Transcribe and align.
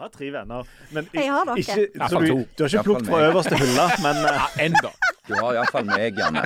Du 0.00 0.04
har 0.04 0.08
tre 0.08 0.30
venner. 0.32 0.64
Men 0.90 1.08
Jeg 1.12 1.28
har 1.32 1.44
dere. 1.44 1.58
ikke, 1.58 1.86
Ja, 2.00 2.08
så 2.08 2.18
du, 2.20 2.26
du 2.58 2.62
har 2.64 2.68
ikke 2.68 2.82
plukket 2.84 3.06
fra 3.06 3.18
øverste 3.28 3.56
hylle, 3.60 3.82
men 4.04 4.16
eh, 4.16 4.32
Ja, 4.32 4.64
enda. 4.64 4.88
Du 5.28 5.34
har 5.34 5.52
iallfall 5.58 5.84
meg, 5.84 6.16
Janne. 6.16 6.44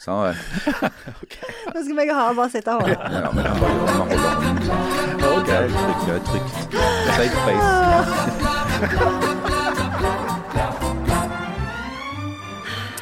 Så 0.00 0.14
Okay. 0.16 1.50
Nå 1.74 1.82
skal 1.84 1.94
meg 1.98 2.08
og 2.10 2.16
Harald 2.16 2.36
bare 2.40 2.50
sitte 2.50 2.68
og 2.72 2.80
holde. 2.82 2.96
ja, 2.96 3.28
bare 3.28 3.52
Trygt. 6.30 6.50
Safe. 7.18 7.52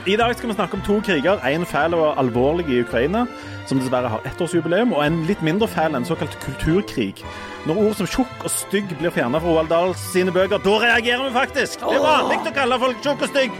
I 0.06 0.16
dag 0.16 0.34
skal 0.36 0.48
vi 0.48 0.54
snakke 0.54 0.74
om 0.74 0.82
to 0.82 1.00
kriger. 1.06 1.38
En 1.46 1.66
fæl 1.66 1.94
og 1.94 2.18
alvorlig 2.18 2.66
i 2.68 2.80
Ukraina, 2.82 3.26
som 3.68 3.80
dessverre 3.80 4.10
har 4.12 4.24
ettårsjubileum, 4.28 4.94
og 4.96 5.04
en 5.04 5.22
litt 5.28 5.42
mindre 5.46 5.68
fæl, 5.70 5.96
enn 5.96 6.06
såkalt 6.08 6.36
kulturkrig. 6.44 7.24
Når 7.68 7.82
ord 7.84 7.98
som 7.98 8.08
tjukk 8.08 8.44
og 8.44 8.52
stygg 8.52 8.92
blir 9.00 9.12
fjerna 9.14 9.40
fra 9.42 9.50
Roald 9.52 9.70
Dahl 9.72 9.94
sine 10.00 10.32
bøker, 10.34 10.62
da 10.64 10.78
reagerer 10.86 11.28
vi 11.28 11.32
faktisk! 11.36 11.84
Det 11.84 11.98
er 11.98 12.06
vanlig 12.06 12.40
å 12.40 12.56
kalle 12.56 12.80
folk 12.86 12.98
tjukk 13.04 13.26
og 13.26 13.32
stygg. 13.34 13.52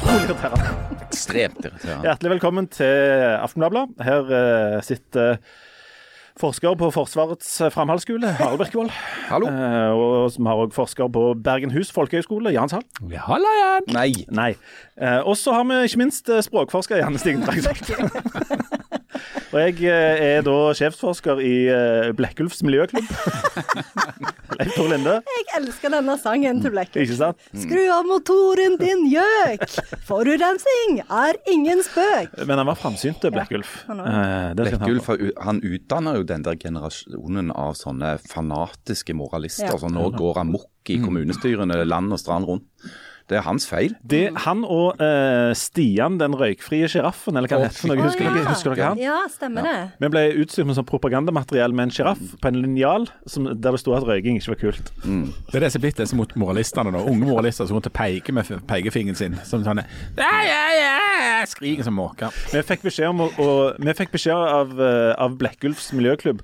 Utrolig 0.00 0.26
irriterende. 0.26 0.70
Ekstremt 1.06 1.64
irriterende. 1.64 2.06
Hjertelig 2.06 2.30
velkommen 2.34 2.68
til 2.72 3.24
Aftenbladet. 3.40 3.84
Her 4.04 4.32
eh, 4.36 4.78
sitter 4.86 5.38
forsker 6.40 6.76
på 6.80 6.88
Forsvarets 6.94 7.50
framhaldsskole, 7.74 8.32
Harald 8.38 8.58
Birkevold. 8.62 8.90
Hallo. 9.28 9.50
Eh, 9.50 9.90
og 9.92 10.32
som 10.34 10.48
har 10.48 10.64
òg 10.64 10.74
forsker 10.74 11.10
på 11.12 11.24
Bergenhus 11.44 11.92
folkehøgskole, 11.94 12.54
Jan 12.56 12.72
Sahl. 12.72 12.84
Halla 13.28 13.54
Jan. 13.60 13.88
Nei. 13.94 14.10
Nei. 14.32 14.50
Eh, 15.00 15.20
og 15.20 15.36
så 15.36 15.54
har 15.56 15.68
vi 15.68 15.82
ikke 15.86 16.04
minst 16.04 16.28
eh, 16.32 16.42
språkforsker 16.44 17.02
Janne 17.02 17.20
Stigen 17.20 17.44
Drangsholt. 17.46 18.79
og 19.50 19.58
jeg 19.58 19.80
eh, 19.90 20.20
er 20.38 20.44
da 20.46 20.56
sjefsforsker 20.78 21.40
i 21.42 21.54
eh, 21.72 22.10
Blekkulfs 22.14 22.62
miljøklubb. 22.66 23.08
Leif 24.60 24.74
Tor 24.76 24.90
Linde, 24.92 25.16
Jeg 25.26 25.46
elsker 25.58 25.92
denne 25.94 26.16
sangen 26.20 26.60
til 26.62 26.74
Blekk. 26.74 26.94
ikke 27.02 27.16
sant? 27.18 27.42
Skru 27.58 27.80
av 27.90 28.06
motoren 28.06 28.76
din, 28.80 29.06
gjøk! 29.10 29.66
Forurensning 30.06 31.00
er 31.06 31.38
ingen 31.50 31.82
spøk. 31.86 32.34
Men 32.46 32.62
han 32.62 32.70
var 32.70 32.78
framsynt, 32.78 33.26
Blekkulf. 33.34 33.74
han 33.88 34.02
var. 34.02 34.10
Eh, 34.10 34.14
han 34.14 34.48
ha. 34.48 34.54
Blekkulf 34.60 35.10
han 35.46 35.62
utdanner 35.66 36.20
jo 36.20 36.26
den 36.30 36.46
der 36.46 36.58
generasjonen 36.60 37.50
av 37.50 37.74
sånne 37.78 38.16
fanatiske 38.30 39.16
moralister. 39.18 39.72
Ja. 39.72 39.78
Så 39.80 39.90
nå 39.90 40.10
går 40.14 40.44
amok 40.44 40.90
i 40.90 40.98
kommunestyrene 41.02 41.82
land 41.88 42.14
og 42.14 42.22
strand 42.22 42.50
rundt. 42.50 42.68
Det 43.30 43.38
er 43.38 43.44
hans 43.46 43.66
feil. 43.70 43.94
Det, 44.02 44.24
han 44.44 44.64
og 44.66 44.98
uh, 44.98 45.52
Stian, 45.54 46.18
den 46.18 46.34
røykfrie 46.34 46.88
sjiraffen, 46.90 47.38
eller 47.38 47.50
hva 47.50 47.60
det 47.62 47.68
heter 47.70 47.92
noe. 47.92 47.98
Husker, 48.02 48.26
Å, 48.26 48.32
dere, 48.34 48.46
husker 48.50 48.74
dere 48.74 48.88
han? 48.90 49.02
Ja, 49.02 49.18
stemmer 49.30 49.66
det. 49.66 49.76
Vi 50.02 50.10
ble 50.10 50.24
utstyrt 50.42 50.66
med 50.66 50.78
sånn 50.78 50.88
propagandamateriell 50.88 51.76
med 51.76 51.88
en 51.88 51.94
sjiraff 51.94 52.22
på 52.42 52.50
en 52.50 52.58
linjal 52.58 53.06
der 53.30 53.70
det 53.70 53.82
sto 53.82 53.94
at 53.94 54.06
røyking 54.08 54.40
ikke 54.40 54.54
var 54.54 54.60
kult. 54.64 54.90
Det 55.04 55.60
er 55.60 55.66
det 55.66 55.70
som 55.70 55.80
er 55.80 55.86
blitt 55.86 56.02
disse 56.02 56.18
mot 56.18 56.34
moralistene 56.42 56.92
nå. 56.94 57.04
Unge 57.12 57.28
moralister 57.28 57.68
som 57.68 57.78
rundt 57.78 57.90
og 57.90 57.94
peker 57.96 58.34
med 58.36 58.50
pekefingeren 58.70 59.18
sin. 59.18 59.38
Som 59.46 59.62
sånne 59.66 59.86
ja, 60.18 60.32
ja, 60.46 60.64
ja, 60.74 61.46
Skriker 61.48 61.86
som 61.86 61.96
måker. 61.96 62.34
Vi 62.50 62.62
fikk 62.66 62.84
beskjed, 62.88 63.12
om 63.12 63.24
å, 63.26 63.30
å, 63.38 63.54
vi 63.78 63.94
fikk 63.96 64.12
beskjed 64.16 64.50
av, 64.58 64.74
eh, 64.82 65.12
av 65.20 65.38
Blekkulfs 65.40 65.92
miljøklubb 65.96 66.42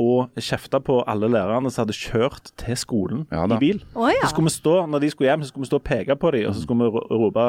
å 0.00 0.26
kjefta 0.40 0.78
på 0.80 1.00
alle 1.10 1.28
lærerne 1.28 1.70
som 1.72 1.82
hadde 1.84 1.96
kjørt 1.96 2.52
til 2.60 2.76
skolen 2.80 3.26
Ja 3.32 3.44
i 3.44 3.58
bil. 3.60 3.82
Oh, 3.94 4.08
ja. 4.08 4.22
Så 4.24 4.30
skulle 4.32 4.48
vi 4.48 4.54
stå, 4.56 4.74
når 4.88 5.02
de 5.04 5.10
skulle 5.12 5.28
hjem, 5.30 5.42
så 5.44 5.52
skulle 5.52 5.66
vi 5.66 5.70
stå 5.72 5.80
og 5.82 5.84
peke 5.88 6.16
på 6.16 6.30
dem, 6.32 6.46
og 6.48 6.54
så 6.56 6.62
skulle 6.64 6.86
vi 6.86 6.94
ro- 6.96 7.08
rope 7.26 7.46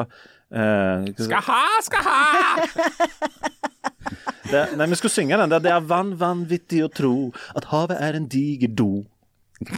eh, 0.52 1.08
Skal 1.24 1.46
ha, 1.48 1.62
skal 1.86 2.02
ha! 2.04 2.20
det, 4.52 4.64
Nei, 4.76 4.86
vi 4.92 4.98
skulle 5.00 5.14
synge 5.14 5.38
den 5.40 5.54
der. 5.54 5.62
Det 5.64 5.72
er 5.72 5.86
vann 5.88 6.12
vanvittig 6.20 6.84
å 6.84 6.90
tro 6.92 7.14
at 7.56 7.70
havet 7.72 7.96
er 8.04 8.18
en 8.20 8.28
diger 8.30 8.68
do. 8.76 8.90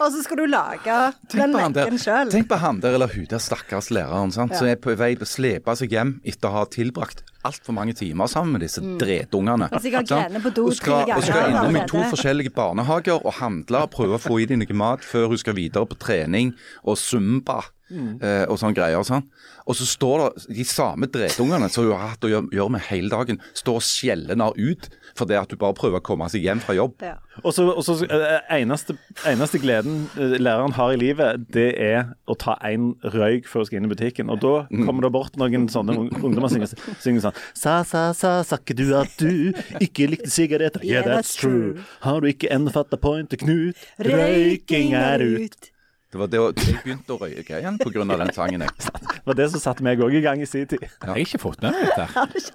Og 0.00 0.08
så 0.14 0.22
skal 0.24 0.38
du 0.40 0.46
lage 0.48 0.94
den 1.34 1.52
leken 1.52 1.98
sjøl. 2.00 2.30
tenk 2.32 2.46
på 2.48 2.56
han 2.62 2.78
der 2.80 2.94
eller 2.96 3.10
hun 3.12 3.26
der 3.28 3.42
stakkars 3.42 3.90
læreren 3.92 4.32
sant? 4.32 4.54
som 4.56 4.64
er 4.70 4.78
på 4.80 4.94
vei 4.96 5.10
til 5.12 5.26
å 5.26 5.28
slepe 5.28 5.74
seg 5.76 5.92
hjem 5.92 6.14
etter 6.24 6.48
å 6.48 6.54
ha 6.54 6.62
tilbrakt 6.72 7.20
altfor 7.46 7.72
mange 7.76 7.94
timer 7.96 8.28
sammen 8.30 8.52
med 8.52 8.64
disse. 8.64 8.82
Og 8.82 9.82
grener 10.06 10.44
på 10.44 10.52
do 10.56 10.66
Og 10.68 10.76
skal, 10.76 11.12
og 11.16 11.24
skal 11.24 11.50
innom 11.50 11.76
i 11.76 11.84
to 11.88 12.02
forskjellige 12.12 12.52
barnehager 12.56 13.20
og 13.26 13.36
handle 13.40 13.84
og 13.86 13.92
prøve 13.94 14.18
å 14.18 14.22
få 14.22 14.40
i 14.40 14.48
deg 14.50 14.60
noe 14.60 14.76
mat 14.76 15.04
før 15.06 15.32
hun 15.32 15.40
skal 15.40 15.56
videre 15.58 15.88
på 15.88 15.98
trening 16.00 16.54
og 16.84 16.98
zumba. 17.00 17.62
Eh, 17.90 18.44
og 18.46 18.58
sånn 18.60 18.74
greier. 18.76 19.02
Sånn. 19.06 19.24
Og 19.66 19.76
så 19.78 19.86
står 19.88 20.22
det 20.22 20.56
de 20.60 20.64
samme 20.66 21.08
dretungene 21.10 21.68
som 21.72 21.86
du 21.86 21.92
har 21.94 22.14
hatt 22.14 22.26
å 22.26 22.30
gjøre, 22.30 22.50
gjøre 22.54 22.74
med 22.76 22.86
hele 22.88 23.10
dagen, 23.12 23.40
står 23.56 23.80
og 23.80 23.86
skjeller 23.86 24.34
henne 24.34 24.50
ut 24.56 24.90
fordi 25.18 25.34
at 25.36 25.50
du 25.50 25.58
bare 25.58 25.74
prøver 25.76 25.98
å 25.98 26.04
komme 26.06 26.28
seg 26.30 26.44
hjem 26.46 26.62
fra 26.62 26.74
jobb. 26.76 26.94
Ja. 27.04 27.16
Og 27.42 27.54
så, 27.56 27.64
og 27.72 27.82
så 27.84 27.96
eh, 28.06 28.36
eneste, 28.60 28.94
eneste 29.28 29.60
gleden 29.62 30.04
eh, 30.14 30.36
læreren 30.40 30.74
har 30.76 30.94
i 30.94 31.00
livet, 31.00 31.48
det 31.52 31.68
er 31.82 32.12
å 32.30 32.36
ta 32.38 32.56
en 32.66 32.92
røyk 33.02 33.48
før 33.50 33.64
hun 33.64 33.68
skal 33.68 33.80
inn 33.80 33.88
i 33.88 33.92
butikken. 33.92 34.30
Og 34.32 34.40
da 34.42 34.54
kommer 34.86 35.06
det 35.06 35.12
bort 35.14 35.38
noen 35.40 35.66
sånne 35.72 35.96
ungdommer 35.98 36.50
som 36.52 36.62
synger, 36.62 36.94
synger 37.02 37.26
sånn 37.26 37.40
Sa, 37.58 37.80
sa, 37.86 38.04
sa, 38.16 38.32
sa 38.46 38.60
ikke 38.60 38.76
du 38.78 38.86
at 38.98 39.12
du 39.20 39.52
ikke 39.82 40.10
likte 40.14 40.30
sigaretter? 40.32 40.84
Yeah, 40.90 41.04
that's 41.06 41.36
true. 41.38 41.84
Har 42.02 42.18
du 42.22 42.26
ikke 42.30 42.48
ennå 42.50 42.72
fatta 42.74 42.98
pointet, 42.98 43.44
Knut? 43.44 43.78
Røyking 44.02 44.96
er 44.98 45.22
ut. 45.22 45.69
Det 46.10 46.18
var 46.18 46.26
det 46.26 46.38
å- 46.42 46.50
jeg 46.58 46.80
begynte 46.82 47.14
å 47.14 47.18
røyke 47.20 47.60
igjen 47.60 47.76
pga. 47.78 48.04
den 48.18 48.32
sangen. 48.34 48.60
Jeg. 48.66 48.70
Det 48.80 49.26
var 49.26 49.34
det 49.38 49.50
som 49.52 49.60
satte 49.62 49.82
meg 49.86 49.98
òg 50.02 50.14
i 50.18 50.20
gang 50.24 50.40
i 50.42 50.46
sin 50.46 50.66
tid. 50.66 50.80
Jeg 50.82 50.90
har 51.06 51.16
ikke 51.22 51.38
fått 51.38 51.62
med 51.62 51.72
meg 51.72 51.86
dette. 51.86 52.06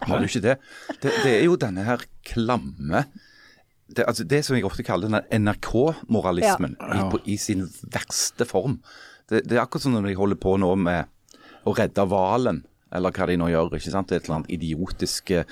Har 0.10 0.20
du 0.20 0.26
ikke 0.28 0.42
det? 0.44 0.58
det? 1.02 1.12
Det 1.24 1.32
er 1.40 1.44
jo 1.46 1.56
denne 1.56 1.86
her 1.88 2.04
klamme 2.28 3.06
Det, 3.88 4.04
altså 4.10 4.26
det 4.28 4.44
som 4.44 4.56
jeg 4.58 4.66
ofte 4.66 4.84
kaller 4.84 5.08
den 5.08 5.46
NRK-moralismen 5.46 6.76
i, 6.76 7.02
på- 7.12 7.22
i 7.30 7.36
sin 7.38 7.68
verste 7.94 8.46
form. 8.50 8.80
Det, 9.30 9.44
det 9.48 9.58
er 9.58 9.62
akkurat 9.64 9.82
som 9.86 9.94
når 9.94 10.08
de 10.10 10.16
holder 10.18 10.40
på 10.42 10.56
nå 10.60 10.72
med 10.76 11.06
å 11.66 11.74
redde 11.78 12.04
hvalen, 12.10 12.64
eller 12.92 13.12
hva 13.14 13.28
de 13.30 13.38
nå 13.38 13.48
gjør. 13.54 13.72
ikke 13.78 13.92
sant? 13.94 14.10
Det 14.10 14.16
er 14.18 14.20
et 14.24 14.28
eller 14.30 14.40
annet 14.40 14.52
idiotisk 14.58 15.32
eh, 15.32 15.46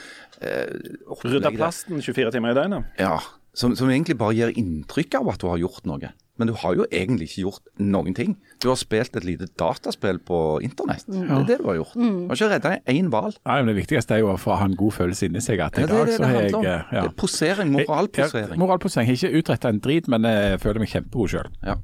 Rydde 1.24 1.53
plasten 1.56 2.02
24 2.02 2.34
timer 2.35 2.52
i 2.53 2.58
døgnet. 2.58 2.85
Ja, 3.00 3.20
som, 3.53 3.75
som 3.78 3.88
egentlig 3.94 4.18
bare 4.18 4.34
gir 4.35 4.52
inntrykk 4.59 5.20
av 5.22 5.30
at 5.35 5.40
du 5.44 5.47
har 5.47 5.62
gjort 5.62 5.85
noe. 5.90 6.12
Men 6.40 6.50
du 6.50 6.54
har 6.58 6.74
jo 6.74 6.86
egentlig 6.90 7.28
ikke 7.30 7.44
gjort 7.44 7.68
noen 7.78 8.16
ting. 8.18 8.32
Du 8.64 8.70
har 8.72 8.76
spilt 8.82 9.16
et 9.20 9.24
lite 9.28 9.46
dataspill 9.60 10.18
på 10.26 10.38
internett. 10.66 11.04
Det 11.06 11.20
er 11.30 11.44
det 11.46 11.58
du 11.62 11.68
har 11.68 11.76
gjort. 11.78 11.94
Du 11.94 12.28
har 12.32 12.40
ikke 12.40 12.50
redda 12.56 12.72
én 12.90 13.10
hval. 13.14 13.36
Nei, 13.46 13.58
men 13.62 13.70
Det 13.76 13.76
viktigste 13.86 14.16
er 14.18 14.24
jo 14.24 14.32
å 14.34 14.40
få 14.42 14.56
ha 14.58 14.66
en 14.66 14.74
god 14.80 14.96
følelse 14.98 15.28
inni 15.30 15.44
seg. 15.46 15.62
At 15.62 15.78
i 15.78 15.82
Ja, 15.84 15.88
det 15.88 15.94
er 15.94 15.98
dag 16.00 16.08
det 16.08 16.16
så 16.16 16.18
det 16.24 16.28
handler 16.32 16.48
jeg 16.50 16.56
om. 16.56 16.66
eh, 16.66 16.84
ja. 16.98 17.02
Det 17.02 17.12
er 17.12 17.16
posering, 17.22 17.74
Ja, 17.78 17.86
moralposering. 17.86 18.58
moralposering. 18.58 19.08
Jeg 19.08 19.20
har 19.20 19.30
ikke 19.30 19.44
utretta 19.44 19.70
en 19.70 19.80
drit, 19.80 20.08
men 20.10 20.24
jeg 20.24 20.60
føler 20.66 20.80
meg 20.80 20.90
kjempegod 20.90 21.30
sjøl. 21.36 21.50
Ja. 21.64 21.76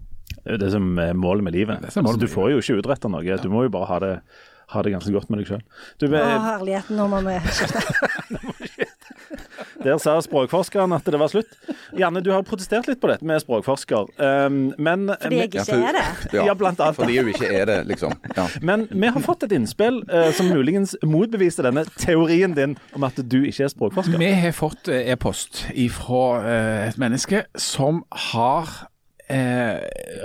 Det 0.46 0.54
er 0.54 0.58
det 0.58 0.72
som 0.72 0.98
er 1.00 1.14
målet 1.14 1.44
med 1.44 1.54
livet. 1.54 1.82
Det 1.82 1.90
er 1.96 2.02
målet 2.02 2.16
Altså, 2.16 2.20
du 2.20 2.28
får 2.34 2.50
jo 2.52 2.58
ikke 2.64 2.82
utretta 2.82 3.10
noe. 3.10 3.38
Du 3.38 3.50
må 3.50 3.64
jo 3.64 3.70
bare 3.70 3.86
ha 3.86 4.00
det, 4.00 4.14
ha 4.70 4.84
det 4.86 4.94
ganske 4.94 5.14
godt 5.14 5.30
med 5.32 5.42
deg 5.42 5.50
sjøl. 5.50 5.64
Å, 6.10 6.24
herligheten, 6.46 7.00
nå 7.00 7.08
må 7.10 7.24
vi 7.26 7.38
Der 9.84 9.98
sa 10.02 10.18
språkforskeren 10.24 10.92
at 10.96 11.08
det 11.08 11.20
var 11.20 11.32
slutt. 11.32 11.52
Janne, 11.98 12.22
du 12.24 12.32
har 12.34 12.44
protestert 12.48 12.88
litt 12.90 13.00
på 13.02 13.10
dette 13.12 13.26
med 13.28 13.40
språkforsker. 13.44 14.10
Um, 14.20 14.60
men 14.82 15.08
Fordi 15.14 15.40
jeg 15.40 15.52
ikke 15.52 15.66
for- 15.70 15.88
er 15.88 15.98
det. 15.98 16.34
Ja, 16.36 16.46
Ja, 16.50 16.56
blant 16.58 16.80
annet. 16.84 16.98
Fordi 17.00 17.18
hun 17.18 17.32
ikke 17.32 17.48
er 17.48 17.66
det, 17.70 17.78
liksom. 17.88 18.14
Ja. 18.36 18.48
Men 18.62 18.88
vi 18.92 19.08
har 19.08 19.24
fått 19.24 19.44
et 19.48 19.56
innspill 19.56 20.02
uh, 20.12 20.32
som 20.36 20.52
muligens 20.52 20.96
motbeviser 21.04 21.64
denne 21.70 21.86
teorien 21.98 22.56
din 22.58 22.78
om 22.96 23.08
at 23.08 23.16
du 23.16 23.40
ikke 23.44 23.64
er 23.70 23.74
språkforsker. 23.74 24.20
Vi 24.20 24.32
har 24.44 24.56
fått 24.58 24.92
eh, 24.92 25.12
e-post 25.14 25.66
fra 25.96 26.24
uh, 26.44 26.88
et 26.90 27.00
menneske 27.00 27.46
som 27.56 28.04
har 28.34 28.68
uh, 29.32 29.76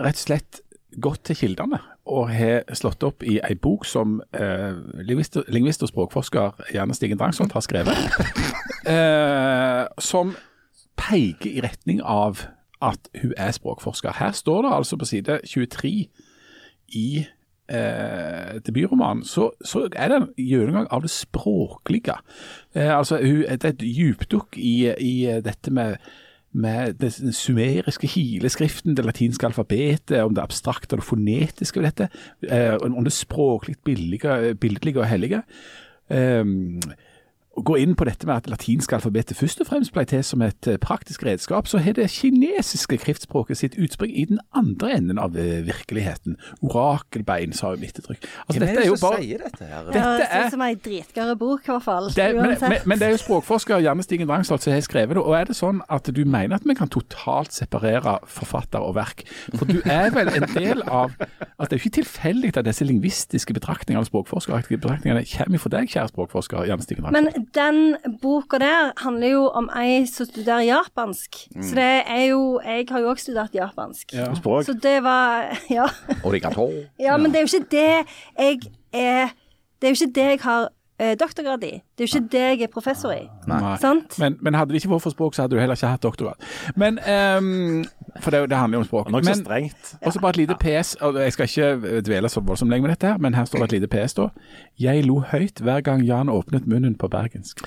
rett 0.02 0.18
og 0.18 0.24
slett 0.24 0.62
gått 0.98 1.24
til 1.30 1.36
kildene 1.44 1.80
og 2.04 2.28
har 2.28 2.66
slått 2.76 3.04
opp 3.06 3.24
i 3.24 3.38
ei 3.44 3.54
bok 3.56 3.86
som 3.88 4.18
eh, 4.36 4.74
lingvist, 5.08 5.38
lingvist 5.48 5.84
og 5.86 5.88
språkforsker 5.88 6.66
Janne 6.74 6.96
Stigen 6.96 7.20
Drangsholt 7.20 7.54
har 7.56 7.64
skrevet, 7.64 7.96
eh, 8.94 9.84
som 9.98 10.34
peker 11.00 11.50
i 11.50 11.64
retning 11.64 12.02
av 12.04 12.44
at 12.84 13.08
hun 13.22 13.32
er 13.40 13.54
språkforsker. 13.56 14.18
Her 14.18 14.34
står 14.36 14.66
det 14.66 14.74
altså 14.76 14.98
på 15.00 15.08
side 15.08 15.38
23 15.48 15.94
i 16.92 17.08
eh, 17.68 18.60
debutromanen, 18.66 19.24
så, 19.24 19.50
så 19.64 19.86
er 19.88 20.12
det 20.12 20.20
en 20.20 20.28
gjennomgang 20.36 20.90
av 20.92 21.02
det 21.02 21.10
språklige. 21.10 22.18
Eh, 22.74 22.92
altså, 22.98 23.16
hun, 23.22 23.46
det 23.48 23.64
er 23.64 23.72
et 23.72 23.80
dypdukk 23.80 24.58
i, 24.60 24.92
i 25.00 25.40
dette 25.44 25.72
med 25.72 25.96
med 26.54 27.00
den 27.02 27.32
sumeriske 27.34 28.06
hileskriften, 28.06 28.94
det 28.96 29.04
latinske 29.04 29.46
alfabetet, 29.46 30.20
om 30.22 30.34
det 30.34 30.44
abstrakte 30.44 30.94
og 30.94 31.02
det 31.02 31.08
fonetiske 31.08 31.80
ved 31.80 31.88
dette, 31.90 32.08
eh, 32.46 32.76
om 32.78 33.04
det 33.04 33.12
språklig 33.12 33.76
billige, 33.84 34.54
bildelige 34.54 35.02
og 35.02 35.08
hellige. 35.10 35.42
Um, 36.08 36.80
går 37.56 37.78
inn 37.78 37.94
på 37.94 38.04
dette 38.08 38.26
med 38.26 38.36
at 38.36 38.48
latinske 38.50 38.96
alfabetet 38.96 39.36
først 39.38 39.60
og 39.62 39.68
fremst 39.68 39.92
ble 39.94 40.02
til 40.10 40.24
som 40.26 40.42
et 40.42 40.66
eh, 40.66 40.78
praktisk 40.82 41.22
redskap, 41.26 41.68
så 41.70 41.78
har 41.78 41.94
det 41.94 42.08
kinesiske 42.10 42.98
skriftspråket 42.98 43.56
sitt 43.60 43.76
utspring 43.78 44.10
i 44.16 44.24
den 44.30 44.40
andre 44.56 44.92
enden 44.96 45.20
av 45.22 45.36
eh, 45.38 45.60
virkeligheten. 45.66 46.34
Orakelbein, 46.66 47.52
sa 47.54 47.70
jo 47.74 47.80
ettertrykk. 47.86 48.24
Altså, 48.48 48.58
Hvem 48.58 48.64
dette 48.66 48.74
er 48.74 48.84
er 48.84 48.90
det 48.90 48.98
som 48.98 49.08
bare 49.08 49.20
sier 49.22 49.44
dette 49.44 49.68
her? 49.70 49.84
Dette 49.86 49.98
Ja, 49.98 50.10
det 50.18 50.26
er- 50.26 50.34
ser 50.34 50.46
ut 50.46 50.50
som 50.56 50.64
ei 50.66 50.74
dritgøy 50.74 51.34
bok, 51.38 51.60
i 51.68 51.70
hvert 51.72 51.82
fall. 51.86 52.08
det 52.16 52.24
er, 52.24 52.34
men, 52.34 52.56
men, 52.60 52.78
men 52.86 52.98
det 52.98 53.06
er 53.06 53.14
jo 53.14 53.20
språkforsker 53.22 53.82
Janne 53.84 54.02
Stigen 54.02 54.28
Drangsholt 54.28 54.62
som 54.66 54.72
har 54.74 54.80
skrevet 54.84 55.14
det. 55.16 55.22
Og 55.24 55.34
er 55.38 55.44
det 55.44 55.56
sånn 55.58 55.80
at 55.88 56.10
du 56.14 56.24
mener 56.24 56.56
at 56.58 56.66
vi 56.66 56.74
kan 56.74 56.88
totalt 56.92 57.52
separere 57.54 58.18
forfatter 58.26 58.82
og 58.82 58.94
verk? 58.98 59.24
For 59.54 59.64
du 59.70 59.78
er 59.84 60.10
vel 60.14 60.28
en 60.34 60.48
del 60.54 60.82
av 60.88 61.14
at 61.20 61.70
det 61.70 61.76
er 61.76 61.78
jo 61.78 61.84
ikke 61.84 61.98
tilfeldig 62.02 62.56
at 62.56 62.64
disse 62.66 62.84
lingvistiske 62.88 63.54
betraktningene 63.54 64.02
og 64.02 64.10
språkforskeraktige 64.10 64.80
betraktningene 64.82 65.24
kommer 65.36 65.62
fra 65.62 65.74
deg, 65.78 65.88
kjære 65.92 66.10
språkforsker 66.14 66.66
Janne 66.68 66.82
Stigen 66.86 67.04
Drangsholt. 67.06 67.43
Den 67.54 67.96
boka 68.22 68.58
der 68.58 68.92
handler 69.02 69.28
jo 69.28 69.42
om 69.48 69.68
ei 69.76 70.04
som 70.06 70.26
studerer 70.26 70.64
japansk. 70.66 71.36
Så 71.60 71.74
det 71.74 72.02
er 72.06 72.24
jo 72.30 72.60
Jeg 72.64 72.86
har 72.90 73.00
jo 73.00 73.10
òg 73.12 73.18
studert 73.22 73.54
japansk. 73.54 74.12
Ja. 74.14 74.30
Språk. 74.34 74.64
Så 74.64 74.72
det 74.82 75.02
var 75.02 75.50
Ja. 75.70 75.86
Origato. 76.24 76.70
ja, 77.00 77.16
men 77.16 77.32
det 77.32 77.40
er 77.42 77.46
jo 77.46 77.50
ikke 77.58 77.70
det 77.70 78.06
jeg 78.38 78.60
er 78.92 79.28
Det 79.80 79.88
er 79.88 79.92
jo 79.94 79.98
ikke 80.00 80.14
det 80.14 80.24
jeg 80.30 80.40
har 80.40 80.68
eh, 80.98 81.16
doktorgrad 81.18 81.64
i. 81.64 81.82
Det 81.98 82.04
er 82.04 82.08
jo 82.08 82.18
ikke 82.18 82.28
det 82.32 82.40
jeg 82.40 82.62
er 82.66 82.70
professor 82.74 83.12
i. 83.14 83.28
Nei. 83.46 83.76
Sant? 83.78 84.16
Men, 84.18 84.34
men 84.42 84.56
hadde 84.58 84.74
det 84.74 84.80
ikke 84.80 84.90
vært 84.90 85.04
for 85.04 85.14
språk, 85.14 85.36
så 85.36 85.44
hadde 85.44 85.54
du 85.54 85.60
heller 85.62 85.78
ikke 85.78 85.90
hatt 85.92 86.02
doktorgrad. 86.02 86.42
Men, 86.74 86.98
ehm, 86.98 87.84
for 88.18 88.34
det, 88.34 88.40
det 88.50 88.58
handler 88.58 88.80
jo 88.80 88.82
om 88.82 88.86
språk. 88.88 89.10
Nok 89.14 89.28
så 89.28 89.34
strengt. 89.38 89.92
Og 90.02 90.12
så 90.12 90.22
bare 90.24 90.34
et 90.34 90.40
lite 90.40 90.56
PS, 90.58 90.96
og 91.06 91.20
jeg 91.22 91.36
skal 91.36 91.46
ikke 91.46 92.00
dvele 92.08 92.28
så 92.28 92.42
voldsomt 92.42 92.74
lenge 92.74 92.88
med 92.88 92.96
dette, 92.96 93.12
her, 93.12 93.18
men 93.22 93.38
her 93.38 93.46
står 93.46 93.62
det 93.62 93.68
et 93.68 93.76
lite 93.76 93.90
PS 93.94 94.18
da. 94.18 94.26
Jeg 94.80 95.04
lo 95.06 95.20
høyt 95.30 95.62
hver 95.62 95.84
gang 95.86 96.02
Jan 96.02 96.32
åpnet 96.32 96.66
munnen 96.66 96.96
på 96.98 97.06
bergensk. 97.08 97.62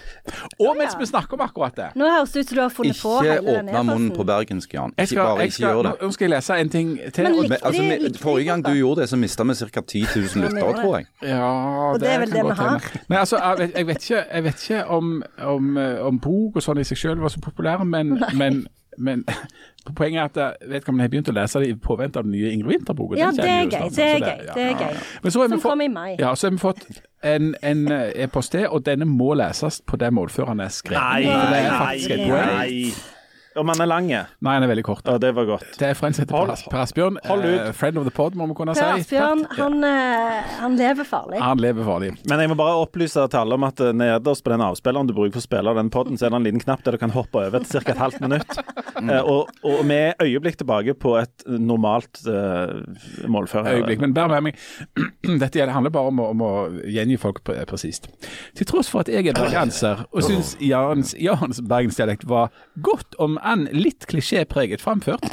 Og 0.60 0.76
mens 0.76 0.98
vi 1.00 1.08
snakker 1.08 1.40
om 1.40 1.46
akkurat 1.46 1.78
det 1.78 1.86
Nå 1.96 2.08
høres 2.12 2.34
det 2.34 2.44
ut 2.44 2.50
som 2.50 2.58
du 2.58 2.62
har 2.62 2.74
funnet 2.74 3.00
på 3.00 3.14
Ikke 3.22 3.32
hele 3.32 3.54
den 3.62 3.70
åpne 3.72 3.84
munnen 3.88 4.12
på 4.18 4.26
bergensk, 4.28 4.74
Jan. 4.76 4.92
Ikke 4.98 5.14
skal, 5.14 5.24
bare 5.24 5.48
ikke 5.48 5.64
gjør 5.64 5.82
det. 5.88 5.94
nå, 6.02 6.12
skal 6.12 6.28
jeg 6.28 6.34
lese 6.36 6.60
en 6.66 6.74
ting 6.76 6.92
til. 7.16 7.24
Men 7.24 7.40
likte, 7.40 7.62
altså, 7.64 7.84
med, 7.88 8.04
likte 8.04 8.20
forrige 8.20 8.52
gang 8.52 8.66
du 8.68 8.74
gjorde 8.76 9.02
det, 9.02 9.10
så 9.10 9.22
mista 9.24 9.48
vi 9.48 9.56
ca. 9.56 9.82
10 9.88 10.04
000 10.36 10.44
lyttere, 10.44 10.74
tror 10.82 10.98
jeg. 10.98 11.08
Ja, 11.24 11.48
Og 11.94 12.00
det 12.04 12.12
er 12.12 12.20
vel 12.26 12.36
det 12.36 12.44
vi 12.44 12.60
har. 12.60 12.92
Nei, 13.08 13.20
altså, 13.24 13.40
jeg 13.60 13.72
jeg 13.78 13.88
vet 13.88 14.10
ikke, 14.10 14.17
jeg 14.32 14.44
vet 14.44 14.64
ikke 14.66 14.84
om, 14.98 15.24
om, 15.44 15.78
eh, 15.78 16.00
om 16.06 16.20
bok 16.24 16.56
og 16.60 16.64
sånn 16.66 16.82
i 16.82 16.86
seg 16.88 16.98
selv 16.98 17.22
var 17.26 17.34
så 17.34 17.42
populære, 17.44 17.86
men, 17.86 18.16
men, 18.38 18.62
men 18.98 19.24
poenget 19.98 20.20
er 20.20 20.26
at 20.26 20.38
jeg 20.62 20.70
vet 20.70 20.82
ikke 20.84 20.94
om 20.94 21.00
jeg 21.00 21.08
har 21.08 21.14
begynt 21.16 21.30
å 21.32 21.36
lese 21.38 21.60
det 21.64 21.70
i 21.72 21.76
påvente 21.88 22.20
av 22.20 22.28
den 22.28 22.34
nye 22.36 22.52
Ingrid 22.54 22.72
Winther-boka. 22.74 23.18
Ja, 23.20 23.30
det 23.36 23.50
er 23.50 23.68
gøy. 23.72 23.90
Det 23.96 24.08
er 24.08 24.20
gøy. 24.20 24.46
ja. 24.48 24.54
Det 24.54 24.66
er 24.70 24.82
gøy. 24.82 25.04
Men 25.24 25.32
så 25.32 25.40
har 25.44 25.48
vi 25.48 25.56
Som 25.56 25.62
fått, 25.64 25.72
kommer 25.72 25.86
i 25.86 25.94
mai. 25.94 26.16
ja, 26.20 26.32
så 26.36 26.48
har 26.48 26.52
vi 26.58 26.64
fått 26.64 26.88
en, 27.24 27.52
en 27.62 27.86
eh, 27.92 28.24
e-post 28.26 28.52
til, 28.56 28.68
og 28.68 28.86
denne 28.86 29.06
må 29.10 29.34
leses 29.40 29.82
på 29.88 30.00
det 30.02 30.12
målføreren 30.14 30.60
er 30.66 30.74
skrevet. 30.74 31.02
Nei, 31.02 32.02
det 32.10 32.18
nei, 32.26 32.48
nei. 32.58 33.17
Om 33.58 33.68
han 33.74 33.82
er 33.82 33.90
lang? 33.90 34.08
Nei, 34.08 34.54
han 34.54 34.64
er 34.64 34.70
veldig 34.72 34.84
kort. 34.86 35.04
det 35.22 35.32
var 35.36 35.46
godt. 35.50 35.66
Det 35.80 35.88
er 35.90 35.94
fra 35.98 36.08
en 36.12 36.14
som 36.14 36.24
heter 36.26 36.38
Hold- 36.38 36.64
Per, 36.70 36.80
Asbjørn. 36.84 37.18
hold 37.26 37.46
ut. 37.46 37.60
eh, 37.60 37.72
friend 37.74 37.98
of 37.98 38.06
the 38.06 38.12
pod, 38.14 38.36
må 38.38 38.48
vi 38.48 38.54
kunne 38.60 38.76
si. 38.76 38.82
Per 38.82 39.00
Asbjørn, 39.02 39.46
han, 39.58 39.84
eh, 39.84 40.44
han 40.62 40.78
lever 40.78 41.04
farlig. 41.08 41.40
Han 41.42 41.58
lever 41.64 41.84
farlig. 41.88 42.12
Men 42.30 42.40
jeg 42.44 42.50
må 42.52 42.58
bare 42.60 42.78
opplyse 42.86 43.28
til 43.30 43.40
alle 43.40 43.54
om 43.58 43.64
at 43.68 43.80
eh, 43.82 43.92
nederst 43.94 44.44
på 44.46 44.52
den 44.54 44.62
avspilleren 44.62 45.08
du 45.10 45.14
bruker 45.18 45.38
for 45.38 45.44
å 45.44 45.48
spille 45.48 45.74
den 45.78 45.90
podden, 45.94 46.18
så 46.18 46.28
er 46.28 46.30
det 46.36 46.40
en 46.42 46.48
liten 46.48 46.64
knapp 46.64 46.84
der 46.86 46.92
du 46.98 47.02
kan 47.02 47.12
hoppe 47.16 47.42
over 47.48 47.60
til 47.66 47.82
ca. 47.82 47.92
et 47.92 47.98
halvt 47.98 48.22
minutt. 48.22 48.58
Uh, 48.98 49.22
og, 49.22 49.50
og 49.64 49.84
vi 49.86 49.94
er 49.94 50.14
øyeblikk 50.24 50.58
tilbake 50.58 50.94
på 50.98 51.16
et 51.22 51.44
normalt 51.48 52.22
uh, 52.26 52.82
målføre. 53.30 53.76
øyeblikk. 53.78 54.02
Men 54.02 54.14
bær 54.14 54.28
med 54.32 54.42
meg, 54.48 54.58
dette 55.44 55.68
handler 55.70 55.94
bare 55.94 56.08
om 56.12 56.20
å, 56.24 56.30
om 56.34 56.42
å 56.46 56.52
gjengi 56.90 57.18
folk 57.22 57.44
presist. 57.46 58.08
Til 58.58 58.66
tross 58.70 58.90
for 58.90 59.04
at 59.06 59.12
jeg 59.12 59.28
er 59.30 59.38
bergenser 59.38 60.06
og 60.12 60.24
syns 60.26 60.56
Jans, 60.64 61.14
Jans 61.22 61.62
bergensdialekt 61.62 62.26
var 62.30 62.50
godt, 62.82 63.16
om 63.22 63.38
enn 63.48 63.68
litt 63.76 64.08
klisjépreget 64.10 64.84
framført, 64.84 65.26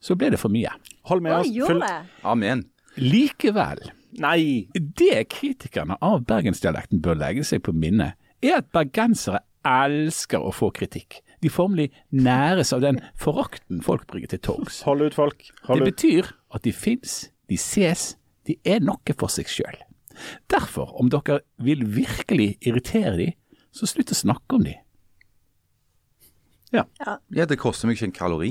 så 0.00 0.16
ble 0.18 0.32
det 0.34 0.40
for 0.40 0.52
mye. 0.54 0.72
Hold 1.10 1.24
med 1.24 1.36
oss. 1.40 1.52
det? 1.82 1.94
Amen. 2.26 2.64
Likevel, 2.98 3.90
Nei! 4.18 4.68
det 4.74 5.28
kritikerne 5.30 5.98
av 6.02 6.24
bergensdialekten 6.26 7.02
bør 7.04 7.18
legge 7.20 7.44
seg 7.46 7.62
på 7.66 7.74
minne, 7.76 8.12
er 8.42 8.60
at 8.60 8.70
bergensere 8.74 9.42
elsker 9.66 10.42
å 10.42 10.52
få 10.54 10.70
kritikk. 10.74 11.20
De 11.42 11.50
formelig 11.52 11.90
næres 12.10 12.72
av 12.74 12.82
den 12.82 12.98
forakten 13.18 13.82
folk 13.84 14.08
bringer 14.10 14.32
til 14.34 14.42
torgs. 14.48 14.80
Hold 14.88 15.04
ut, 15.06 15.18
folk. 15.18 15.44
Hold 15.68 15.84
Det 15.84 15.92
betyr 15.92 16.32
at 16.54 16.64
de 16.66 16.72
fins, 16.74 17.28
de 17.50 17.58
ses, 17.60 18.16
de 18.48 18.56
er 18.66 18.82
noe 18.82 19.14
for 19.18 19.30
seg 19.30 19.50
sjøl. 19.50 19.78
Derfor, 20.50 20.90
om 20.98 21.10
dere 21.12 21.42
vil 21.62 21.84
virkelig 21.86 22.56
irritere 22.66 23.14
dem, 23.20 23.36
så 23.70 23.86
slutt 23.86 24.10
å 24.10 24.18
snakke 24.18 24.58
om 24.58 24.64
de. 24.66 24.74
Ja, 26.74 27.46
det 27.48 27.58
koster 27.60 27.88
meg 27.88 27.98
ikke 27.98 28.10
en 28.10 28.16
kalori 28.16 28.50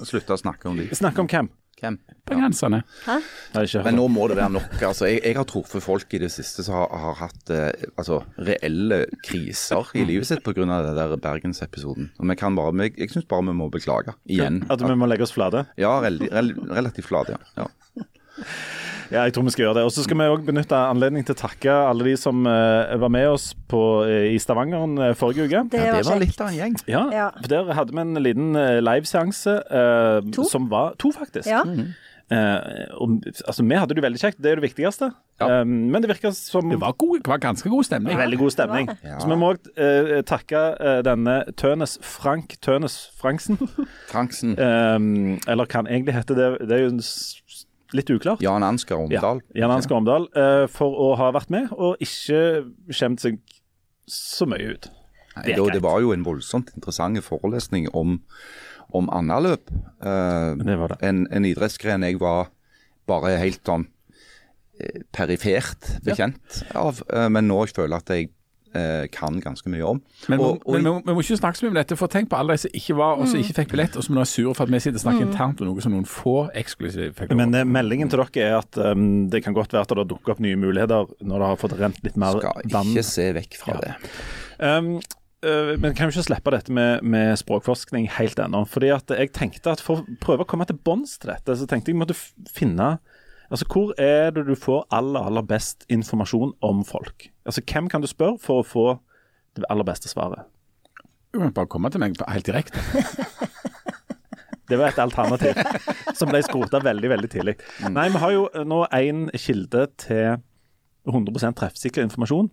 å 0.00 0.06
slutte 0.08 0.36
å 0.36 0.40
snakke 0.40 0.70
om 0.70 0.78
de. 0.80 0.88
Snakke 1.00 1.24
om 1.24 1.28
hvem? 1.30 1.50
Hvem? 1.80 1.96
Bergenserne. 2.28 2.82
Ja. 3.06 3.82
Men 3.86 3.96
nå 3.96 4.04
må 4.12 4.26
det 4.28 4.36
være 4.36 4.52
nok. 4.58 4.74
altså. 4.84 5.06
Jeg, 5.08 5.22
jeg 5.24 5.36
har 5.38 5.46
truffet 5.48 5.80
folk 5.84 6.12
i 6.12 6.20
det 6.20 6.28
siste 6.32 6.64
som 6.66 6.76
har, 6.76 6.90
har 7.04 7.16
hatt 7.22 7.52
eh, 7.56 7.86
altså, 7.94 8.20
reelle 8.36 9.06
kriser 9.24 9.88
i 9.96 10.04
livet 10.04 10.28
sitt 10.28 10.44
pga. 10.44 10.60
den 10.60 10.98
der 10.98 11.16
Bergensepisoden. 11.16 12.10
Og 12.20 12.28
vi 12.28 12.36
kan 12.36 12.58
bare, 12.58 12.74
vi, 12.76 12.90
Jeg 13.00 13.14
syns 13.14 13.28
bare 13.30 13.48
vi 13.48 13.56
må 13.56 13.70
beklage 13.72 14.12
igjen. 14.28 14.60
At 14.68 14.84
vi 14.84 14.98
må 14.98 15.08
legge 15.08 15.24
oss 15.24 15.32
flate? 15.36 15.64
Ja, 15.80 15.96
rel, 16.04 16.20
rel, 16.28 16.52
relativt 16.68 17.08
flate, 17.08 17.40
ja. 17.56 17.64
ja. 17.64 18.04
Ja, 19.10 19.24
jeg 19.26 19.34
tror 19.34 19.46
vi 19.46 19.54
skal 19.54 19.64
gjøre 19.66 19.78
det. 19.80 19.84
Og 19.88 19.94
så 19.94 20.04
skal 20.06 20.20
vi 20.20 20.28
òg 20.30 20.44
benytte 20.46 20.78
anledningen 20.78 21.26
til 21.28 21.36
å 21.36 21.40
takke 21.40 21.78
alle 21.90 22.06
de 22.06 22.16
som 22.20 22.44
uh, 22.46 22.96
var 23.02 23.12
med 23.12 23.28
oss 23.30 23.50
på, 23.70 23.80
uh, 24.06 24.28
i 24.30 24.38
Stavanger 24.42 25.08
eh, 25.08 25.16
forrige 25.18 25.48
uke. 25.48 25.64
Det 25.72 25.82
ja 25.82 25.96
det 25.98 26.06
var 26.06 26.22
litt 26.22 26.40
av 26.40 26.52
en 26.52 26.60
gjeng. 26.60 26.78
Ja, 26.90 27.06
Ja. 27.14 27.30
for 27.40 27.50
der 27.50 27.72
hadde 27.74 27.96
vi 27.96 28.04
en 28.04 28.22
liten 28.22 28.54
liveseanse. 28.84 29.58
Uh, 29.70 30.20
To. 30.30 30.44
Som 30.46 30.70
var 30.70 30.94
To, 31.02 31.10
faktisk. 31.14 31.48
Ja. 31.50 31.64
Eh, 32.30 32.86
og, 32.94 33.24
altså, 33.46 33.64
vi 33.66 33.74
hadde 33.74 33.94
det 33.94 34.02
veldig 34.04 34.20
kjekt, 34.22 34.38
det 34.38 34.52
er 34.52 34.60
det 34.60 34.68
viktigste. 34.68 35.08
Ja. 35.40 35.48
Eh, 35.60 35.64
men 35.66 35.98
det 36.02 36.12
virker 36.12 36.30
som 36.36 36.70
Det 36.70 36.78
var, 36.80 36.92
god, 36.92 37.24
det 37.24 37.32
var 37.32 37.42
ganske 37.42 37.68
god 37.68 37.84
stemning. 37.84 38.18
veldig 38.18 38.38
god 38.38 38.50
stemning. 38.54 38.90
Ja. 39.02 39.18
Så 39.18 39.28
vi 39.28 39.38
må 39.40 39.54
òg 39.54 39.66
uh, 39.74 40.20
takke 40.22 40.60
uh, 40.78 41.00
denne 41.02 41.40
Tønes 41.58 41.98
Frank 42.06 42.54
Tønes 42.62 43.10
Franksen. 43.18 43.58
Franksen. 44.12 44.54
Eh, 44.54 44.98
eller 45.50 45.66
hva 45.66 45.82
han 45.82 45.90
egentlig 45.90 46.14
heter, 46.20 46.38
det, 46.38 46.68
det 46.68 46.78
er 46.78 46.86
jo 46.86 46.94
en 46.94 47.02
litt 47.96 48.10
uklart. 48.12 48.42
Jan 48.44 48.62
Ansgar 48.66 49.00
Omdal. 49.02 49.42
Ja, 49.54 49.64
Jan 49.64 49.74
Ansgar 49.74 49.98
Omdal. 50.00 50.28
uh, 50.36 50.66
for 50.70 50.94
å 50.94 51.10
ha 51.20 51.30
vært 51.36 51.50
med 51.50 51.70
og 51.76 52.00
ikke 52.02 52.42
skjemt 52.94 53.22
seg 53.24 53.38
så 54.10 54.46
mye 54.50 54.74
ut. 54.74 54.90
Nei, 55.36 55.44
Det 55.46 55.56
det, 55.72 55.82
var 55.82 56.00
jo 56.02 56.12
en 56.12 56.24
voldsomt 56.26 56.72
interessant 56.74 57.20
forelesning 57.22 57.88
om, 57.94 58.18
om 58.92 59.10
andaløp. 59.14 59.70
Uh, 60.02 60.56
Det 60.58 60.78
var 60.78 60.94
det. 60.94 60.98
en, 61.06 61.26
en 61.30 61.46
idrettsgren 61.46 62.02
jeg 62.02 62.18
var 62.20 62.50
bare 63.10 63.36
helt 63.38 63.62
sånn 63.66 63.86
eh, 64.78 65.02
perifert 65.14 65.96
bekjent 66.06 66.62
av, 66.74 67.02
uh, 67.14 67.28
men 67.30 67.48
nå 67.50 67.64
føler 67.70 67.96
jeg 67.96 68.02
at 68.04 68.14
jeg 68.14 68.30
eh, 68.74 69.06
kan 69.12 69.40
ganske 69.40 69.66
mye 69.68 69.82
om. 69.86 70.00
Men, 70.28 70.38
vi- 70.38 70.44
Og- 70.44 70.62
og- 70.66 70.72
men 70.74 70.84
vi, 70.84 71.02
vi 71.06 71.12
må 71.14 71.20
ikke 71.24 71.38
snakke 71.40 71.56
så 71.58 71.64
mye 71.66 71.70
om 71.74 71.74
dette, 71.80 71.96
for 71.96 72.06
tenk 72.08 72.28
på 72.30 72.38
alle 72.38 72.54
de 72.54 72.58
som 72.58 72.70
ikke 72.74 72.96
var, 72.96 73.18
og 73.18 73.26
som 73.28 73.40
ikke 73.40 73.54
fikk 73.60 73.70
billett, 73.72 73.96
og 73.96 74.04
som 74.04 74.14
nå 74.14 74.20
er 74.20 74.30
sure 74.30 74.54
for 74.54 74.62
at 74.64 74.70
vi 74.70 74.78
sitter 74.78 74.98
og 75.00 75.04
snakker 75.06 75.26
internt 75.26 75.60
om 75.60 75.66
noe 75.70 75.80
som 75.82 75.92
noen 75.92 76.06
få 76.06 76.36
eksklusive 76.54 77.12
fikk 77.14 77.30
lov 77.30 77.36
Men 77.36 77.54
eh, 77.54 77.64
meldingen 77.64 78.08
til 78.10 78.18
dere 78.22 78.46
er 78.50 78.58
at 78.58 78.78
um, 78.78 79.28
det 79.30 79.42
kan 79.44 79.54
godt 79.54 79.72
være 79.72 79.82
at 79.82 79.88
det 79.96 80.08
dukker 80.08 80.32
opp 80.32 80.40
nye 80.40 80.56
muligheter 80.56 81.06
når 81.22 81.38
det 81.38 81.46
har 81.50 81.56
fått 81.56 81.78
rent 81.80 82.02
litt 82.04 82.16
mer 82.16 82.38
skal 82.38 82.62
vann. 82.70 82.92
ikke 82.94 83.04
se 83.04 83.32
vekk 83.32 83.56
fra 83.56 83.74
Ja. 83.74 83.80
det. 83.80 83.94
Um, 84.60 85.00
men 85.42 85.94
kan 85.96 86.10
jo 86.10 86.12
ikke 86.12 86.26
slippe 86.28 86.50
dette 86.52 86.70
med, 86.70 87.02
med 87.02 87.38
språkforskning 87.40 88.10
helt 88.18 88.36
ennå. 88.36 88.66
fordi 88.68 88.90
at 88.94 89.08
jeg 89.08 89.32
tenkte 89.32 89.70
at 89.72 89.80
For 89.80 90.02
å 90.02 90.18
prøve 90.20 90.44
å 90.44 90.46
komme 90.46 90.66
til 90.68 90.76
bunns 90.76 91.16
til 91.18 91.30
dette, 91.32 91.56
så 91.56 91.66
tenkte 91.66 91.88
jeg 91.88 91.96
måtte 91.96 92.14
finne 92.52 92.98
Altså, 93.50 93.64
Hvor 93.66 93.94
er 93.98 94.30
det 94.30 94.46
du 94.46 94.54
får 94.54 94.84
aller 94.92 95.24
aller 95.26 95.42
best 95.42 95.84
informasjon 95.90 96.52
om 96.62 96.84
folk? 96.84 97.30
Altså, 97.50 97.64
Hvem 97.66 97.88
kan 97.90 98.02
du 98.02 98.06
spørre 98.06 98.38
for 98.38 98.62
å 98.62 98.66
få 98.66 98.86
det 99.58 99.66
aller 99.72 99.86
beste 99.86 100.10
svaret? 100.10 100.46
Du 101.34 101.40
kan 101.40 101.54
bare 101.54 101.70
komme 101.70 101.90
til 101.90 102.02
meg 102.02 102.18
helt 102.30 102.46
direkte. 102.46 102.78
Det 104.70 104.78
var 104.78 104.92
et 104.92 105.00
alternativ 105.02 105.58
som 106.14 106.30
ble 106.30 106.38
skrota 106.46 106.78
veldig 106.78 107.08
veldig 107.10 107.28
tidlig. 107.32 107.56
Nei, 107.90 108.04
vi 108.14 108.20
har 108.22 108.30
jo 108.36 108.44
nå 108.70 108.84
én 108.94 109.24
kilde 109.34 109.88
til 109.98 110.36
100% 111.10 111.58
treffsikker 111.58 112.06
informasjon. 112.06 112.52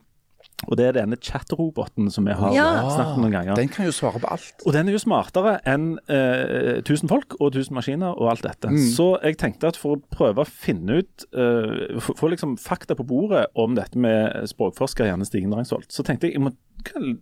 Og 0.67 0.73
det 0.75 0.87
er 0.87 0.95
denne 0.97 1.15
chat-roboten 1.21 2.09
som 2.11 2.25
vi 2.25 2.33
har 2.33 2.51
Ja. 2.53 2.81
snakket 2.89 3.13
om 3.15 3.21
noen 3.21 3.31
ganger. 3.35 3.55
Den 3.55 3.69
kan 3.69 3.85
jo 3.85 3.91
svare 3.93 4.19
på 4.19 4.25
alt. 4.31 4.63
Og 4.65 4.73
den 4.73 4.87
er 4.89 4.91
jo 4.95 4.97
smartere 5.03 5.59
enn 5.69 5.99
eh, 6.09 6.79
1000 6.81 7.07
folk 7.11 7.35
og 7.39 7.51
1000 7.53 7.75
maskiner 7.77 8.17
og 8.17 8.31
alt 8.31 8.41
dette. 8.41 8.71
Så 8.95 9.19
jeg 9.21 9.37
tenkte 9.37 9.67
at 9.69 9.77
for 9.77 9.95
å 9.97 10.01
prøve 10.15 10.41
å 10.41 10.47
finne 10.49 10.97
ut 11.03 11.25
eh, 11.33 11.99
få- 12.01 12.17
Få 12.17 12.29
liksom 12.33 12.57
fakta 12.57 12.95
på 12.97 13.05
bordet 13.05 13.45
om 13.55 13.75
dette 13.77 13.95
med 14.01 14.49
språkforsker 14.49 15.05
Janne 15.05 15.25
Stigen 15.29 15.51
Drangsholt, 15.53 15.91
så 15.93 16.03
tenkte 16.03 16.25
jeg 16.27 16.33
jeg 16.33 16.41
må 16.41 16.51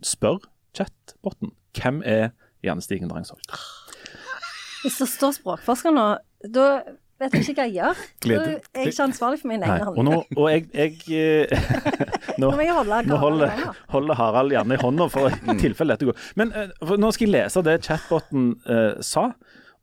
spørre 0.02 0.48
chat-boten. 0.74 1.52
hvem 1.76 2.02
er 2.06 2.32
Janne 2.64 2.82
Stigen 2.82 3.10
Drangsholt. 3.12 3.52
Hvis 4.86 4.98
det 5.02 5.08
står 5.12 5.34
språkforsker 5.42 5.92
nå, 5.92 6.18
da 6.54 6.84
vet 7.22 7.36
jeg 7.38 7.46
ikke 7.46 7.56
hva 7.62 7.66
jeg 7.66 7.76
gjør. 7.78 8.00
Glede- 8.26 8.46
jeg 8.52 8.62
er 8.84 8.90
ikke 8.92 9.04
ansvarlig 9.08 9.40
for 9.42 9.48
mine 9.52 9.70
egne 9.72 9.92
Og 9.94 10.06
nå, 10.08 10.16
og 10.36 10.48
jeg, 10.52 10.66
jeg 10.76 11.50
eh, 11.50 11.68
nå, 12.42 12.50
Nå 12.50 12.54
må 12.58 12.66
jeg 12.66 12.76
holde 12.76 13.02
nå 13.08 13.20
holder, 13.22 13.66
holder 13.94 14.20
Harald 14.20 14.52
gjerne 14.56 14.78
i 14.78 14.82
hånda 14.82 15.08
for 15.14 15.30
i 15.32 15.58
tilfelle 15.62 15.96
dette 15.96 16.10
går. 16.10 16.24
Men 16.40 16.52
eh, 16.56 16.74
for 16.84 17.00
nå 17.02 17.12
skal 17.16 17.28
jeg 17.30 17.36
lese 17.38 17.64
det 17.66 17.78
chatboten 17.88 18.50
eh, 18.68 18.98
sa. 19.06 19.30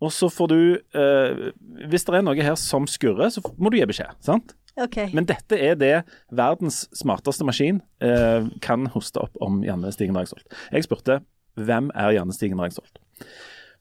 Og 0.03 0.11
så 0.11 0.27
får 0.35 0.49
du 0.51 0.59
eh, 0.99 1.43
Hvis 1.89 2.05
det 2.09 2.17
er 2.19 2.25
noe 2.27 2.43
her 2.43 2.57
som 2.59 2.89
skurrer, 2.91 3.31
så 3.31 3.43
må 3.57 3.71
du 3.71 3.79
gi 3.79 3.87
beskjed. 3.89 4.19
sant? 4.25 4.57
OK. 4.81 4.97
Men 5.12 5.27
dette 5.29 5.59
er 5.61 5.75
det 5.77 5.93
verdens 6.33 6.87
smarteste 6.97 7.45
maskin 7.45 7.83
eh, 8.01 8.47
kan 8.65 8.87
hoste 8.95 9.21
opp 9.21 9.37
om 9.45 9.61
Janne 9.67 9.93
Stigen 9.93 10.17
Drangsholt. 10.17 10.47
Jeg 10.73 10.87
spurte 10.89 11.21
hvem 11.61 11.91
er 11.93 12.15
Janne 12.17 12.33
Stigen 12.33 12.57
Drangsholt. 12.61 12.97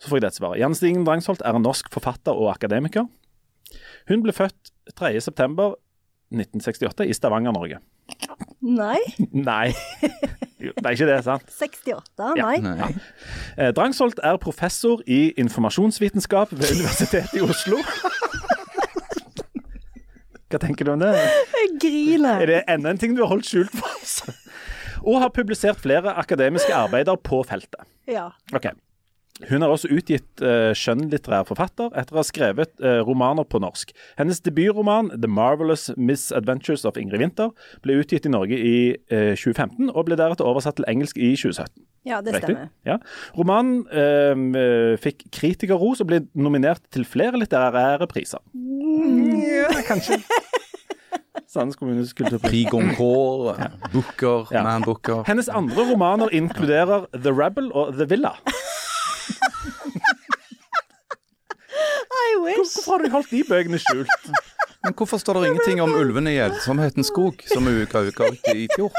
Så 0.02 0.10
får 0.10 0.18
jeg 0.20 0.26
dette 0.26 0.40
svaret. 0.42 0.60
Janne 0.60 0.76
Stigen 0.76 1.06
Drangsholt 1.08 1.44
er 1.48 1.56
en 1.56 1.64
norsk 1.64 1.88
forfatter 1.94 2.36
og 2.36 2.50
akademiker. 2.56 3.08
Hun 4.10 4.24
ble 4.24 4.34
født 4.34 4.72
3.9.1968 5.00 7.04
i 7.10 7.14
Stavanger, 7.14 7.52
Norge. 7.56 7.78
Nei. 8.62 9.00
Nei, 9.50 9.72
Jo, 10.62 10.70
det 10.78 10.86
er 10.86 10.92
ikke 10.94 11.08
det, 11.10 11.24
sant? 11.26 11.48
68? 11.58 12.38
Ja. 12.38 12.46
Nei. 12.46 12.58
Ja. 12.78 12.88
Eh, 13.58 13.72
Drangsholt 13.74 14.20
er 14.24 14.38
professor 14.42 15.02
i 15.10 15.32
informasjonsvitenskap 15.42 16.52
ved 16.54 16.70
Universitetet 16.76 17.34
i 17.40 17.42
Oslo. 17.42 17.78
Hva 20.52 20.58
tenker 20.60 20.86
du 20.86 20.92
om 20.94 21.00
det? 21.02 21.14
Jeg 21.16 21.70
griner. 21.82 22.42
Er 22.44 22.48
det 22.52 22.62
enda 22.70 22.90
en 22.92 22.98
ting 23.02 23.16
du 23.16 23.22
har 23.24 23.30
holdt 23.32 23.48
skjult 23.48 23.72
for 23.74 23.88
oss? 24.02 24.22
Og 25.02 25.22
har 25.24 25.30
publisert 25.34 25.80
flere 25.82 26.14
akademiske 26.20 26.74
arbeider 26.76 27.16
på 27.18 27.44
feltet. 27.48 27.82
Ja. 28.12 28.28
Ok. 28.54 28.66
Hun 29.50 29.64
er 29.66 29.72
også 29.74 29.90
utgitt 29.92 30.42
uh, 30.46 30.72
skjønnlitterær 30.78 31.48
forfatter 31.50 31.90
etter 31.98 32.14
å 32.16 32.20
ha 32.22 32.26
skrevet 32.28 32.74
uh, 32.84 33.00
romaner 33.08 33.48
på 33.50 33.62
norsk. 33.64 33.94
Hennes 34.20 34.42
debutroman 34.46 35.10
'The 35.16 35.30
Marvelous 35.32 35.90
Misadventures 35.98 36.86
of 36.86 36.98
Ingrid 37.02 37.24
Winther' 37.24 37.50
ble 37.82 37.98
utgitt 38.02 38.28
i 38.28 38.34
Norge 38.34 38.58
i 38.60 38.76
uh, 39.12 39.34
2015, 39.34 39.90
og 39.90 40.06
ble 40.10 40.18
deretter 40.20 40.46
oversatt 40.46 40.78
til 40.78 40.86
engelsk 40.92 41.18
i 41.18 41.32
2017. 41.36 41.82
ja, 42.06 42.22
det 42.22 42.34
Riktig? 42.36 42.56
stemmer. 42.56 42.70
Ja. 42.86 42.96
Romanen 43.38 43.84
eh, 43.94 44.34
eh, 44.62 44.96
fikk 44.98 45.28
kritikerros 45.38 46.02
og 46.02 46.08
ble 46.10 46.22
nominert 46.34 46.82
til 46.92 47.06
flere 47.06 47.38
litterære 47.38 48.08
priser. 48.10 48.42
Ja, 48.56 49.70
kanskje. 49.86 50.18
Sandnes 51.52 51.76
kommunes 51.78 52.14
kulturpris. 52.16 52.48
Prix 52.50 52.72
Goncourt, 52.72 53.60
Booker, 53.94 54.48
Ja. 54.56 54.64
Man 54.64 54.82
Booker. 54.88 55.22
Hennes 55.28 55.50
andre 55.52 55.84
romaner 55.92 56.32
inkluderer 56.34 57.06
The 57.14 57.32
Rebel 57.36 57.70
og 57.76 57.94
The 58.00 58.08
Villa. 58.10 58.34
I 62.30 62.40
wish. 62.44 62.58
Hvorfor 62.76 62.92
har 62.92 63.04
du 63.04 63.10
holdt 63.16 63.32
de 63.32 63.44
bøkene 63.48 63.80
skjult? 63.80 64.32
Men 64.84 64.96
hvorfor 64.98 65.20
står 65.22 65.38
det 65.38 65.50
ingenting 65.52 65.82
om 65.84 65.92
ulvene 65.94 66.32
i 66.34 66.40
ensomhetens 66.42 67.12
skog, 67.12 67.44
som 67.52 67.68
hun 67.70 67.84
ga 67.92 68.02
ut 68.08 68.48
i 68.56 68.64
fjor? 68.74 68.90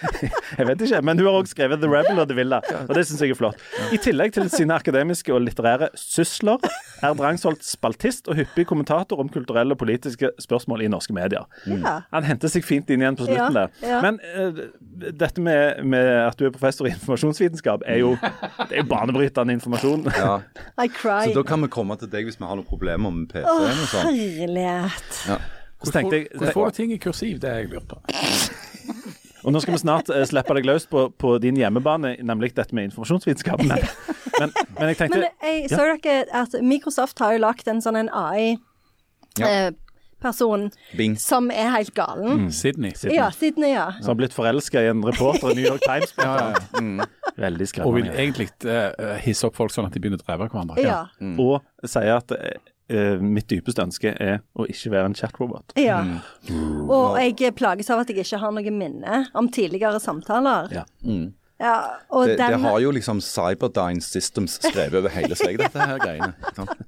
Jeg 0.58 0.66
vet 0.68 0.84
ikke, 0.86 1.00
men 1.06 1.18
hun 1.18 1.26
har 1.26 1.38
også 1.40 1.54
skrevet 1.56 1.80
The 1.82 1.88
Rebel 1.90 2.20
og 2.22 2.28
The 2.30 2.36
Villa, 2.38 2.60
og 2.84 2.92
det 2.94 3.02
syns 3.06 3.20
jeg 3.22 3.32
er 3.34 3.38
flott. 3.38 3.60
I 3.94 3.98
tillegg 4.02 4.32
til 4.34 4.48
sine 4.50 4.74
akademiske 4.78 5.30
og 5.34 5.42
litterære 5.44 5.88
sysler 5.98 6.62
er 7.04 7.14
Drangsholt 7.18 7.62
spaltist 7.66 8.26
og 8.30 8.38
hyppig 8.38 8.66
kommentator 8.70 9.18
om 9.22 9.30
kulturelle 9.30 9.74
og 9.76 9.80
politiske 9.80 10.30
spørsmål 10.42 10.82
i 10.86 10.90
norske 10.90 11.14
medier. 11.14 11.46
Ja. 11.70 11.96
Han 12.14 12.26
henter 12.26 12.50
seg 12.50 12.66
fint 12.66 12.90
inn 12.90 13.02
igjen 13.04 13.18
på 13.18 13.26
slutten 13.28 13.58
Ja, 13.58 13.66
der. 13.66 13.74
ja. 13.86 14.00
Men 14.04 14.18
uh, 14.34 14.62
dette 15.14 15.42
med, 15.42 15.82
med 15.86 16.10
at 16.24 16.38
du 16.40 16.46
er 16.48 16.54
professor 16.54 16.88
i 16.90 16.94
informasjonsvitenskap, 16.94 17.86
er 17.90 18.02
jo, 18.02 18.14
det 18.18 18.70
er 18.70 18.82
jo 18.82 18.86
banebrytende 18.90 19.54
informasjon. 19.58 20.06
Ja. 20.14 20.34
I 20.82 20.88
cry. 20.90 21.28
Så 21.30 21.38
da 21.38 21.46
kan 21.46 21.62
vi 21.66 21.70
komme 21.74 21.98
til 22.02 22.10
deg 22.12 22.26
hvis 22.30 22.38
vi 22.40 22.46
har 22.50 22.58
noen 22.58 22.66
problemer 22.68 23.14
med 23.14 23.30
PC-en 23.34 23.82
og 23.86 23.90
sånn. 23.94 24.10
Herlighet. 24.14 25.23
Så 25.84 25.92
tenkte 25.92 26.16
jeg, 26.16 26.28
hvorfor 26.32 26.52
får 26.52 26.70
ting 26.78 26.92
i 26.94 26.98
kursiv? 27.02 27.40
Det 27.42 27.50
har 27.50 27.56
jeg 27.64 27.68
lurt 27.74 27.88
på. 27.90 28.00
Og 29.44 29.52
nå 29.52 29.60
skal 29.60 29.74
vi 29.76 29.78
snart 29.82 30.08
eh, 30.12 30.24
slippe 30.28 30.54
deg 30.56 30.64
løs 30.68 30.86
på, 30.88 31.00
på 31.20 31.38
din 31.42 31.56
hjemmebane, 31.60 32.16
nemlig 32.24 32.56
dette 32.56 32.74
med 32.76 32.84
informasjonsvitenskap. 32.88 33.58
Men, 33.68 33.78
men, 34.40 34.48
men 34.78 34.86
jeg 34.92 34.96
tenkte 35.02 35.18
Men 35.20 35.24
jeg 35.44 35.68
så 35.72 35.82
dere 36.00 36.24
at 36.44 36.52
Microsoft 36.64 37.16
har 37.22 37.30
jo 37.36 37.40
lagd 37.44 37.66
en 37.68 37.80
sånn 37.84 37.96
en 38.00 38.10
AI-person 38.14 38.60
Bing. 40.96 41.14
som 41.20 41.50
er 41.52 41.68
helt 41.76 41.94
galen. 41.96 42.50
Sydney. 42.52 42.92
Ja, 43.12 43.30
Sydney, 43.36 43.70
ja. 43.74 43.92
som 44.00 44.08
har 44.14 44.18
blitt 44.22 44.36
forelska 44.36 44.80
i 44.80 44.88
en 44.94 45.04
reporter 45.04 45.46
i 45.52 45.54
New 45.60 45.68
York 45.68 45.84
Times. 45.84 46.10
Ja, 46.16 46.34
ja. 46.40 46.54
Mm. 46.80 47.04
Veldig 47.36 47.66
Og 47.84 47.94
vil 47.96 48.08
egentlig 48.14 48.48
uh, 48.64 49.18
hisse 49.20 49.46
opp 49.48 49.56
folk 49.58 49.72
sånn 49.74 49.86
at 49.88 49.94
de 49.94 50.00
begynner 50.00 50.20
å 50.22 50.24
drepe 50.24 50.46
hverandre. 50.48 50.76
Ja. 50.80 51.10
Og 51.42 51.60
sier 51.84 52.16
at 52.16 52.32
eh, 52.88 53.20
mitt 53.20 53.48
dypeste 53.50 53.84
ønske 53.84 54.14
er 54.20 54.42
å 54.54 54.66
ikke 54.70 54.92
være 54.94 55.10
en 55.10 55.16
chatrobot. 55.18 55.76
ja. 55.80 56.00
Og 56.84 57.18
jeg 57.20 57.54
plages 57.56 57.90
av 57.90 58.02
at 58.02 58.12
jeg 58.12 58.24
ikke 58.24 58.42
har 58.42 58.54
noe 58.54 58.74
minne 58.74 59.24
om 59.34 59.48
tidligere 59.52 60.00
samtaler. 60.02 60.70
Ja. 60.74 60.84
Ja, 61.62 61.74
og 62.10 62.26
Det, 62.26 62.34
det 62.38 62.56
har 62.58 62.78
jo 62.82 62.90
liksom 62.90 63.20
Cyberdyne 63.22 64.02
Systems 64.02 64.56
skrevet 64.58 64.96
over 64.98 65.12
hele 65.14 65.36
seg, 65.38 65.54
dette 65.60 65.78
her 65.78 66.00
greiene. 66.02 66.32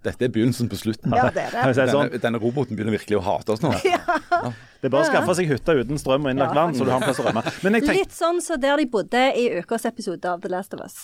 Dette 0.03 0.27
er 0.27 0.33
begynnelsen 0.35 0.67
på 0.71 0.79
slutten. 0.81 1.15
Ja, 1.15 1.29
det 1.31 1.45
er 1.47 1.55
det. 1.55 1.77
det 1.79 1.85
sånn, 1.93 2.09
Denne, 2.11 2.21
denne 2.25 2.41
roboten 2.43 2.75
begynner 2.75 2.97
virkelig 2.97 3.21
å 3.21 3.23
hate 3.23 3.55
oss 3.55 3.63
nå. 3.63 3.71
det 3.85 4.89
er 4.89 4.91
bare 4.91 5.05
å 5.05 5.07
skaffe 5.07 5.37
seg 5.39 5.53
hytte 5.53 5.77
uten 5.79 6.03
strøm 6.03 6.27
og 6.27 6.35
innlagt 6.35 6.51
Ja, 6.51 6.59
vann, 6.59 6.75
så 6.75 6.83
du 6.83 6.91
har 6.91 6.99
en 6.99 7.07
plass 7.07 7.23
å 7.23 7.29
rømme. 7.29 7.45
Men 7.63 7.79
jeg 7.79 7.87
tenkte 7.87 7.97
Litt 8.01 8.19
sånn 8.19 8.43
som 8.43 8.59
der 8.67 8.83
de 8.83 8.89
bodde 8.91 9.23
i 9.39 9.47
ukas 9.61 9.87
episode 9.87 10.35
av 10.35 10.43
The 10.43 10.51
Last 10.51 10.75
of 10.75 10.83
Us. 10.83 10.99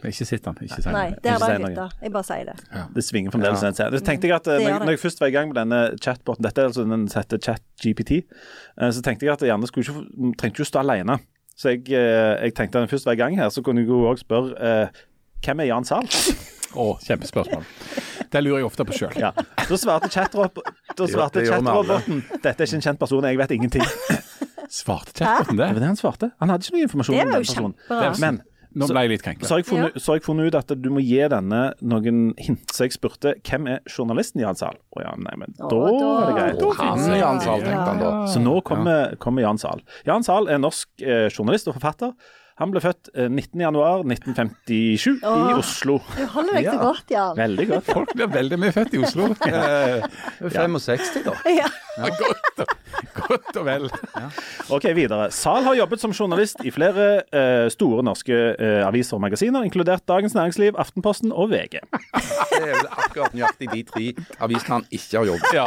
Ikke 0.00 0.28
sitt 0.32 0.48
den. 0.48 0.58
Ikke 0.64 0.80
si 0.80 0.96
Nei, 0.96 1.06
det. 1.12 1.22
der 1.28 1.38
bare 1.44 1.60
var 1.60 1.76
hytta. 1.76 1.88
Jeg 2.00 2.16
bare 2.16 2.30
sier 2.32 2.48
det. 2.48 2.58
Det 2.96 3.04
svinger 3.04 3.36
fremdeles. 3.36 3.68
Ja. 3.76 3.92
Så 3.92 4.04
tenkte 4.08 4.32
jeg 4.32 4.38
at 4.40 4.48
eh, 4.48 4.64
når, 4.64 4.88
når 4.88 4.96
jeg 4.96 5.04
først 5.04 5.20
var 5.20 5.34
i 5.34 5.36
gang 5.36 5.52
med 5.52 5.60
denne 5.60 5.84
chatboten, 6.00 6.48
dette 6.48 6.64
er 6.64 6.72
altså 6.72 6.88
den 6.88 7.06
som 7.12 7.20
heter 7.20 7.44
ChatGPT, 7.44 8.22
eh, 8.24 8.88
så 8.88 9.04
tenkte 9.04 9.28
jeg 9.28 9.36
at 9.36 9.44
Janne 9.52 9.68
skulle 9.68 9.84
ikke, 9.84 10.32
trengte 10.40 10.56
ikke 10.56 10.70
å 10.70 10.72
stå 10.72 10.86
alene. 10.86 11.20
Så 11.56 11.68
jeg, 11.72 11.80
eh, 11.88 12.34
jeg 12.44 12.52
tenkte 12.56 12.76
når 12.78 12.84
jeg 12.86 12.90
først 12.96 13.06
var 13.08 13.14
i 13.16 13.20
gang 13.22 13.32
her, 13.38 13.48
så 13.52 13.60
kunne 13.64 13.80
jeg 13.80 13.88
òg 13.90 14.18
spørre 14.20 14.50
eh, 14.60 14.88
hvem 15.46 15.58
er 15.64 15.68
Jan 15.70 15.86
Salt? 15.88 16.12
Å, 16.76 16.84
kjempespørsmål. 17.06 17.62
Det 18.32 18.40
lurer 18.42 18.58
jeg 18.60 18.66
ofte 18.68 18.84
på 18.84 18.92
sjøl. 18.98 19.14
Ja. 19.16 19.30
Da 19.36 19.76
svarte 19.80 20.08
chatroboten 20.12 20.62
dette 22.42 22.60
er 22.60 22.66
ikke 22.66 22.76
en 22.80 22.84
kjent 22.84 23.00
person, 23.00 23.24
jeg 23.24 23.38
vet 23.40 23.50
ingenting. 23.56 23.84
Svarte 24.68 25.14
chatroboten 25.22 25.56
det? 25.60 25.66
Det 25.70 25.74
var 25.78 25.80
det 25.80 25.88
han 25.92 25.96
svarte. 26.00 26.26
Han 26.42 26.50
hadde 26.52 26.62
ikke 26.66 26.74
noe 26.76 26.84
informasjon 26.88 27.14
Det 27.16 27.22
om 27.22 27.26
var 27.30 27.32
den 27.32 27.40
jo 27.40 27.44
personen. 27.46 27.74
kjempebra. 27.86 28.12
Men 28.24 28.34
Nå 28.76 28.86
ble 28.90 29.02
jeg 29.06 29.10
litt 29.14 29.22
krenka. 29.24 29.46
så 29.48 29.56
så 29.96 30.12
har 30.12 30.18
jeg 30.18 30.24
funnet 30.26 30.46
ut 30.50 30.54
at 30.58 30.74
du 30.82 30.88
må 30.92 31.00
gi 31.00 31.18
denne 31.32 31.60
noen 31.80 32.34
hint. 32.38 32.66
Så 32.76 32.84
jeg 32.86 32.92
spurte 32.92 33.34
hvem 33.40 33.66
er 33.72 33.80
journalisten 33.88 34.42
Jan 34.44 34.58
Zahl? 34.58 34.76
Å 34.96 35.02
ja, 35.02 35.14
nei, 35.16 35.32
men 35.40 35.54
da 35.56 35.64
Å, 35.70 35.84
da- 35.96 36.10
er 36.20 36.26
det 36.26 36.36
greit. 36.36 36.60
da 36.60 36.72
Han 36.84 37.04
er. 37.10 37.18
Jan 37.22 37.40
Zahl, 37.40 37.60
tenkte 37.64 37.86
han 37.90 38.02
da. 38.04 38.10
Så 38.28 38.42
nå 38.44 38.58
kommer, 38.62 39.16
kommer 39.22 39.42
Jan 39.46 39.58
Zahl. 39.62 39.80
Jan 40.06 40.22
Zahl 40.26 40.48
er 40.52 40.58
norsk 40.60 40.88
eh, 41.02 41.28
journalist 41.32 41.68
og 41.72 41.78
forfatter. 41.80 42.12
Han 42.56 42.70
ble 42.72 42.80
født 42.80 43.10
19.1.1957 43.12 45.18
oh, 45.20 45.50
i 45.50 45.56
Oslo. 45.58 45.98
Du 46.16 46.22
holder 46.32 46.56
deg 46.56 46.68
så 46.70 46.78
godt, 46.80 47.10
Jan. 47.12 47.34
Veldig 47.36 47.66
godt. 47.68 47.90
Folk 47.90 48.14
blir 48.16 48.30
veldig 48.32 48.58
mye 48.62 48.72
født 48.72 48.96
i 48.96 49.02
Oslo. 49.04 49.28
Eh, 49.46 50.02
65, 50.40 51.22
da. 51.24 51.32
Ja. 51.48 51.66
godt, 51.96 52.60
og, 52.60 52.66
godt 53.14 53.56
og 53.60 53.66
vel. 53.66 53.86
Ok, 54.72 54.84
videre. 54.96 55.30
Zahl 55.34 55.64
har 55.64 55.74
jobbet 55.78 56.00
som 56.02 56.12
journalist 56.16 56.60
i 56.66 56.70
flere 56.74 57.06
eh, 57.30 57.68
store 57.72 58.02
norske 58.04 58.34
eh, 58.34 58.82
aviser 58.86 59.16
og 59.16 59.22
magasiner, 59.24 59.64
inkludert 59.66 60.04
Dagens 60.08 60.34
Næringsliv, 60.36 60.72
Aftenposten 60.80 61.32
og 61.32 61.50
VG. 61.52 61.74
Det 61.80 62.58
er 62.58 62.72
vel 62.72 62.90
akkurat 62.90 63.36
nøyaktig 63.36 63.70
de 63.72 63.82
tre 63.88 64.06
avisene 64.44 64.80
han 64.80 64.86
ikke 64.90 65.20
har 65.20 65.26
jobbet. 65.30 65.56
Ja. 65.56 65.66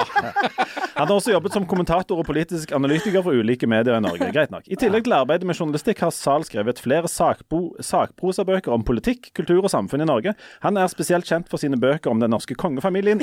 Han 1.00 1.08
har 1.08 1.16
også 1.16 1.34
jobbet 1.34 1.56
som 1.56 1.66
kommentator 1.70 2.20
og 2.20 2.28
politisk 2.28 2.74
analytiker 2.76 3.24
for 3.26 3.32
ulike 3.38 3.68
medier 3.70 3.98
i 3.98 4.04
Norge. 4.04 4.30
Greit 4.36 4.52
nok. 4.54 4.68
I 4.68 4.78
tillegg 4.80 5.04
til 5.08 5.16
arbeidet 5.16 5.48
med 5.48 5.58
journalistikk 5.58 6.04
har 6.04 6.12
Zahl 6.16 6.44
skrevet 6.48 6.79
flere 6.84 7.10
sakbo 7.12 7.76
sakprosabøker 7.84 8.74
om 8.74 8.84
politikk, 8.88 9.32
kultur 9.38 9.64
og 9.64 9.72
samfunn 9.74 10.04
i 10.04 10.10
Norge. 10.10 10.34
Han 10.66 10.78
er 10.78 10.92
spesielt 10.92 11.28
kjent 11.30 11.50
for 11.52 11.62
sine 11.62 11.80
bøker 11.80 12.12
om 12.12 12.22
den 12.24 12.34
norske 12.34 12.56
kongefamilien. 12.56 13.22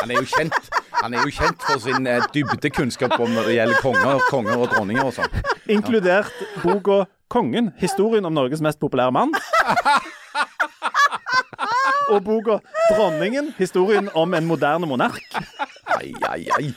Han 0.00 0.10
er 0.10 0.20
jo 0.20 0.26
kjent 0.30 0.68
Han 1.02 1.14
er 1.14 1.26
jo 1.26 1.32
kjent 1.34 1.62
for 1.66 1.82
sin 1.82 2.06
eh, 2.08 2.24
dybdekunnskap 2.34 3.18
om 3.20 3.30
når 3.34 3.50
det 3.50 3.56
gjelder 3.58 3.82
konger, 3.84 4.22
konger 4.30 4.62
og 4.62 4.70
dronninger 4.72 5.04
og 5.04 5.12
sånn. 5.14 5.36
Inkludert 5.70 6.32
boka 6.62 7.04
'Kongen 7.26 7.72
historien 7.82 8.24
om 8.24 8.34
Norges 8.34 8.62
mest 8.62 8.78
populære 8.78 9.12
mann'. 9.12 9.34
Og 12.14 12.22
boka 12.24 12.60
'Dronningen 12.62 13.52
historien 13.58 14.08
om 14.14 14.34
en 14.34 14.46
moderne 14.46 14.86
monark'. 14.86 15.36
Ai, 15.98 16.14
ai, 16.30 16.46
ai. 16.58 16.74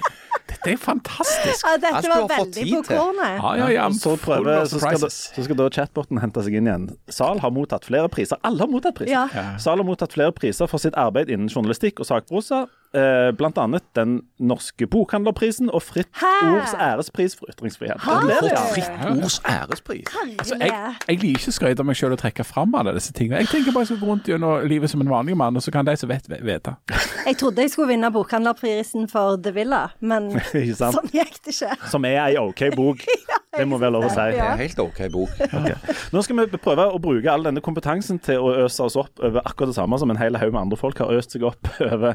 Det 0.64 0.74
er 0.76 0.80
fantastisk. 0.82 1.64
Ja, 1.64 1.76
dette 1.80 2.10
var 2.12 2.26
veldig 2.28 2.64
på 2.74 2.82
kornet. 2.90 3.38
Ja, 3.40 3.52
ja, 3.62 3.70
ja. 3.76 3.86
Så, 3.96 4.16
prøver, 4.20 4.66
så, 4.68 4.82
skal 4.82 5.00
da, 5.00 5.10
så 5.14 5.46
skal 5.46 5.60
da 5.62 5.70
chatboten 5.72 6.20
hente 6.20 6.44
seg 6.44 6.58
inn 6.60 6.68
igjen. 6.68 6.90
Sal 7.14 7.40
har 7.44 7.54
mottatt 7.56 7.88
flere 7.88 8.12
priser. 8.12 8.42
Alle 8.48 8.66
har 8.66 8.72
mottatt 8.72 8.98
priser. 9.00 9.32
Ja. 9.34 9.46
Sal 9.62 9.80
har 9.80 9.88
mottatt 9.88 10.18
flere 10.18 10.36
priser 10.36 10.68
for 10.72 10.82
sitt 10.84 10.98
arbeid 11.00 11.32
innen 11.32 11.48
journalistikk 11.52 12.04
og 12.04 12.10
sakprosa. 12.12 12.66
Eh, 12.96 13.30
blant 13.38 13.58
annet 13.62 13.86
den 13.98 14.20
norske 14.40 14.88
bokhandlerprisen 14.90 15.70
og 15.70 15.84
Fritt 15.84 16.10
Hæ? 16.20 16.32
Ords 16.54 16.74
ærespris 16.74 17.36
for 17.38 17.52
ytringsfrihet. 17.52 18.02
Har 18.06 18.22
du? 18.22 18.32
Fritt 18.74 19.06
ords 19.10 19.40
ærespris. 19.46 20.08
Altså, 20.40 20.58
jeg, 20.60 20.96
jeg 21.08 21.20
liker 21.22 21.40
ikke 21.40 21.54
å 21.54 21.58
skryte 21.58 21.84
av 21.84 21.90
meg 21.90 22.00
selv 22.00 22.18
og 22.18 22.24
trekke 22.24 22.46
fram 22.48 22.76
alle 22.80 22.96
disse 22.98 23.14
tingene. 23.16 23.44
Jeg 23.44 23.52
tenker 23.54 23.76
bare 23.76 23.86
jeg 23.88 23.94
skal 23.94 24.02
gå 24.04 24.12
rundt 24.12 24.30
gjennom 24.32 24.68
livet 24.70 24.92
som 24.92 25.04
en 25.04 25.12
vanlig 25.12 25.38
mann, 25.40 25.58
og 25.60 25.66
så 25.66 25.74
kan 25.74 25.88
de 25.88 25.96
som 26.00 26.10
vet, 26.12 26.30
vite. 26.30 26.76
Jeg 27.26 27.38
trodde 27.42 27.66
jeg 27.66 27.74
skulle 27.74 27.92
vinne 27.94 28.12
bokhandlerprisen 28.14 29.10
for 29.12 29.40
The 29.44 29.54
Villa, 29.56 29.86
men 30.00 30.32
sånn 30.80 31.14
gikk 31.14 31.42
det 31.46 31.56
ikke. 31.56 31.76
Som 31.92 32.08
er 32.10 32.22
ei 32.28 32.40
OK 32.42 32.70
bok. 32.76 33.06
Det 33.50 33.66
må 33.68 33.80
være 33.82 33.92
lov 33.96 34.06
å 34.06 34.10
si. 34.14 34.24
Det 34.30 34.38
er 34.40 34.52
en 34.54 34.60
helt 34.62 34.80
OK 34.84 35.00
bok. 35.12 35.40
Nå 36.14 36.22
skal 36.24 36.38
vi 36.38 36.60
prøve 36.62 36.86
å 36.94 37.00
bruke 37.02 37.32
all 37.34 37.48
denne 37.48 37.64
kompetansen 37.66 38.20
til 38.24 38.46
å 38.46 38.52
øse 38.66 38.86
oss 38.86 38.96
opp 39.00 39.20
over 39.26 39.42
akkurat 39.42 39.74
det 39.74 39.78
samme 39.80 39.98
som 40.00 40.14
en 40.14 40.20
hel 40.22 40.38
haug 40.40 40.54
med 40.54 40.62
andre 40.62 40.78
folk 40.80 41.02
har 41.02 41.12
øst 41.18 41.34
seg 41.34 41.48
opp 41.50 41.68
over 41.82 42.14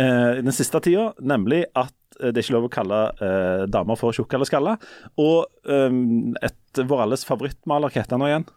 eh, 0.00 0.40
den 0.40 0.54
siste 0.56 0.80
tida, 0.84 1.10
nemlig 1.20 1.64
at 1.76 1.92
eh, 2.20 2.30
det 2.30 2.40
er 2.40 2.46
ikke 2.46 2.56
lov 2.56 2.68
å 2.68 2.72
kalle 2.72 3.00
eh, 3.20 3.64
damer 3.72 4.00
for 4.00 4.16
tjukke 4.16 4.38
eller 4.38 4.48
skalla. 4.48 4.76
Og 5.20 5.46
um, 5.68 6.32
et 6.42 6.82
vår 6.82 7.04
alles 7.06 7.26
favorittmaler, 7.28 7.92
hva 7.92 8.00
heter 8.02 8.16
han 8.16 8.24
nå 8.24 8.30
igjen? 8.32 8.48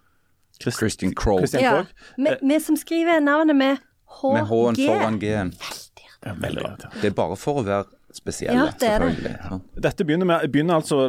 Christ- 0.62 0.80
Christian 0.84 1.16
Krohg. 1.18 1.44
Christian 1.44 1.64
Ja. 1.66 1.72
Krogh. 1.80 2.06
Vi, 2.18 2.38
vi 2.54 2.60
som 2.62 2.78
skriver 2.80 3.20
navnet 3.24 3.58
med 3.58 3.82
HG. 4.22 4.34
Med 4.38 4.48
H-en 4.52 4.80
foran 4.84 5.20
G-en. 5.20 5.54
Veldig 6.24 6.62
irriterende. 6.62 7.02
Det 7.02 7.10
er 7.10 7.16
bare 7.18 7.36
for 7.36 7.60
å 7.60 7.66
være 7.68 7.90
spesielle, 8.14 8.54
Ja, 8.56 8.66
det 8.70 8.86
selvfølgelig. 8.86 9.24
det. 9.26 9.38
Ja. 9.50 9.58
Dette 9.88 10.06
begynner, 10.06 10.28
med, 10.30 10.44
begynner 10.54 10.78
altså 10.78 11.08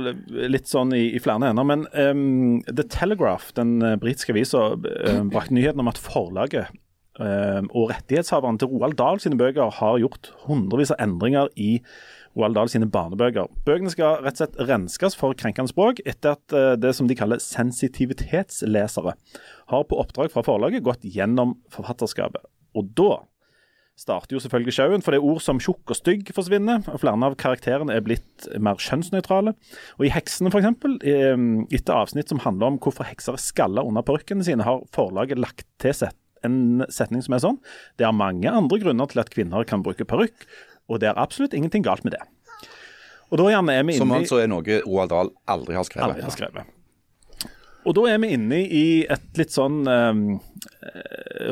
litt 0.49 0.71
sånn 0.71 0.95
i, 0.97 1.03
i 1.15 1.21
flere 1.23 1.51
ender, 1.53 1.67
men 1.69 1.85
um, 1.93 2.63
The 2.65 2.87
Telegraph, 2.89 3.51
den 3.59 3.77
eh, 3.85 3.99
britiske 4.01 4.33
avisa, 4.33 4.63
uh, 4.73 5.21
brakte 5.29 5.55
nyheten 5.55 5.85
om 5.85 5.91
at 5.93 6.01
forlaget 6.01 6.73
og 7.15 7.93
rettighetshaveren 7.93 8.57
til 8.59 8.73
Roald 8.73 8.97
Dahl 8.99 9.21
sine 9.23 9.39
bøker 9.39 9.71
har 9.77 10.01
gjort 10.03 10.33
hundrevis 10.49 10.91
av 10.91 10.99
endringer 11.05 11.53
i 11.55 11.77
Roald 12.35 12.57
Dahl 12.59 12.71
sine 12.71 12.89
barnebøker. 12.91 13.51
Bøkene 13.67 13.93
skal 13.93 14.19
rett 14.25 14.39
og 14.39 14.43
slett 14.43 14.59
renskes 14.71 15.15
for 15.19 15.37
krenkende 15.39 15.71
språk 15.71 16.03
etter 16.05 16.35
at 16.35 16.57
eh, 16.57 16.73
det 16.81 16.95
som 16.99 17.07
de 17.11 17.17
kaller 17.19 17.43
sensitivitetslesere 17.43 19.15
har 19.71 19.87
på 19.87 20.01
oppdrag 20.03 20.33
fra 20.35 20.43
forlaget 20.47 20.85
gått 20.87 21.07
gjennom 21.07 21.59
forfatterskapet. 21.73 22.43
Og 22.75 22.91
da 22.99 23.23
starter 23.95 24.35
jo 24.35 24.43
selvfølgelig 24.43 24.75
sjauen, 24.75 25.05
for 25.07 25.15
det 25.15 25.21
er 25.21 25.29
ord 25.31 25.39
som 25.45 25.61
tjukk 25.63 25.93
og 25.95 25.99
stygg 26.01 26.33
forsvinner. 26.35 26.83
og 26.91 26.99
Flere 27.05 27.29
av 27.29 27.37
karakterene 27.39 27.95
er 27.95 28.03
blitt 28.03 28.49
mer 28.59 28.83
kjønnsnøytrale. 28.83 29.55
Og 30.01 30.07
I 30.09 30.11
'Heksene', 30.11 30.51
f.eks., 30.51 30.67
etter 31.71 31.95
avsnitt 31.95 32.35
som 32.35 32.43
handler 32.43 32.73
om 32.73 32.81
hvorfor 32.83 33.07
hekser 33.07 33.39
er 33.39 33.45
skalla 33.45 33.87
under 33.87 34.03
parykkene 34.03 34.43
sine, 34.43 34.67
har 34.67 34.83
forlaget 34.91 35.39
lagt 35.39 35.69
til 35.79 35.95
set 35.95 36.19
en 36.47 36.85
setning 36.93 37.25
som 37.25 37.37
er 37.37 37.43
sånn 37.43 37.59
Det 37.99 38.07
er 38.07 38.15
mange 38.17 38.51
andre 38.51 38.79
grunner 38.83 39.11
til 39.11 39.23
at 39.23 39.33
kvinner 39.35 39.67
kan 39.69 39.85
bruke 39.85 40.07
parykk, 40.09 40.47
og 40.89 41.03
det 41.03 41.11
er 41.11 41.21
absolutt 41.21 41.57
ingenting 41.57 41.85
galt 41.87 42.05
med 42.05 42.17
det. 42.17 42.23
Og 43.33 43.41
da 43.41 43.51
gjerne 43.51 43.75
er 43.75 43.85
vi 43.89 43.97
Som 43.99 44.13
inne 44.13 44.23
i 44.23 44.25
altså 44.27 44.41
er 44.43 44.51
noe 44.53 44.81
Roald 44.85 45.13
Dahl 45.13 45.31
aldri 45.51 45.79
har 45.79 45.87
skrevet. 45.89 46.11
aldri 46.11 46.27
har 46.27 46.35
skrevet. 46.35 46.73
Og 47.85 47.97
da 47.99 48.05
er 48.09 48.21
vi 48.23 48.31
inne 48.33 48.61
i 48.65 48.85
et 49.13 49.41
litt 49.41 49.53
sånn 49.53 49.83
um, 49.85 50.21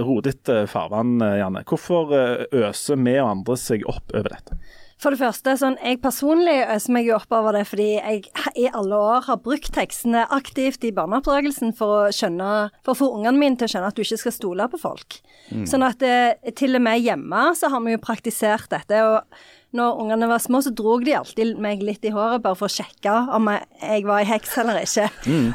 rodete 0.00 0.62
farvann, 0.70 1.18
eh, 1.20 1.38
Janne. 1.42 1.64
Hvorfor 1.68 2.14
eh, 2.16 2.44
øser 2.62 3.00
vi 3.02 3.18
og 3.20 3.28
andre 3.28 3.56
seg 3.60 3.84
opp 3.90 4.14
over 4.14 4.32
dette? 4.32 4.56
For 5.02 5.10
det 5.10 5.18
første, 5.18 5.56
sånn, 5.58 5.74
jeg 5.82 5.98
personlig 6.02 6.60
øser 6.70 6.92
meg 6.94 7.08
jo 7.08 7.16
opp 7.16 7.32
over 7.34 7.56
det 7.56 7.64
fordi 7.66 7.88
jeg 7.96 8.20
i 8.54 8.68
alle 8.70 8.94
år 9.02 9.24
har 9.26 9.40
brukt 9.42 9.72
tekstene 9.74 10.22
aktivt 10.30 10.84
i 10.86 10.92
barneoppdragelsen 10.94 11.72
for 11.74 12.04
å 12.04 12.12
skjønne, 12.14 12.50
for 12.86 12.94
å 12.94 13.00
få 13.00 13.08
ungene 13.16 13.34
mine 13.40 13.58
til 13.58 13.66
å 13.66 13.72
skjønne 13.72 13.90
at 13.90 13.98
du 13.98 14.04
ikke 14.04 14.20
skal 14.22 14.36
stole 14.36 14.68
på 14.70 14.78
folk. 14.78 15.18
Sånn 15.66 15.82
at 15.82 16.04
eh, 16.06 16.52
til 16.54 16.78
og 16.78 16.84
med 16.86 17.02
hjemme 17.02 17.48
så 17.58 17.72
har 17.72 17.82
vi 17.82 17.96
jo 17.96 18.02
praktisert 18.04 18.70
dette. 18.70 19.02
og 19.02 19.26
når 19.72 20.00
ungene 20.04 20.28
var 20.28 20.40
små, 20.44 20.60
så 20.60 20.70
drog 20.76 21.04
de 21.06 21.14
alltid 21.16 21.56
meg 21.64 21.80
litt 21.82 22.04
i 22.04 22.10
håret 22.12 22.42
bare 22.44 22.58
for 22.60 22.68
å 22.68 22.72
sjekke 22.72 23.12
om 23.32 23.48
jeg, 23.48 24.04
var 24.04 24.20
ei 24.20 24.28
heks 24.28 24.58
eller 24.60 24.82
ikke. 24.84 25.06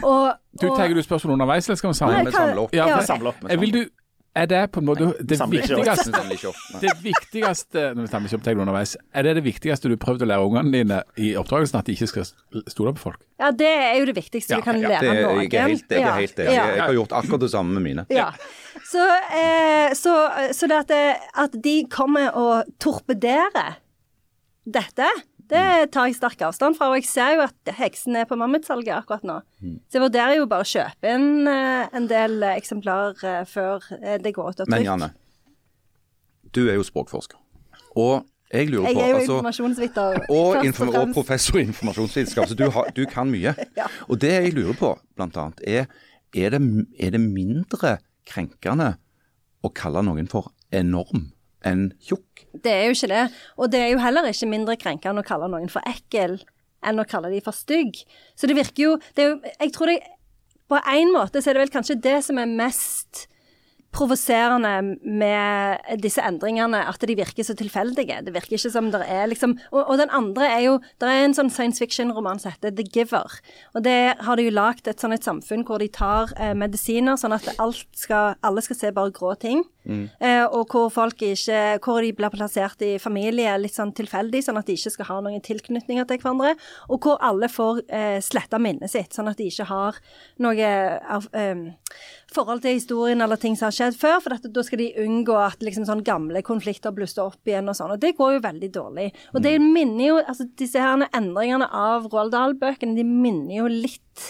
Og, 0.02 0.32
Du, 0.58 0.66
tenker 0.66 0.88
Tar 0.90 0.96
du 0.98 1.04
spørsmål 1.06 1.36
underveis, 1.38 1.68
eller 1.70 1.78
skal 1.78 1.94
vi 1.94 1.98
Nei, 2.26 2.32
samle? 2.34 2.64
opp. 2.64 2.74
Ja, 2.74 2.88
vi 2.90 2.96
for- 2.96 3.06
Samle 3.12 3.30
opp. 3.30 3.44
Vil 3.62 3.72
du, 3.76 3.84
er 4.38 4.50
det 4.50 4.62
på 4.74 4.82
en 4.82 4.88
måte 4.88 5.10
det 5.20 5.38
viktigste 5.52 6.12
det 6.82 6.94
viktigste 7.04 7.86
når 7.96 8.06
vi 8.06 8.10
samler 8.12 8.30
ikke 8.30 8.40
opp 8.40 8.62
underveis, 8.64 8.96
er 9.14 9.28
det 9.28 9.36
det 9.40 9.44
viktigste 9.46 9.90
du 9.90 9.96
har 9.96 10.02
prøvd 10.04 10.26
å 10.26 10.30
lære 10.32 10.50
ungene 10.50 10.74
dine 10.74 11.00
i 11.20 11.32
oppdragelsen, 11.40 11.80
at 11.80 11.90
de 11.90 11.96
ikke 11.98 12.10
skal 12.12 12.28
stole 12.70 12.94
på 12.98 13.04
folk? 13.08 13.24
Ja, 13.42 13.52
det 13.56 13.70
er 13.70 13.98
jo 14.02 14.08
det 14.10 14.18
viktigste 14.18 14.56
Ja, 14.56 14.62
du 14.62 14.68
kan 14.68 14.80
ja, 14.82 14.94
lære 14.96 15.16
noen. 15.16 15.42
jeg 15.46 15.54
er 15.62 15.74
helt, 15.74 15.92
jeg 15.92 16.04
er 16.04 16.22
helt 16.22 16.40
enig. 16.44 16.56
Ja. 16.56 16.68
Jeg 16.74 16.84
har 16.86 16.96
gjort 16.98 17.18
akkurat 17.20 17.46
det 17.46 17.52
samme 17.54 17.78
med 17.78 17.86
mine. 17.86 18.06
Ja. 18.14 18.30
Så, 18.88 19.04
eh, 19.36 19.94
så, 19.98 20.14
så 20.56 20.70
det 20.70 20.80
at, 20.84 20.94
det, 20.94 21.02
at 21.46 21.58
de 21.64 21.76
kommer 21.92 22.32
og 22.38 22.72
torpederer 22.82 23.78
dette, 24.68 25.08
det 25.52 25.92
tar 25.96 26.10
jeg 26.10 26.18
sterk 26.18 26.42
avstand 26.48 26.78
fra. 26.78 26.90
Og 26.92 27.00
jeg 27.00 27.08
ser 27.10 27.36
jo 27.38 27.44
at 27.46 27.74
heksen 27.78 28.18
er 28.20 28.28
på 28.30 28.38
mammutsalget 28.40 28.96
akkurat 28.98 29.28
nå. 29.28 29.40
Så 29.88 30.00
jeg 30.00 30.04
vurderer 30.04 30.38
jo 30.40 30.48
bare 30.50 30.66
å 30.66 30.72
kjøpe 30.72 31.14
inn 31.14 31.48
eh, 31.52 31.86
en 31.96 32.10
del 32.10 32.42
eh, 32.44 32.58
eksemplarer 32.60 33.28
eh, 33.28 33.44
før 33.48 33.86
det 34.24 34.34
går 34.36 34.52
ut 34.52 34.66
av 34.66 34.74
Men. 34.74 34.88
Janne, 34.88 35.12
du 36.56 36.66
er 36.68 36.76
jo 36.80 36.88
språkforsker. 36.88 37.40
Og 37.98 38.28
jeg 38.54 38.70
lurer 38.72 38.86
på 38.86 38.92
Jeg 38.94 39.04
er 39.04 39.10
jo 39.10 39.22
altså, 39.22 39.38
informasjonsviter. 39.38 40.20
og, 40.38 40.60
inform 40.66 40.94
og 40.96 41.16
professor 41.16 41.60
i 41.60 41.66
informasjonsvitenskap, 41.68 42.52
så 42.52 42.60
du, 42.60 42.68
har, 42.72 42.92
du 42.96 43.04
kan 43.10 43.32
mye. 43.32 43.56
Ja. 43.80 43.88
Og 44.08 44.22
det 44.22 44.34
jeg 44.34 44.54
lurer 44.56 44.78
på, 44.78 44.94
blant 45.16 45.38
annet, 45.40 45.64
er 45.68 45.90
er 46.36 46.52
det, 46.52 46.60
er 47.00 47.14
det 47.16 47.22
mindre 47.24 47.98
krenkende 48.28 48.98
å 49.64 49.72
kalle 49.74 50.04
noen 50.04 50.28
for 50.32 50.52
enorm 50.76 51.30
enn 51.68 51.88
tjukk? 52.04 52.46
Det 52.58 52.74
er 52.74 52.86
jo 52.88 52.98
ikke 52.98 53.12
det. 53.12 53.24
Og 53.58 53.72
det 53.72 53.82
er 53.84 53.90
jo 53.94 54.04
heller 54.04 54.30
ikke 54.30 54.50
mindre 54.50 54.78
krenkende 54.80 55.24
å 55.24 55.28
kalle 55.28 55.50
noen 55.52 55.72
for 55.72 55.86
ekkel 55.90 56.40
enn 56.88 57.02
å 57.02 57.08
kalle 57.10 57.32
de 57.34 57.42
for 57.44 57.56
stygg. 57.56 58.00
Så 58.38 58.50
det 58.50 58.58
virker 58.58 58.84
jo, 58.84 58.94
det 59.18 59.26
jo 59.26 59.40
Jeg 59.60 59.74
tror 59.76 59.92
det 59.92 60.00
På 60.68 60.80
en 60.92 61.14
måte 61.16 61.42
så 61.42 61.50
er 61.50 61.58
det 61.58 61.66
vel 61.66 61.76
kanskje 61.78 62.02
det 62.04 62.18
som 62.26 62.40
er 62.42 62.50
mest 62.52 63.28
provoserende 63.96 64.98
med 65.02 66.02
disse 66.04 66.22
endringene, 66.22 66.84
at 66.90 67.02
de 67.02 67.16
virker 67.18 67.46
så 67.46 67.56
tilfeldige. 67.58 68.20
Det 68.26 68.34
virker 68.36 68.58
ikke 68.58 68.74
som 68.74 68.92
det 68.94 69.04
er 69.08 69.28
liksom 69.32 69.58
Og, 69.72 69.82
og 69.90 69.98
den 69.98 70.12
andre 70.12 70.50
er 70.52 70.62
jo 70.66 70.80
Det 71.00 71.08
er 71.08 71.26
en 71.26 71.34
sånn 71.34 71.50
science 71.50 71.80
fiction-roman 71.82 72.40
som 72.40 72.52
heter 72.52 72.76
The 72.76 72.84
Giver. 72.84 73.40
Og 73.76 73.84
det 73.84 74.18
har 74.20 74.38
de 74.38 74.48
jo 74.48 74.54
lagd 74.54 74.88
et 74.88 75.02
sånn 75.02 75.16
et 75.16 75.26
samfunn 75.26 75.66
hvor 75.66 75.80
de 75.80 75.88
tar 75.88 76.34
eh, 76.38 76.54
medisiner 76.54 77.18
sånn 77.18 77.36
at 77.36 77.48
alt 77.58 77.88
skal, 77.96 78.36
alle 78.46 78.62
skal 78.62 78.80
se 78.80 78.94
bare 78.94 79.16
grå 79.16 79.34
ting. 79.40 79.64
Eh, 79.88 80.44
og 80.44 80.68
hvor 80.68 80.90
folk 80.92 81.22
ikke 81.24 81.80
Hvor 81.84 82.02
de 82.04 82.12
blir 82.14 82.32
plassert 82.34 82.82
i 82.84 82.98
familie 83.00 83.54
litt 83.58 83.76
sånn 83.76 83.94
tilfeldig, 83.96 84.42
sånn 84.44 84.60
at 84.60 84.68
de 84.68 84.76
ikke 84.76 84.92
skal 84.92 85.08
ha 85.08 85.20
noen 85.24 85.44
tilknytninger 85.44 86.08
til 86.10 86.20
hverandre. 86.20 86.56
Og 86.92 87.00
hvor 87.04 87.22
alle 87.24 87.48
får 87.52 87.82
eh, 87.88 88.20
sletta 88.24 88.60
minnet 88.60 88.92
sitt, 88.92 89.16
sånn 89.16 89.32
at 89.32 89.40
de 89.40 89.48
ikke 89.48 89.70
har 89.70 90.00
noe 90.44 90.72
av, 91.18 91.30
eh, 91.32 91.64
forhold 92.34 92.64
til 92.64 92.76
historien 92.78 93.22
eller 93.24 93.40
ting 93.40 93.56
som 93.58 93.70
har 93.70 93.76
skjedd 93.76 93.98
før. 94.00 94.18
For 94.24 94.36
dette, 94.36 94.52
da 94.54 94.64
skal 94.66 94.82
de 94.82 94.90
unngå 95.04 95.38
at 95.40 95.64
liksom 95.64 95.88
sånn 95.88 96.04
gamle 96.08 96.42
konflikter 96.46 96.96
blusser 96.96 97.28
opp 97.28 97.50
igjen 97.50 97.70
og 97.72 97.78
sånn. 97.78 97.94
Og 97.96 98.02
det 98.04 98.16
går 98.18 98.38
jo 98.38 98.44
veldig 98.48 98.72
dårlig. 98.76 99.08
Og 99.34 99.42
det 99.46 99.56
minner 99.64 100.04
jo 100.10 100.20
altså 100.24 100.48
Disse 100.58 100.82
her 100.82 101.08
endringene 101.16 101.68
av 101.70 102.10
Roald 102.12 102.34
Dahl-bøkene, 102.34 102.98
de 102.98 103.06
minner 103.08 103.62
jo 103.62 103.72
litt 103.72 104.28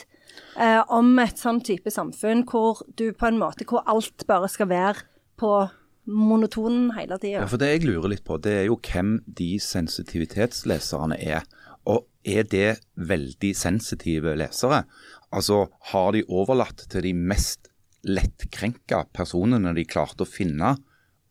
eh, 0.59 0.81
om 0.93 1.13
et 1.23 1.39
sånn 1.39 1.61
type 1.65 1.91
samfunn 1.93 2.45
hvor 2.49 2.83
du 2.99 3.09
på 3.15 3.29
en 3.29 3.39
måte 3.41 3.67
Hvor 3.67 3.85
alt 3.89 4.25
bare 4.29 4.49
skal 4.51 4.71
være 4.71 5.05
på 5.37 5.53
monotonen 6.07 6.91
hele 6.95 7.17
tida. 7.19 7.43
Ja, 7.43 7.47
for 7.51 7.59
Det 7.59 7.69
jeg 7.73 7.87
lurer 7.87 8.13
litt 8.13 8.25
på, 8.27 8.39
det 8.39 8.53
er 8.61 8.67
jo 8.69 8.79
hvem 8.79 9.17
de 9.27 9.57
sensitivitetsleserne 9.59 11.17
er. 11.19 11.43
Og 11.87 12.07
er 12.27 12.47
det 12.47 12.79
veldig 12.95 13.53
sensitive 13.55 14.35
lesere? 14.39 14.83
Altså, 15.35 15.65
har 15.91 16.13
de 16.15 16.23
overlatt 16.27 16.85
til 16.91 17.03
de 17.03 17.13
mest 17.15 17.67
lettkrenka 18.05 19.05
personene 19.15 19.73
de 19.73 19.85
klarte 19.87 20.25
å 20.25 20.29
finne, 20.29 20.75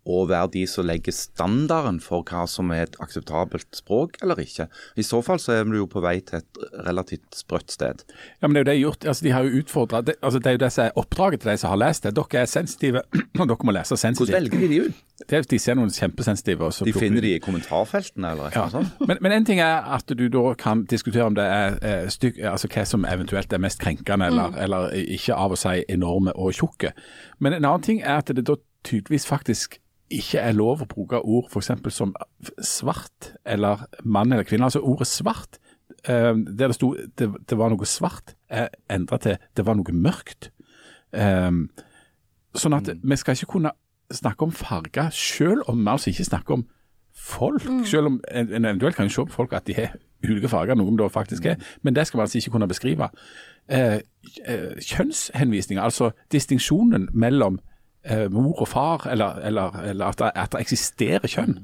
å 0.06 0.22
være 0.30 0.52
de 0.54 0.62
som 0.70 0.86
legger 0.86 1.12
standarden 1.14 1.98
for 2.04 2.22
hva 2.26 2.44
som 2.50 2.70
er 2.74 2.84
et 2.86 2.96
akseptabelt 3.02 3.66
språk 3.74 4.16
eller 4.22 4.38
ikke? 4.42 4.68
I 4.96 5.04
så 5.06 5.18
fall 5.26 5.40
så 5.42 5.56
er 5.56 5.64
vi 5.66 5.80
jo 5.80 5.88
på 5.90 6.02
vei 6.04 6.20
til 6.26 6.38
et 6.40 6.60
relativt 6.86 7.34
sprøtt 7.34 7.74
sted. 7.74 8.04
Ja, 8.40 8.46
men 8.48 8.54
det 8.54 8.60
er 8.60 8.64
jo 8.64 8.68
det 8.70 8.76
jeg 8.76 8.84
gjort. 8.86 9.08
Altså, 9.12 9.26
de 9.26 9.34
har 9.34 9.48
jo 9.48 9.60
utfordra 9.62 10.02
det, 10.06 10.14
altså, 10.22 10.38
det 10.38 10.52
er 10.52 10.56
jo 10.58 10.62
det 10.64 10.72
som 10.76 10.84
er 10.86 11.00
oppdraget 11.02 11.42
til 11.42 11.50
de 11.52 11.56
som 11.62 11.72
har 11.74 11.82
lest 11.82 12.06
det. 12.06 12.14
Dere 12.16 12.42
er 12.44 12.50
sensitive, 12.50 13.02
og 13.38 13.48
dere 13.50 13.66
må 13.66 13.74
lese 13.76 13.98
Hvordan 13.98 14.36
velger 14.38 14.60
de 14.64 14.68
de 14.74 14.80
ut? 14.86 15.02
Det, 15.30 15.38
de 15.50 15.58
ser 15.58 15.74
noen 15.78 15.90
kjempesensitive. 15.90 16.60
og 16.68 16.74
så 16.76 16.84
De 16.84 16.92
finner 16.92 17.24
de 17.24 17.30
i 17.34 17.40
kommentarfeltene 17.42 18.30
eller 18.34 18.52
Ja. 18.54 18.66
noe 18.66 18.74
sånt? 18.74 19.00
Men, 19.08 19.18
men 19.24 19.32
en 19.32 19.46
ting 19.48 19.60
er 19.64 19.86
at 19.96 20.06
du 20.12 20.26
da 20.28 20.42
kan 20.60 20.84
diskutere 20.84 21.24
om 21.26 21.34
det 21.34 21.44
er 21.48 21.78
eh, 21.82 22.08
stygg, 22.12 22.38
altså 22.44 22.68
hva 22.68 22.84
som 22.86 23.04
eventuelt 23.08 23.52
er 23.52 23.62
mest 23.64 23.80
krenkende, 23.82 24.28
eller, 24.30 24.54
eller 24.60 24.92
ikke 25.00 25.34
av 25.34 25.56
å 25.56 25.58
si 25.58 25.80
enorme 25.88 26.34
og 26.36 26.52
tjukke. 26.54 26.92
Men 27.40 27.56
en 27.56 27.64
annen 27.64 27.82
ting 27.86 28.02
er 28.04 28.20
at 28.20 28.28
det 28.36 28.44
da 28.46 28.58
tydeligvis 28.86 29.26
faktisk 29.26 29.80
ikke 30.12 30.42
er 30.42 30.54
lov 30.56 30.84
å 30.84 30.88
bruke 30.90 31.20
ord 31.22 31.48
f.eks. 31.50 31.72
som 31.94 32.14
svart 32.62 33.32
eller 33.44 33.86
mann 34.04 34.32
eller 34.32 34.46
kvinne. 34.46 34.68
Altså 34.68 34.82
ordet 34.84 35.08
svart, 35.10 35.58
eh, 36.04 36.32
der 36.34 36.68
det 36.70 36.76
sto 36.78 36.92
det, 36.94 37.30
det 37.48 37.58
var 37.58 37.72
noe 37.72 37.88
svart, 37.88 38.36
er 38.48 38.70
endra 38.90 39.18
til 39.22 39.40
det 39.56 39.66
var 39.66 39.78
noe 39.78 39.96
mørkt. 39.96 40.50
Eh, 41.12 41.50
sånn 42.56 42.78
at 42.78 42.92
vi 43.02 43.18
skal 43.18 43.36
ikke 43.36 43.56
kunne 43.56 43.74
snakke 44.12 44.46
om 44.46 44.54
farger, 44.54 45.10
selv 45.10 45.66
om 45.68 45.82
vi 45.82 45.90
altså 45.90 46.10
ikke 46.12 46.30
snakker 46.30 46.60
om 46.60 46.66
folk. 47.16 47.66
Selv 47.86 48.06
om 48.06 48.20
en 48.30 48.52
en 48.52 48.64
eventuelt 48.64 48.96
kan 48.96 49.10
se 49.10 49.24
på 49.24 49.32
folk 49.32 49.52
at 49.52 49.66
de 49.66 49.74
har 49.74 49.96
ulike 50.24 50.48
farger, 50.48 50.74
noe 50.74 50.96
det 50.96 51.12
faktisk 51.12 51.44
er. 51.46 51.56
Men 51.82 51.94
det 51.94 52.06
skal 52.06 52.18
man 52.18 52.22
altså 52.22 52.38
ikke 52.38 52.50
kunne 52.50 52.68
beskrive. 52.68 53.08
Eh, 53.68 54.00
eh, 54.46 54.76
kjønnshenvisninger, 54.80 55.82
altså 55.82 56.10
distinksjonen 56.32 57.08
mellom 57.12 57.58
eh, 58.06 58.26
mor 58.32 58.60
og 58.60 58.68
far, 58.68 59.08
eller, 59.10 59.40
eller, 59.46 59.80
eller 59.82 60.06
at, 60.06 60.18
det, 60.18 60.30
at 60.34 60.52
det 60.52 60.60
eksisterer 60.60 61.26
kjønn. 61.30 61.58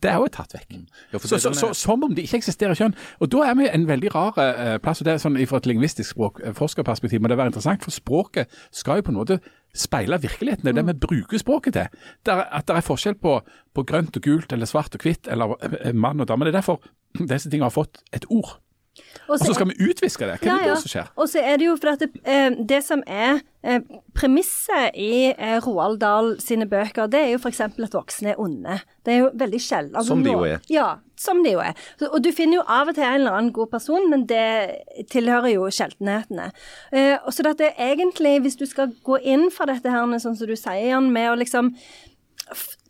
Det 0.00 0.08
er 0.08 0.16
jo 0.16 0.28
tatt 0.32 0.54
vekk. 0.56 0.76
Ja, 1.12 1.18
Så, 1.18 1.38
så, 1.38 1.52
så, 1.52 1.72
som 1.76 2.04
om 2.04 2.14
det 2.16 2.24
ikke 2.24 2.38
eksisterer 2.40 2.78
kjønn. 2.78 2.94
Og 3.20 3.28
Da 3.32 3.42
er 3.50 3.56
vi 3.58 3.66
en 3.68 3.86
veldig 3.88 4.12
rar 4.14 4.38
eh, 4.40 4.78
plass. 4.80 5.02
og 5.02 5.08
det 5.08 5.12
er 5.12 5.20
sånn 5.20 5.36
Fra 5.50 5.60
et 5.60 5.68
lingvistisk 5.68 6.14
språk, 6.14 6.40
eh, 6.40 6.54
forskerperspektiv 6.56 7.20
må 7.20 7.28
det 7.28 7.36
være 7.36 7.52
interessant, 7.52 7.84
for 7.84 7.92
språket 7.92 8.48
skal 8.72 9.00
jo 9.00 9.08
på 9.08 9.12
en 9.12 9.20
måte 9.20 9.40
speile 9.76 10.18
virkeligheten. 10.22 10.64
Det 10.64 10.72
er 10.72 10.80
det 10.80 10.86
vi 10.88 11.06
bruker 11.06 11.38
språket 11.38 11.76
til. 11.76 12.00
Det 12.24 12.32
er, 12.32 12.46
at 12.48 12.66
det 12.66 12.78
er 12.78 12.86
forskjell 12.86 13.18
på, 13.20 13.36
på 13.76 13.84
grønt 13.86 14.16
og 14.16 14.24
gult, 14.24 14.52
eller 14.52 14.66
svart 14.66 14.96
og 14.96 15.04
hvitt, 15.04 15.28
eller 15.28 15.54
eh, 15.60 15.92
mann 15.92 16.20
og 16.20 16.28
dame. 16.28 16.48
Det 16.48 16.54
er 16.54 16.60
derfor 16.62 16.80
disse 17.20 17.50
tingene 17.50 17.68
har 17.68 17.76
fått 17.76 18.00
et 18.16 18.24
ord. 18.30 18.56
Og 19.28 19.38
så 19.38 19.54
skal 19.54 19.70
vi 19.70 19.90
utviske 19.90 20.26
det. 20.26 20.40
Hva 20.42 20.56
er 20.56 20.64
det 20.64 20.72
da 20.72 20.80
som 20.82 20.92
skjer? 20.92 21.10
Og 21.16 21.30
så 21.30 21.42
er 21.44 21.60
det 21.60 21.68
jo 21.68 21.76
fordi 21.78 21.92
at 21.96 22.02
det, 22.04 22.22
eh, 22.24 22.48
det 22.72 22.80
som 22.86 23.02
er 23.06 23.42
eh, 23.62 23.80
premisset 24.16 24.96
i 24.98 25.30
eh, 25.30 25.58
Roald 25.66 26.00
Dahl 26.02 26.34
sine 26.42 26.66
bøker, 26.70 27.10
det 27.10 27.20
er 27.20 27.30
jo 27.34 27.42
f.eks. 27.42 27.60
at 27.68 27.94
voksne 27.94 28.34
er 28.34 28.42
onde. 28.42 28.80
Det 29.06 29.14
er 29.14 29.22
jo 29.24 29.30
veldig 29.34 29.60
sjelden. 29.62 29.96
altså 29.96 30.14
Som 30.14 30.24
de 30.24 30.34
jo 30.34 30.44
er. 30.48 30.64
Ja, 30.72 30.88
som 31.20 31.42
de 31.44 31.54
jo 31.54 31.62
er. 31.62 31.78
Så, 32.00 32.08
og 32.08 32.24
du 32.24 32.30
finner 32.36 32.60
jo 32.60 32.66
av 32.66 32.90
og 32.90 32.96
til 32.96 33.06
en 33.06 33.20
eller 33.20 33.38
annen 33.38 33.54
god 33.56 33.72
person, 33.74 34.08
men 34.10 34.26
det 34.30 35.06
tilhører 35.12 35.52
jo 35.54 35.68
sjeldenhetene. 35.72 36.50
Eh, 36.92 37.16
så 37.30 37.46
dette 37.46 37.72
egentlig, 37.78 38.38
hvis 38.44 38.58
du 38.60 38.66
skal 38.68 38.94
gå 39.06 39.20
inn 39.22 39.50
for 39.54 39.70
dette 39.70 39.92
her, 39.92 40.06
sånn 40.18 40.38
som 40.38 40.48
du 40.48 40.56
sier, 40.56 40.90
Jan, 40.90 41.12
med 41.12 41.32
å 41.32 41.38
liksom 41.40 41.74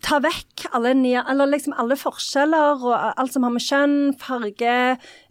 ta 0.05 0.21
vekk 0.25 0.67
alle, 0.73 0.95
eller 1.21 1.51
liksom 1.51 1.75
alle 1.79 1.99
forskjeller 2.01 2.85
og 2.85 2.95
alt 3.21 3.35
som 3.35 3.47
har 3.47 3.55
med 3.55 3.65
kjønn, 3.65 3.97
farge, 4.21 4.77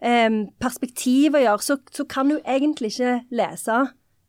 eh, 0.00 0.42
perspektiv 0.62 1.38
å 1.38 1.46
gjøre, 1.46 1.66
så, 1.66 1.80
så 1.90 2.06
kan 2.08 2.30
du 2.30 2.38
egentlig 2.40 2.94
ikke 2.94 3.16
lese 3.34 3.80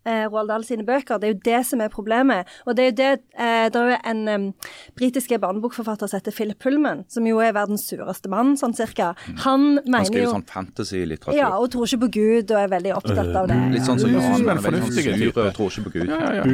eh, 0.05 0.25
Roald 0.29 0.49
Dahl 0.49 0.65
sine 0.65 0.85
bøker. 0.85 1.19
Det 1.21 1.27
er 1.27 1.33
jo 1.35 1.39
det 1.45 1.59
som 1.67 1.81
er 1.83 1.91
problemet. 1.93 2.49
Og 2.65 2.75
det 2.77 2.83
er 2.83 2.89
jo 2.89 2.95
det 2.97 3.09
eh, 3.37 3.67
Det 3.71 3.79
er 3.79 3.91
jo 3.91 3.97
en 4.11 4.21
um, 4.27 4.47
britiske 4.97 5.37
barnebokforfatter 5.39 6.09
som 6.09 6.19
heter 6.19 6.35
Philip 6.35 6.59
Pullman, 6.59 7.05
som 7.09 7.27
jo 7.27 7.41
er 7.43 7.53
verdens 7.55 7.85
sureste 7.89 8.31
mann, 8.31 8.55
sånn 8.59 8.75
cirka. 8.77 9.13
Han 9.45 9.61
Han 9.61 9.67
mener 9.85 10.09
skriver 10.09 10.25
jo 10.25 10.35
sånn 10.35 10.47
fantasy-litteratur. 10.49 11.37
Ja, 11.37 11.51
og 11.57 11.71
tror 11.73 11.85
ikke 11.87 12.07
på 12.07 12.11
Gud 12.17 12.53
og 12.55 12.61
er 12.63 12.71
veldig 12.71 12.95
opptatt 12.97 13.35
av 13.43 13.49
det. 13.51 13.59
Litt 13.75 13.87
sånn 13.87 14.01
som 14.01 14.15
han 14.15 14.41
en 14.41 14.49
er 14.57 14.61
veldig 14.63 14.63
sånn 14.63 14.79
fornuftig 14.81 15.17
sur 15.21 15.43
og 15.45 15.55
tror 15.57 15.73
ikke 15.73 15.87
på 15.87 15.95
Gud. 15.99 16.13
Ja, 16.13 16.33
ja. 16.41 16.45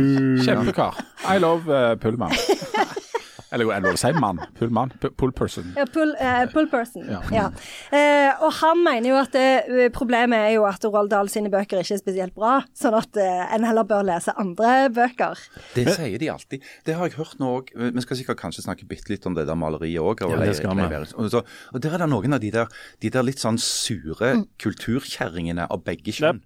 Kjempekar. 0.48 1.04
I 1.28 1.38
love 1.42 1.72
uh, 1.72 1.96
Pullman. 2.02 2.36
Eller 3.52 3.70
er 3.72 3.80
det 3.80 3.88
lov 3.88 3.96
å 3.96 4.00
si 4.02 4.12
mann? 4.20 4.40
Pull 4.58 4.72
mann? 4.76 4.92
Pull 5.00 5.32
person. 5.32 5.70
Ja, 5.78 5.86
pull, 5.88 6.10
uh, 6.20 6.46
pull 6.52 6.68
person. 6.72 7.06
Ja. 7.08 7.22
Ja. 7.32 7.46
Uh, 7.94 8.44
og 8.48 8.52
han 8.60 8.82
mener 8.84 9.10
jo 9.14 9.20
at 9.22 9.32
det, 9.38 9.88
problemet 9.96 10.50
er 10.50 10.56
jo 10.58 10.66
at 10.68 10.84
Roald 10.84 11.10
Dahl 11.14 11.30
sine 11.32 11.52
bøker 11.54 11.80
ikke 11.80 11.96
er 11.96 12.02
spesielt 12.02 12.36
bra, 12.36 12.58
sånn 12.76 12.98
at 13.00 13.16
uh, 13.22 13.46
en 13.56 13.64
heller 13.70 13.88
bør 13.88 14.04
lese 14.10 14.34
andre 14.42 14.90
bøker. 14.98 15.40
Det 15.78 15.88
sier 15.96 16.20
de 16.20 16.32
alltid. 16.34 16.68
Det 16.88 16.98
har 17.00 17.08
jeg 17.08 17.16
hørt 17.22 17.40
nå 17.40 17.54
òg. 17.62 17.72
Vi 17.96 18.04
skal 18.04 18.20
sikkert 18.20 18.42
kanskje 18.44 18.66
snakke 18.68 18.88
bitte 18.90 19.14
litt 19.14 19.26
om 19.30 19.38
det 19.38 19.48
der 19.48 19.56
maleriet 19.60 20.04
òg. 20.04 20.26
Ja, 20.28 20.42
det 20.44 20.58
skal 20.60 20.76
vi. 20.76 20.90
Og, 21.16 21.32
så- 21.32 21.46
og 21.74 21.80
der 21.84 21.96
er 21.96 22.04
det 22.04 22.10
noen 22.12 22.34
av 22.36 22.44
de 22.44 22.52
der, 22.52 22.68
de 23.00 23.10
der 23.16 23.24
litt 23.24 23.40
sånn 23.40 23.58
sure 23.62 24.34
Mm. 24.38 24.44
kulturkjerringene 24.60 25.68
av 25.72 25.84
begge 25.88 26.12
kjønn. 26.16 26.42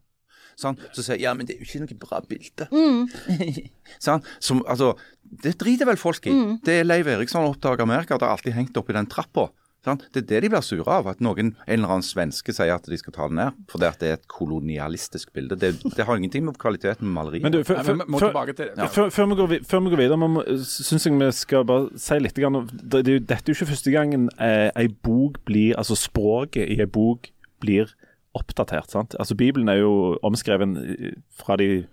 Sånn, 0.59 0.75
så 0.93 1.01
sier 1.01 1.17
ja, 1.17 1.31
men 1.33 1.47
det 1.47 1.55
er 1.55 1.63
jo 1.63 1.65
ikke 1.65 1.79
noe 1.81 1.97
bra 2.03 2.19
bilde. 2.27 2.67
Mm. 2.69 3.07
sånn, 4.05 4.21
som, 4.43 4.59
altså, 4.69 4.91
det 5.43 5.55
driter 5.61 5.87
vel 5.87 5.97
folk 5.97 6.25
i. 6.27 6.35
Mm. 6.35 6.59
Det 6.65 6.79
er 6.81 6.83
Leiv 6.87 7.07
Eriksson 7.07 7.47
oppdager 7.47 7.81
Amerika, 7.87 8.17
det 8.19 8.27
har 8.27 8.35
alltid 8.37 8.53
hengt 8.57 8.77
oppi 8.77 8.93
den 8.93 9.07
trappa. 9.07 9.47
Sant? 9.81 10.03
Det 10.13 10.21
er 10.21 10.25
det 10.29 10.39
de 10.43 10.49
blir 10.53 10.61
sure 10.61 10.85
av. 10.93 11.07
At 11.09 11.23
noen, 11.25 11.55
en 11.65 11.73
eller 11.73 11.89
annen 11.89 12.05
svenske 12.05 12.53
sier 12.53 12.69
at 12.75 12.85
de 12.85 12.97
skal 13.01 13.15
ta 13.15 13.25
det 13.31 13.33
ned. 13.39 13.55
Fordi 13.71 13.87
at 13.87 13.97
det 14.03 14.09
er 14.11 14.17
et 14.19 14.27
kolonialistisk 14.29 15.31
bilde. 15.33 15.55
Det, 15.57 15.71
det 15.97 16.05
har 16.05 16.19
ingenting 16.19 16.43
med 16.45 16.59
kvaliteten 16.61 17.07
med 17.07 17.15
maleriet. 17.15 17.41
Men 17.47 17.55
du, 17.55 17.63
før, 17.65 17.79
Nei, 17.89 18.05
må 18.05 18.19
før, 18.21 18.51
til 18.51 18.69
det. 18.77 18.89
før, 18.93 19.09
før, 19.09 19.25
vi 19.31 19.39
går, 19.39 19.49
vi- 19.55 19.59
før 19.71 19.81
vi 19.87 19.93
går 19.95 20.01
videre, 20.03 20.19
må- 20.21 20.45
syns 20.61 21.07
jeg 21.09 21.17
vi 21.17 21.31
skal 21.33 21.65
bare 21.65 21.89
si 21.97 22.19
litt 22.21 22.37
grann 22.37 22.59
det, 22.69 23.01
det, 23.07 23.15
er 23.15 23.25
Dette 23.25 23.41
er 23.49 23.55
jo 23.55 23.57
ikke 23.57 23.71
første 23.73 23.91
gangen 23.95 24.29
eh, 24.37 24.69
ei 24.77 24.85
bok 24.87 25.41
blir 25.49 25.73
Altså 25.81 25.97
språket 25.97 26.69
i 26.69 26.77
ei 26.79 26.85
bok 26.85 27.31
blir 27.59 27.89
oppdatert. 28.37 28.91
sant? 28.93 29.15
Altså 29.19 29.33
Bibelen 29.35 29.67
er 29.67 29.81
jo 29.81 30.13
omskreven 30.21 30.77
eh, 30.77 31.15
fra 31.41 31.57
de, 31.57 31.87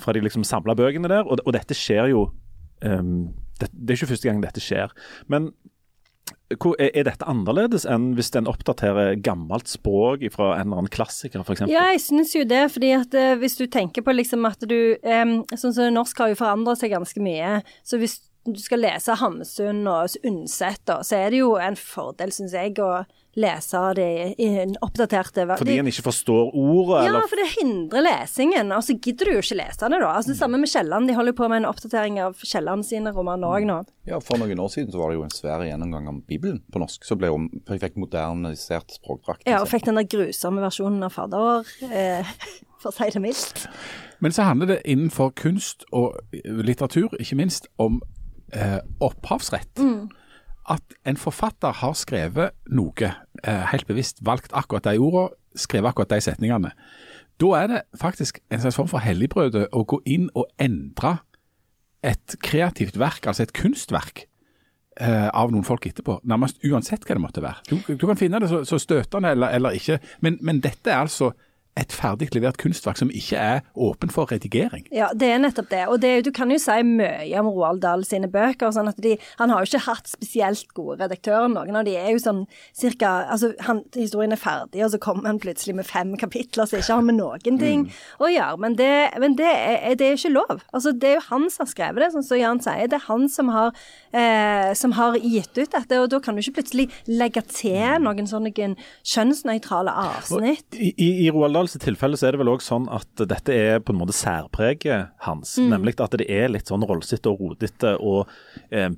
fra 0.00 0.16
de 0.16 0.24
liksom 0.24 0.44
samla 0.48 0.74
bøkene 0.74 1.12
der, 1.12 1.28
og, 1.28 1.44
og 1.44 1.52
dette 1.52 1.76
skjer 1.76 2.08
jo 2.16 2.30
ehm, 2.86 3.30
det, 3.58 3.70
det 3.72 3.94
er 3.94 3.98
ikke 3.98 4.12
første 4.14 4.28
gang 4.28 4.44
dette 4.44 4.62
skjer. 4.62 4.94
Men 5.26 5.52
hvor, 6.56 6.76
er, 6.80 6.90
er 6.96 7.04
dette 7.08 7.26
annerledes 7.28 7.84
enn 7.88 8.12
hvis 8.16 8.30
en 8.38 8.48
oppdaterer 8.48 9.18
gammelt 9.24 9.68
språk 9.68 10.22
fra 10.32 10.54
en 10.56 10.68
eller 10.68 10.82
annen 10.82 10.92
klassiker, 10.92 11.42
f.eks.? 11.44 11.66
Ja, 11.68 11.88
jeg 11.92 12.00
syns 12.04 12.32
jo 12.36 12.44
det, 12.48 12.62
fordi 12.72 12.94
at 12.96 13.16
eh, 13.16 13.34
hvis 13.40 13.58
du 13.60 13.66
tenker 13.68 14.04
på 14.04 14.14
liksom 14.16 14.46
at 14.48 14.64
du 14.68 14.96
em, 15.02 15.42
Sånn 15.52 15.74
som 15.76 15.92
norsk 15.92 16.22
har 16.22 16.32
jo 16.32 16.38
forandra 16.40 16.76
seg 16.78 16.94
ganske 16.94 17.20
mye. 17.22 17.58
Så 17.86 18.00
hvis 18.00 18.20
du 18.54 18.60
skal 18.62 18.82
lese 18.82 19.16
Hamsun 19.20 19.86
og 19.90 20.18
Undset, 20.26 20.92
så 21.06 21.16
er 21.18 21.32
det 21.34 21.42
jo 21.42 21.54
en 21.60 21.78
fordel, 21.78 22.32
syns 22.34 22.56
jeg, 22.56 22.76
å 22.82 23.02
lese 23.38 23.80
det 23.94 24.34
i 24.40 24.46
en 24.62 24.74
oppdaterte 24.82 25.44
Fordi 25.58 25.76
en 25.78 25.90
ikke 25.90 26.06
forstår 26.08 26.50
ordet? 26.58 27.04
Ja, 27.06 27.12
eller 27.12 27.28
for 27.30 27.40
det 27.40 27.48
hindrer 27.54 28.04
lesingen, 28.04 28.72
og 28.74 28.82
så 28.86 28.96
gidder 28.96 29.28
du 29.28 29.36
jo 29.36 29.44
ikke 29.44 29.58
lese 29.60 29.90
det, 29.90 30.00
da. 30.00 30.10
Altså 30.10 30.32
Det 30.32 30.38
samme 30.40 30.60
med 30.60 30.70
Kielland. 30.72 31.08
De 31.08 31.16
holder 31.16 31.34
jo 31.34 31.38
på 31.38 31.50
med 31.52 31.62
en 31.62 31.68
oppdatering 31.70 32.18
av 32.24 32.42
Kielland 32.42 32.86
sine 32.88 33.12
romaner 33.14 33.58
òg 33.58 33.68
nå. 33.68 33.78
Ja, 34.08 34.20
For 34.24 34.40
noen 34.40 34.62
år 34.64 34.72
siden 34.72 34.92
så 34.94 35.02
var 35.02 35.12
det 35.12 35.20
jo 35.20 35.26
en 35.26 35.34
svær 35.34 35.64
gjennomgang 35.66 36.10
av 36.10 36.20
Bibelen 36.28 36.62
på 36.72 36.82
norsk. 36.82 37.06
Så 37.06 37.18
ble 37.20 37.30
hun 37.34 37.48
fikk 37.68 37.98
modernisert 38.00 38.98
språkdrakt. 38.98 39.46
Ja, 39.48 39.62
og 39.62 39.70
fikk 39.70 39.86
den 39.88 40.00
der 40.00 40.08
grusomme 40.08 40.64
versjonen 40.64 41.06
av 41.06 41.14
Fader, 41.14 41.68
eh, 41.92 42.34
for 42.80 42.90
å 42.90 42.96
si 42.96 43.10
det 43.14 43.22
mildt. 43.22 43.66
Men 44.18 44.34
så 44.34 44.48
handler 44.48 44.74
det 44.74 44.82
innenfor 44.88 45.30
kunst 45.38 45.84
og 45.94 46.16
litteratur, 46.32 47.12
ikke 47.22 47.38
minst, 47.38 47.68
om 47.78 48.00
eh, 48.52 48.78
opphavsrett. 49.00 49.80
At 50.68 50.96
en 51.08 51.16
forfatter 51.16 51.72
har 51.80 51.94
skrevet 51.96 52.56
noe, 52.70 53.12
eh, 53.44 53.66
helt 53.72 53.86
bevisst 53.88 54.20
valgt 54.22 54.52
akkurat 54.52 54.84
de 54.84 54.98
ordene, 54.98 55.34
skrevet 55.56 55.88
akkurat 55.88 56.10
de 56.10 56.20
setningene. 56.20 56.72
Da 57.40 57.46
er 57.62 57.66
det 57.66 57.82
faktisk 58.00 58.40
en 58.50 58.60
slags 58.60 58.76
form 58.76 58.88
for 58.90 58.98
helligbrøde 58.98 59.68
å 59.72 59.84
gå 59.86 60.00
inn 60.06 60.28
og 60.34 60.48
endre 60.58 61.18
et 62.02 62.36
kreativt 62.42 62.98
verk, 62.98 63.26
altså 63.26 63.42
et 63.42 63.52
kunstverk, 63.52 64.26
eh, 65.00 65.28
av 65.28 65.52
noen 65.52 65.64
folk 65.64 65.86
etterpå. 65.86 66.20
Nærmest 66.24 66.62
uansett 66.66 67.06
hva 67.06 67.14
det 67.14 67.22
måtte 67.22 67.42
være. 67.42 67.62
Du, 67.70 67.94
du 67.94 68.06
kan 68.06 68.18
finne 68.18 68.40
det 68.42 68.50
så, 68.50 68.64
så 68.66 68.78
støtende 68.82 69.30
eller, 69.34 69.54
eller 69.54 69.78
ikke, 69.78 69.98
men, 70.20 70.38
men 70.42 70.60
dette 70.60 70.90
er 70.90 71.04
altså 71.06 71.32
et 71.78 71.94
ferdig 71.94 72.30
levert 72.34 72.58
kunstverk 72.60 72.98
som 73.00 73.10
ikke 73.14 73.38
er 73.38 73.60
åpen 73.78 74.10
for 74.12 74.30
redigering. 74.32 74.86
Ja, 74.94 75.10
det 75.14 75.30
er 75.30 75.40
nettopp 75.42 75.70
det. 75.70 75.84
Og 75.88 76.00
det, 76.02 76.12
du 76.26 76.32
kan 76.34 76.50
jo 76.52 76.58
si 76.60 76.76
mye 76.86 77.40
om 77.40 77.50
Roald 77.52 77.82
Dahl 77.84 78.04
sine 78.06 78.30
bøker. 78.32 78.72
sånn 78.74 78.90
at 78.90 78.98
de, 79.02 79.16
Han 79.38 79.50
har 79.50 79.62
jo 79.62 79.70
ikke 79.70 79.86
hatt 79.86 80.10
spesielt 80.10 80.72
gode 80.74 80.98
redaktører. 81.02 81.48
Noen 81.52 81.78
av 81.78 81.86
de 81.86 81.96
er 81.98 82.10
jo 82.12 82.22
sånn 82.22 82.44
cirka 82.76 83.28
altså, 83.30 83.52
han, 83.66 83.84
Historien 83.94 84.34
er 84.34 84.40
ferdig, 84.40 84.82
og 84.84 84.92
så 84.92 85.00
kommer 85.02 85.30
han 85.30 85.40
plutselig 85.42 85.76
med 85.78 85.86
fem 85.86 86.14
kapitler 86.18 86.68
som 86.68 86.80
ikke 86.80 86.98
har 86.98 87.06
med 87.06 87.18
noen 87.20 87.60
ting 87.60 87.86
å 88.18 88.30
gjøre. 88.30 88.58
Men, 88.62 88.76
det, 88.78 88.92
men 89.22 89.36
det, 89.38 89.48
er, 89.48 89.94
det 89.98 90.08
er 90.08 90.18
ikke 90.18 90.34
lov. 90.34 90.64
Altså, 90.72 90.92
Det 90.92 91.12
er 91.12 91.18
jo 91.18 91.26
han 91.28 91.48
som 91.52 91.64
har 91.64 91.72
skrevet 91.72 92.02
det, 92.04 92.10
sånn 92.14 92.26
som 92.26 92.40
Jan 92.40 92.62
sier. 92.64 92.90
Det 92.90 92.98
er 92.98 93.06
han 93.06 93.28
som 93.32 93.52
har, 93.54 93.72
eh, 94.12 94.72
som 94.78 94.94
har 94.98 95.18
gitt 95.22 95.54
ut 95.58 95.70
dette. 95.74 96.00
Og 96.02 96.10
da 96.12 96.20
kan 96.24 96.36
du 96.36 96.42
ikke 96.42 96.58
plutselig 96.60 96.88
legge 97.08 97.42
til 97.52 98.02
noen 98.02 98.28
sånne 98.28 98.52
kjønnsnøytrale 98.52 99.92
avsnitt. 99.92 100.66
I, 100.74 100.92
i, 100.96 101.08
I 101.26 101.30
Roald 101.34 101.67
Dahls 101.68 101.84
tilfelle 101.84 102.16
så 102.18 102.28
er 102.28 102.34
det 102.34 102.40
vel 102.40 102.50
òg 102.52 102.62
sånn 102.64 102.88
at 102.92 103.22
dette 103.28 103.54
er 103.54 103.82
på 103.84 103.92
en 103.92 104.00
måte 104.00 104.16
særpreget 104.16 105.12
hans. 105.26 105.56
Nemlig 105.60 105.98
at 106.00 106.16
det 106.16 106.28
er 106.30 106.48
litt 106.50 106.70
sånn 106.70 106.86
rollsete 106.86 107.30
og 107.30 107.40
rodete 107.42 107.96
og 108.00 108.28
eh, 108.70 108.90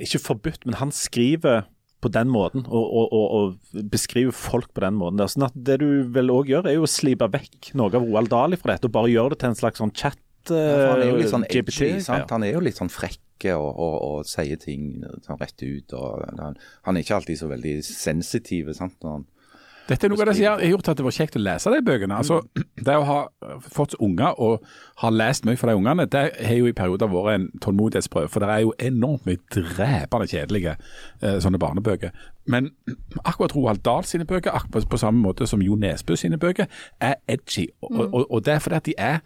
Ikke 0.00 0.22
forbudt, 0.22 0.64
men 0.66 0.78
han 0.80 0.92
skriver 0.94 1.66
på 2.00 2.08
den 2.08 2.30
måten, 2.32 2.62
og, 2.64 2.84
og, 2.96 3.10
og, 3.12 3.24
og 3.36 3.82
beskriver 3.92 4.32
folk 4.32 4.70
på 4.72 4.80
den 4.80 4.96
måten. 4.96 5.18
der. 5.20 5.28
Sånn 5.28 5.44
at 5.50 5.56
Det 5.56 5.80
du 5.82 5.88
vel 6.08 6.32
òg 6.32 6.48
gjør, 6.48 6.68
er 6.70 6.78
jo 6.78 6.86
å 6.86 6.88
slipe 6.88 7.28
vekk 7.28 7.74
noe 7.76 7.92
av 7.92 8.06
Roald 8.06 8.30
Dahl 8.32 8.56
fra 8.56 8.72
dette, 8.72 8.88
og 8.88 8.94
bare 8.94 9.10
gjøre 9.12 9.34
det 9.34 9.42
til 9.42 9.50
en 9.50 9.58
slags 9.58 9.82
sånn 9.82 9.92
chat. 9.92 10.16
Ja, 10.48 10.94
han 10.94 11.02
er 11.04 11.10
jo 11.10 11.18
litt 11.20 11.28
sånn 11.34 11.44
eh, 11.44 11.52
GPT, 11.52 11.82
edgy, 11.90 12.00
sant? 12.06 12.24
ja. 12.24 12.30
Han 12.32 12.46
er 12.46 12.54
jo 12.54 12.62
litt 12.64 12.78
sånn 12.80 12.88
frekke 12.88 13.52
og, 13.52 13.68
og, 13.68 13.96
og 14.06 14.30
sier 14.30 14.56
ting 14.60 15.02
sånn 15.26 15.36
rett 15.42 15.60
ut. 15.60 15.92
han, 16.40 16.56
han 16.88 16.96
er 16.96 17.04
ikke 17.04 17.18
alltid 17.18 17.42
så 17.42 17.50
veldig 17.52 17.74
sensitiv. 17.84 18.72
sant? 18.78 18.96
Når 19.04 19.18
han, 19.18 19.28
Dette 19.90 20.06
er 20.06 20.12
noe 20.12 20.22
av 20.22 20.28
det 20.30 20.36
som 20.38 20.46
har 20.46 20.62
gjort 20.62 20.88
at 20.92 21.00
det 21.00 21.04
var 21.06 21.14
kjekt 21.16 21.36
å 21.36 21.42
lese 21.42 21.72
de 21.74 21.80
bøkene. 21.82 22.18
Altså, 22.22 22.40
Det 22.78 22.94
å 22.94 23.06
ha 23.08 23.18
fått 23.74 23.96
unger 23.98 24.38
og 24.38 24.64
ha 25.02 25.10
lest 25.10 25.44
mye 25.48 25.58
for 25.58 25.70
de 25.70 25.74
ungene, 25.80 26.06
det 26.06 26.22
har 26.38 26.54
jo 26.60 26.70
i 26.70 26.76
perioder 26.76 27.10
vært 27.10 27.34
en 27.34 27.48
tålmodighetsprøve. 27.64 28.30
For 28.30 28.44
det 28.44 28.52
er 28.54 28.62
jo 28.64 28.74
enormt 28.78 29.26
mye 29.26 29.42
drepende 29.50 30.30
kjedelige 30.30 30.76
eh, 30.76 31.38
sånne 31.42 31.58
barnebøker. 31.58 32.14
Men 32.50 32.70
akkurat 33.24 33.54
Roald 33.56 33.82
Dahl 33.84 34.06
sine 34.06 34.24
bøker, 34.24 34.54
akkurat 34.54 34.88
på 34.90 35.02
samme 35.02 35.22
måte 35.22 35.46
som 35.50 35.62
Jo 35.62 35.74
Nesbø 35.74 36.16
sine 36.16 36.38
bøker, 36.38 36.70
er 37.00 37.18
edgy. 37.28 37.68
Og, 37.82 38.04
og, 38.12 38.26
og 38.30 38.44
det 38.46 38.54
er 38.54 38.62
fordi 38.62 38.78
at 38.78 38.86
de 38.86 38.94
er 38.98 39.22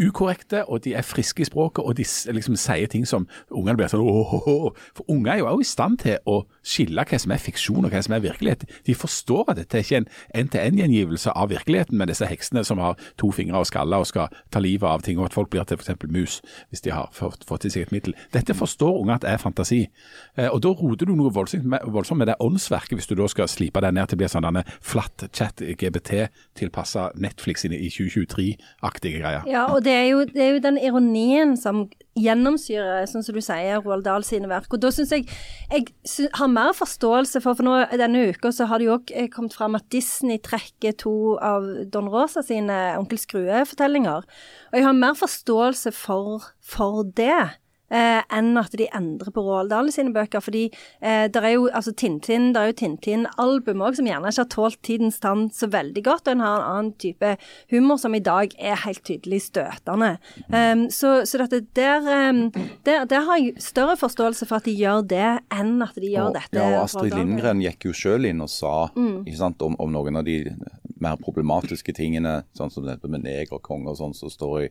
ukorrekte, 0.00 0.64
og 0.68 0.84
de 0.84 0.94
er 0.94 1.02
friske 1.02 1.42
i 1.42 1.44
språket, 1.44 1.84
og 1.84 1.96
de 1.96 2.04
liksom 2.32 2.56
sier 2.56 2.88
ting 2.88 3.04
som 3.08 3.26
ungene 3.50 3.76
blir 3.76 3.90
sånn 3.92 4.00
åh. 4.00 4.72
For 4.96 5.04
unger 5.12 5.34
er 5.34 5.42
jo 5.42 5.50
også 5.50 5.66
i 5.66 5.68
stand 5.68 5.98
til 6.02 6.16
å 6.26 6.42
skille 6.62 7.04
hva 7.08 7.18
som 7.18 7.34
er 7.34 7.42
fiksjon 7.42 7.84
og 7.84 7.92
hva 7.92 8.02
som 8.04 8.16
er 8.16 8.24
virkelighet. 8.24 8.64
De 8.86 8.94
forstår 8.94 9.52
at 9.52 9.60
dette 9.60 9.78
er 9.78 9.86
ikke 9.86 10.02
en 10.02 10.10
en-til-en-gjengivelse 10.42 11.30
av 11.30 11.50
virkeligheten 11.50 11.98
med 11.98 12.10
disse 12.10 12.26
heksene 12.26 12.64
som 12.64 12.80
har 12.82 12.98
to 13.20 13.30
fingre 13.34 13.60
og 13.60 13.68
skaller 13.68 14.02
og 14.02 14.08
skal 14.08 14.32
ta 14.52 14.62
livet 14.62 14.88
av 14.88 15.02
ting, 15.04 15.18
og 15.18 15.30
at 15.30 15.36
folk 15.36 15.50
blir 15.52 15.64
til 15.68 15.80
f.eks. 15.80 15.94
mus 16.08 16.40
hvis 16.70 16.84
de 16.84 16.92
har 16.94 17.10
fått, 17.12 17.46
i 17.66 17.70
seg 17.70 17.86
et 17.86 17.92
middel. 17.94 18.16
Dette 18.34 18.54
forstår 18.56 19.00
unger 19.02 19.20
at 19.20 19.26
er 19.28 19.40
fantasi. 19.42 19.84
Eh, 20.36 20.48
og 20.48 20.62
Da 20.62 20.72
roter 20.72 21.06
du 21.06 21.14
noe 21.16 21.32
voldsomt 21.34 21.66
med, 21.68 21.84
voldsomt 21.86 22.18
med 22.18 22.30
det 22.30 22.38
åndsverket, 22.40 22.96
hvis 22.98 23.10
du 23.10 23.14
da 23.18 23.28
skal 23.28 23.50
slipe 23.50 23.80
det 23.82 23.92
ned 23.94 24.08
til 24.08 24.18
å 24.18 24.22
bli 24.22 24.30
sånn 24.30 24.46
denne 24.46 24.64
flatt 24.80 25.26
chat 25.34 25.62
GBT-tilpassa 25.62 27.10
Netflix 27.20 27.66
i 27.66 27.90
2023-aktige 27.90 29.20
greier. 29.20 29.46
Ja, 29.50 29.66
og 29.72 29.84
det 29.84 29.92
er, 29.92 30.06
jo, 30.12 30.24
det 30.26 30.42
er 30.42 30.56
jo 30.56 30.64
den 30.64 30.80
ironien 30.80 31.56
som 31.60 31.86
gjennomsyrer, 32.18 33.06
sånn 33.08 33.24
som 33.24 33.36
du 33.36 33.40
sier, 33.44 33.80
Roald 33.80 34.04
Dahl 34.04 34.24
sine 34.26 34.50
verk. 34.50 34.68
Og 34.74 34.82
da 34.82 34.90
syns 34.92 35.14
jeg 35.14 35.26
jeg 35.72 35.88
har 36.36 36.50
mer 36.52 36.74
forståelse 36.76 37.40
for 37.40 37.56
For 37.56 37.64
nå 37.64 37.78
denne 37.96 38.26
uka 38.32 38.50
så 38.52 38.66
har 38.68 38.80
det 38.80 38.88
jo 38.88 38.96
òg 38.98 39.12
kommet 39.32 39.56
fram 39.56 39.76
at 39.78 39.88
Disney 39.92 40.40
trekker 40.42 40.96
to 41.00 41.14
av 41.40 41.64
Don 41.92 42.10
Rosa 42.12 42.42
sine 42.44 42.98
Onkel 42.98 43.20
Skrue-fortellinger. 43.20 44.28
Og 44.72 44.76
jeg 44.76 44.86
har 44.86 44.96
mer 44.96 45.16
forståelse 45.16 45.94
for, 45.96 46.44
for 46.60 47.02
det 47.16 47.61
eh, 47.92 48.20
enn 48.32 48.56
at 48.60 48.74
de 48.78 48.88
endrer 48.96 49.32
på 49.34 49.44
Roald 49.44 49.72
Dahl 49.72 49.90
sine 49.94 50.14
bøker. 50.14 50.42
Fordi 50.44 50.64
eh, 51.00 51.26
det 51.32 51.42
er 51.42 51.54
jo 51.54 51.68
altså 51.70 51.94
Tintin, 51.96 52.50
det 52.54 52.62
er 52.62 52.72
jo 52.72 52.78
Tintin-album 52.82 53.84
òg 53.84 53.98
som 53.98 54.08
gjerne 54.08 54.32
ikke 54.32 54.44
har 54.44 54.50
tålt 54.56 54.80
tidens 54.86 55.20
tann 55.22 55.48
så 55.54 55.68
veldig 55.72 56.04
godt. 56.06 56.26
Og 56.26 56.36
en 56.36 56.44
har 56.44 56.58
en 56.58 56.68
annen 56.70 56.92
type 57.02 57.34
humor 57.72 58.00
som 58.02 58.16
i 58.16 58.22
dag 58.24 58.54
er 58.58 58.80
helt 58.86 59.04
tydelig 59.08 59.42
støtende. 59.48 60.14
Um, 60.48 60.86
så, 60.92 61.22
så 61.28 61.42
dette 61.42 61.62
der, 61.76 62.06
um, 62.30 62.44
der, 62.86 63.04
der, 63.10 63.26
har 63.26 63.40
jeg 63.40 63.62
større 63.62 63.96
forståelse 64.00 64.48
for 64.48 64.60
at 64.60 64.68
de 64.68 64.74
gjør 64.76 65.04
det, 65.08 65.28
enn 65.54 65.76
at 65.84 65.96
de 65.98 66.12
gjør 66.12 66.30
og, 66.30 66.38
dette. 66.38 66.58
Ja, 66.58 66.68
og 66.76 66.86
Astrid 66.86 67.16
Lindgren 67.16 67.62
gikk 67.62 67.88
jo 67.88 67.96
sjøl 67.96 68.28
inn 68.28 68.42
og 68.44 68.50
sa 68.52 68.88
mm. 68.96 69.24
sant, 69.38 69.62
om, 69.64 69.76
om, 69.82 69.92
noen 69.92 70.20
av 70.20 70.26
de 70.26 70.42
mer 71.02 71.18
problematiske 71.20 71.94
tingene, 71.96 72.42
sånn 72.56 72.70
som 72.72 72.86
dette 72.86 73.10
med 73.10 73.24
negerkonge 73.26 73.90
og 73.90 73.98
sånn, 73.98 74.14
som 74.16 74.30
så 74.30 74.36
står 74.36 74.56
i 74.66 74.68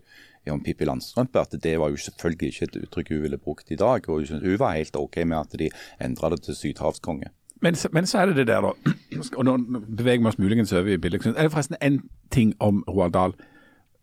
om 0.51 0.61
Pippi 0.63 0.87
Landstrømpe 0.87 1.41
at 1.41 1.53
det 1.61 1.75
var 1.77 1.91
jo 1.93 1.99
selvfølgelig 2.01 2.47
ikke 2.49 2.67
et 2.67 2.79
uttrykk 2.81 3.11
hun 3.13 3.21
ville 3.27 3.37
brukt 3.37 3.71
i 3.71 3.77
dag. 3.77 4.09
og 4.09 4.25
Hun 4.31 4.57
var 4.57 4.77
helt 4.77 4.97
OK 4.97 5.21
med 5.21 5.37
at 5.37 5.59
de 5.59 5.69
endra 6.01 6.31
det 6.33 6.41
til 6.47 6.57
sydhavskonge. 6.57 7.29
Men, 7.61 7.75
men, 7.93 8.07
så 8.09 8.19
er 8.19 8.31
det 8.31 8.35
det 8.35 8.47
der, 8.47 8.61
da. 8.61 8.71
Og 9.37 9.45
nå 9.45 9.57
beveger 9.97 10.23
vi 10.23 10.31
oss 10.31 10.39
muligens 10.41 10.73
over 10.73 10.95
i 10.95 10.97
bildet. 10.97 11.25
Er 11.25 11.45
det 11.45 11.51
forresten 11.53 11.77
én 11.77 11.99
ting 12.31 12.55
om 12.59 12.81
Roald 12.89 13.13
Dahl? 13.13 13.35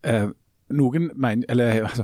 Eh, 0.07 0.29
noen 0.69 1.09
mener 1.15 1.43
Eller 1.49 1.83
altså 1.83 2.03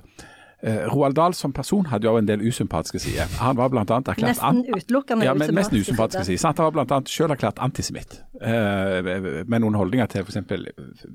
Roald 0.66 1.14
Dahl 1.14 1.34
som 1.38 1.54
person 1.54 1.86
hadde 1.92 2.08
jo 2.08 2.18
en 2.18 2.26
del 2.26 2.42
usympatiske 2.42 3.00
sider. 3.04 3.30
Han 3.38 3.58
var 3.58 3.70
blant 3.70 3.92
annet 3.94 4.08
erklært 4.16 4.40
Nesten 4.40 4.64
utelukkende 4.66 5.28
ja, 5.28 5.36
men, 5.38 5.52
nesten 5.54 5.78
usympatiske 5.78 6.24
sider. 6.26 6.48
Han 6.48 6.58
var 6.58 6.74
blant 6.74 6.94
annet 6.96 7.12
selv 7.12 7.36
erklært 7.36 7.62
antisemitt, 7.62 8.18
uh, 8.42 9.46
med 9.46 9.62
noen 9.62 9.78
holdninger 9.78 10.10
til 10.10 10.26
f.eks. 10.26 10.40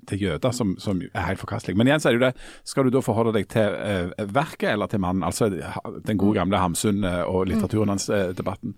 til 0.07 0.23
jøder 0.23 0.55
som, 0.55 0.77
som, 0.79 1.01
er 1.11 1.27
helt 1.27 1.43
forkastelige. 1.43 1.81
Men 1.81 1.91
igjen 1.91 2.03
så 2.03 2.11
er 2.11 2.15
det 2.15 2.21
jo 2.21 2.27
det, 2.29 2.47
skal 2.71 2.87
du 2.87 2.95
da 2.95 3.03
forholde 3.03 3.35
deg 3.35 3.51
til 3.51 3.75
uh, 3.75 4.23
verket 4.31 4.71
eller 4.75 4.93
til 4.93 5.03
mannen? 5.03 5.27
Altså 5.27 5.51
den 5.51 6.21
gode 6.21 6.39
gamle 6.39 6.63
Hamsun 6.63 7.03
og 7.03 7.49
litteraturen 7.51 7.91
hans, 7.91 8.07
debatten. 8.37 8.77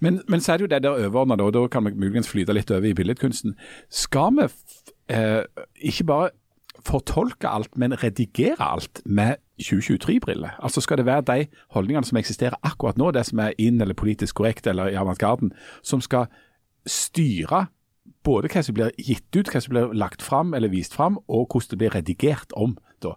Men, 0.00 0.20
men, 0.28 0.42
så 0.42 0.54
er 0.54 0.58
det 0.58 0.66
jo 0.66 0.72
det 0.74 0.82
der 0.82 1.06
overordna, 1.06 1.38
og 1.44 1.54
da 1.54 1.62
kan 1.70 1.86
vi 1.86 1.94
muligens 1.94 2.30
flyte 2.30 2.54
litt 2.56 2.70
over 2.74 2.90
i 2.90 2.94
billedkunsten. 2.96 3.54
Skal 3.92 4.34
vi 4.40 4.50
ikke 5.86 6.06
bare 6.10 6.30
fortolke 6.86 7.48
alt, 7.48 7.76
men 7.78 7.94
redigere 8.02 8.64
alt 8.64 9.02
med 9.04 9.40
2023-briller. 9.62 10.56
Altså 10.62 10.80
Skal 10.80 11.00
det 11.00 11.06
være 11.06 11.26
de 11.28 11.46
holdningene 11.74 12.06
som 12.06 12.18
eksisterer 12.20 12.58
akkurat 12.62 12.98
nå, 12.98 13.10
det 13.14 13.26
som 13.28 13.42
er 13.44 13.56
inn 13.58 13.80
eller 13.80 13.94
politisk 13.94 14.40
korrekt 14.40 14.66
eller 14.66 14.92
i 14.92 14.98
avantgarden, 14.98 15.52
som 15.82 16.00
skal 16.04 16.30
styre 16.88 17.66
både 18.26 18.50
hva 18.52 18.62
som 18.64 18.76
blir 18.76 18.94
gitt 19.00 19.28
ut, 19.36 19.48
hva 19.48 19.62
som 19.62 19.74
blir 19.74 19.92
lagt 19.96 20.22
fram 20.24 20.54
eller 20.56 20.72
vist 20.72 20.94
fram, 20.96 21.18
og 21.28 21.48
hvordan 21.48 21.72
det 21.72 21.80
blir 21.80 21.94
redigert 21.96 22.54
om. 22.56 22.76
Da, 23.00 23.14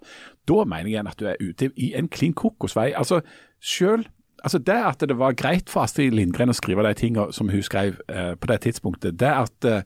da 0.48 0.64
mener 0.64 0.92
jeg 0.92 1.08
at 1.08 1.20
du 1.20 1.28
er 1.28 1.40
ute 1.42 1.72
i 1.76 1.94
en 1.98 2.10
klin 2.12 2.36
kokosvei. 2.38 2.92
Altså, 2.96 3.22
selv, 3.60 4.08
altså 4.44 4.60
Det 4.60 4.80
at 4.80 5.00
det 5.00 5.18
var 5.20 5.36
greit 5.40 5.70
for 5.70 5.84
Astrid 5.84 6.16
Lindgren 6.16 6.52
å 6.52 6.58
skrive 6.58 6.86
de 6.88 6.94
tingene 7.00 7.34
som 7.36 7.50
hun 7.52 7.64
skrev 7.64 8.00
eh, 8.08 8.36
på 8.36 8.48
det 8.52 8.62
tidspunktet, 8.68 9.20
det 9.20 9.32
at 9.32 9.68
eh, 9.68 9.84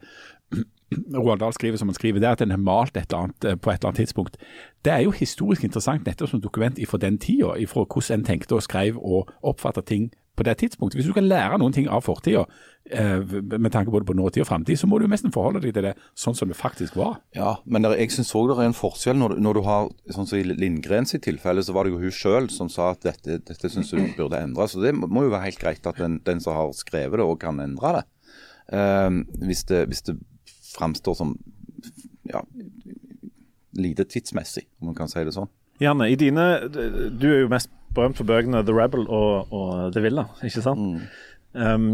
Roald 0.95 1.39
Dahl 1.39 1.53
skriver 1.53 1.77
som 1.77 1.89
han 1.91 1.97
skriver, 1.97 2.21
det 2.23 2.29
er 2.29 2.37
at 2.37 2.43
en 2.45 2.53
har 2.55 2.61
malt 2.61 2.95
et 2.95 3.09
eller 3.11 3.27
annet 3.27 3.45
eh, 3.45 3.57
på 3.59 3.71
et 3.71 3.79
eller 3.79 3.91
annet 3.91 4.03
tidspunkt. 4.05 4.37
Det 4.85 4.93
er 4.93 5.03
jo 5.03 5.15
historisk 5.15 5.65
interessant 5.67 6.07
nettopp 6.07 6.31
som 6.31 6.43
dokument 6.43 6.79
fra 6.87 7.01
den 7.01 7.17
tida, 7.19 7.51
fra 7.67 7.83
hvordan 7.83 8.21
en 8.21 8.25
tenkte 8.25 8.55
og 8.55 8.63
skrev 8.63 8.97
og 8.97 9.33
oppfatta 9.43 9.83
ting 9.83 10.09
på 10.37 10.45
det 10.45 10.57
tidspunktet. 10.61 10.99
Hvis 10.99 11.09
du 11.09 11.15
kan 11.17 11.27
lære 11.27 11.57
noen 11.59 11.73
ting 11.73 11.89
av 11.89 12.05
fortida, 12.05 12.45
eh, 12.91 13.19
med 13.57 13.71
tanke 13.73 13.91
både 13.91 14.05
på 14.05 14.15
nåtid 14.15 14.45
og 14.45 14.47
framtid, 14.47 14.77
så 14.77 14.87
må 14.87 14.99
du 14.99 15.07
nesten 15.09 15.33
forholde 15.33 15.59
deg 15.63 15.73
til 15.73 15.89
det 15.89 15.95
sånn 16.15 16.37
som 16.37 16.47
det 16.47 16.55
faktisk 16.55 16.95
var. 16.95 17.17
Ja, 17.35 17.57
men 17.65 17.83
der, 17.83 17.97
jeg 17.97 18.13
syns 18.13 18.35
òg 18.37 18.53
det 18.53 18.59
er 18.61 18.69
en 18.69 18.77
forskjell 18.77 19.17
når, 19.17 19.35
når, 19.41 19.57
du 19.57 19.61
har 19.65 19.89
sånn 20.13 20.29
som 20.29 20.39
I 20.39 20.45
Lindgrens 20.45 21.17
tilfelle 21.19 21.65
så 21.65 21.73
var 21.73 21.83
det 21.83 21.95
jo 21.95 22.03
hun 22.03 22.13
sjøl 22.13 22.51
som 22.53 22.69
sa 22.69 22.93
at 22.93 23.01
dette, 23.03 23.41
dette 23.49 23.73
syns 23.73 23.91
hun 23.97 24.13
burde 24.15 24.39
endres. 24.39 24.77
Så 24.77 24.85
det 24.85 24.93
må 24.95 25.25
jo 25.25 25.33
være 25.33 25.49
helt 25.49 25.59
greit 25.59 25.89
at 25.89 25.99
den, 25.99 26.21
den 26.23 26.39
som 26.39 26.55
har 26.55 26.71
skrevet 26.77 27.17
det, 27.17 27.25
òg 27.27 27.41
kan 27.41 27.59
endre 27.59 27.99
det. 27.99 28.05
Um, 28.67 29.21
hvis 29.47 29.63
det. 29.63 29.85
Hvis 29.87 30.03
det 30.03 30.19
framstår 30.75 31.15
som 31.17 31.37
ja, 32.27 32.43
lite 33.77 34.05
tidsmessig, 34.05 34.67
om 34.81 34.91
man 34.91 34.97
kan 34.97 35.09
si 35.11 35.23
det 35.23 35.35
sånn. 35.35 35.49
Janne, 35.81 36.09
i 36.09 36.17
dine, 36.17 36.45
du 36.67 37.27
er 37.29 37.41
jo 37.43 37.51
mest 37.51 37.69
berømt 37.97 38.19
for 38.19 38.27
bøkene 38.29 38.63
The 38.65 38.75
Rebel 38.75 39.05
og, 39.05 39.51
og 39.53 39.91
The 39.93 40.03
Villa, 40.03 40.27
ikke 40.45 40.63
sant? 40.65 40.81
Mm. 40.81 41.03
Um, 41.57 41.91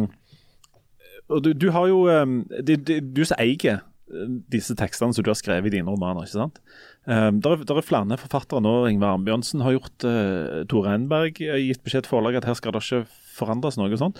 og 1.31 1.43
du, 1.43 1.51
du, 1.55 1.69
har 1.71 1.87
jo 1.87 2.03
um, 2.11 2.41
det, 2.51 2.81
det, 2.87 2.97
Du 3.15 3.21
som 3.23 3.39
eier 3.39 3.79
uh, 4.11 4.31
disse 4.51 4.75
tekstene 4.75 5.15
som 5.15 5.23
du 5.23 5.31
har 5.31 5.39
skrevet 5.39 5.69
i 5.71 5.77
dine 5.77 5.91
romaner, 5.91 6.25
ikke 6.25 6.39
sant? 6.39 6.59
Um, 7.05 7.39
der, 7.43 7.57
er, 7.57 7.67
der 7.67 7.79
er 7.79 7.87
flere 7.87 8.19
forfattere 8.19 8.63
nå. 8.63 8.73
Ingvar 8.91 9.17
Ambjørnsen 9.19 9.63
har 9.63 9.75
gjort 9.77 10.07
uh, 10.07 10.63
Tore 10.71 10.95
Enberg 10.95 11.39
gitt 11.39 11.83
beskjed 11.83 12.07
til 12.07 12.15
forlaget 12.15 12.43
at 12.43 12.51
her 12.51 12.59
skal 12.59 12.75
det 12.75 12.83
ikke 12.83 13.05
forandres 13.35 13.79
noe 13.79 13.99
sånt. 13.99 14.19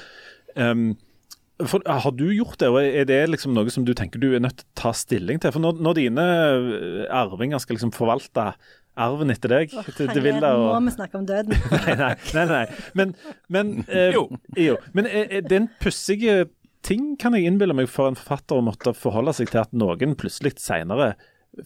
Um, 0.55 0.93
for, 1.61 1.83
har 1.85 2.15
du 2.17 2.25
gjort 2.33 2.57
det, 2.61 2.69
og 2.71 2.79
er 2.81 3.05
det 3.09 3.19
liksom 3.29 3.53
noe 3.53 3.69
som 3.73 3.85
du 3.85 3.93
tenker 3.97 4.21
du 4.21 4.31
er 4.33 4.41
nødt 4.41 4.57
til 4.61 4.65
å 4.65 4.79
ta 4.79 4.93
stilling 4.97 5.41
til? 5.41 5.53
For 5.53 5.61
når, 5.61 5.81
når 5.85 5.99
dine 5.99 6.23
eh, 6.23 7.03
arvinger 7.13 7.61
skal 7.61 7.77
liksom 7.77 7.93
forvalte 7.93 8.53
arven 8.99 9.33
etter 9.33 9.49
deg 9.49 9.75
oh, 9.77 9.85
til, 9.89 10.09
til 10.09 10.25
Villa 10.25 10.53
og... 10.57 10.67
Må 10.75 10.89
vi 10.89 10.95
snakke 10.95 11.21
om 11.21 11.27
døden? 11.29 11.53
nei, 11.77 11.95
nei, 11.99 12.15
nei, 12.33 12.45
nei. 12.49 12.65
Men, 12.97 13.13
men 13.53 13.75
eh, 13.85 14.17
jo. 14.17 14.27
jo. 14.59 14.79
Men 14.97 15.09
er, 15.09 15.29
er 15.39 15.55
en 15.57 15.69
pussig 15.81 16.25
ting, 16.83 17.13
kan 17.21 17.37
jeg 17.37 17.47
innbille 17.47 17.75
meg, 17.77 17.89
for 17.91 18.09
en 18.09 18.17
forfatter 18.19 18.59
å 18.59 18.65
måtte 18.65 18.95
forholde 18.97 19.35
seg 19.37 19.53
til 19.53 19.63
at 19.63 19.77
noen 19.77 20.17
plutselig 20.19 20.57
senere 20.61 21.13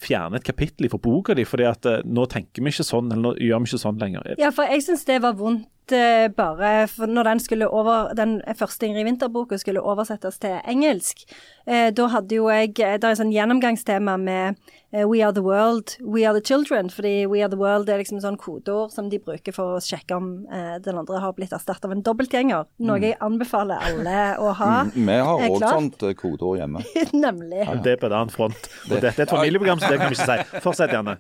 fjerne 0.04 0.40
et 0.40 0.46
kapittel 0.46 0.90
fra 0.92 1.00
boka 1.00 1.36
di, 1.38 1.46
fordi 1.48 1.66
at 1.68 1.88
uh, 1.88 2.02
nå 2.04 2.28
tenker 2.32 2.64
vi 2.64 2.74
ikke 2.74 2.86
sånn, 2.86 3.08
eller 3.12 3.24
nå 3.24 3.34
gjør 3.40 3.64
vi 3.64 3.72
ikke 3.72 3.82
sånn 3.86 4.02
lenger. 4.02 4.34
Ja, 4.40 4.52
for 4.56 4.68
jeg 4.68 4.84
syns 4.84 5.08
det 5.08 5.22
var 5.24 5.38
vondt 5.40 5.70
uh, 5.94 6.28
bare 6.36 6.88
for 6.92 7.10
når 7.10 7.30
den 7.32 7.40
skulle 7.44 7.68
over, 7.68 8.14
den 8.18 8.42
første 8.58 8.88
Ingrid 8.88 9.06
Winther-boka 9.06 9.58
skulle 9.58 9.84
oversettes 9.84 10.40
til 10.40 10.58
engelsk. 10.68 11.24
Uh, 11.68 11.90
da 11.92 12.08
hadde 12.14 12.36
jo 12.36 12.48
jeg 12.50 12.76
Det 12.78 12.86
er 12.86 13.00
et 13.00 13.20
sånn 13.20 13.34
gjennomgangstema 13.34 14.18
med 14.18 14.60
We 14.94 15.20
are 15.20 15.34
the 15.36 15.44
world, 15.44 15.98
we 16.00 16.24
are 16.24 16.32
the 16.34 16.42
children. 16.42 16.90
Fordi 16.90 17.26
We 17.28 17.42
are 17.44 17.52
the 17.52 17.60
world 17.60 17.90
er 17.92 18.00
liksom 18.00 18.22
sånn 18.24 18.38
kodeord 18.40 18.94
som 18.96 19.10
de 19.12 19.20
bruker 19.20 19.52
for 19.52 19.76
å 19.76 19.82
sjekke 19.84 20.16
om 20.16 20.30
den 20.48 20.96
andre 20.96 21.20
har 21.20 21.36
blitt 21.36 21.52
erstattet 21.52 21.84
av 21.86 21.92
en 21.92 22.06
dobbeltgjenger. 22.08 22.70
Noe 22.80 22.96
mm. 22.96 23.04
jeg 23.04 23.18
anbefaler 23.28 23.84
alle 23.84 24.22
å 24.40 24.54
ha. 24.56 24.72
Mm, 24.88 25.12
vi 25.12 25.18
har 25.28 25.44
òg 25.50 25.60
sånt 25.60 26.08
kodeord 26.18 26.62
hjemme. 26.62 26.86
Nemlig. 27.28 27.66
Ja, 27.66 27.76
det 27.76 27.98
er 27.98 28.00
på 28.00 28.08
en 28.08 28.16
annen 28.22 28.34
front. 28.34 28.72
Og 28.88 28.96
dette 28.96 29.12
er 29.12 29.28
et 29.28 29.36
familieprogram 29.36 29.84
så 29.84 29.92
det 29.92 30.00
kan 30.00 30.16
vi 30.16 30.22
ikke 30.22 30.32
si. 30.32 30.64
Fortsett, 30.64 30.96
gjerne. 30.96 31.20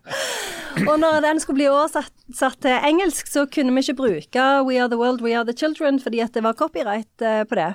Og 0.86 0.99
når 0.99 1.21
den 1.25 1.39
skulle 1.39 1.58
bli 1.62 1.69
oversatt 1.71 2.62
til 2.62 2.88
engelsk, 2.89 3.30
så 3.32 3.45
kunne 3.49 3.73
vi 3.73 3.86
ikke 3.86 3.97
bruke 4.01 4.45
We 4.65 4.80
are 4.82 4.89
the 4.89 4.98
world, 4.98 5.22
we 5.22 5.36
are 5.38 5.46
the 5.46 5.54
children, 5.54 6.00
fordi 6.00 6.22
at 6.24 6.34
det 6.34 6.43
var 6.46 6.54
copyright 6.58 7.10
uh, 7.22 7.43
på 7.50 7.58
det. 7.60 7.70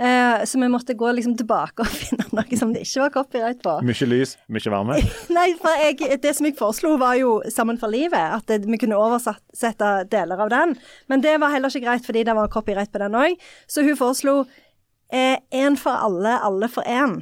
Uh, 0.00 0.44
så 0.44 0.60
vi 0.60 0.68
måtte 0.68 0.94
gå 0.94 1.12
liksom 1.12 1.36
tilbake 1.38 1.84
og 1.84 1.92
finne 2.02 2.26
noe 2.32 2.58
som 2.60 2.74
det 2.74 2.84
ikke 2.86 3.06
var 3.06 3.14
copyright 3.14 3.62
på. 3.64 3.78
Mye 3.86 4.10
lys, 4.10 4.36
mye 4.52 4.72
varme? 4.72 5.00
Nei, 5.38 5.48
for 5.60 5.82
jeg, 5.82 6.20
det 6.22 6.34
som 6.36 6.48
jeg 6.48 6.58
foreslo 6.58 6.96
var 7.00 7.16
jo 7.20 7.38
Sammen 7.52 7.78
for 7.80 7.92
livet, 7.92 8.18
at 8.18 8.46
det, 8.50 8.64
vi 8.68 8.78
kunne 8.80 8.98
oversette 8.98 9.90
deler 10.12 10.40
av 10.44 10.50
den. 10.52 10.76
Men 11.10 11.22
det 11.24 11.36
var 11.40 11.54
heller 11.54 11.72
ikke 11.72 11.86
greit 11.86 12.06
fordi 12.06 12.24
det 12.26 12.34
var 12.36 12.52
copyright 12.52 12.92
på 12.92 13.00
den 13.02 13.16
òg. 13.16 13.36
Så 13.70 13.84
hun 13.86 13.96
foreslo 13.98 14.42
én 15.12 15.72
eh, 15.72 15.78
for 15.78 15.92
alle, 15.92 16.38
alle 16.42 16.68
for 16.68 16.82
én. 16.82 17.20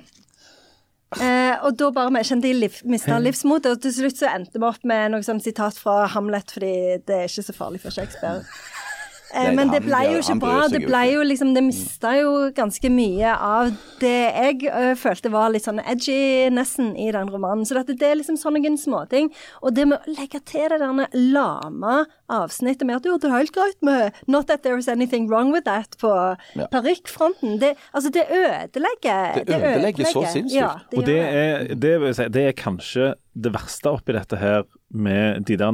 Eh, 1.21 1.55
og 1.63 1.77
da 1.79 1.91
bare 1.95 2.25
kjente 2.27 2.51
jeg 2.51 2.71
mista 2.91 3.19
livsmotet, 3.23 3.77
og 3.77 3.83
til 3.83 3.93
slutt 3.95 4.19
så 4.19 4.31
endte 4.33 4.59
vi 4.59 4.67
opp 4.67 4.83
med 4.89 5.13
noe 5.13 5.23
sånn 5.27 5.43
sitat 5.43 5.77
fra 5.79 6.09
Hamlet, 6.11 6.55
fordi 6.57 6.75
det 7.07 7.19
er 7.19 7.29
ikke 7.29 7.47
så 7.47 7.55
farlig 7.55 7.83
for 7.85 7.95
Shakespeare. 7.95 8.43
Eh, 9.35 9.51
Men 9.55 9.71
det 9.73 9.83
ble 9.85 10.01
jo 10.13 10.21
ikke 10.23 10.39
bra. 10.41 10.69
Det 10.71 10.83
ble 10.87 11.03
jo 11.13 11.25
liksom 11.27 11.55
Det 11.55 11.63
mista 11.67 12.15
jo 12.21 12.51
ganske 12.55 12.91
mye 12.93 13.33
av 13.35 13.73
det 14.01 14.13
jeg 14.35 14.69
ø, 14.69 14.95
følte 14.99 15.31
var 15.33 15.51
litt 15.53 15.65
sånn 15.67 15.81
edgy-nesten 15.81 16.93
i 17.01 17.11
den 17.15 17.31
romanen. 17.33 17.65
Så 17.67 17.79
det, 17.81 17.97
det 18.01 18.11
er 18.11 18.19
liksom 18.21 18.37
sånne 18.41 18.75
småting. 18.79 19.31
Og 19.63 19.75
det 19.75 19.87
med 19.89 19.99
å 20.03 20.15
legge 20.19 20.41
til 20.45 20.69
det 20.69 20.81
der 20.83 21.09
lama 21.35 22.05
avsnittet 22.31 22.87
med 22.87 22.97
at 23.01 23.09
jo, 23.09 23.17
det 23.19 23.31
er 23.31 23.37
helt 23.39 23.55
greit 23.55 23.81
med 23.83 24.13
'not 24.27 24.47
that 24.47 24.63
there 24.63 24.79
is 24.79 24.89
anything 24.89 25.29
wrong 25.29 25.53
with 25.53 25.65
that' 25.67 25.97
på 25.99 26.37
Ja. 26.57 26.67
parykkfronten. 26.67 27.59
Det, 27.61 27.75
altså, 27.95 28.11
det 28.11 28.25
ødelegger. 28.31 29.45
Det 29.45 29.55
ødelegger 29.55 30.05
så 30.05 30.25
sinnssykt. 30.33 30.55
Ja, 30.55 30.79
det 30.91 30.99
Og 30.99 31.07
det 31.07 31.19
er, 31.19 31.75
det, 31.75 32.01
vil 32.01 32.15
si, 32.15 32.29
det 32.29 32.49
er 32.49 32.53
kanskje 32.53 33.15
det 33.35 33.53
verste 33.53 33.91
oppi 33.91 34.13
dette 34.13 34.37
her 34.37 34.63
med 34.91 35.45
de 35.45 35.57
der 35.57 35.71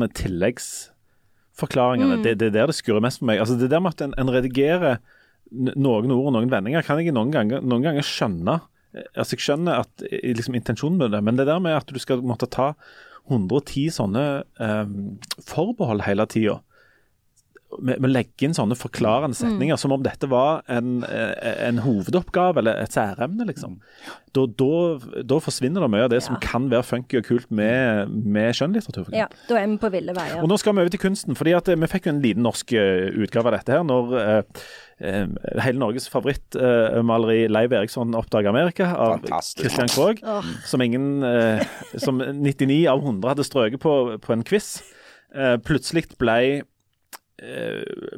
tilleggsforklaringene. 1.60 2.18
Mm. 2.18 2.22
Det, 2.24 2.38
det 2.38 2.48
er 2.50 2.56
der 2.58 2.70
det 2.70 2.78
skurrer 2.78 3.02
mest 3.04 3.20
for 3.20 3.30
meg. 3.30 3.40
Altså 3.40 3.56
Det 3.58 3.70
der 3.70 3.80
med 3.80 3.94
at 3.94 4.04
en, 4.06 4.14
en 4.18 4.32
redigerer 4.32 5.00
noen 5.50 6.10
ord 6.14 6.30
og 6.30 6.34
noen 6.36 6.50
vendinger, 6.50 6.82
kan 6.86 7.00
jeg 7.00 7.12
noen 7.12 7.32
ganger, 7.34 7.60
noen 7.60 7.82
ganger 7.82 8.06
skjønne. 8.06 8.60
Altså 9.16 9.36
Jeg 9.36 9.44
skjønner 9.44 9.84
at 9.84 10.04
eh, 10.10 10.32
liksom, 10.34 10.54
intensjonen 10.54 10.98
med 10.98 11.12
det, 11.14 11.22
men 11.22 11.36
det 11.36 11.46
der 11.46 11.60
med 11.62 11.76
at 11.76 11.90
du 11.90 11.98
skal 11.98 12.22
måtte 12.22 12.50
ta 12.50 12.72
110 13.30 13.90
sånne 13.94 14.24
um, 14.58 15.18
forbehold 15.46 16.02
hele 16.02 16.26
tida 16.26 16.56
med, 17.78 18.00
med 18.00 18.08
å 18.08 18.12
legge 18.12 18.46
inn 18.48 18.54
sånne 18.56 18.74
forklarende 18.78 19.36
Mm. 19.36 19.38
setninger 19.38 19.78
som 19.78 19.92
om 19.94 20.02
dette 20.02 20.26
var 20.28 20.62
en, 20.68 21.04
eh, 21.04 21.68
en 21.68 21.78
hovedoppgave 21.84 22.58
eller 22.58 22.80
et 22.82 22.90
særemne, 22.92 23.46
liksom. 23.46 23.78
Da, 24.34 24.46
da, 24.46 25.22
da 25.26 25.38
forsvinner 25.42 25.80
det 25.84 25.90
mye 25.90 26.04
av 26.06 26.10
det 26.10 26.22
som 26.22 26.36
kan 26.42 26.68
være 26.70 26.86
funky 26.86 27.18
og 27.18 27.24
kult 27.26 27.50
med, 27.50 28.10
med 28.10 28.54
skjønnlitteratur. 28.58 29.10
Ja, 29.14 29.26
da 29.48 29.58
er 29.60 29.66
vi 29.70 29.78
på 29.82 29.90
ville 29.94 30.14
veier. 30.14 30.42
Og 30.42 30.48
nå 30.50 30.58
skal 30.58 30.74
vi 30.74 30.82
over 30.84 30.90
til 30.94 31.02
kunsten, 31.02 31.38
fordi 31.38 31.54
at 31.56 31.68
eh, 31.70 31.78
vi 31.78 31.90
fikk 31.90 32.06
jo 32.10 32.14
en 32.16 32.22
liten 32.22 32.42
norsk 32.46 32.72
eh, 32.78 33.08
utgave 33.22 33.50
av 33.52 33.58
dette 33.58 33.74
her 33.78 33.86
når 33.86 34.14
eh, 34.20 34.42
hele 35.64 35.78
Norges 35.80 36.08
favorittmaleri 36.12 37.48
Leiv 37.48 37.72
Eriksson 37.72 38.14
oppdaga 38.18 38.50
Amerika 38.52 38.90
av 38.94 39.18
Fantastisk. 39.20 39.62
Christian 39.64 39.88
Krogh, 39.88 40.20
oh. 40.26 40.44
som 40.66 40.82
ingen 40.84 41.22
eh, 41.22 41.62
Som 41.98 42.18
99 42.42 42.86
av 42.90 43.02
100 43.04 43.28
hadde 43.34 43.46
strøket 43.46 43.80
på, 43.82 43.94
på 44.20 44.34
en 44.34 44.44
quiz. 44.46 44.80
Eh, 45.34 45.56
plutselig 45.62 46.08
ble 46.18 46.36
eh, 46.58 46.62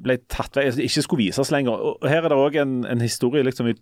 ble 0.03 0.17
tatt 0.27 0.57
vei, 0.59 0.65
altså 0.67 0.83
ikke 0.83 1.03
skulle 1.05 1.25
vises 1.29 1.53
lenger. 1.55 1.79
Og 1.79 2.07
Her 2.11 2.25
er 2.25 2.33
det 2.33 2.39
òg 2.39 2.57
en, 2.59 2.81
en 2.91 3.05
historie 3.05 3.45
liksom 3.47 3.69
i, 3.71 3.75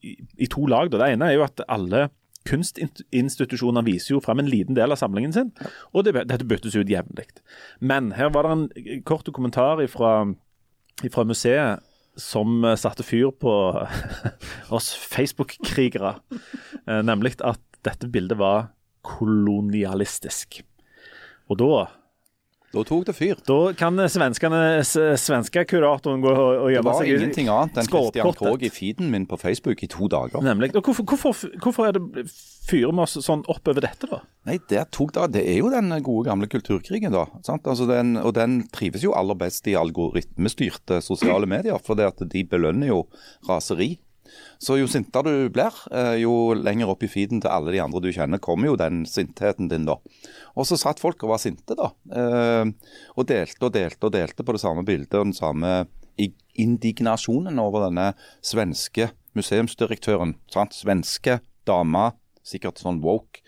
i, 0.00 0.14
i 0.40 0.48
to 0.48 0.64
lag. 0.72 0.88
Da. 0.88 1.02
Det 1.02 1.10
ene 1.12 1.28
er 1.28 1.36
jo 1.36 1.44
at 1.44 1.60
alle 1.68 2.06
kunstinstitusjoner 2.46 3.84
viser 3.86 4.14
jo 4.14 4.22
frem 4.24 4.40
en 4.42 4.50
liten 4.50 4.76
del 4.78 4.94
av 4.94 5.00
samlingen 5.00 5.34
sin, 5.34 5.50
og 5.92 6.06
det, 6.06 6.14
dette 6.30 6.46
byttes 6.48 6.76
ut 6.78 6.90
jevnlig. 6.90 7.26
Men 7.80 8.12
her 8.16 8.30
var 8.34 8.46
det 8.46 8.54
en 8.54 9.02
kort 9.08 9.28
kommentar 9.34 9.82
fra 9.90 11.26
museet 11.26 11.84
som 12.16 12.64
eh, 12.64 12.78
satte 12.80 13.04
fyr 13.04 13.30
på 13.36 13.52
oss 14.76 14.92
Facebook-krigere, 14.96 16.16
eh, 16.86 17.02
nemlig 17.04 17.36
at 17.44 17.62
dette 17.86 18.08
bildet 18.10 18.40
var 18.40 18.70
kolonialistisk. 19.06 20.62
Og 21.52 21.60
da 21.60 21.84
Da 22.76 22.84
tok 22.84 23.06
det 23.08 23.14
fyr. 23.16 23.38
da 23.48 23.60
kan 23.78 23.96
svenskene, 24.12 24.60
svenske 24.84 25.64
kuratoren 25.68 26.20
gå 26.24 26.32
og, 26.34 26.66
Det 26.66 26.74
gjemme 26.76 26.90
var 26.90 27.00
seg 27.00 27.08
i 27.08 27.16
ingenting 27.16 27.48
annet 27.48 27.80
enn 27.80 27.88
Christian. 27.88 28.36
Krogh 28.36 28.66
i 28.66 28.72
feeden 28.72 29.08
min 29.10 29.24
på 29.26 29.38
Facebook 29.40 29.82
i 29.82 29.88
to 29.88 30.10
dager. 30.12 30.44
Nemlig. 30.44 30.74
Og 30.76 30.84
hvorfor, 30.84 31.08
hvorfor, 31.08 31.56
hvorfor 31.64 31.88
er 31.88 31.96
det 31.96 32.26
fyrer 32.66 32.92
vi 32.92 33.02
oss 33.04 33.16
sånn 33.22 33.44
oppover 33.50 33.84
dette, 33.84 34.08
da? 34.10 34.20
Nei, 34.48 34.58
Det 34.68 34.82
tok 34.94 35.12
det, 35.14 35.26
det 35.36 35.44
er 35.46 35.60
jo 35.60 35.70
den 35.72 35.90
gode 36.02 36.26
gamle 36.28 36.48
kulturkrigen, 36.50 37.14
da. 37.14 37.26
Sant? 37.46 37.66
Altså 37.70 37.86
den, 37.88 38.16
og 38.18 38.34
den 38.34 38.64
trives 38.74 39.04
jo 39.06 39.14
aller 39.16 39.38
best 39.38 39.66
i 39.70 39.76
algoritmestyrte 39.78 41.00
sosiale 41.04 41.46
medier, 41.46 41.78
for 41.82 41.98
det 41.98 42.10
at 42.10 42.26
de 42.32 42.44
belønner 42.44 42.90
jo 42.90 43.04
raseri. 43.48 43.96
Så 44.62 44.78
jo 44.80 44.86
sintere 44.88 45.32
du 45.32 45.50
blir, 45.52 45.74
eh, 45.92 46.16
jo 46.22 46.54
lenger 46.54 46.92
opp 46.92 47.02
i 47.04 47.10
feeden 47.10 47.42
til 47.42 47.52
alle 47.52 47.72
de 47.74 47.82
andre 47.82 48.00
du 48.00 48.08
kjenner, 48.12 48.40
kommer 48.40 48.70
jo 48.70 48.76
den 48.80 49.04
sintheten 49.04 49.68
din, 49.68 49.84
da. 49.88 49.98
Og 50.56 50.66
så 50.68 50.78
satt 50.80 51.02
folk 51.02 51.22
og 51.24 51.34
var 51.34 51.42
sinte, 51.42 51.76
da. 51.76 51.90
eh, 52.12 52.64
Og 53.16 53.26
delte 53.26 53.68
og 53.68 53.72
delte 53.72 54.08
og 54.08 54.12
delte 54.12 54.44
på 54.44 54.52
det 54.52 54.60
samme 54.60 54.84
bildet 54.84 55.14
og 55.14 55.30
den 55.30 55.36
samme 55.36 55.86
indignasjonen 56.56 57.58
over 57.60 57.90
denne 57.90 58.14
svenske 58.40 59.10
museumsdirektøren. 59.36 60.36
Sant? 60.48 60.72
Svenske 60.72 61.40
dama, 61.68 62.14
sikkert 62.46 62.80
sånn 62.80 63.02
woke, 63.04 63.42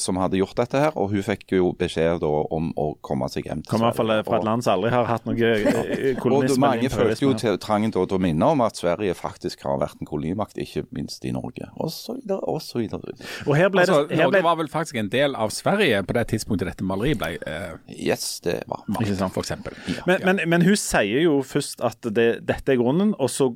som 0.00 0.18
hadde 0.20 0.38
gjort 0.40 0.58
dette 0.58 0.80
her. 0.82 0.96
Og 1.00 1.14
hun 1.14 1.24
fikk 1.24 1.54
jo 1.56 1.70
beskjed 1.78 2.20
da 2.22 2.30
om 2.52 2.70
å 2.78 2.90
komme 3.04 3.28
seg 3.32 3.48
hjem 3.48 3.62
til 3.64 3.72
Kommer 3.72 3.88
i 3.88 3.90
hvert 3.90 4.00
fall 4.00 4.12
fra 4.26 4.40
et 4.40 4.46
land 4.48 4.64
som 4.66 4.74
aldri 4.76 4.92
har 4.94 5.08
hatt 5.08 5.28
noe 5.28 5.50
eh, 5.50 5.68
og 5.70 6.20
kolonisme. 6.22 6.60
mange 6.64 6.90
følte 6.92 7.24
jo 7.24 7.32
til 7.40 7.58
trangen 7.62 7.94
til 7.94 8.04
å 8.04 8.20
minne 8.22 8.50
om 8.54 8.64
at 8.64 8.80
Sverige 8.80 9.16
faktisk 9.18 9.64
har 9.66 9.80
vært 9.82 10.00
en 10.02 10.10
kolonimakt, 10.10 10.58
ikke 10.60 10.84
minst 10.96 11.24
i 11.24 11.32
Norge. 11.36 11.70
Og 11.80 11.92
så 11.94 12.16
videre, 12.18 12.40
og 12.50 12.60
så 12.64 12.82
videre. 12.82 13.14
Og 13.46 13.54
her 13.56 13.72
ble 13.72 13.84
Altså, 13.84 14.02
det 14.10 14.18
her 14.18 14.26
Norge 14.28 14.36
ble, 14.36 14.42
var 14.48 14.58
vel 14.60 14.72
faktisk 14.72 15.00
en 15.00 15.12
del 15.12 15.36
av 15.38 15.54
Sverige 15.54 16.02
på 16.06 16.16
det 16.18 16.26
tidspunktet 16.34 16.68
dette 16.68 16.86
maleriet 16.86 17.20
ble 17.20 17.32
uh... 17.40 17.78
Yes, 17.90 18.40
det 18.44 18.60
var 18.70 18.84
Ikke 19.00 19.16
sant, 19.16 19.34
for 19.34 19.44
eksempel. 19.44 19.76
men, 20.06 20.20
men, 20.26 20.42
men 20.50 20.66
hun 20.66 20.76
sier 20.78 21.24
jo 21.24 21.40
først 21.46 21.80
at 21.84 22.04
det, 22.14 22.28
dette 22.48 22.74
er 22.74 22.80
grunnen, 22.80 23.14
og 23.18 23.32
så 23.32 23.52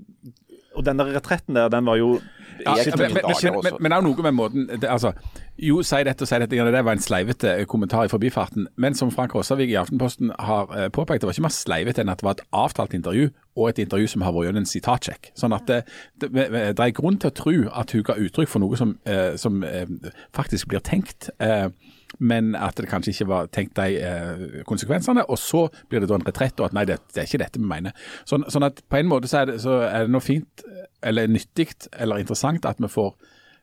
Og 0.74 0.82
den 0.82 0.98
der 0.98 1.12
retretten 1.14 1.54
der, 1.54 1.68
den 1.70 1.86
var 1.86 2.00
jo 2.00 2.16
Ja, 2.64 2.74
men, 2.74 3.12
men, 3.14 3.72
men, 3.80 3.90
det 3.90 3.96
er 3.96 4.02
jo 4.02 4.06
noe 4.06 4.24
med 4.26 4.34
måten 4.36 4.68
det, 4.68 4.88
altså, 4.90 5.12
Jo, 5.58 5.80
si 5.86 6.00
dette 6.06 6.24
og 6.24 6.28
si 6.30 6.38
dette. 6.42 6.66
Det 6.74 6.84
var 6.86 6.96
en 6.96 7.02
sleivete 7.02 7.54
kommentar 7.70 8.08
i 8.08 8.10
forbifarten. 8.12 8.68
Men 8.76 8.94
som 8.98 9.10
Frank 9.14 9.34
Rossavik 9.34 9.70
i 9.70 9.78
Aftenposten 9.78 10.32
har 10.38 10.70
eh, 10.74 10.88
påpekt, 10.94 11.22
det 11.22 11.28
var 11.28 11.36
ikke 11.36 11.46
mer 11.46 11.54
sleivete 11.54 12.02
enn 12.02 12.12
at 12.12 12.22
det 12.22 12.26
var 12.26 12.38
et 12.38 12.44
avtalt 12.64 12.94
intervju, 12.98 13.28
og 13.56 13.68
et 13.68 13.82
intervju 13.84 14.10
som 14.14 14.26
har 14.26 14.34
vært 14.34 14.50
gjennom 14.50 14.64
en 14.64 14.70
sitatsjekk. 14.70 15.30
Sånn 15.38 15.54
at 15.54 15.68
det, 15.70 15.82
det, 16.22 16.48
det 16.50 16.74
er 16.74 16.96
grunn 16.96 17.20
til 17.22 17.30
å 17.30 17.36
tro 17.38 17.56
at 17.82 17.94
hun 17.94 18.06
ga 18.06 18.18
uttrykk 18.26 18.50
for 18.50 18.64
noe 18.64 18.78
som, 18.80 18.96
eh, 19.06 19.34
som 19.40 19.62
eh, 19.66 19.86
faktisk 20.34 20.72
blir 20.72 20.82
tenkt. 20.84 21.30
Eh, 21.38 21.68
men 22.18 22.54
at 22.54 22.78
det 22.78 22.88
kanskje 22.90 23.14
ikke 23.14 23.28
var 23.30 23.50
tenkt 23.54 23.76
de 23.78 23.98
eh, 24.00 24.62
konsekvensene. 24.68 25.26
Og 25.30 25.40
så 25.40 25.66
blir 25.90 26.04
det 26.04 26.10
da 26.10 26.18
en 26.18 26.26
retrett, 26.26 26.60
og 26.60 26.70
at 26.70 26.76
nei, 26.76 26.86
det, 26.88 27.00
det 27.14 27.22
er 27.22 27.30
ikke 27.30 27.44
dette 27.44 27.62
vi 27.62 27.70
mener. 27.70 27.96
Sånn, 28.28 28.46
sånn 28.52 28.68
at 28.68 28.82
på 28.88 29.00
en 29.00 29.10
måte 29.10 29.30
så 29.30 29.42
er 29.42 29.52
det, 29.52 29.60
det 29.64 30.04
noe 30.12 30.24
fint, 30.24 30.66
eller 31.04 31.30
nyttig, 31.30 31.70
eller 31.92 32.22
interessant 32.22 32.68
at 32.68 32.82
vi 32.82 32.90
får 32.90 33.14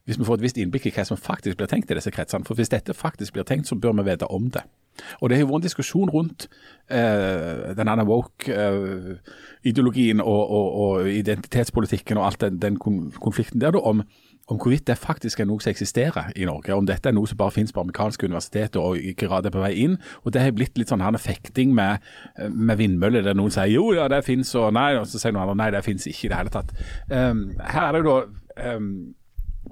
hvis 0.10 0.18
vi 0.18 0.26
får 0.26 0.40
et 0.40 0.42
visst 0.42 0.58
innblikk 0.58 0.88
i 0.90 0.92
hva 0.96 1.04
som 1.06 1.20
faktisk 1.20 1.60
blir 1.60 1.70
tenkt 1.70 1.92
i 1.94 1.96
disse 1.98 2.12
kretsene. 2.14 2.46
For 2.48 2.58
hvis 2.58 2.72
dette 2.74 2.94
faktisk 2.98 3.36
blir 3.36 3.46
tenkt, 3.46 3.70
så 3.70 3.78
bør 3.78 3.94
vi 4.00 4.08
vite 4.10 4.30
om 4.34 4.48
det. 4.50 4.64
Og 5.22 5.30
det 5.30 5.38
har 5.38 5.46
vært 5.48 5.62
en 5.62 5.68
diskusjon 5.68 6.12
rundt 6.12 6.50
eh, 6.92 7.72
den 7.78 8.08
woke-ideologien 8.10 10.20
og, 10.22 10.52
og, 10.52 10.68
og 10.82 11.10
identitetspolitikken 11.10 12.18
og 12.18 12.26
alt 12.28 12.42
den, 12.42 12.62
den 12.62 12.78
konflikten 12.82 13.62
der, 13.62 13.72
da, 13.72 13.80
om, 13.80 14.04
om 14.52 14.60
hvorvidt 14.60 14.90
det 14.90 14.98
faktisk 15.00 15.40
er 15.40 15.48
noe 15.48 15.64
som 15.64 15.72
eksisterer 15.72 16.34
i 16.36 16.46
Norge. 16.48 16.76
Om 16.76 16.88
dette 16.90 17.08
er 17.10 17.16
noe 17.16 17.30
som 17.30 17.40
bare 17.40 17.56
finnes 17.56 17.72
på 17.72 17.84
amerikanske 17.86 18.28
universiteter 18.28 18.84
og 18.84 19.00
i 19.00 19.14
grad 19.18 19.48
er 19.48 19.54
på 19.54 19.64
vei 19.64 19.72
inn. 19.86 19.96
Og 20.26 20.36
det 20.36 20.44
har 20.44 20.52
blitt 20.56 20.80
litt 20.80 20.92
sånn 20.92 21.04
her 21.04 21.16
fekting 21.22 21.72
med, 21.78 22.04
med 22.52 22.82
vindmøller, 22.82 23.24
der 23.24 23.38
noen 23.38 23.54
sier 23.54 23.72
jo, 23.72 23.88
ja, 23.96 24.10
det 24.12 24.26
finnes, 24.28 24.52
og 24.60 24.74
nei, 24.76 24.92
og 25.00 25.08
så 25.08 25.22
sier 25.22 25.36
noen 25.36 25.46
andre 25.46 25.58
nei, 25.64 25.72
det 25.78 25.86
finnes 25.88 26.10
ikke 26.12 26.28
i 26.28 26.34
det 26.34 26.42
hele 26.42 26.54
tatt. 26.54 26.76
Um, 27.08 27.48
her 27.64 27.88
er 27.88 27.96
det 27.96 28.04
jo 28.04 28.12
da 28.12 28.76
um, 28.76 28.92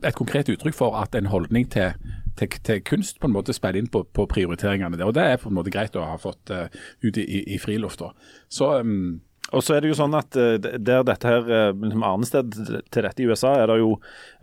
et 0.05 0.15
konkret 0.15 0.51
uttrykk 0.53 0.77
for 0.77 0.95
at 1.01 1.15
en 1.17 1.31
holdning 1.33 1.67
til, 1.73 1.97
til, 2.39 2.59
til 2.63 2.83
kunst 2.87 3.19
på 3.19 3.27
en 3.27 3.35
måte 3.35 3.55
spiller 3.55 3.81
inn 3.81 3.91
på, 3.91 4.05
på 4.15 4.29
prioriteringene 4.31 4.95
der. 4.95 5.09
Og 5.09 5.17
det 5.17 5.25
er 5.27 5.41
på 5.41 5.51
en 5.51 5.59
måte 5.59 5.73
greit 5.75 5.97
å 5.99 6.07
ha 6.07 6.19
fått 6.21 6.53
uh, 6.55 6.69
ut 7.03 7.19
i, 7.19 7.25
i, 7.25 7.43
i 7.55 7.59
friluft. 7.59 8.05
Så 8.47 8.77
um, 8.79 9.19
Og 9.55 9.65
så 9.65 9.75
er 9.75 9.83
det 9.83 9.91
jo 9.91 9.97
sånn 9.97 10.15
at 10.17 10.37
eh, 10.37 10.57
der 10.61 11.05
dette 11.07 11.29
her 11.29 11.49
eh, 11.49 11.71
liksom 11.73 12.05
arnested 12.05 12.55
til 12.55 13.05
dette 13.05 13.23
i 13.23 13.27
USA, 13.29 13.55
er 13.57 13.71
det 13.71 13.79
jo 13.81 13.95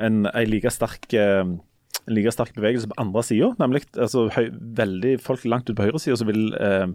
en, 0.02 0.24
en 0.26 0.50
like 0.50 0.72
sterk 0.74 1.08
eh, 1.14 1.44
en 2.06 2.14
like 2.14 2.30
sterk 2.34 2.54
bevegelse 2.54 2.90
på 2.90 2.98
andre 3.02 3.22
sida, 3.26 3.50
nemlig 3.60 3.82
altså, 3.98 4.28
høy, 4.34 4.50
veldig 4.78 5.16
folk 5.22 5.44
langt 5.48 5.70
ut 5.70 5.76
på 5.78 5.88
høyresida 5.88 6.18
som 6.20 6.30
vil 6.30 6.52
eh, 6.54 6.86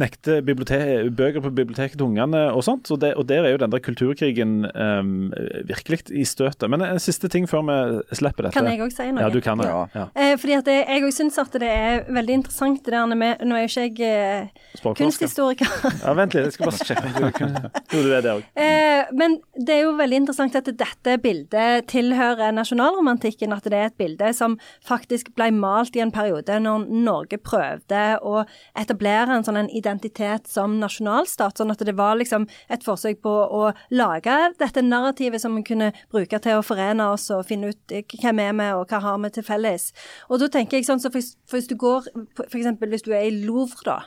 nekte 0.00 0.38
bibliotek, 0.44 1.10
bøker 1.16 1.42
på 1.44 1.50
biblioteket 1.54 1.98
til 1.98 2.06
ungene 2.06 2.44
og 2.52 2.62
sånt. 2.64 2.90
Og, 2.94 3.00
det, 3.02 3.14
og 3.20 3.26
der 3.28 3.44
er 3.44 3.54
jo 3.56 3.60
den 3.62 3.72
der 3.74 3.82
kulturkrigen 3.84 4.66
um, 4.72 5.32
virkelig 5.68 6.02
i 6.12 6.24
støtet. 6.28 6.68
Men 6.70 6.82
en 6.86 7.00
siste 7.02 7.28
ting 7.32 7.48
før 7.50 7.64
vi 7.68 8.16
slipper 8.16 8.46
dette. 8.48 8.56
Kan 8.56 8.70
jeg 8.70 8.80
òg 8.84 8.92
si 8.94 9.08
noe? 9.10 9.24
Ja, 9.26 9.30
du 9.32 9.40
kan 9.44 9.60
det. 9.60 9.68
Ja. 9.68 9.82
Ja. 9.96 10.06
Eh, 10.16 10.34
fordi 10.40 10.56
at 10.58 10.70
jeg 10.72 11.02
òg 11.04 11.12
syns 11.14 11.38
at 11.42 11.52
det 11.60 11.68
er 11.68 12.04
veldig 12.12 12.38
interessant 12.40 12.82
det 12.84 12.92
der 12.94 13.14
med 13.16 13.42
Nå 13.42 13.56
er 13.58 13.66
jo 13.66 13.70
ikke 13.88 14.08
jeg 14.08 14.48
eh, 14.80 14.94
kunsthistoriker. 14.96 15.68
Ja, 16.02 16.14
vent 16.16 16.34
litt, 16.36 16.48
jeg 16.48 16.54
skal 16.56 16.70
bare 16.70 16.86
sjekke. 16.86 17.06
om 17.06 17.26
du 17.26 17.32
kan- 17.36 17.58
Jo, 17.92 18.02
du 18.02 18.12
er 18.16 18.22
det 18.24 18.32
òg. 18.36 18.42
Eh, 18.56 19.12
men 19.12 19.38
det 19.58 19.74
er 19.76 19.82
jo 19.84 19.92
veldig 19.98 20.20
interessant 20.22 20.56
at 20.58 20.68
dette 20.70 21.16
bildet 21.22 21.86
tilhører 21.92 22.52
nasjonalromantikken. 22.56 23.52
At 23.56 23.64
det 23.68 23.78
er 23.78 23.90
et 23.90 23.98
bilde 24.00 24.32
som 24.36 24.56
faktisk 24.88 25.32
ble 25.36 25.50
malt 25.54 25.96
i 25.96 26.02
en 26.04 26.12
periode 26.14 26.58
når 26.62 26.86
Norge 26.88 27.38
prøvde 27.42 28.02
å 28.22 28.44
etablere 28.78 29.36
en 29.36 29.44
sånn 29.46 29.60
en 29.62 29.70
identitet 29.82 30.48
som 30.50 30.78
nasjonalstat. 30.80 31.58
Sånn 31.58 31.74
at 31.74 31.82
det 31.84 31.96
var 31.98 32.16
liksom 32.20 32.46
et 32.72 32.86
forsøk 32.86 33.20
på 33.24 33.32
å 33.32 33.72
lage 33.92 34.38
dette 34.60 34.84
narrativet 34.86 35.42
som 35.42 35.56
vi 35.58 35.64
kunne 35.66 35.92
bruke 36.14 36.40
til 36.42 36.60
å 36.60 36.64
forene 36.66 37.10
oss 37.12 37.28
og 37.34 37.46
finne 37.50 37.72
ut 37.72 37.94
eh, 37.94 38.06
hvem 38.22 38.42
er 38.44 38.56
vi 38.58 38.70
og 38.78 38.86
hva 38.92 39.02
har 39.04 39.20
vi 39.22 39.32
til 39.34 39.46
felles. 39.46 39.90
Og 40.30 40.42
da 40.42 40.50
tenker 40.52 40.78
jeg 40.78 40.88
sånn, 40.88 41.02
så 41.02 41.12
for 41.12 41.20
hvis 41.58 41.70
du 41.70 41.76
går 41.80 42.08
f.eks. 42.46 42.72
hvis 42.80 43.06
du 43.06 43.12
er 43.12 43.28
i 43.28 43.34
Louvre, 43.42 43.82
da, 43.86 43.98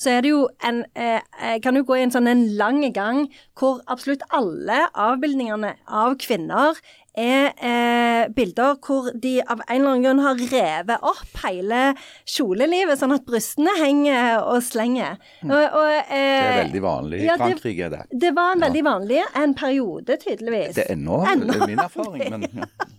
så 0.00 0.14
er 0.14 0.24
det 0.24 0.30
jo 0.34 0.44
en 0.64 0.84
eh, 0.94 1.20
Kan 1.64 1.76
du 1.76 1.82
gå 1.86 1.96
i 1.98 2.04
en 2.04 2.12
sånn 2.12 2.28
en 2.30 2.44
lang 2.58 2.82
gang 2.94 3.24
hvor 3.58 3.80
absolutt 3.90 4.24
alle 4.34 4.84
avbildningene 4.92 5.74
av 5.86 6.16
kvinner 6.22 6.78
er 7.14 7.52
eh, 7.62 8.28
bilder 8.34 8.74
hvor 8.82 9.10
de 9.14 9.36
av 9.42 9.60
en 9.68 9.74
eller 9.76 9.90
annen 9.90 10.04
grunn 10.04 10.22
har 10.24 10.40
revet 10.50 11.04
opp 11.06 11.42
hele 11.44 11.82
kjolelivet, 12.26 12.98
sånn 12.98 13.14
at 13.14 13.26
brystene 13.28 13.74
henger 13.78 14.42
og 14.42 14.62
slenger. 14.66 15.20
Mm. 15.42 15.52
Og, 15.52 15.76
og, 15.80 15.92
eh, 16.08 16.14
Det 16.14 16.48
er 16.48 16.58
veldig 16.64 16.82
vanlig 16.84 17.20
i 17.22 17.28
ja, 17.28 17.36
Frankrike, 17.40 17.90
det. 17.92 18.02
Det 18.24 18.32
var 18.36 18.56
en 18.56 18.66
veldig 18.66 18.84
vanlig 18.88 19.22
en 19.44 19.54
periode, 19.58 20.18
tydeligvis. 20.24 20.74
Det 20.78 20.88
er 20.88 20.96
ennå, 20.96 21.22
Ennå 21.30 21.52
det 21.52 21.60
er 21.60 21.72
min 21.74 21.84
erfaring. 21.86 22.34
Men, 22.34 22.48
ja. 22.64 22.90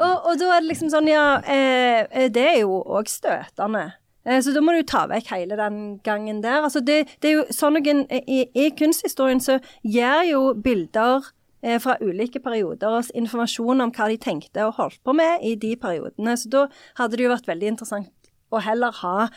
Og, 0.00 0.14
og 0.30 0.36
da 0.40 0.52
er 0.54 0.62
det 0.62 0.70
liksom 0.70 0.92
sånn, 0.92 1.08
ja 1.10 1.24
eh, 1.44 2.28
Det 2.32 2.44
er 2.54 2.60
jo 2.62 2.78
òg 2.80 3.08
støtende. 3.10 3.90
Eh, 4.24 4.40
Så 4.44 4.52
da 4.54 4.62
må 4.64 4.74
du 4.76 4.82
ta 4.86 5.06
vekk 5.10 5.32
hele 5.34 5.58
den 5.60 5.98
gangen 6.04 6.42
der. 6.44 6.62
Altså 6.68 6.80
det, 6.84 7.02
det 7.20 7.30
er 7.32 7.36
jo 7.40 7.44
sånn 7.54 7.78
noen 7.78 8.04
i, 8.20 8.44
I 8.52 8.70
kunsthistorien 8.76 9.40
så 9.44 9.58
gjør 9.84 10.24
jo 10.28 10.42
bilder 10.60 11.30
fra 11.60 11.98
ulike 12.00 12.40
perioder 12.40 12.94
oss 13.00 13.10
informasjon 13.12 13.84
om 13.84 13.90
hva 13.92 14.06
de 14.08 14.16
tenkte 14.16 14.64
og 14.64 14.78
holdt 14.78 15.02
på 15.04 15.12
med 15.12 15.44
i 15.44 15.56
de 15.60 15.74
periodene. 15.76 16.36
Så 16.40 16.48
da 16.52 16.62
hadde 16.96 17.18
det 17.18 17.26
jo 17.26 17.34
vært 17.34 17.50
veldig 17.50 17.74
interessant 17.74 18.30
å 18.50 18.60
heller 18.64 18.94
ha 19.02 19.28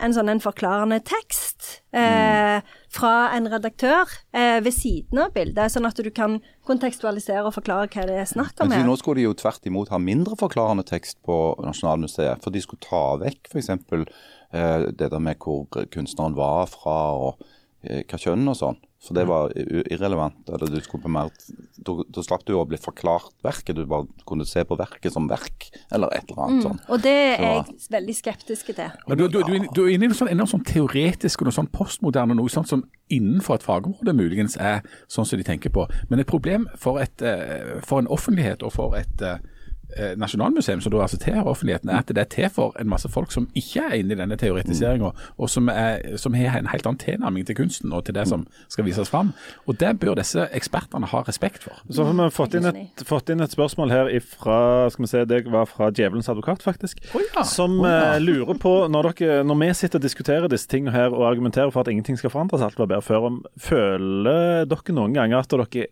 en 0.00 0.14
sånn 0.16 0.30
en 0.32 0.40
forklarende 0.40 0.96
tekst 1.04 1.82
eh, 1.92 2.64
fra 2.92 3.12
en 3.36 3.48
redaktør 3.52 4.08
eh, 4.32 4.56
ved 4.64 4.72
siden 4.72 5.20
av 5.20 5.34
bildet, 5.34 5.74
sånn 5.74 5.88
at 5.88 6.00
du 6.00 6.08
kan 6.14 6.38
kontekstualisere 6.68 7.44
og 7.44 7.52
forklare 7.58 7.90
hva 7.92 8.06
det 8.08 8.16
er 8.22 8.28
snakk 8.30 8.56
om 8.64 8.72
her. 8.72 8.86
nå 8.88 8.96
skulle 9.00 9.20
de 9.20 9.26
jo 9.28 9.36
tvert 9.36 9.68
imot 9.68 9.92
ha 9.92 10.00
mindre 10.00 10.38
forklarende 10.40 10.86
tekst 10.88 11.20
på 11.26 11.38
Nasjonalmuseet. 11.60 12.40
For 12.44 12.54
de 12.54 12.64
skulle 12.64 12.84
ta 12.84 13.04
vekk 13.20 13.52
f.eks. 13.52 13.72
Eh, 13.76 14.88
det 14.96 15.12
der 15.12 15.20
med 15.20 15.36
hvor 15.44 15.68
kunstneren 15.92 16.38
var 16.40 16.72
fra 16.72 16.96
og 17.18 17.44
eh, 17.44 17.58
hva 17.82 18.18
kjønn 18.18 18.48
og 18.48 18.56
sånn. 18.56 18.76
For 19.02 19.14
det 19.18 19.24
var 19.26 19.50
irrelevant. 19.58 20.46
eller 20.46 20.70
du 20.70 20.80
skulle 20.80 21.02
på 21.02 21.10
mer, 21.10 21.30
Da, 21.82 22.22
slapp 22.22 22.44
du 22.46 22.52
å 22.54 22.62
bli 22.68 22.78
forklart 22.78 23.32
verket, 23.42 23.74
du 23.74 23.84
bare 23.84 24.06
kunne 24.24 24.46
se 24.46 24.62
på 24.62 24.76
verket 24.78 25.10
som 25.12 25.26
verk, 25.26 25.70
eller 25.90 26.06
et 26.14 26.22
eller 26.30 26.42
annet 26.44 26.62
sånn. 26.62 26.78
Og 26.88 27.02
det 27.02 27.40
er 27.40 27.64
Så- 27.64 27.66
jeg 27.66 27.90
veldig 27.90 28.14
skeptisk 28.14 28.66
til. 28.76 28.92
Men 29.08 29.18
Du, 29.18 29.26
du, 29.26 29.42
du, 29.42 29.52
inne- 29.58 29.72
du 29.74 29.84
er 29.86 29.88
inne 29.96 30.04
i 30.04 30.06
noe 30.06 30.14
sånn, 30.14 30.46
sånn 30.46 30.64
teoretisk 30.64 31.42
og 31.42 31.46
noe 31.46 31.52
sånn 31.58 31.70
postmoderne, 31.72 32.36
noe 32.36 32.48
sånt 32.48 32.68
som 32.68 32.84
innenfor 33.10 33.56
et 33.56 33.62
fagområde 33.64 34.14
muligens 34.14 34.56
er 34.60 34.82
sånn 35.08 35.26
som 35.26 35.36
de 35.36 35.42
tenker 35.42 35.70
på. 35.70 35.88
Men 36.08 36.20
et 36.20 36.26
problem 36.28 36.68
for, 36.76 36.98
et, 37.00 37.20
eh, 37.22 37.80
for 37.82 37.98
en 37.98 38.06
offentlighet 38.06 38.62
og 38.62 38.72
for 38.72 38.94
et 38.94 39.20
eh, 39.96 40.14
nasjonalmuseum, 40.18 40.80
som 40.80 40.92
da 40.92 41.02
altså 41.04 41.18
tilhører 41.20 41.50
offentligheten, 41.52 41.90
er 41.90 42.02
at 42.02 42.08
det 42.08 42.18
er 42.18 42.30
til 42.30 42.50
for 42.52 42.76
en 42.80 42.90
masse 42.90 43.08
folk 43.12 43.32
som 43.32 43.48
ikke 43.58 43.84
er 43.88 43.98
inne 44.00 44.16
i 44.16 44.20
denne 44.20 44.38
teoretiseringa, 44.40 45.12
og 45.38 45.50
som, 45.50 45.68
er, 45.68 46.16
som 46.20 46.36
har 46.38 46.58
en 46.58 46.70
helt 46.72 46.86
annen 46.88 47.00
tilnærming 47.02 47.46
til 47.46 47.58
kunsten 47.58 47.92
og 47.92 48.04
til 48.06 48.16
det 48.16 48.26
som 48.28 48.46
skal 48.72 48.86
vises 48.86 49.10
fram. 49.12 49.32
Og 49.66 49.78
det 49.80 49.94
bør 50.00 50.18
disse 50.20 50.46
ekspertene 50.52 51.08
ha 51.12 51.22
respekt 51.28 51.64
for. 51.66 51.78
Så 51.90 52.06
har 52.08 52.16
vi 52.18 52.28
fått 52.34 52.56
inn, 52.58 52.68
et, 52.68 53.04
fått 53.08 53.32
inn 53.32 53.44
et 53.44 53.54
spørsmål 53.54 53.94
her 53.94 54.12
fra 54.26 54.58
skal 54.92 55.06
vi 55.06 55.10
se, 55.10 55.24
Det 55.28 55.44
var 55.52 55.66
fra 55.70 55.90
Djevelens 55.90 56.28
advokat, 56.28 56.62
faktisk. 56.62 57.00
oh 57.14 57.22
ja. 57.22 57.44
Som 57.48 57.80
oh 57.80 57.88
ja. 57.88 58.14
eh, 58.16 58.20
lurer 58.22 58.58
på, 58.60 58.74
når, 58.92 59.12
dere, 59.12 59.40
når 59.46 59.60
vi 59.62 59.72
sitter 59.78 60.00
og 60.00 60.06
diskuterer 60.06 60.52
disse 60.52 60.68
tingene 60.68 60.94
her 60.94 61.14
og 61.14 61.26
argumenterer 61.30 61.70
for 61.70 61.84
at 61.84 61.90
ingenting 61.92 62.18
skal 62.18 62.32
forandres, 62.32 62.62
alt 62.62 62.78
var 62.78 62.90
bedre 62.90 63.02
før, 63.02 63.28
om, 63.30 63.42
føler 63.60 64.68
dere 64.70 64.96
noen 64.96 65.16
ganger 65.16 65.42
at 65.42 65.52
dere 65.52 65.88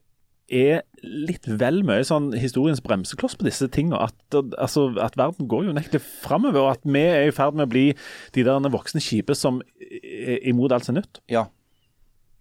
er 0.50 0.82
litt 1.06 1.46
vel 1.46 1.80
mye 1.86 2.02
sånn 2.04 2.32
historiens 2.36 2.82
bremsekloss 2.84 3.36
på 3.38 3.46
disse 3.46 3.68
tingene. 3.72 4.00
At, 4.10 4.16
altså, 4.58 4.88
at 5.00 5.16
verden 5.18 5.48
går 5.50 5.68
jo 5.68 5.76
nektelig 5.76 6.02
framover, 6.02 6.64
og 6.64 6.72
at 6.74 6.84
vi 6.84 7.04
er 7.06 7.28
i 7.28 7.34
ferd 7.34 7.56
med 7.56 7.68
å 7.68 7.72
bli 7.72 7.86
de 8.34 8.44
der 8.46 8.74
voksne 8.74 9.02
kjipe 9.04 9.36
som 9.38 9.62
er 9.80 10.42
imot 10.50 10.74
alt 10.74 10.88
som 10.88 10.96
er 10.96 11.04
nytt. 11.04 11.22
Ja. 11.30 11.46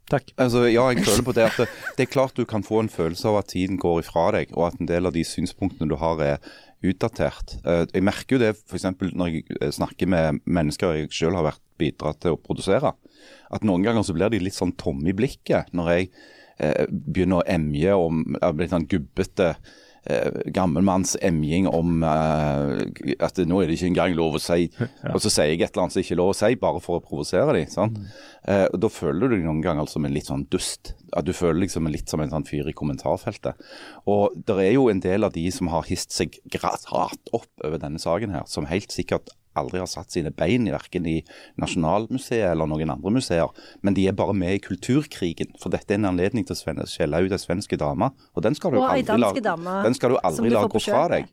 Takk. 0.09 0.31
Altså, 0.41 0.63
ja, 0.65 0.87
jeg 0.89 1.05
føler 1.05 1.25
på 1.27 1.35
det 1.37 1.43
at 1.45 1.59
det, 1.61 1.67
det 1.97 2.07
er 2.07 2.09
klart 2.09 2.33
du 2.33 2.41
kan 2.49 2.65
få 2.65 2.79
en 2.81 2.89
følelse 2.89 3.29
av 3.29 3.43
at 3.43 3.51
tiden 3.53 3.77
går 3.77 4.01
ifra 4.01 4.31
deg, 4.33 4.49
og 4.57 4.71
at 4.71 4.79
en 4.81 4.89
del 4.89 5.05
av 5.05 5.13
de 5.13 5.21
synspunktene 5.27 5.89
du 5.91 5.93
har 6.01 6.23
er 6.25 6.39
utdatert. 6.81 7.57
Eh, 7.61 7.83
Jeg 7.93 8.05
merker 8.07 8.37
jo 8.37 8.41
det 8.41 8.55
f.eks. 8.55 8.87
når 9.13 9.29
jeg 9.35 9.45
eh, 9.59 9.69
snakker 9.75 10.09
med 10.09 10.41
mennesker 10.49 10.97
jeg 10.97 11.11
selv 11.13 11.37
har 11.37 11.51
vært 11.51 11.61
bidratt 11.79 12.23
til 12.23 12.33
å 12.33 12.41
produsere. 12.41 12.95
At 13.53 13.65
noen 13.67 13.85
ganger 13.85 14.05
så 14.07 14.15
blir 14.17 14.31
de 14.33 14.41
litt 14.41 14.57
sånn 14.57 14.73
tomme 14.79 15.11
i 15.11 15.15
blikket 15.15 15.69
når 15.77 15.93
jeg 15.93 16.09
begynner 16.89 17.41
å 17.41 17.47
emje 17.47 17.93
om 17.95 18.25
er 18.41 18.57
blitt 18.57 18.73
sånn 18.73 18.87
gubbete 18.89 19.53
eh, 20.03 20.31
gammelmanns 20.45 21.15
emjing 21.21 21.67
om 21.67 22.03
eh, 22.03 23.15
at 23.23 23.39
nå 23.47 23.61
er 23.61 23.69
det 23.69 23.77
ikke 23.77 23.89
engang 23.91 24.15
lov 24.17 24.37
å 24.37 24.41
si 24.43 24.67
Og 25.13 25.19
så 25.23 25.31
sier 25.31 25.51
jeg 25.51 25.61
et 25.61 25.71
eller 25.71 25.85
annet 25.85 25.95
som 25.95 26.03
ikke 26.03 26.15
er 26.15 26.21
lov 26.21 26.33
å 26.33 26.37
si, 26.37 26.51
bare 26.61 26.83
for 26.83 26.99
å 26.99 27.03
provosere 27.03 27.55
dem. 27.55 27.69
sant? 27.71 27.99
Eh, 28.43 28.65
og 28.67 28.79
Da 28.83 28.91
føler 28.93 29.27
du 29.27 29.37
deg 29.37 29.47
noen 29.47 29.63
ganger 29.65 29.89
som 29.89 30.05
en 30.05 30.15
litt 30.15 30.29
sånn 30.29 30.47
dust. 30.51 30.93
At 31.17 31.27
du 31.27 31.33
føler 31.35 31.63
liksom 31.63 31.89
litt 31.91 32.11
som 32.11 32.23
en 32.23 32.31
sånn 32.33 32.47
fyr 32.47 32.69
i 32.69 32.75
kommentarfeltet. 32.75 33.59
Og 34.09 34.35
det 34.47 34.59
er 34.65 34.73
jo 34.75 34.89
en 34.91 35.03
del 35.03 35.27
av 35.27 35.35
de 35.35 35.45
som 35.53 35.71
har 35.73 35.87
hist 35.89 36.15
seg 36.15 36.39
grat 36.51 36.87
opp 36.89 37.49
over 37.63 37.79
denne 37.81 38.01
saken 38.01 38.35
her, 38.35 38.45
som 38.49 38.69
helt 38.69 38.93
sikkert 38.93 39.33
aldri 39.57 39.79
har 39.81 39.89
satt 39.89 40.11
sine 40.13 40.31
bein 40.35 40.67
i 40.67 40.73
verken 40.73 41.07
i 41.09 41.17
Nasjonalmuseet 41.59 42.51
eller 42.51 42.69
noen 42.69 42.93
andre 42.93 43.11
museer, 43.17 43.49
men 43.81 43.95
de 43.97 44.07
er 44.09 44.15
bare 44.17 44.35
med 44.37 44.55
i 44.57 44.61
kulturkrigen. 44.63 45.55
For 45.61 45.73
dette 45.73 45.95
er 45.95 46.01
en 46.01 46.09
anledning 46.11 46.45
til 46.47 46.55
å 46.57 46.85
skjelle 46.87 47.23
ut 47.25 47.35
ei 47.35 47.41
svenske 47.41 47.79
dame, 47.79 48.11
og 48.35 48.45
den 48.45 48.55
skal 48.57 48.75
du 48.75 48.79
Og 48.81 48.87
aldri, 48.89 49.17
la, 49.17 49.29
danske 49.29 49.43
dame 49.45 49.75
den 49.85 49.97
skal 49.97 50.15
du 50.15 50.19
aldri 50.23 50.49
du 50.49 50.55
la 50.55 50.65
gå 50.69 50.83
fra 50.85 51.07
deg. 51.15 51.29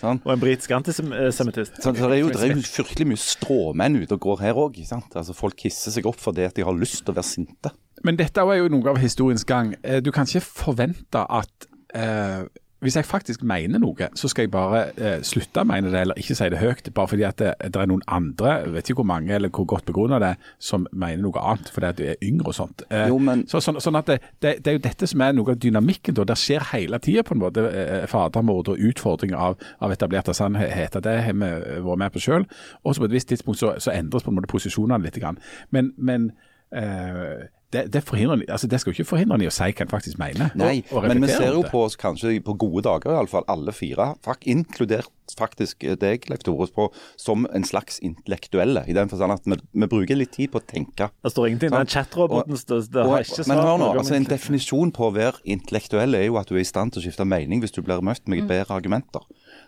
Sånn. 0.00 0.18
Og 0.26 0.32
en 0.34 0.40
britisk 0.42 0.72
antisemittist. 0.76 1.78
Så 1.80 1.92
det 1.96 2.02
er 2.04 2.18
jo, 2.20 2.28
det 2.28 2.42
er 2.44 2.52
jo 2.52 2.64
fryktelig 2.66 3.06
mye 3.12 3.20
stråmenn 3.22 3.96
ute 4.02 4.16
og 4.18 4.20
går 4.26 4.42
her 4.44 4.58
òg. 4.60 4.76
Altså, 4.92 5.32
folk 5.36 5.62
hisser 5.64 5.94
seg 5.94 6.08
opp 6.10 6.18
fordi 6.20 6.44
at 6.44 6.58
de 6.58 6.66
har 6.66 6.76
lyst 6.76 7.00
til 7.04 7.14
å 7.14 7.16
være 7.16 7.28
sinte. 7.30 7.72
Men 8.04 8.18
dette 8.20 8.44
er 8.44 8.60
jo 8.60 8.68
noe 8.72 8.92
av 8.92 9.00
historiens 9.00 9.44
gang. 9.48 9.72
Eh, 9.82 10.00
Du 10.04 10.10
kan 10.12 10.28
ikke 10.28 10.44
forvente 10.44 11.22
at 11.24 11.68
eh, 11.96 12.44
hvis 12.80 12.96
jeg 12.96 13.04
faktisk 13.04 13.42
mener 13.44 13.78
noe, 13.82 14.06
så 14.16 14.28
skal 14.32 14.46
jeg 14.46 14.50
bare 14.54 14.78
eh, 14.96 15.18
slutte 15.26 15.60
å 15.60 15.66
mene 15.68 15.90
det, 15.92 16.00
eller 16.00 16.16
ikke 16.20 16.34
si 16.38 16.48
det 16.48 16.58
høyt. 16.62 16.86
Bare 16.96 17.10
fordi 17.12 17.24
at 17.28 17.36
det, 17.42 17.50
det 17.74 17.76
er 17.82 17.90
noen 17.90 18.00
andre, 18.08 18.54
vet 18.72 18.88
ikke 18.88 19.02
hvor 19.02 19.08
mange 19.10 19.34
eller 19.36 19.52
hvor 19.52 19.66
godt 19.68 19.84
begrunna 19.90 20.18
det 20.22 20.30
er, 20.32 20.38
som 20.58 20.86
mener 20.92 21.20
noe 21.26 21.42
annet 21.44 21.68
fordi 21.74 21.90
at 21.90 21.98
du 22.00 22.04
er 22.08 22.16
yngre 22.24 22.48
og 22.48 22.56
sånt. 22.56 22.84
Eh, 22.88 23.06
Jo, 23.12 23.18
men- 23.18 23.44
så, 23.50 23.60
sånn, 23.60 23.80
sånn 23.84 23.98
at 24.00 24.06
det, 24.08 24.18
det, 24.40 24.54
det 24.64 24.72
er 24.72 24.78
jo 24.78 24.84
dette 24.88 25.06
som 25.12 25.20
er 25.26 25.36
noe 25.36 25.52
av 25.52 25.60
dynamikken. 25.60 26.14
da. 26.16 26.24
Det 26.32 26.38
skjer 26.40 26.64
hele 26.72 26.98
tida 27.04 27.22
på 27.28 27.36
en 27.36 27.42
måte 27.44 27.66
eh, 27.68 28.06
fadermord 28.10 28.72
og 28.72 28.80
utfordring 28.90 29.34
av, 29.36 29.58
av 29.80 29.92
etablerte 29.92 30.32
sannheter. 30.36 31.04
Det 31.04 31.16
har 31.28 31.36
vi 31.36 31.52
vært 31.84 32.00
med 32.06 32.12
på 32.16 32.24
sjøl. 32.24 32.48
Og 32.84 32.94
så 32.96 33.04
på 33.04 33.10
et 33.10 33.16
visst 33.18 33.28
tidspunkt 33.28 33.60
så, 33.60 33.74
så 33.78 33.92
endres 33.92 34.24
på 34.24 34.32
en 34.32 34.40
måte 34.40 34.48
posisjonene 34.50 35.04
litt. 35.04 35.20
Grann. 35.20 35.36
Men, 35.70 35.92
men 35.98 36.30
eh, 36.72 37.48
det, 37.72 37.84
det, 37.94 38.02
forhindrer, 38.02 38.42
altså 38.48 38.66
det 38.66 38.80
skal 38.80 38.90
jo 38.90 38.98
ikke 38.98 39.10
forhindre 39.12 39.38
dem 39.38 39.46
i 39.46 39.50
å 39.50 39.54
si 39.54 39.68
hva 39.70 39.84
en 39.84 39.92
faktisk 39.92 40.18
mener. 40.18 40.50
Nei, 40.58 40.80
og, 40.90 41.04
og 41.04 41.08
men 41.10 41.22
vi 41.22 41.30
ser 41.30 41.54
jo 41.54 41.62
på 41.70 41.84
oss 41.86 41.96
kanskje 42.00 42.34
på 42.44 42.56
gode 42.58 42.82
dager, 42.88 43.14
iallfall 43.14 43.46
alle 43.52 43.74
fire, 43.74 44.12
inkludert 44.50 45.10
faktisk 45.38 45.84
deg, 46.00 46.24
Leif 46.30 46.42
Tore, 46.46 46.66
på, 46.74 46.88
som 47.20 47.46
en 47.54 47.66
slags 47.66 48.00
intellektuelle. 48.02 48.82
I 48.90 48.96
den 48.96 49.10
forstand 49.12 49.36
at 49.36 49.46
vi, 49.46 49.60
vi 49.82 49.88
bruker 49.90 50.18
litt 50.18 50.32
tid 50.34 50.50
på 50.50 50.58
å 50.58 50.66
tenke. 50.66 51.10
Det 51.22 51.30
står 51.30 51.50
ingenting. 51.50 51.74
Den 51.74 51.90
chatroboten 51.90 52.56
det, 52.56 52.80
det 52.90 53.04
har 53.06 53.26
ikke 53.26 53.40
ikke 53.40 53.52
men 53.52 53.62
hør 53.62 53.78
nå, 53.80 53.90
altså 54.00 54.16
En 54.18 54.26
definisjon 54.28 54.90
på 54.96 55.06
å 55.06 55.12
være 55.14 55.42
intellektuell 55.54 56.18
er 56.18 56.26
jo 56.26 56.40
at 56.40 56.50
du 56.50 56.56
er 56.56 56.64
i 56.64 56.68
stand 56.68 56.94
til 56.94 57.02
å 57.02 57.06
skifte 57.06 57.28
mening 57.28 57.62
hvis 57.62 57.74
du 57.76 57.82
blir 57.86 58.02
møtt 58.04 58.26
med 58.30 58.48
bedre 58.50 58.80
argumenter. 58.80 59.22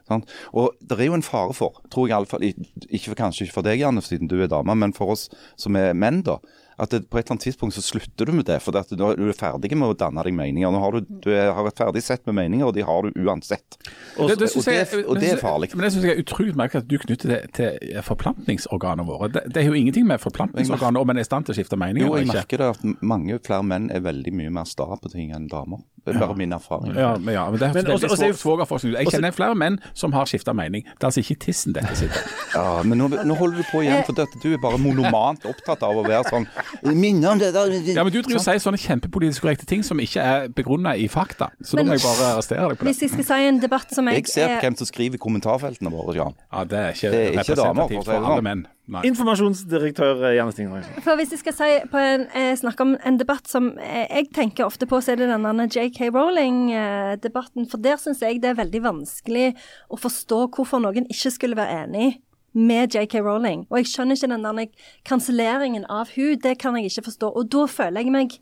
Sant? 0.09 0.30
Og 0.50 0.74
det 0.82 0.98
er 0.98 1.11
jo 1.11 1.18
en 1.18 1.26
fare 1.26 1.55
for, 1.57 1.78
tror 1.92 2.09
jeg 2.09 2.16
iallfall, 2.16 2.44
ikke 2.88 3.12
for, 3.12 3.18
kanskje 3.18 3.46
ikke 3.46 3.59
for 3.61 3.66
deg, 3.66 3.82
Janne, 3.82 4.03
siden 4.05 4.30
du 4.30 4.40
er 4.42 4.50
dame, 4.50 4.74
men 4.78 4.94
for 4.96 5.14
oss 5.14 5.28
som 5.61 5.78
er 5.78 5.94
menn, 5.94 6.24
da. 6.26 6.40
At 6.78 6.90
det, 6.90 7.02
på 7.10 7.18
et 7.18 7.24
eller 7.26 7.34
annet 7.36 7.44
tidspunkt 7.44 7.74
så 7.76 7.82
slutter 7.84 8.26
du 8.26 8.32
med 8.32 8.44
det, 8.46 8.60
for 8.62 8.72
du, 8.72 8.96
du 8.96 9.28
er 9.28 9.36
ferdig 9.36 9.76
med 9.76 9.88
å 9.92 9.96
danne 9.98 10.22
deg 10.24 10.32
meninger. 10.34 10.70
Nå 10.72 10.80
har 10.80 10.92
du, 10.92 11.00
du 11.22 11.30
har 11.34 11.66
et 11.68 11.76
ferdig 11.78 12.02
sett 12.02 12.24
med 12.26 12.34
meninger, 12.34 12.66
og 12.66 12.74
de 12.74 12.82
har 12.82 13.02
du 13.02 13.10
uansett. 13.20 13.76
Det- 14.16 14.38
det 14.38 14.50
synes 14.50 14.56
og 14.56 14.64
det- 14.72 14.90
jeg- 14.92 15.06
og 15.08 15.20
det 15.20 15.32
er 15.32 15.36
farlig. 15.36 15.74
Men 15.74 15.84
det 15.84 15.92
synes 15.92 16.04
jeg 16.04 16.16
er 16.16 16.22
utrolig 16.22 16.54
merkelig 16.56 16.82
at 16.82 16.88
du 16.88 16.98
knytter 16.98 17.28
det 17.28 17.52
til 17.52 18.02
forplantningsorganene 18.02 19.06
våre. 19.06 19.28
Det, 19.32 19.42
det 19.52 19.62
er 19.62 19.68
jo 19.68 19.74
ingenting 19.78 20.06
med 20.06 20.20
forplantningsorganet 20.22 21.00
om 21.00 21.10
en 21.10 21.16
er 21.20 21.20
i 21.20 21.28
stand 21.28 21.46
til 21.46 21.54
å 21.54 21.58
skifte 21.58 21.78
meninger. 21.78 22.06
Jo, 22.08 22.16
jeg 22.16 22.26
ikke. 22.28 22.36
merker 22.38 22.62
det 22.62 22.68
at 22.76 23.02
mange 23.02 23.38
flere 23.44 23.62
menn 23.66 23.90
er 23.94 24.00
veldig 24.04 24.32
mye 24.38 24.50
mer 24.52 24.64
sta 24.68 24.84
på 24.96 25.10
ting 25.12 25.32
enn 25.34 25.48
damer. 25.50 25.82
Det 26.04 26.16
er 26.16 26.18
bare 26.18 26.34
min 26.34 26.50
erfaring. 26.52 26.96
Ja, 26.98 27.12
men, 27.16 27.34
ja, 27.34 27.44
men 27.50 27.60
det 27.60 27.68
er 27.68 27.74
Men 27.74 27.86
også- 27.94 28.08
også 28.10 28.28
er 28.28 28.32
svogerforskning. 28.34 28.96
Jeg 28.98 29.06
kjenner 29.12 29.30
flere 29.32 29.54
menn 29.54 29.78
som 29.94 30.12
har 30.12 30.24
skifta 30.26 30.52
mening. 30.54 30.82
Det 30.82 31.04
er 31.04 31.06
altså 31.12 31.22
ikke 31.22 31.38
tissen 31.46 31.72
dette 31.72 31.94
sitter. 31.94 32.22
Ja, 32.56 32.82
men 32.82 32.98
nå, 32.98 33.08
nå 33.24 33.36
holder 33.38 33.58
du 33.58 33.62
på 33.70 33.82
igjen, 33.84 34.02
for 34.04 34.12
dette, 34.12 34.34
du 34.42 34.52
er 34.52 34.58
bare 34.58 34.78
monomant 34.78 35.44
opptatt 35.46 35.82
av 35.86 35.94
å 35.94 36.02
være 36.04 36.24
sånn 36.26 36.46
Minner 37.02 37.32
om 37.32 37.40
det 37.40 37.52
der 37.54 37.72
Ja, 37.92 38.04
men 38.04 38.12
Du 38.12 38.20
driver 38.20 38.40
og 38.40 38.44
sier 38.44 38.60
sånne 38.62 38.80
kjempepolitisk 38.80 39.44
korrekte 39.44 39.66
ting 39.68 39.82
som 39.86 40.00
ikke 40.02 40.20
er 40.22 40.48
begrunna 40.52 40.94
i 40.96 41.08
fakta. 41.12 41.50
Så 41.62 41.78
da 41.78 41.86
må 41.86 41.96
jeg 41.96 42.04
bare 42.04 42.34
arrestere 42.36 42.68
deg 42.68 42.78
på 42.80 42.84
det. 42.86 42.92
Hvis 42.92 43.02
jeg 43.06 43.14
skal 43.16 43.28
si 43.30 43.48
en 43.48 43.62
debatt 43.62 43.94
som 43.94 44.08
jeg, 44.10 44.22
Jeg 44.22 44.32
ser 44.34 44.48
er... 44.56 44.60
hvem 44.64 44.76
som 44.80 44.88
skriver 44.88 45.18
i 45.18 45.22
kommentarfeltene 45.22 45.92
våre, 45.92 46.14
Jan. 46.18 46.38
Ja, 46.52 46.64
Det 46.64 46.78
er 46.78 46.94
ikke 46.96 47.10
Det 47.12 47.24
er 47.26 47.42
ikke 47.42 47.58
damer, 47.62 47.88
for 47.92 48.08
for 48.08 48.18
alle 48.18 48.38
sånn. 48.38 48.48
menn. 48.50 48.64
Nei. 48.92 49.04
Informasjonsdirektør 49.06 50.24
eh, 50.26 50.32
Janne 50.36 50.52
Stingre. 50.52 50.80
For 51.04 51.14
hvis 51.16 51.30
jeg 51.32 51.40
skal 51.44 51.54
si 51.54 51.68
på 51.92 52.00
en, 52.02 52.24
eh, 52.34 52.50
snakke 52.58 52.82
om 52.82 52.96
en 52.98 53.18
debatt 53.20 53.46
som 53.48 53.70
eh, 53.78 54.08
jeg 54.10 54.32
tenker 54.34 54.66
ofte 54.66 54.88
på, 54.90 54.98
så 55.00 55.14
er 55.14 55.20
det 55.22 55.28
denne 55.30 55.68
JK 55.70 56.10
Rowling-debatten. 56.10 57.68
For 57.70 57.78
der 57.82 58.00
syns 58.02 58.22
jeg 58.24 58.42
det 58.42 58.50
er 58.52 58.58
veldig 58.58 58.82
vanskelig 58.84 59.52
å 59.92 59.98
forstå 60.02 60.42
hvorfor 60.56 60.82
noen 60.82 61.06
ikke 61.12 61.32
skulle 61.32 61.58
være 61.58 61.84
enig 61.86 62.18
med 62.53 62.94
JK 62.94 63.20
Rowling. 63.24 63.66
Og 63.70 63.80
jeg 63.80 63.92
skjønner 63.92 64.18
ikke 64.18 64.32
den 64.32 64.48
der 64.48 64.88
kanselleringen 65.09 65.86
av 65.90 66.12
hun, 66.16 66.34
det 66.42 66.59
kan 66.61 66.76
jeg 66.78 66.90
ikke 66.90 67.09
forstå. 67.11 67.32
Og 67.32 67.48
da 67.53 67.66
føler 67.70 68.05
jeg 68.05 68.14
meg 68.14 68.36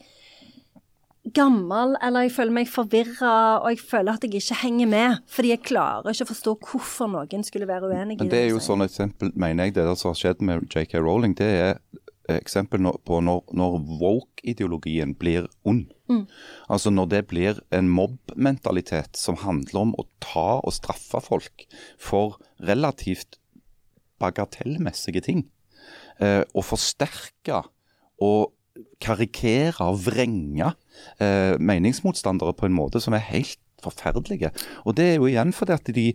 gammel, 1.37 1.95
eller 2.03 2.27
jeg 2.27 2.33
føler 2.35 2.57
meg 2.57 2.71
forvirra, 2.71 3.61
og 3.61 3.75
jeg 3.75 3.83
føler 3.91 4.17
at 4.17 4.25
jeg 4.25 4.41
ikke 4.41 4.61
henger 4.63 4.91
med. 4.91 5.25
Fordi 5.31 5.53
jeg 5.53 5.65
klarer 5.69 6.15
ikke 6.15 6.27
å 6.27 6.33
forstå 6.33 6.57
hvorfor 6.65 7.11
noen 7.13 7.47
skulle 7.47 7.69
være 7.71 7.91
uenig 7.91 8.17
i 8.17 8.23
Men 8.25 8.33
det 8.33 8.45
er 8.47 8.53
jo 8.55 8.63
sånn 8.65 8.87
eksempel, 8.87 9.33
mener 9.39 9.69
jeg, 9.69 9.77
det 9.79 9.87
der 9.87 9.99
som 10.01 10.15
har 10.15 10.21
skjedd 10.23 10.45
med 10.47 10.67
JK 10.73 10.97
Rowling, 10.99 11.37
det 11.39 11.51
er 11.51 11.83
eksempel 12.31 12.87
på 13.07 13.19
når, 13.27 13.43
når 13.59 13.79
woke-ideologien 14.01 15.17
blir 15.19 15.49
ond. 15.67 15.89
Altså 16.71 16.91
når 16.91 17.11
det 17.11 17.21
blir 17.31 17.61
en 17.75 17.91
mobbmentalitet 17.91 19.19
som 19.19 19.39
handler 19.43 19.85
om 19.85 19.93
å 19.99 20.07
ta 20.23 20.59
og 20.59 20.75
straffe 20.75 21.21
folk 21.23 21.67
for 21.99 22.39
relativt 22.67 23.39
bagatellmessige 24.21 25.25
ting. 25.25 25.45
Eh, 26.21 26.43
og 26.55 26.67
forsterke 26.69 27.63
og 28.21 28.53
karikere 29.03 29.89
og 29.89 29.99
vrenge 30.05 30.73
eh, 31.21 31.57
meningsmotstandere 31.61 32.55
på 32.57 32.69
en 32.69 32.77
måte 32.77 33.01
som 33.03 33.17
er 33.17 33.27
helt 33.31 33.61
forferdelige. 33.83 34.53
Og 34.85 34.97
det 34.97 35.07
er 35.07 35.19
jo 35.19 35.29
igjen 35.31 35.55
fordi 35.57 35.77
at 35.77 35.91
de, 35.97 36.07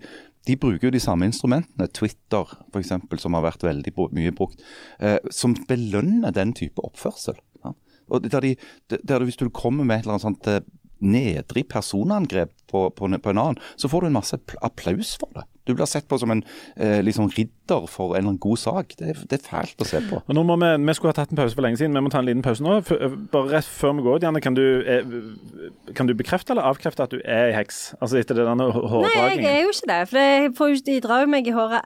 de 0.47 0.57
bruker 0.61 0.87
jo 0.87 0.93
de 0.93 1.01
samme 1.01 1.27
instrumentene, 1.29 1.89
Twitter 1.93 2.53
f.eks., 2.69 2.93
som 3.21 3.37
har 3.37 3.45
vært 3.47 3.65
veldig 3.65 3.93
mye 4.13 4.33
brukt, 4.35 4.61
eh, 4.99 5.17
som 5.33 5.57
belønner 5.67 6.35
den 6.35 6.53
type 6.57 6.83
oppførsel. 6.85 7.37
Ja. 7.65 7.73
Og 8.09 8.29
der 8.29 8.45
de, 8.45 8.55
der 9.01 9.23
Hvis 9.23 9.41
du 9.41 9.49
kommer 9.49 9.83
med 9.83 9.97
et 9.97 10.05
eller 10.05 10.19
annet 10.19 10.27
sånt 10.27 10.51
eh, 10.51 10.61
nedrig 11.01 11.65
personangrep 11.69 12.51
på, 12.71 12.85
på, 12.95 13.07
på 13.09 13.29
en 13.33 13.37
annen, 13.41 13.59
så 13.79 13.89
får 13.91 14.01
du 14.01 14.07
en 14.07 14.15
masse 14.17 14.37
applaus 14.63 15.15
for 15.19 15.29
det. 15.35 15.43
Du 15.65 15.73
blir 15.73 15.87
sett 15.89 16.05
på 16.07 16.17
som 16.21 16.29
en 16.29 16.43
eh, 16.77 16.99
liksom 17.01 17.25
ridder 17.33 17.87
for 17.89 18.11
en 18.13 18.19
eller 18.19 18.29
annen 18.35 18.41
god 18.43 18.59
sak. 18.61 18.91
Det, 18.99 19.07
er- 19.15 19.23
det 19.31 19.39
er 19.39 19.45
fælt 19.47 19.81
å 19.81 19.87
se 19.89 20.01
på. 20.05 20.19
Og 20.21 20.35
nå 20.37 20.43
må 20.45 20.57
vi, 20.61 20.69
vi 20.85 20.93
skulle 20.93 21.09
ha 21.13 21.17
tatt 21.17 21.33
en 21.33 21.39
pause 21.39 21.57
for 21.57 21.65
lenge 21.65 21.79
siden, 21.81 21.95
vi 21.97 22.03
må 22.05 22.11
ta 22.13 22.21
en 22.21 22.27
liten 22.29 22.43
pause 22.45 22.61
nå. 22.61 22.75
For, 22.85 23.15
bare 23.33 23.55
rett 23.55 23.65
før 23.69 23.95
vi 23.97 24.05
går 24.05 24.19
ut, 24.19 24.27
Janne, 24.27 24.43
kan 24.45 24.53
du, 24.57 24.61
eh, 24.85 25.89
kan 25.97 26.05
du 26.09 26.13
bekrefte 26.17 26.53
eller 26.53 26.69
avkrefte 26.69 27.07
at 27.07 27.15
du 27.15 27.19
er 27.23 27.49
ei 27.49 27.55
heks? 27.57 27.81
Altså 27.97 28.21
etter 28.21 28.37
det 28.37 28.45
denne 28.45 28.69
hå- 28.75 29.01
Nei, 29.07 29.15
jeg 29.39 29.45
er 29.55 29.61
jo 29.65 29.73
ikke 29.73 29.89
det. 29.89 29.99
For 30.13 30.21
jeg 30.21 30.53
får 30.61 30.75
de 30.91 30.99
drar 31.07 31.25
jo 31.25 31.31
meg 31.33 31.49
i 31.49 31.55
håret 31.57 31.81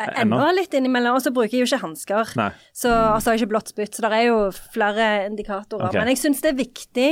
eh, 0.00 0.14
Ennå? 0.22 0.40
litt 0.56 0.72
innimellom. 0.80 1.18
Og 1.20 1.26
så 1.26 1.32
bruker 1.36 1.52
jeg 1.58 1.66
jo 1.66 1.68
ikke 1.68 1.84
hansker. 1.84 2.32
Så 2.72 2.88
og 2.94 3.20
så 3.20 3.28
har 3.28 3.36
jeg 3.36 3.42
ikke 3.44 3.52
blått 3.52 3.74
spytt. 3.74 3.92
Så 3.98 4.06
det 4.08 4.12
er 4.22 4.30
jo 4.30 4.40
flere 4.72 5.10
indikatorer. 5.28 5.90
Okay. 5.90 6.00
Men 6.00 6.14
jeg 6.14 6.22
syns 6.24 6.40
det 6.44 6.54
er 6.54 6.60
viktig 6.64 7.10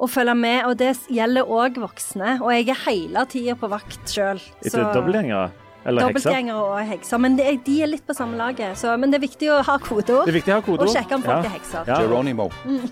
å 0.00 0.08
følge 0.08 0.34
med, 0.38 0.64
og 0.66 0.76
det 0.80 0.94
gjelder 1.12 1.44
òg 1.52 1.80
voksne. 1.82 2.38
Og 2.40 2.52
jeg 2.54 2.68
er 2.72 2.78
hele 2.86 3.24
tida 3.28 3.56
på 3.60 3.68
vakt 3.70 4.08
sjøl. 4.08 4.40
Etter 4.64 4.86
dobbeltgjengere? 4.94 5.50
Eller 5.80 6.04
hekser? 6.04 6.12
Dobbeltgjengere 6.12 6.60
og 6.60 6.80
hekser. 6.90 7.18
Men 7.24 7.36
det 7.38 7.46
er, 7.48 7.56
de 7.64 7.76
er 7.84 7.88
litt 7.88 8.04
på 8.06 8.12
samme 8.16 8.36
laget. 8.36 8.76
Så, 8.80 8.92
men 9.00 9.12
det 9.12 9.16
er 9.20 9.24
viktig 9.24 9.48
å 9.52 9.60
ha 9.64 9.76
kodeord. 9.80 10.26
Det 10.28 10.34
er 10.34 10.38
viktig 10.40 10.52
å 10.52 10.58
ha 10.58 10.64
kodeord. 10.66 10.88
Og 10.88 10.94
sjekke 10.96 11.14
om 11.16 11.22
folk 11.24 11.36
Ja. 11.36 11.42
er 11.48 11.54
hekser. 11.56 11.82
Ja. 11.88 12.00
Geronimo. 12.04 12.50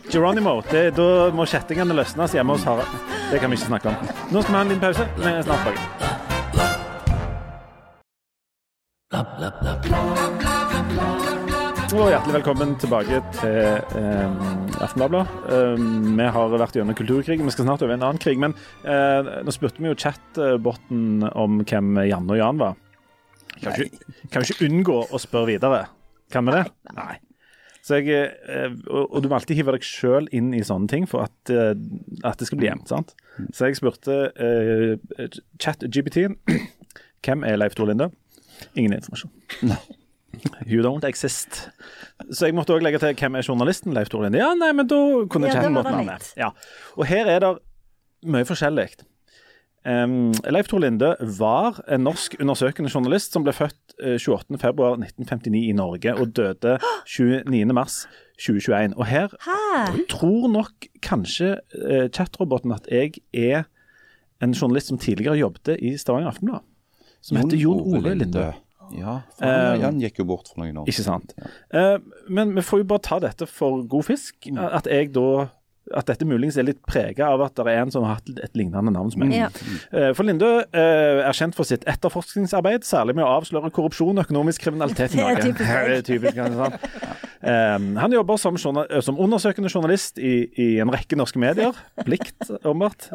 Geronimo. 0.09 0.54
Det, 0.70 0.84
da 0.96 1.09
må 1.36 1.44
kjettingene 1.48 1.96
løsnes 1.98 2.32
hjemme 2.36 2.56
hos 2.56 2.64
Harald. 2.68 2.88
Det 3.30 3.40
kan 3.42 3.50
vi 3.52 3.56
ikke 3.61 3.70
snakke 3.72 3.92
om. 3.92 3.96
Nå 4.32 4.42
skal 4.42 4.52
vi 4.52 4.56
ha 4.56 4.62
en 4.64 4.68
liten 4.72 4.84
pause. 4.86 5.04
Vi 5.18 5.28
er 5.32 5.42
snart 5.42 5.62
tilbake. 5.68 5.86
Og 11.89 12.11
hjertelig 12.12 12.34
velkommen 12.34 12.74
tilbake 12.76 13.18
til 13.39 13.55
eh, 13.97 14.41
Aftenbladet. 14.84 15.22
Eh, 15.49 15.78
vi 16.18 16.26
har 16.34 16.51
vært 16.53 16.74
gjennom 16.76 16.97
kulturkrig, 16.99 17.39
vi 17.41 17.53
skal 17.55 17.64
snart 17.64 17.84
over 17.86 17.95
en 17.95 18.03
annen 18.05 18.20
krig. 18.20 18.36
Men 18.43 18.53
eh, 18.84 19.30
nå 19.47 19.55
spurte 19.55 19.80
vi 19.80 19.89
jo 19.89 19.97
chatboten 19.97 21.24
om 21.32 21.62
hvem 21.62 22.03
Janne 22.05 22.34
og 22.34 22.41
Jan 22.43 22.61
var. 22.61 22.76
Kan 23.62 23.72
vi 23.78 23.86
ikke, 23.89 24.12
kan 24.28 24.45
vi 24.45 24.53
ikke 24.53 24.68
unngå 24.68 24.99
å 25.09 25.20
spørre 25.22 25.49
videre? 25.55 25.80
Kan 26.34 26.45
vi 26.51 26.59
det? 26.59 26.66
Nei. 26.99 27.14
Så 27.80 28.03
jeg, 28.03 28.34
eh, 28.36 28.74
og, 28.93 29.07
og 29.07 29.24
du 29.24 29.30
må 29.30 29.39
alltid 29.39 29.57
hive 29.57 29.72
deg 29.78 29.86
sjøl 29.89 30.28
inn 30.36 30.51
i 30.53 30.61
sånne 30.68 30.93
ting 30.93 31.09
for 31.09 31.24
at, 31.24 31.55
eh, 31.55 31.72
at 32.20 32.36
det 32.36 32.51
skal 32.51 32.61
bli 32.61 32.68
jevnt. 32.68 32.93
sant? 32.93 33.14
Så 33.49 33.70
jeg 33.70 33.78
spurte 33.80 34.18
eh, 34.36 35.39
chat-GBT-en 35.57 36.36
hvem 37.24 37.49
er 37.49 37.57
Leif 37.57 37.78
Tor 37.80 37.89
Linde? 37.89 38.11
Ingen 38.76 38.99
informasjon. 38.99 39.32
You 40.68 40.83
don't 40.85 41.05
exist. 41.09 41.70
Så 42.31 42.47
jeg 42.47 42.55
måtte 42.55 42.74
òg 42.76 42.83
legge 42.85 42.99
til 43.01 43.14
hvem 43.16 43.39
er 43.39 43.47
journalisten 43.47 43.95
Leif 43.97 44.11
Tore 44.12 44.26
Linde. 44.29 44.39
Ja, 44.43 44.53
nei, 44.55 44.72
men 44.76 44.87
da 44.91 44.99
kunne 45.31 45.49
Ja, 45.49 45.55
da 45.55 45.61
chatten 45.62 45.74
var 45.79 45.83
gått 45.87 45.93
det 45.99 46.07
med. 46.07 46.18
litt. 46.18 46.33
Ja. 46.37 46.51
Og 46.99 47.07
her 47.09 47.26
er 47.33 47.41
det 47.41 47.53
mye 48.29 48.45
forskjellig. 48.45 48.89
Um, 49.89 50.33
Leif 50.51 50.68
Tore 50.68 50.83
Linde 50.85 51.14
var 51.39 51.79
en 51.89 52.05
norsk 52.05 52.35
undersøkende 52.43 52.91
journalist 52.93 53.33
som 53.33 53.45
ble 53.47 53.55
født 53.57 53.95
eh, 54.03 54.18
28.2.1959 54.20 55.55
i 55.70 55.72
Norge 55.72 56.12
og 56.18 56.35
døde 56.37 56.76
29.3.2021. 57.09 58.95
Og 58.99 59.07
her 59.07 59.29
Hæ? 59.47 60.05
tror 60.11 60.49
nok 60.53 60.87
kanskje 61.03 61.55
uh, 61.79 62.09
chatroboten 62.12 62.72
at 62.76 62.87
jeg 62.93 63.12
er 63.33 63.62
en 64.43 64.53
journalist 64.55 64.87
som 64.93 64.99
tidligere 64.99 65.39
jobbet 65.41 65.76
i 65.83 65.97
Stavanger 65.99 66.29
Aftenblad. 66.35 66.61
Som 67.22 67.37
heter 67.41 67.57
Jon 67.59 67.81
Ole 67.97 68.14
Linde. 68.14 68.53
Ja, 68.97 69.20
han, 69.41 69.49
Eh, 69.49 69.80
han 69.82 70.01
gikk 70.01 70.18
jo 70.22 70.24
bort 70.24 70.49
for 70.49 70.62
noen 70.62 70.76
år 70.80 70.89
Ikke 70.89 71.05
sant. 71.05 71.34
Eh, 71.70 71.99
men 72.28 72.55
vi 72.55 72.62
får 72.64 72.78
jo 72.82 72.89
bare 72.95 73.05
ta 73.05 73.18
dette 73.20 73.47
for 73.51 73.82
god 73.84 74.05
fisk. 74.09 74.49
At 74.57 74.86
jeg 74.86 75.12
da 75.12 75.49
at 75.97 76.09
dette 76.11 76.26
muligens 76.28 76.57
er 76.61 76.66
litt 76.68 76.80
prega 76.89 77.30
av 77.32 77.43
at 77.47 77.55
det 77.59 77.66
er 77.72 77.82
en 77.82 77.91
som 77.95 78.05
har 78.07 78.18
hatt 78.18 78.28
et 78.45 78.57
lignende 78.59 78.93
navn 78.95 79.11
som 79.12 79.22
meg. 79.24 79.34
Ja. 79.36 79.49
Eh, 79.93 80.11
For 80.16 80.26
Linde 80.28 80.51
eh, 80.72 81.22
er 81.24 81.36
kjent 81.36 81.57
for 81.57 81.68
sitt 81.68 81.86
etterforskningsarbeid, 81.89 82.84
særlig 82.89 83.16
med 83.18 83.24
å 83.26 83.30
avsløre 83.39 83.70
korrupsjon 83.74 84.18
og 84.18 84.26
økonomisk 84.26 84.66
kriminalitet 84.66 85.14
i 85.14 85.18
Det 85.20 85.24
er 85.24 85.34
Norge. 85.34 85.47
typisk. 85.49 85.68
Det 85.89 85.97
er 85.99 86.07
typisk. 86.09 86.99
Eh, 87.39 87.78
han 88.03 88.12
jobber 88.12 88.36
som, 88.41 88.57
eh, 88.59 89.01
som 89.05 89.18
undersøkende 89.20 89.70
journalist 89.72 90.18
i, 90.18 90.34
i 90.59 90.68
en 90.82 90.91
rekke 90.93 91.16
norske 91.18 91.39
medier. 91.41 91.76
Plikt, 92.05 92.49
åpenbart. 92.64 93.09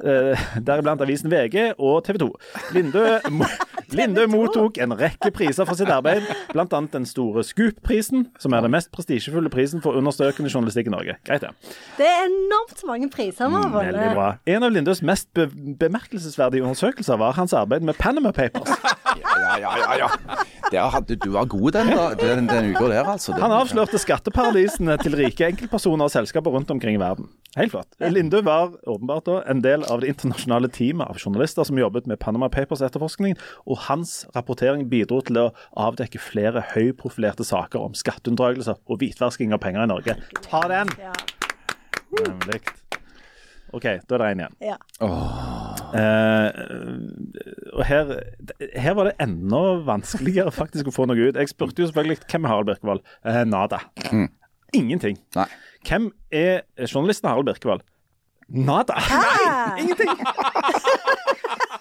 Deriblant 0.63 1.01
avisen 1.03 1.29
VG 1.33 1.73
og 1.77 2.03
TV 2.07 2.21
2. 2.23 2.31
Lindø, 2.77 3.05
mo 3.35 3.49
Linde 3.93 4.23
mottok 4.31 4.79
en 4.81 4.95
rekke 4.97 5.29
priser 5.35 5.67
for 5.69 5.77
sitt 5.77 5.89
arbeid, 5.93 6.23
bl.a. 6.53 6.65
den 6.95 7.03
store 7.05 7.43
Scoop-prisen, 7.45 8.23
som 8.41 8.55
er 8.57 8.63
den 8.65 8.71
mest 8.73 8.89
prestisjefulle 8.95 9.51
prisen 9.53 9.83
for 9.83 9.99
undersøkende 9.99 10.49
journalistikk 10.49 10.87
i 10.89 10.93
Norge. 10.95 11.15
Greit, 11.27 11.43
det. 11.43 11.51
Det 11.99 12.07
er 12.09 12.23
enormt 12.25 12.62
mange 12.87 13.09
priser 13.09 13.47
vi 13.49 13.55
har 13.55 13.69
Mm, 13.69 13.73
Veldig 13.73 14.13
bra. 14.15 14.27
En 14.47 14.63
av 14.63 14.71
Lindes 14.71 15.01
mest 15.01 15.29
be 15.33 15.47
bemerkelsesverdige 15.79 16.63
undersøkelser 16.63 17.17
var 17.17 17.33
hans 17.33 17.53
arbeid 17.53 17.81
med 17.81 17.95
Panama 17.99 18.31
Papers. 18.31 18.69
Ja, 19.13 19.57
ja, 19.59 19.71
ja, 19.77 19.95
ja. 19.99 20.07
Der 20.71 20.87
hadde 20.89 21.15
du 21.21 21.31
var 21.35 21.45
god 21.45 21.71
den, 21.75 21.87
da, 21.93 22.13
den, 22.17 22.47
den 22.49 22.71
uka 22.73 22.87
der, 22.89 23.03
altså. 23.03 23.31
Den- 23.33 23.41
Han 23.43 23.51
avslørte 23.51 23.99
skatteparadisene 24.01 24.95
til 24.97 25.13
rike 25.19 25.45
enkeltpersoner 25.51 26.07
og 26.07 26.11
selskaper 26.11 26.49
rundt 26.55 26.71
omkring 26.71 26.95
i 26.97 26.99
verden. 26.99 27.27
Helt 27.57 27.71
flott. 27.75 27.87
Linde 27.99 28.41
var 28.45 28.71
åpenbart 28.89 29.25
da 29.29 29.35
en 29.51 29.61
del 29.61 29.83
av 29.91 30.01
det 30.01 30.09
internasjonale 30.15 30.71
teamet 30.73 31.05
av 31.11 31.19
journalister 31.21 31.63
som 31.69 31.77
jobbet 31.77 32.07
med 32.09 32.17
Panama 32.23 32.49
Papers-etterforskningen, 32.49 33.37
og 33.67 33.77
hans 33.85 34.25
rapportering 34.35 34.87
bidro 34.89 35.21
til 35.21 35.37
å 35.43 35.47
avdekke 35.77 36.17
flere 36.23 36.63
høyprofilerte 36.73 37.45
saker 37.45 37.79
om 37.83 37.93
skatteunndragelser 37.93 38.79
og 38.87 38.97
hvitvasking 39.03 39.53
av 39.53 39.61
penger 39.61 39.83
i 39.85 39.93
Norge. 39.93 40.17
Ta 40.49 40.65
den! 40.71 40.89
Nemlig. 42.19 42.61
OK, 43.73 43.85
da 44.05 44.15
er 44.15 44.21
det 44.21 44.27
én 44.29 44.41
igjen. 44.43 44.55
Ja. 44.61 44.75
Eh, 45.97 46.49
og 47.73 47.81
her, 47.89 48.11
her 48.77 48.97
var 48.97 49.09
det 49.09 49.15
enda 49.23 49.61
vanskeligere 49.87 50.53
faktisk 50.53 50.91
å 50.91 50.93
få 50.93 51.07
noe 51.09 51.17
ut. 51.31 51.39
Jeg 51.39 51.49
spurte 51.49 51.81
jo 51.81 51.89
selvfølgelig 51.89 52.19
hvem 52.29 52.45
er 52.45 52.53
Harald 52.53 52.69
Birkevold. 52.69 53.01
Eh, 53.25 53.41
nada. 53.49 53.81
Ingenting. 54.77 55.17
Nei. 55.37 55.47
Hvem 55.89 56.11
er 56.33 56.61
journalisten 56.85 57.29
Harald 57.31 57.49
Birkevold? 57.49 57.81
Nada. 58.53 58.99
Nei, 59.09 59.81
Ingenting. 59.81 60.11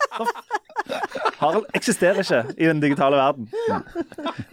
Harald 1.43 1.67
eksisterer 1.77 2.23
ikke 2.23 2.43
i 2.57 2.69
den 2.69 2.81
digitale 2.83 3.19
verden. 3.19 3.49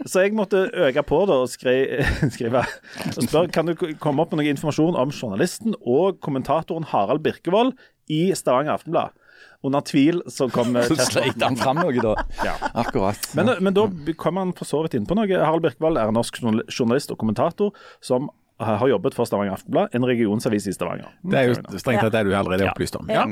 Så 0.06 0.24
jeg 0.24 0.34
måtte 0.36 0.66
øke 0.74 1.04
på 1.06 1.22
da 1.30 1.38
og 1.44 1.50
skri, 1.52 1.76
skrive 2.34 2.64
og 2.64 3.22
spørre 3.22 3.48
kan 3.54 3.70
du 3.70 3.76
komme 4.02 4.24
opp 4.24 4.34
med 4.34 4.42
noe 4.42 4.52
informasjon 4.52 4.98
om 4.98 5.14
journalisten 5.14 5.76
og 5.80 6.20
kommentatoren 6.24 6.88
Harald 6.90 7.22
Birkevold 7.24 7.76
i 8.10 8.30
Stavanger 8.36 8.76
Aftenblad. 8.76 9.16
Under 9.62 9.84
tvil 9.84 10.22
så 10.32 10.48
kom 10.52 10.74
Så 10.88 10.96
sleit 11.04 11.40
han 11.44 11.58
fram 11.60 11.80
noe, 11.82 11.94
da. 12.00 12.14
Ja. 12.44 12.56
Akkurat. 12.80 13.30
Men, 13.36 13.52
men 13.60 13.76
da 13.76 13.86
kom 14.20 14.40
han 14.40 14.54
for 14.56 14.68
så 14.68 14.82
vidt 14.84 14.96
inn 14.98 15.08
på 15.08 15.16
noe. 15.18 15.28
Harald 15.30 15.64
Birkevold 15.66 16.00
er 16.00 16.10
en 16.10 16.16
norsk 16.16 16.40
journalist 16.42 17.12
og 17.12 17.20
kommentator 17.20 17.74
som 18.04 18.30
har 18.60 18.88
jobbet 18.88 19.14
for 19.16 19.24
Stavanger 19.24 19.54
Aftenblad, 19.56 19.94
en 19.96 20.04
regionsavis 20.04 20.66
i 20.68 20.74
Stavanger. 20.76 21.08
Det 21.24 21.38
er 21.38 21.46
jo 21.48 21.78
strengt 21.80 22.02
tatt 22.04 22.12
det 22.12 22.26
du 22.28 22.34
allerede 22.36 22.66
er 22.66 22.72
opplyst 22.74 22.98
om. 22.98 23.08
Ja. 23.08 23.24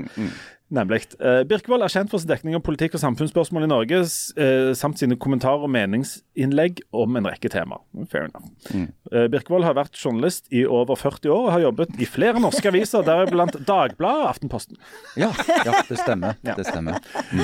Nemlig. 0.68 1.06
Eh, 1.16 1.42
Birkevold 1.48 1.84
er 1.86 1.92
kjent 1.92 2.10
for 2.12 2.20
sin 2.20 2.28
dekning 2.28 2.56
av 2.58 2.60
politikk 2.66 2.98
og 2.98 3.00
samfunnsspørsmål 3.00 3.64
i 3.64 3.70
Norge, 3.70 4.00
eh, 4.36 4.72
samt 4.76 5.00
sine 5.00 5.16
kommentarer 5.16 5.64
og 5.64 5.70
meningsinnlegg 5.72 6.82
om 6.92 7.16
en 7.16 7.28
rekke 7.30 7.48
temaer. 7.48 7.80
Fair 8.12 8.28
enough. 8.28 8.50
Mm. 8.74 8.88
Birkevold 9.32 9.64
har 9.64 9.74
vært 9.78 9.96
journalist 9.96 10.44
i 10.52 10.66
over 10.66 10.98
40 11.00 11.32
år 11.32 11.46
og 11.46 11.52
har 11.54 11.64
jobbet 11.64 11.96
i 11.98 12.04
flere 12.04 12.40
norske 12.42 12.68
aviser, 12.68 13.02
deriblant 13.06 13.56
Dagbladet 13.64 14.26
og 14.26 14.28
Aftenposten. 14.28 14.76
Ja, 15.16 15.30
ja 15.64 15.80
det 15.88 15.98
stemmer. 16.02 16.36
Det 16.44 16.66
stemmer. 16.68 17.00
Mm. 17.32 17.40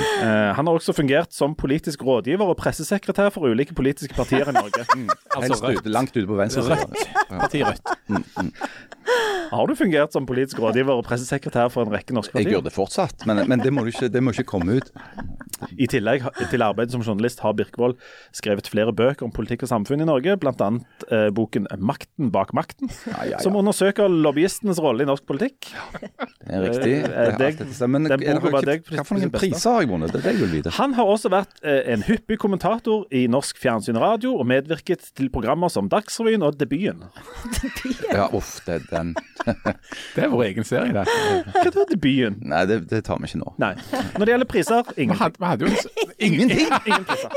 han 0.55 0.67
har 0.67 0.77
også 0.77 0.93
fungert 0.93 1.33
som 1.33 1.55
politisk 1.57 2.03
rådgiver 2.05 2.45
og 2.45 2.57
pressesekretær 2.61 3.31
for 3.33 3.49
ulike 3.49 3.73
politiske 3.73 4.13
partier 4.13 4.49
i 4.49 4.55
Norge. 4.55 4.85
Altså 5.35 5.67
Rødt. 5.67 5.85
langt 5.91 6.15
ute 6.15 6.27
på 6.27 6.37
venstre 6.37 6.61
Rødt. 6.63 6.95
Partiet 7.27 7.67
Rødt. 7.67 8.85
Har 9.51 9.67
du 9.67 9.75
fungert 9.77 10.13
som 10.13 10.25
politisk 10.25 10.59
rådgiver 10.59 10.97
og 10.97 11.05
pressesekretær 11.05 11.69
for 11.73 11.85
en 11.85 11.93
rekke 11.93 12.15
norske 12.15 12.33
partier? 12.33 12.49
Jeg 12.49 12.57
gjør 12.57 12.65
det 12.65 12.73
fortsatt, 12.73 13.14
men, 13.23 13.43
men 13.47 13.61
det, 13.63 13.71
må 13.73 13.85
du 13.85 13.91
ikke, 13.93 14.09
det 14.11 14.21
må 14.23 14.33
ikke 14.35 14.47
komme 14.49 14.79
ut. 14.79 14.91
I 15.79 15.87
tillegg 15.87 16.25
til 16.51 16.63
arbeidet 16.65 16.91
som 16.91 17.03
journalist 17.05 17.39
har 17.43 17.55
Birkevold 17.55 17.95
skrevet 18.35 18.67
flere 18.67 18.91
bøker 18.95 19.23
om 19.25 19.31
politikk 19.33 19.63
og 19.65 19.71
samfunn 19.71 20.03
i 20.03 20.07
Norge, 20.07 20.35
bl.a. 20.41 20.67
Eh, 21.07 21.29
boken 21.35 21.69
'Makten 21.79 22.31
bak 22.33 22.51
makten', 22.53 22.91
Ja, 23.07 23.23
ja, 23.23 23.29
ja. 23.35 23.39
som 23.39 23.55
undersøker 23.55 24.11
lobbyistenes 24.11 24.81
rolle 24.83 25.05
i 25.05 25.07
norsk 25.07 25.23
politikk. 25.25 25.71
Det 25.71 26.51
er 26.51 26.65
riktig. 26.65 26.95
Eh, 27.05 27.15
er 27.23 27.37
deg-. 27.39 27.63
Men 27.87 28.09
noen 28.09 29.31
priser 29.31 29.71
har 29.71 29.85
jeg 29.85 29.91
vunnet? 29.93 30.11
Det 30.11 30.19
er 30.19 30.27
det 30.27 30.33
jeg 30.35 30.41
vil 30.43 30.53
vite. 30.57 30.75
Han 30.79 30.95
har 30.99 31.11
også 31.15 31.31
vært 31.33 31.55
eh, 31.63 31.81
en 31.95 32.03
hyppig 32.05 32.37
kommentator 32.41 33.05
i 33.15 33.25
norsk 33.31 33.59
fjernsyn 33.61 33.95
og 33.95 34.03
radio, 34.03 34.35
og 34.35 34.49
medvirket 34.51 35.11
til 35.15 35.31
programmer 35.33 35.71
som 35.71 35.87
Dagsrevyen 35.91 36.43
og 36.45 36.59
Debuten. 36.59 37.05
Ja, 38.11 38.27
uff, 38.35 38.59
det 38.67 38.81
er 38.81 38.85
den. 38.91 39.15
Det 39.45 40.25
er 40.25 40.31
vår 40.33 40.47
egen 40.49 40.67
serie, 40.67 40.91
det. 40.93 41.05
Hva 41.53 41.63
er 41.63 41.89
Debuten? 41.93 42.41
Nei, 42.51 42.63
det, 42.69 42.81
det 42.91 43.04
tar 43.05 43.19
vi 43.21 43.29
ikke 43.29 43.41
nå. 43.43 43.53
Nei. 43.61 43.73
Når 44.17 44.25
det 44.25 44.33
gjelder 44.35 44.49
priser, 44.51 44.89
Vi 44.95 45.03
ingen. 45.05 45.17
hadde, 45.19 45.39
vi 45.39 45.45
hadde 45.51 45.65
jo 45.65 45.71
en, 45.71 46.11
Ingenting! 46.27 46.67
ingen 46.85 47.05
priser. 47.05 47.29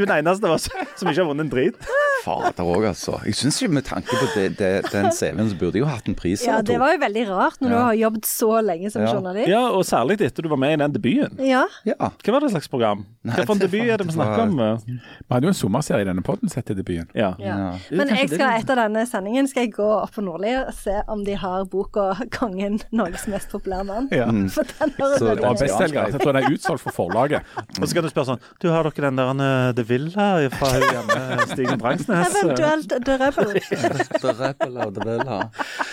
Du 0.00 0.06
er 0.06 0.08
den 0.14 0.22
eneste 0.24 0.48
av 0.48 0.54
oss 0.56 0.64
som 0.96 1.08
ikke 1.10 1.20
har 1.20 1.26
vunnet 1.28 1.44
en 1.44 1.50
drit. 1.52 1.88
Fader 2.24 2.64
òg, 2.64 2.84
altså. 2.88 3.18
Jeg 3.28 3.36
syns 3.36 3.58
ikke 3.60 3.74
med 3.78 3.84
tanke 3.84 4.16
på 4.16 4.28
det, 4.34 4.46
det, 4.56 4.70
den 4.92 5.08
CV-en, 5.12 5.48
så 5.50 5.56
burde 5.60 5.76
jeg 5.76 5.84
jo 5.84 5.88
hatt 5.90 6.08
en 6.08 6.16
pris 6.16 6.42
Ja, 6.44 6.60
det 6.64 6.76
var 6.80 6.94
jo 6.94 7.00
veldig 7.02 7.24
rart 7.28 7.60
når 7.60 7.72
du 7.72 7.76
har 7.76 7.96
jobbet 8.00 8.28
så 8.28 8.50
lenge 8.64 8.90
som 8.92 9.02
Ja. 9.04 9.12
journalist. 9.12 9.48
Ja, 9.48 9.62
og 9.76 9.84
særlig 9.88 10.18
etter 10.24 10.44
du 10.44 10.48
var 10.52 10.60
med 10.60 10.72
i 10.72 10.78
den 10.82 10.94
debuten. 10.96 11.36
Ja. 11.44 11.66
Ja. 11.84 12.10
Hva 12.24 12.32
var 12.32 12.44
det 12.44 12.50
slags 12.54 12.68
program? 12.72 13.04
Hva 13.24 13.44
for 13.44 13.54
en 13.56 13.60
debut 13.62 13.84
er 13.84 14.00
det 14.00 14.06
vi 14.08 14.12
snakker 14.16 14.42
om? 14.46 14.56
vi 14.86 14.98
hadde 15.34 15.48
jo 15.48 15.52
en 15.52 15.58
sommerserie 15.60 16.04
i 16.04 16.08
denne 16.08 16.24
podden 16.24 16.48
sett 16.52 16.64
til 16.70 16.76
debuten. 16.80 17.08
Ja. 17.14 17.34
Ja. 17.38 17.56
Ja. 17.60 17.70
Men 17.92 18.12
jeg 18.16 18.30
skal 18.32 18.56
etter 18.60 18.80
denne 18.80 19.04
sendingen 19.08 19.48
skal 19.48 19.66
jeg 19.68 19.74
gå 19.76 19.88
opp 20.00 20.14
på 20.16 20.24
Nordli 20.24 20.54
og 20.62 20.72
se 20.76 20.96
om 21.08 21.24
de 21.24 21.36
har 21.40 21.64
boka 21.68 22.14
'Kongen 22.30 22.80
Norges 22.92 23.26
mest 23.28 23.48
populære 23.52 23.84
mann'. 23.84 24.08
Ja. 24.12 24.26
For 24.48 24.64
den 24.64 24.94
høres 24.96 25.18
Så- 25.18 25.34
Det 25.34 25.42
var 25.44 25.54
bestselger. 25.60 26.08
Jeg 26.08 26.20
tror 26.20 26.32
den 26.32 26.44
er 26.44 26.50
utsolgt 26.52 26.80
for 26.80 26.90
forlaget. 26.92 27.42
Og 27.80 27.88
så 27.88 27.94
kan 27.94 28.02
du 28.04 28.08
spørre 28.10 28.26
sånn 28.36 28.40
Du, 28.60 28.68
har 28.68 28.82
dere 28.84 29.10
den 29.10 29.16
der 29.16 29.30
uh, 29.68 29.72
The 29.72 29.82
Villa 29.90 30.26
fra 30.54 30.70
hjemme, 30.78 31.46
Stigen 31.50 31.80
Drangsnes? 31.80 32.36
Eventuelt 32.42 32.92
The 33.06 33.16
Rebel. 33.18 33.50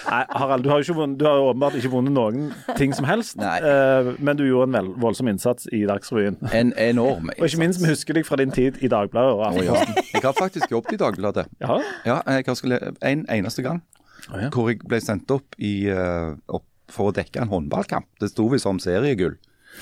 Nei, 0.08 0.24
Harald, 0.30 0.64
du 0.64 0.70
har 0.70 0.80
jo 0.80 0.86
ikke 0.86 0.98
vunnet, 1.00 1.18
du 1.20 1.26
har 1.26 1.40
jo 1.40 1.50
åpenbart 1.50 1.78
ikke 1.80 1.92
vunnet 1.92 2.14
noen 2.16 2.52
ting 2.78 2.94
som 2.96 3.08
helst. 3.10 3.40
Nei. 3.42 3.58
eh, 3.66 4.12
men 4.20 4.40
du 4.40 4.46
gjorde 4.46 4.70
en 4.70 4.78
vel, 4.78 4.92
voldsom 5.02 5.32
innsats 5.32 5.68
i 5.74 5.84
Dagsrevyen. 5.90 6.40
En 6.54 6.74
enorm 6.78 7.28
innsats. 7.28 7.42
Og 7.42 7.50
ikke 7.50 7.64
minst, 7.66 7.84
vi 7.84 7.92
husker 7.92 8.20
deg 8.20 8.30
fra 8.30 8.40
din 8.40 8.54
tid 8.56 8.80
i 8.86 8.92
Dagbladet 8.92 9.36
og 9.36 9.44
oh, 9.50 9.60
ja. 9.66 9.82
Jeg 10.14 10.24
har 10.24 10.38
faktisk 10.38 10.72
jobbet 10.72 10.98
i 10.98 11.02
Dagbladet. 11.02 11.48
Ja. 11.64 11.82
Ja, 12.06 12.22
jeg 12.38 12.48
har 12.48 12.60
skulle, 12.60 12.80
en 13.02 13.26
eneste 13.34 13.66
gang. 13.66 13.84
Oh, 14.30 14.40
ja. 14.42 14.50
Hvor 14.54 14.70
jeg 14.72 14.84
ble 14.86 15.02
sendt 15.04 15.32
opp, 15.34 15.58
i, 15.58 15.90
uh, 15.90 16.38
opp 16.48 16.68
for 16.92 17.12
å 17.12 17.16
dekke 17.16 17.44
en 17.44 17.52
håndballkamp. 17.52 18.08
Det 18.22 18.32
sto 18.32 18.48
visst 18.52 18.68
som 18.68 18.80
seriegull. 18.84 19.36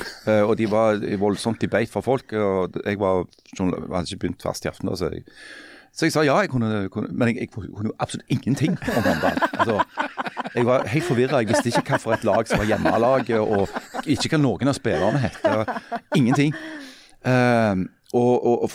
Eh, 0.27 0.41
og 0.41 0.55
de 0.57 0.65
var 0.71 0.97
voldsomt 1.21 1.61
i 1.63 1.67
beit 1.69 1.89
for 1.91 2.01
folk. 2.01 2.33
og 2.33 2.73
Jeg 2.85 2.97
var, 2.99 3.25
hadde 3.59 4.07
ikke 4.09 4.19
begynt 4.23 4.41
fast 4.41 4.65
i 4.65 4.67
aften. 4.71 4.89
Så, 4.97 5.09
jeg- 5.13 5.23
så 5.93 6.05
jeg 6.07 6.11
sa 6.15 6.21
ja, 6.25 6.37
jeg 6.41 6.49
kunne, 6.49 6.89
kunne 6.89 7.07
men 7.13 7.27
jeg, 7.29 7.37
jeg 7.45 7.49
kunne 7.51 7.85
jo 7.87 7.93
absolutt 7.99 8.25
ingenting 8.29 8.73
om 8.97 9.03
håndball. 9.05 9.37
Altså, 9.53 9.83
jeg 10.55 10.65
var 10.65 10.87
helt 10.87 11.05
forvirra. 11.05 11.37
Jeg 11.43 11.47
visste 11.53 11.69
ikke 11.69 11.85
hva 11.93 11.99
for 12.01 12.13
et 12.17 12.23
lag 12.27 12.47
som 12.49 12.59
var 12.59 12.65
hjemmelaget, 12.71 13.39
og 13.39 13.69
ikke 14.05 14.33
hva 14.33 14.41
noen 14.41 14.67
av 14.73 14.75
spillerne 14.79 15.21
het. 15.23 15.37
Ingenting. 16.17 16.51
Eh, 17.25 17.75
og, 18.15 18.33
og, 18.45 18.63
og, 18.65 18.71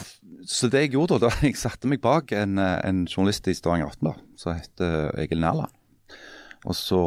så 0.46 0.68
det 0.72 0.80
jeg 0.86 0.94
gjorde 0.94 1.18
da, 1.18 1.28
da 1.28 1.46
jeg 1.48 1.56
satte 1.58 1.88
meg 1.90 2.00
bak 2.04 2.32
en, 2.32 2.58
eh, 2.58 2.78
en 2.88 3.04
journalist 3.10 3.46
i 3.50 3.54
Stavanger 3.58 3.90
Aftenblad 3.90 4.22
som 4.40 4.54
het 4.56 4.86
Egil 5.20 5.40
Nærland. 5.42 5.70
Og 6.64 6.74
så 6.76 7.02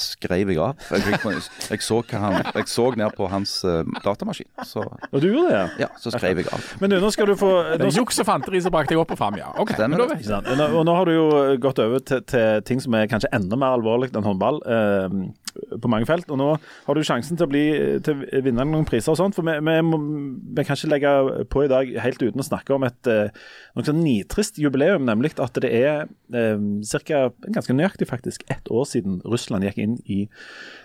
skrev 0.00 0.50
jeg 0.52 0.58
av. 0.62 0.76
Jeg, 0.90 1.04
jeg, 1.12 1.42
jeg, 1.70 1.82
så, 1.84 2.00
hva 2.10 2.20
han, 2.24 2.38
jeg 2.56 2.68
så 2.72 2.86
ned 2.98 3.14
på 3.16 3.28
hans 3.30 3.52
uh, 3.68 3.80
datamaskin. 4.04 4.48
Så, 4.66 4.84
Og 5.10 5.18
du 5.22 5.28
gjorde 5.30 5.50
det, 5.50 5.58
ja. 5.58 5.66
ja, 5.86 5.90
så 6.00 6.12
skrev 6.14 6.40
jeg 6.42 6.48
av. 6.52 6.64
Men 6.82 6.94
du, 6.94 6.98
nå 7.02 7.10
skal 7.14 7.30
du 7.30 7.36
få 7.40 7.50
nå 7.80 7.90
juks 7.94 8.20
og 8.22 8.28
fanteri 8.28 8.62
som 8.64 8.74
brakte 8.74 8.94
deg 8.96 9.02
opp 9.02 9.14
og 9.14 9.20
fram, 9.20 9.38
ja. 9.40 9.50
Okay, 9.60 9.78
Stemmer 9.78 10.02
det. 10.04 10.20
Ikke 10.20 10.30
sant? 10.32 10.50
Nå- 10.58 10.70
Og 10.80 10.86
nå 10.88 10.94
har 10.96 11.08
du 11.10 11.14
jo 11.16 11.26
gått 11.62 11.78
over 11.82 12.02
til, 12.04 12.22
til 12.30 12.64
ting 12.68 12.80
som 12.82 12.94
er 12.98 13.08
kanskje 13.10 13.30
enda 13.36 13.58
mer 13.60 13.76
alvorlig 13.78 14.10
enn 14.14 14.26
håndball 14.26 14.62
eh, 14.64 15.20
på 15.52 15.90
mange 15.90 16.08
felt. 16.08 16.28
Og 16.30 16.38
nå 16.40 16.48
har 16.58 16.96
du 16.96 17.02
sjansen 17.06 17.38
til 17.38 17.46
å, 17.46 17.50
bli, 17.50 17.64
til 18.06 18.22
å 18.24 18.42
vinne 18.44 18.66
noen 18.68 18.86
priser 18.88 19.12
og 19.14 19.18
sånt. 19.20 19.36
For 19.36 19.46
vi, 19.46 19.56
vi, 19.66 19.76
må, 19.86 20.00
vi 20.56 20.64
kan 20.66 20.78
ikke 20.78 20.90
legge 20.92 21.14
på 21.52 21.64
i 21.66 21.70
dag 21.72 21.92
helt 22.04 22.22
uten 22.22 22.42
å 22.42 22.46
snakke 22.46 22.74
om 22.76 22.86
et 22.88 23.10
eh, 23.10 23.32
noe 23.76 23.86
sånn 23.86 24.02
nitrist 24.04 24.60
jubileum, 24.60 25.06
nemlig 25.08 25.34
at 25.40 25.58
det 25.62 25.70
er 25.70 26.04
eh, 26.34 26.62
cirka, 26.86 27.28
ganske 27.48 27.76
nøyaktig 27.76 28.08
faktisk 28.10 28.44
ett 28.52 28.70
år 28.70 28.86
siden 28.90 29.20
Russland 29.28 29.66
gikk 29.68 29.80
inn 29.82 29.98
i 30.06 30.22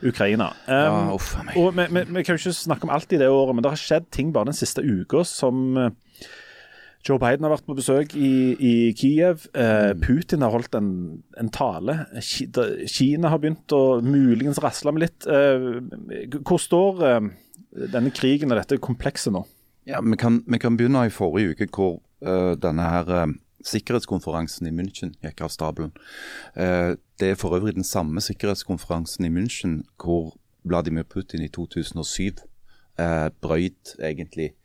Ukraina. 0.05 0.51
Um, 0.67 0.73
Ja, 0.75 0.95
uff 1.15 1.33
a 1.39 1.43
meg. 1.45 1.57
og 1.59 1.73
vi, 1.77 1.87
vi, 1.91 2.05
vi 2.15 2.23
kan 2.25 2.35
jo 2.35 2.41
ikke 2.41 2.57
snakke 2.57 2.87
om 2.87 2.93
alt 2.95 3.13
i 3.15 3.19
det 3.21 3.29
året, 3.31 3.55
men 3.55 3.65
det 3.65 3.71
har 3.73 3.81
skjedd 3.81 4.09
ting 4.13 4.33
bare 4.35 4.51
den 4.51 4.57
siste 4.57 4.83
uka 4.85 5.23
som 5.27 5.77
eh, 5.79 5.93
Joe 7.05 7.21
Biden 7.21 7.45
har 7.45 7.53
vært 7.53 7.67
på 7.67 7.75
besøk 7.77 8.15
i, 8.17 8.29
i 8.57 8.73
Kiev. 8.97 9.45
Eh, 9.53 9.91
Putin 10.01 10.41
har 10.41 10.55
holdt 10.55 10.73
en, 10.77 10.89
en 11.37 11.51
tale. 11.53 11.99
Kina 12.21 13.29
har 13.29 13.41
begynt 13.43 13.75
å 13.77 13.99
muligens 14.01 14.57
rasle 14.63 14.95
med 14.95 15.05
litt. 15.05 15.27
Eh, 15.29 16.39
hvor 16.39 16.61
står 16.61 17.03
eh, 17.05 17.27
denne 17.93 18.13
krigen 18.15 18.49
og 18.49 18.57
dette 18.57 18.81
komplekset 18.81 19.35
nå? 19.35 19.43
Ja, 19.85 20.01
vi 20.01 20.17
kan, 20.17 20.41
vi 20.49 20.57
kan 20.61 20.79
begynne 20.79 21.05
i 21.05 21.13
forrige 21.13 21.53
uke, 21.53 21.69
hvor 21.69 21.99
eh, 22.25 22.55
denne 22.57 22.89
her 22.89 23.13
eh, 23.19 23.35
sikkerhetskonferansen 23.69 24.65
i 24.65 24.73
München 24.73 25.13
gikk 25.21 25.45
av 25.45 25.53
stabelen. 25.53 25.93
Eh, 26.57 26.97
det 27.21 27.31
er 27.35 27.37
for 27.37 27.53
øvrig 27.53 27.77
den 27.77 27.85
samme 27.85 28.23
sikkerhetskonferansen 28.25 29.29
i 29.29 29.33
München 29.33 29.83
hvor 30.01 30.33
Vladimir 30.65 31.05
Putin 31.05 31.45
i 31.45 31.51
2007 31.53 32.41
uh, 32.97 33.29
brøyt 33.41 33.93
egentlig 34.01 34.55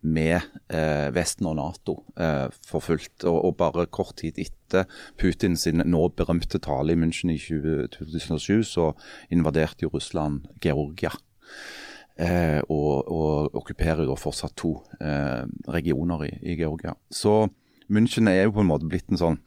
med 0.00 0.40
eh, 0.70 1.08
Vesten 1.14 1.48
og 1.50 1.56
Nato 1.58 1.94
eh, 2.20 2.46
for 2.66 2.84
fullt. 2.84 3.24
Og, 3.24 3.38
og 3.48 3.56
bare 3.58 3.86
kort 3.90 4.16
tid 4.22 4.38
etter 4.38 4.86
Putin 5.18 5.56
sin 5.58 5.82
nå 5.84 6.08
berømte 6.16 6.60
tale 6.62 6.94
i 6.94 6.98
München 6.98 7.32
i 7.34 7.38
20, 7.38 7.88
2007, 7.98 8.62
så 8.62 8.92
invaderte 9.34 9.86
jo 9.86 9.92
Russland 9.94 10.46
Georgia. 10.62 11.12
Eh, 12.18 12.60
og, 12.68 13.10
og 13.12 13.54
okkuperer 13.60 14.06
jo 14.08 14.18
fortsatt 14.18 14.56
to 14.58 14.74
eh, 15.00 15.44
regioner 15.70 16.26
i, 16.26 16.32
i 16.50 16.58
Georgia. 16.58 16.96
Så 17.10 17.46
München 17.88 18.28
er 18.28 18.44
jo 18.44 18.56
på 18.56 18.64
en 18.64 18.70
måte 18.72 18.88
blitt 18.90 19.08
en 19.12 19.20
sånn 19.20 19.38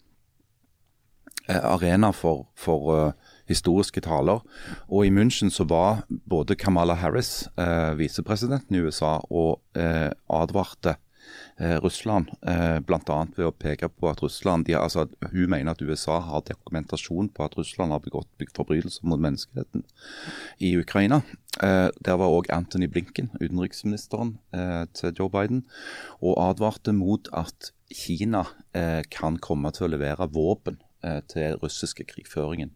eh, 1.47 1.59
arena 1.59 2.13
for, 2.15 2.47
for 2.55 2.95
eh, 2.95 3.30
historiske 3.51 4.03
taler. 4.05 4.41
Og 4.89 5.05
i 5.05 5.13
München 5.13 5.51
så 5.53 5.67
var 5.67 6.03
både 6.09 6.55
Kamala 6.55 6.97
Harris, 6.99 7.47
eh, 7.59 7.93
visepresidenten 7.99 8.75
i 8.75 8.83
USA, 8.85 9.19
og 9.29 9.61
eh, 9.77 10.09
advarte 10.29 10.97
eh, 11.59 11.77
Russland, 11.83 12.31
eh, 12.47 12.79
bl.a. 12.85 13.19
ved 13.35 13.47
å 13.47 13.53
peke 13.55 13.89
på 13.89 14.09
at 14.11 14.21
Russland, 14.23 14.65
de, 14.67 14.75
altså, 14.77 15.07
hun 15.31 15.51
mener 15.51 15.73
at 15.73 15.81
USA 15.81 16.19
har 16.23 16.45
dokumentasjon 16.47 17.29
på 17.35 17.45
at 17.45 17.57
Russland 17.59 17.93
har 17.95 18.03
begått 18.03 18.29
forbrytelser 18.57 19.07
mot 19.07 19.21
menneskeheten 19.21 19.85
i 20.59 20.73
Ukraina. 20.79 21.21
Eh, 21.61 21.89
der 22.05 22.19
var 22.21 22.31
òg 22.31 22.51
Anthony 22.53 22.89
Blinken, 22.91 23.31
utenriksministeren 23.41 24.37
eh, 24.55 24.85
til 24.97 25.15
Joe 25.17 25.31
Biden, 25.31 25.65
og 26.21 26.39
advarte 26.41 26.95
mot 26.95 27.29
at 27.33 27.71
Kina 27.91 28.45
eh, 28.73 29.01
kan 29.11 29.39
komme 29.43 29.71
til 29.75 29.89
å 29.89 29.93
levere 29.95 30.29
våpen 30.31 30.79
eh, 31.03 31.19
til 31.27 31.59
russiske 31.61 32.07
krigføringen 32.07 32.71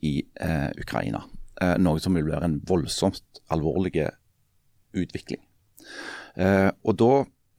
i 0.00 0.18
eh, 0.40 0.70
Ukraina. 0.80 1.24
Eh, 1.60 1.76
noe 1.82 2.00
som 2.02 2.16
vil 2.18 2.30
være 2.30 2.48
en 2.48 2.58
voldsomt 2.68 3.42
alvorlig 3.52 4.08
utvikling. 4.96 5.42
Eh, 6.36 6.70
og 6.84 6.96
da, 7.00 7.12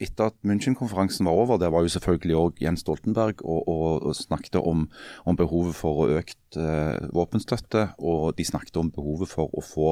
etter 0.03 0.32
at 0.32 0.38
München-konferansen 0.45 1.28
var 1.28 1.38
over, 1.38 1.59
der 1.61 1.72
var 1.72 1.86
jo 1.86 1.91
selvfølgelig 1.93 2.38
òg 2.39 2.61
Jens 2.64 2.84
Stoltenberg 2.84 3.43
og, 3.45 3.68
og, 3.70 4.07
og 4.09 4.16
snakket 4.18 4.57
om, 4.59 4.88
om 5.26 5.38
behovet 5.39 5.78
for 5.78 6.09
økt 6.18 6.57
eh, 6.59 7.09
våpenstøtte, 7.14 7.88
og 7.99 8.34
de 8.38 8.47
snakket 8.47 8.80
om 8.82 8.91
behovet 8.93 9.32
for 9.32 9.53
å 9.53 9.64
få 9.64 9.91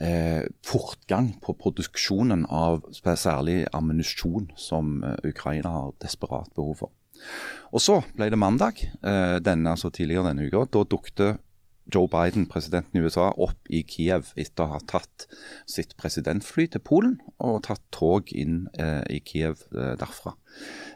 eh, 0.00 0.46
fortgang 0.66 1.34
på 1.44 1.54
produksjonen 1.60 2.46
av 2.46 2.88
særlig 2.96 3.62
ammunisjon 3.76 4.50
som 4.58 4.98
eh, 5.04 5.30
Ukraina 5.30 5.76
har 5.76 5.92
desperat 6.02 6.50
behov 6.56 6.80
for. 6.84 6.96
Og 7.70 7.82
så 7.82 8.00
ble 8.16 8.30
det 8.32 8.40
mandag, 8.40 8.82
eh, 9.02 9.38
denne, 9.44 9.76
altså 9.76 9.92
tidligere 9.94 10.30
denne 10.30 10.48
uka. 10.48 10.66
Da 10.74 10.84
dukte 10.84 11.36
Joe 11.94 12.08
Biden, 12.08 12.46
presidenten 12.46 12.98
i 12.98 13.02
USA, 13.02 13.30
opp 13.34 13.70
i 13.70 13.82
Kiev 13.86 14.30
etter 14.38 14.64
å 14.64 14.74
ha 14.74 14.80
tatt 14.86 15.26
sitt 15.68 15.96
presidentfly 15.98 16.68
til 16.70 16.82
Polen 16.86 17.16
og 17.42 17.62
tatt 17.66 17.82
tog 17.94 18.30
inn 18.36 18.64
eh, 18.78 19.02
i 19.10 19.20
Kiev 19.24 19.64
eh, 19.74 19.94
derfra. 19.98 20.34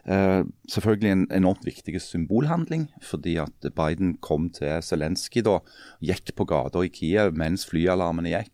Eh, 0.05 0.43
selvfølgelig 0.71 1.11
en 1.11 1.25
enormt 1.35 1.65
viktig 1.67 1.99
symbolhandling, 2.03 2.87
fordi 3.03 3.37
at 3.43 3.69
Biden 3.75 4.15
kom 4.23 4.49
til 4.55 4.83
Zelenskyj 4.85 5.45
da, 5.47 5.57
gikk 6.05 6.35
på 6.37 6.47
gata 6.49 6.83
i 6.85 6.91
Kiev 6.93 7.35
mens 7.37 7.67
flyalarmene 7.69 8.35
gikk, 8.35 8.53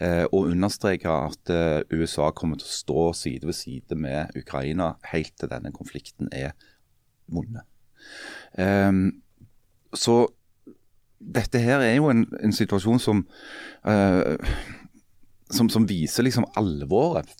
eh, 0.00 0.24
og 0.30 0.50
understreka 0.52 1.20
at 1.30 1.52
eh, 1.52 1.82
USA 1.94 2.32
kommer 2.34 2.60
til 2.60 2.70
å 2.70 2.78
stå 2.80 3.10
side 3.24 3.50
ved 3.50 3.58
side 3.58 4.00
med 4.00 4.34
Ukraina 4.38 4.94
helt 5.12 5.36
til 5.38 5.52
denne 5.52 5.74
konflikten 5.76 6.32
er 6.34 6.56
vunnet. 7.32 7.66
Um, 8.56 9.22
så 9.96 10.24
dette 11.18 11.60
her 11.62 11.82
er 11.82 11.96
jo 11.96 12.10
en, 12.12 12.24
en 12.44 12.54
situasjon 12.54 13.02
som, 13.02 13.22
uh, 13.88 14.36
som, 15.50 15.70
som 15.72 15.86
viser 15.88 16.26
liksom 16.26 16.46
alvoret. 16.58 17.30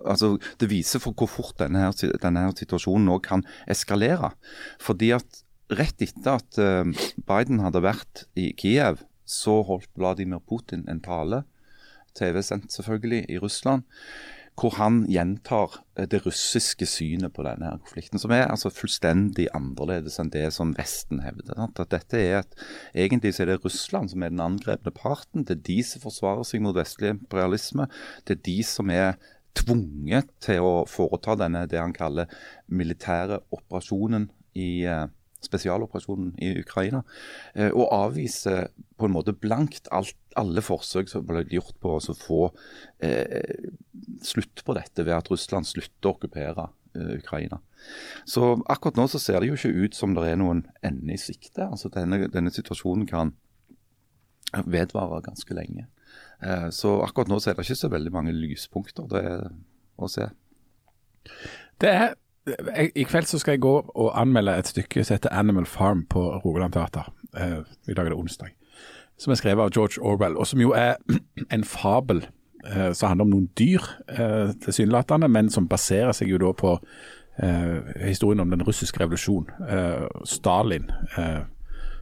Altså, 0.00 0.36
det 0.60 0.70
viser 0.70 1.02
for 1.02 1.16
hvor 1.18 1.28
fort 1.28 1.58
denne, 1.60 1.84
her, 1.84 2.18
denne 2.22 2.46
her 2.46 2.54
situasjonen 2.56 3.08
nå 3.10 3.18
kan 3.24 3.44
eskalere. 3.70 4.32
Fordi 4.80 5.12
at 5.18 5.42
rett 5.72 6.04
etter 6.04 6.38
at 6.38 6.60
uh, 6.62 7.08
Biden 7.28 7.62
hadde 7.64 7.84
vært 7.84 8.26
i 8.38 8.52
Kiev, 8.58 9.04
så 9.28 9.60
holdt 9.66 9.90
Vladimir 9.96 10.42
Putin 10.44 10.86
en 10.90 11.00
tale, 11.04 11.44
TV-sendt 12.18 12.74
selvfølgelig, 12.74 13.24
i 13.32 13.38
Russland 13.40 13.86
hvor 14.58 14.74
han 14.76 15.02
gjentar 15.08 15.78
eh, 15.96 16.06
det 16.08 16.22
russiske 16.26 16.86
synet 16.88 17.32
på 17.34 17.44
denne 17.46 17.72
konflikten, 17.80 18.20
som 18.20 18.34
er 18.34 18.50
altså 18.50 18.72
fullstendig 18.72 19.48
annerledes 19.56 20.18
enn 20.20 20.32
det 20.32 20.44
som 20.54 20.74
Vesten 20.76 21.22
hevder. 21.24 21.56
At 21.66 21.80
dette 21.94 22.20
er 22.20 22.42
et, 22.42 22.58
Egentlig 22.94 23.34
så 23.34 23.44
er 23.44 23.52
det 23.52 23.62
Russland 23.64 24.12
som 24.12 24.22
er 24.22 24.34
den 24.34 24.44
angrepne 24.44 24.92
parten. 24.94 25.46
Det 25.48 25.58
er 25.58 25.64
de 25.70 25.78
som 25.86 26.04
forsvarer 26.04 26.44
seg 26.48 26.64
mot 26.64 26.76
vestlig 26.76 27.14
imperialisme. 27.16 27.88
Det 28.28 28.36
er 28.36 28.44
de 28.50 28.58
som 28.66 28.92
er 28.92 29.16
tvunget 29.56 30.30
til 30.44 30.64
å 30.64 30.74
foreta 30.88 31.36
denne 31.40 31.66
det 31.68 31.80
han 31.80 31.96
kaller 31.96 32.30
militære 32.72 33.42
operasjonen 33.52 34.30
i 34.56 34.84
uh, 34.88 35.08
spesialoperasjonen 35.46 36.34
i 36.42 36.52
Ukraina, 36.60 37.02
eh, 37.54 37.70
og 37.70 37.92
avviser 37.94 38.70
på 38.98 39.08
en 39.08 39.14
måte 39.14 39.34
blankt 39.34 39.90
alt, 39.94 40.16
alle 40.38 40.64
forsøk 40.64 41.10
som 41.10 41.26
ble 41.28 41.44
gjort 41.50 41.76
på 41.82 41.96
å 41.98 42.16
få 42.16 42.42
eh, 43.04 43.68
slutt 44.24 44.64
på 44.64 44.76
dette 44.78 45.06
ved 45.06 45.16
at 45.18 45.30
Russland 45.32 45.68
slutter 45.68 46.10
å 46.10 46.16
okkupere 46.16 46.68
eh, 46.96 47.14
Ukraina. 47.18 47.60
Så 48.28 48.54
akkurat 48.70 49.00
nå 49.00 49.08
så 49.10 49.20
ser 49.22 49.40
det 49.40 49.50
jo 49.50 49.58
ikke 49.58 49.86
ut 49.86 49.98
som 49.98 50.14
det 50.16 50.28
er 50.30 50.38
noen 50.40 50.66
ende 50.86 51.16
i 51.16 51.20
sikte. 51.20 51.66
Altså 51.66 51.90
denne, 51.92 52.28
denne 52.32 52.52
situasjonen 52.54 53.08
kan 53.10 53.34
vedvare 54.52 55.22
ganske 55.24 55.56
lenge. 55.56 55.88
Eh, 56.42 56.68
så 56.70 57.00
akkurat 57.04 57.30
nå 57.30 57.38
så 57.40 57.50
er 57.50 57.56
det 57.56 57.66
ikke 57.66 57.82
så 57.84 57.92
veldig 57.92 58.12
mange 58.14 58.34
lyspunkter 58.36 59.08
det 59.10 59.22
er 59.22 59.46
å 59.96 60.08
se. 60.10 60.28
Det 61.80 61.90
er 61.90 62.14
i 62.96 63.04
kveld 63.06 63.28
så 63.30 63.38
skal 63.38 63.52
jeg 63.52 63.60
gå 63.62 63.74
og 63.94 64.20
anmelde 64.20 64.56
et 64.58 64.66
stykke 64.66 65.04
som 65.04 65.14
heter 65.14 65.30
'Animal 65.32 65.66
Farm' 65.66 66.06
på 66.10 66.38
Rogaland 66.44 66.72
Teater. 66.72 67.12
Eh, 67.36 67.62
I 67.88 67.94
dag 67.94 68.04
er 68.04 68.08
det 68.08 68.18
onsdag. 68.18 68.48
Som 69.18 69.30
er 69.30 69.34
skrevet 69.34 69.62
av 69.62 69.70
George 69.70 70.02
Orwell, 70.02 70.36
og 70.36 70.46
som 70.46 70.60
jo 70.60 70.72
er 70.72 70.94
en 71.52 71.64
fabel 71.64 72.26
eh, 72.66 72.92
som 72.92 73.08
handler 73.08 73.24
om 73.24 73.30
noen 73.30 73.48
dyr, 73.58 73.80
eh, 74.08 74.52
tilsynelatende, 74.64 75.28
men 75.28 75.50
som 75.50 75.68
baserer 75.68 76.12
seg 76.12 76.28
jo 76.28 76.38
da 76.38 76.52
på 76.52 76.78
eh, 77.42 78.06
historien 78.06 78.40
om 78.40 78.50
den 78.50 78.62
russiske 78.62 79.00
revolusjon. 79.00 79.46
Eh, 79.68 80.06
Stalin, 80.24 80.90
eh, 81.18 81.40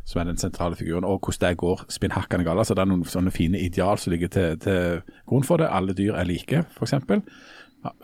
som 0.04 0.20
er 0.20 0.24
den 0.24 0.36
sentrale 0.36 0.76
figuren, 0.76 1.04
og 1.04 1.20
hvordan 1.20 1.50
det 1.50 1.58
går 1.58 1.84
spinnhakkende 1.88 2.44
galt. 2.44 2.58
Altså, 2.58 2.74
det 2.74 2.80
er 2.80 2.84
noen 2.84 3.04
sånne 3.04 3.30
fine 3.30 3.60
ideal 3.60 3.98
som 3.98 4.10
ligger 4.10 4.28
til, 4.28 4.58
til 4.58 5.02
grunn 5.26 5.44
for 5.44 5.56
det. 5.56 5.68
Alle 5.70 5.92
dyr 5.92 6.14
er 6.14 6.24
like, 6.24 6.64
f.eks 6.70 6.94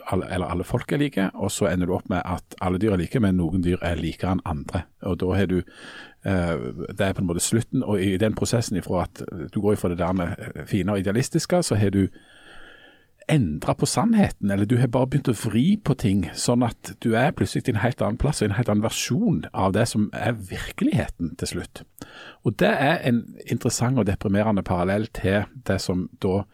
alle, 0.07 0.29
eller 0.35 0.47
alle 0.47 0.65
folk 0.65 0.93
er 0.93 1.01
like, 1.01 1.29
og 1.35 1.51
så 1.53 1.69
ender 1.71 1.89
du 1.89 1.95
opp 1.97 2.09
med 2.13 2.23
at 2.25 2.57
alle 2.65 2.81
dyr 2.81 2.95
er 2.95 3.03
like, 3.03 3.21
men 3.21 3.37
noen 3.41 3.65
dyr 3.65 3.83
er 3.85 3.99
likere 4.01 4.37
enn 4.37 4.45
andre. 4.49 4.85
Og 5.07 5.19
da 5.21 5.33
har 5.37 5.51
du 5.51 5.59
eh, 5.59 6.55
Det 6.89 7.01
er 7.01 7.13
på 7.13 7.25
en 7.25 7.29
måte 7.29 7.45
slutten, 7.45 7.85
og 7.85 8.01
i 8.03 8.17
den 8.21 8.35
prosessen 8.35 8.79
ifra 8.81 9.05
at 9.05 9.23
du 9.53 9.61
går 9.61 9.77
ifra 9.77 9.93
det 9.93 10.01
der 10.01 10.17
med 10.17 10.35
eh, 10.39 10.65
fine 10.67 10.93
og 10.93 11.05
idealistiske, 11.05 11.63
så 11.63 11.79
har 11.81 11.91
du 11.91 12.07
endra 13.29 13.75
på 13.75 13.87
sannheten, 13.87 14.51
eller 14.51 14.65
du 14.65 14.77
har 14.79 14.91
bare 14.93 15.09
begynt 15.11 15.29
å 15.33 15.35
vri 15.35 15.75
på 15.83 15.97
ting, 15.99 16.29
sånn 16.39 16.63
at 16.63 16.93
du 17.03 17.17
er 17.19 17.35
plutselig 17.35 17.67
i 17.67 17.73
en 17.75 17.83
helt 17.83 18.03
annen 18.03 18.21
plass, 18.23 18.41
og 18.41 18.51
en 18.51 18.57
helt 18.59 18.71
annen 18.71 18.87
versjon 18.87 19.41
av 19.51 19.75
det 19.75 19.89
som 19.91 20.07
er 20.15 20.39
virkeligheten 20.39 21.35
til 21.41 21.57
slutt. 21.57 21.83
Og 22.47 22.55
Det 22.57 22.71
er 22.71 23.03
en 23.03 23.25
interessant 23.51 23.99
og 23.99 24.07
deprimerende 24.07 24.63
parallell 24.63 25.09
til 25.11 25.45
det 25.67 25.81
som 25.83 26.07
da 26.23 26.45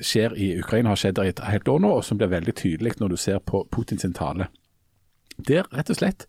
skjer 0.00 0.36
i 0.36 0.52
Ukraina, 0.60 0.92
har 0.92 1.00
skjedd 1.00 1.18
der 1.18 1.28
i 1.28 1.32
et 1.34 1.44
helt 1.44 1.68
år 1.68 1.80
nå, 1.82 1.90
og 1.98 2.04
som 2.04 2.18
blir 2.20 2.32
veldig 2.32 2.54
tydelig 2.56 2.96
når 3.00 3.12
du 3.12 3.16
ser 3.20 3.40
på 3.44 3.64
Putins 3.70 4.06
tale. 4.16 4.48
Det 5.36 5.62
er 5.62 5.70
rett 5.72 5.90
og 5.90 5.98
slett 5.98 6.26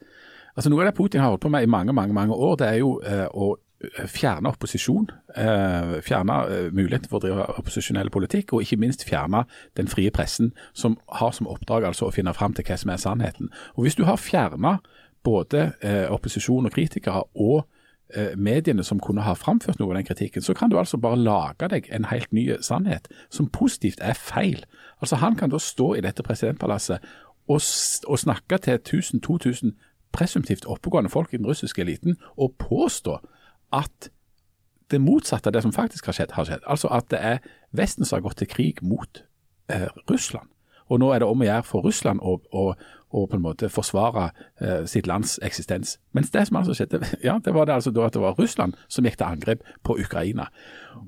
altså 0.53 0.69
Noe 0.69 0.83
av 0.83 0.91
det 0.91 0.97
Putin 0.97 1.21
har 1.21 1.31
holdt 1.33 1.41
på 1.41 1.49
med 1.49 1.65
i 1.65 1.69
mange 1.69 1.93
mange, 1.93 2.13
mange 2.13 2.33
år, 2.33 2.55
det 2.61 2.67
er 2.67 2.75
jo 2.77 2.91
eh, 3.01 3.25
å 3.25 3.55
eh, 3.81 4.03
fjerne 4.05 4.51
opposisjon. 4.53 5.07
Eh, 5.35 5.95
fjerne 6.05 6.35
eh, 6.45 6.67
muligheten 6.69 7.09
for 7.09 7.17
å 7.17 7.23
drive 7.23 7.47
opposisjonell 7.57 8.11
politikk, 8.13 8.53
og 8.53 8.61
ikke 8.61 8.77
minst 8.83 9.05
fjerne 9.07 9.45
den 9.79 9.89
frie 9.89 10.13
pressen, 10.13 10.53
som 10.73 10.99
har 11.19 11.33
som 11.33 11.49
oppdrag 11.49 11.87
altså 11.89 12.09
å 12.09 12.13
finne 12.13 12.35
fram 12.37 12.53
til 12.53 12.67
hva 12.67 12.77
som 12.77 12.93
er 12.93 13.01
sannheten. 13.01 13.49
Og 13.73 13.87
Hvis 13.87 13.97
du 13.97 14.05
har 14.05 14.21
fjerna 14.21 14.77
både 15.23 15.71
eh, 15.81 16.05
opposisjon 16.11 16.67
og 16.67 16.75
kritikere 16.75 17.23
og 17.33 17.63
mediene 18.37 18.83
som 18.83 18.99
kunne 19.01 19.23
ha 19.25 19.33
framført 19.33 19.79
noe 19.79 19.93
av 19.93 19.97
den 19.97 20.07
kritikken, 20.07 20.43
så 20.45 20.53
kan 20.53 20.69
du 20.69 20.77
altså 20.77 20.99
bare 21.01 21.17
lage 21.17 21.69
deg 21.71 21.87
en 21.91 22.05
helt 22.11 22.31
ny 22.33 22.45
sannhet 22.61 23.07
som 23.33 23.49
positivt 23.49 24.01
er 24.01 24.13
feil. 24.13 24.65
Altså 25.01 25.15
Han 25.15 25.35
kan 25.35 25.49
da 25.49 25.57
stå 25.57 25.93
i 25.97 26.03
dette 26.05 26.23
presidentpalasset 26.23 27.01
og, 27.47 27.61
og 28.07 28.19
snakke 28.19 28.57
til 28.57 28.79
1000-2000 28.79 29.73
presumptivt 30.13 30.65
oppegående 30.69 31.09
folk 31.09 31.33
i 31.33 31.37
den 31.37 31.49
russiske 31.49 31.81
eliten 31.81 32.17
og 32.37 32.55
påstå 32.59 33.17
at 33.73 34.09
det 34.91 35.01
motsatte 35.01 35.49
av 35.49 35.55
det 35.55 35.63
som 35.65 35.73
faktisk 35.73 36.05
har 36.05 36.17
skjedd, 36.17 36.33
har 36.37 36.45
skjedd. 36.45 36.65
Altså 36.69 36.87
at 36.93 37.09
det 37.11 37.19
er 37.21 37.37
Vesten 37.73 38.05
som 38.05 38.19
har 38.19 38.27
gått 38.27 38.43
til 38.43 38.47
krig 38.51 38.83
mot 38.85 39.23
eh, 39.73 39.87
Russland. 40.09 40.49
Og 40.91 40.99
nå 41.01 41.09
er 41.13 41.23
det 41.23 41.29
om 41.29 41.41
å 41.41 41.47
gjøre 41.47 41.65
for 41.65 41.85
Russland 41.87 42.21
å, 42.21 42.37
å, 42.53 42.65
å 43.13 43.25
på 43.29 43.37
en 43.37 43.43
måte 43.43 43.69
forsvare 43.69 44.29
eh, 44.61 44.85
sitt 44.89 45.07
lands 45.07 45.37
eksistens. 45.45 45.97
Mens 46.13 46.31
det 46.33 46.47
som 46.47 46.57
altså 46.59 46.75
skjedde, 46.77 47.01
ja, 47.27 47.37
det 47.45 47.53
var 47.53 47.65
det 47.69 47.77
altså 47.77 47.93
da 47.93 48.07
at 48.07 48.17
det 48.17 48.23
var 48.23 48.39
Russland 48.39 48.73
som 48.87 49.05
gikk 49.05 49.19
til 49.19 49.29
angrep 49.29 49.63
på 49.83 49.97
Ukraina. 50.01 50.49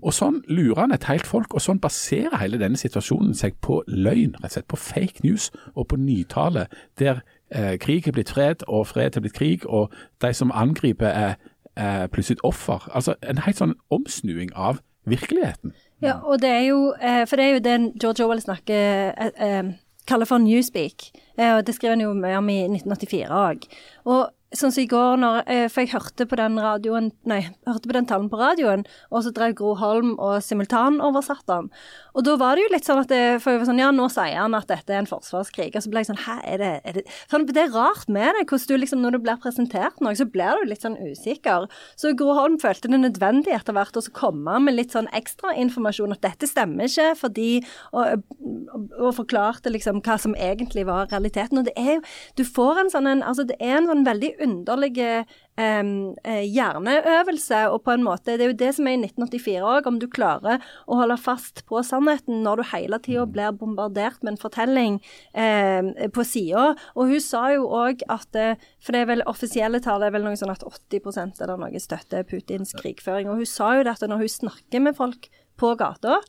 Og 0.01 0.13
Sånn 0.13 0.41
lurer 0.47 0.85
han 0.85 0.95
et 0.95 1.07
helt 1.09 1.27
folk, 1.27 1.53
og 1.53 1.63
sånn 1.63 1.81
baserer 1.81 2.37
hele 2.41 2.59
denne 2.61 2.79
situasjonen 2.79 3.33
seg 3.37 3.57
på 3.65 3.81
løgn, 3.87 4.37
rett 4.41 4.51
og 4.51 4.57
slett 4.57 4.69
på 4.71 4.81
fake 4.81 5.25
news 5.25 5.49
og 5.73 5.89
på 5.91 5.99
nytale, 6.01 6.67
der 7.01 7.23
eh, 7.49 7.75
krig 7.81 8.07
er 8.07 8.15
blitt 8.15 8.33
fred 8.35 8.65
og 8.67 8.87
fred 8.93 9.17
er 9.17 9.25
blitt 9.25 9.37
krig, 9.37 9.65
og 9.65 9.93
de 10.21 10.33
som 10.33 10.53
angriper 10.53 11.09
er, 11.09 11.39
er 11.75 12.07
plutselig 12.07 12.43
offer. 12.43 12.85
Altså 12.93 13.17
En 13.21 13.43
helt 13.45 13.61
sånn 13.61 13.75
omsnuing 13.89 14.53
av 14.55 14.81
virkeligheten. 15.05 15.73
Ja, 16.03 16.19
og 16.23 16.41
det 16.41 16.49
er 16.49 16.63
jo 16.67 16.93
eh, 17.01 17.23
For 17.27 17.39
det 17.39 17.45
er 17.45 17.53
jo 17.53 17.63
det 17.63 17.75
George 18.01 18.25
Orwell 18.25 18.41
snakker 18.41 19.13
eh, 19.15 19.31
eh, 19.47 19.73
kaller 20.07 20.29
for 20.29 20.41
newspeak. 20.41 21.11
og 21.37 21.65
Det 21.67 21.75
skriver 21.75 21.95
han 21.95 22.01
jo 22.05 22.13
mye 22.13 22.37
om 22.37 22.49
i 22.49 22.59
1984 22.69 23.29
òg. 23.29 23.67
Og 24.05 24.29
sånn 24.59 24.73
som 24.73 24.83
i 24.83 24.87
går, 24.89 25.19
når, 25.21 25.43
eh, 25.51 25.67
for 25.71 25.83
jeg 25.83 25.93
hørte 25.93 26.27
på 26.29 26.39
den 26.39 26.57
radioen, 26.61 27.11
nei, 27.25 27.41
hørte 27.67 27.89
på 27.89 27.97
den 27.97 28.07
talen 28.09 28.29
på 28.31 28.39
radioen, 28.39 28.85
og 29.11 29.23
så 29.25 29.33
drev 29.35 29.55
Gro 29.55 29.75
Holm 29.79 30.15
og 30.19 30.41
simultanoversatte 30.43 31.47
den. 31.47 31.69
Og 32.15 32.23
da 32.23 32.35
var 32.39 32.55
det 32.55 32.63
jo 32.63 32.71
litt 32.71 32.87
sånn 32.87 33.01
at 33.01 33.11
det, 33.11 33.41
for 33.43 33.51
jeg 33.51 33.61
var 33.61 33.69
sånn, 33.69 33.81
ja, 33.81 33.91
nå 33.91 34.07
sier 34.11 34.39
han 34.39 34.55
at 34.55 34.69
dette 34.71 34.93
er 34.93 35.01
en 35.01 35.09
forsvarskrig. 35.09 35.73
Og 35.75 35.83
så 35.83 35.91
ble 35.91 36.03
jeg 36.03 36.09
sånn, 36.11 36.21
hæ, 36.23 36.37
er 36.47 36.61
det, 36.61 36.71
er 36.87 36.99
det 36.99 37.03
sånn, 37.31 37.47
Det 37.49 37.63
er 37.65 37.73
rart 37.75 38.07
med 38.07 38.31
det, 38.37 38.45
hvordan 38.47 38.69
du 38.69 38.77
liksom, 38.81 39.01
når 39.03 39.15
du 39.15 39.19
blir 39.25 39.41
presentert 39.43 39.99
noe, 40.03 40.15
så 40.15 40.27
blir 40.29 40.61
du 40.61 40.69
litt 40.69 40.85
sånn 40.85 40.97
usikker. 40.99 41.67
Så 41.99 42.13
Gro 42.15 42.33
Holm 42.37 42.57
følte 42.61 42.91
det 42.91 43.01
nødvendig 43.01 43.53
etter 43.55 43.75
hvert 43.75 43.99
å 43.99 44.03
komme 44.15 44.57
med 44.63 44.77
litt 44.77 44.95
sånn 44.95 45.09
ekstrainformasjon, 45.15 46.15
at 46.15 46.23
dette 46.23 46.49
stemmer 46.49 46.87
ikke, 46.87 47.11
fordi 47.19 47.49
og, 47.91 48.23
og, 48.39 48.87
og, 48.99 49.11
forklarte 49.19 49.71
liksom 49.71 50.01
hva 50.05 50.17
som 50.21 50.35
egentlig 50.39 50.85
var 50.87 51.09
realiteten. 51.11 51.59
Og 51.59 51.67
det 51.67 51.75
er 51.79 51.97
jo, 51.97 52.01
du 52.39 52.43
får 52.47 52.81
en 52.81 52.93
sånn 52.93 53.11
en, 53.11 53.23
altså 53.25 53.45
det 53.47 53.57
er 53.59 53.79
en 53.79 53.89
sånn 53.91 54.05
veldig 54.07 54.31
underlig 54.45 55.25
Um, 55.55 56.17
hjerneøvelse, 56.27 57.61
og 57.71 57.85
på 57.85 57.93
en 57.93 58.01
måte 58.03 58.33
Det 58.35 58.43
er 58.43 58.49
jo 58.49 58.57
det 58.59 58.71
som 58.75 58.89
er 58.89 58.97
i 58.97 59.05
1984 59.05 59.61
òg, 59.63 59.85
om 59.87 60.01
du 60.01 60.09
klarer 60.11 60.59
å 60.83 60.97
holde 60.99 61.15
fast 61.15 61.61
på 61.69 61.79
sannheten 61.79 62.41
når 62.43 62.59
du 62.59 62.63
hele 62.73 62.99
tida 62.99 63.23
blir 63.23 63.55
bombardert 63.55 64.19
med 64.19 64.33
en 64.33 64.41
fortelling 64.41 64.97
um, 65.31 65.93
på 66.11 66.27
sida. 66.27 66.65
Og 66.99 67.13
hun 67.13 67.23
sa 67.23 67.45
jo 67.53 67.69
òg 67.71 68.03
at 68.11 68.35
eh, 68.35 68.59
For 68.83 68.91
det 68.91 69.05
er 69.05 69.09
vel 69.13 69.23
offisielle 69.31 69.79
tall 69.79 70.03
er 70.03 70.11
vel 70.11 70.27
noe 70.27 70.35
sånn 70.35 70.51
at 70.51 70.67
80% 70.67 71.39
eller 71.39 71.63
noe 71.63 71.79
støtter 71.79 72.27
Putins 72.27 72.75
krigføring. 72.75 73.31
Og 73.31 73.39
hun 73.39 73.47
sa 73.47 73.77
jo 73.77 73.87
det 73.87 73.95
at 73.95 74.03
når 74.03 74.25
hun 74.25 74.35
snakker 74.35 74.83
med 74.83 74.99
folk 74.99 75.31
på 75.55 75.71
gata 75.79 76.19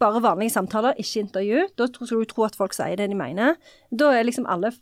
bare 0.00 0.24
vanlige 0.24 0.56
samtaler, 0.56 0.96
ikke 0.98 1.20
intervju. 1.20 1.68
Da 1.78 1.86
skal 1.92 2.24
du 2.24 2.24
tro 2.32 2.48
at 2.48 2.56
folk 2.56 2.74
sier 2.74 2.96
det 2.96 3.12
de 3.12 3.18
mener. 3.18 3.60
Da 3.92 4.10
er 4.16 4.24
liksom 4.24 4.48
alle 4.48 4.72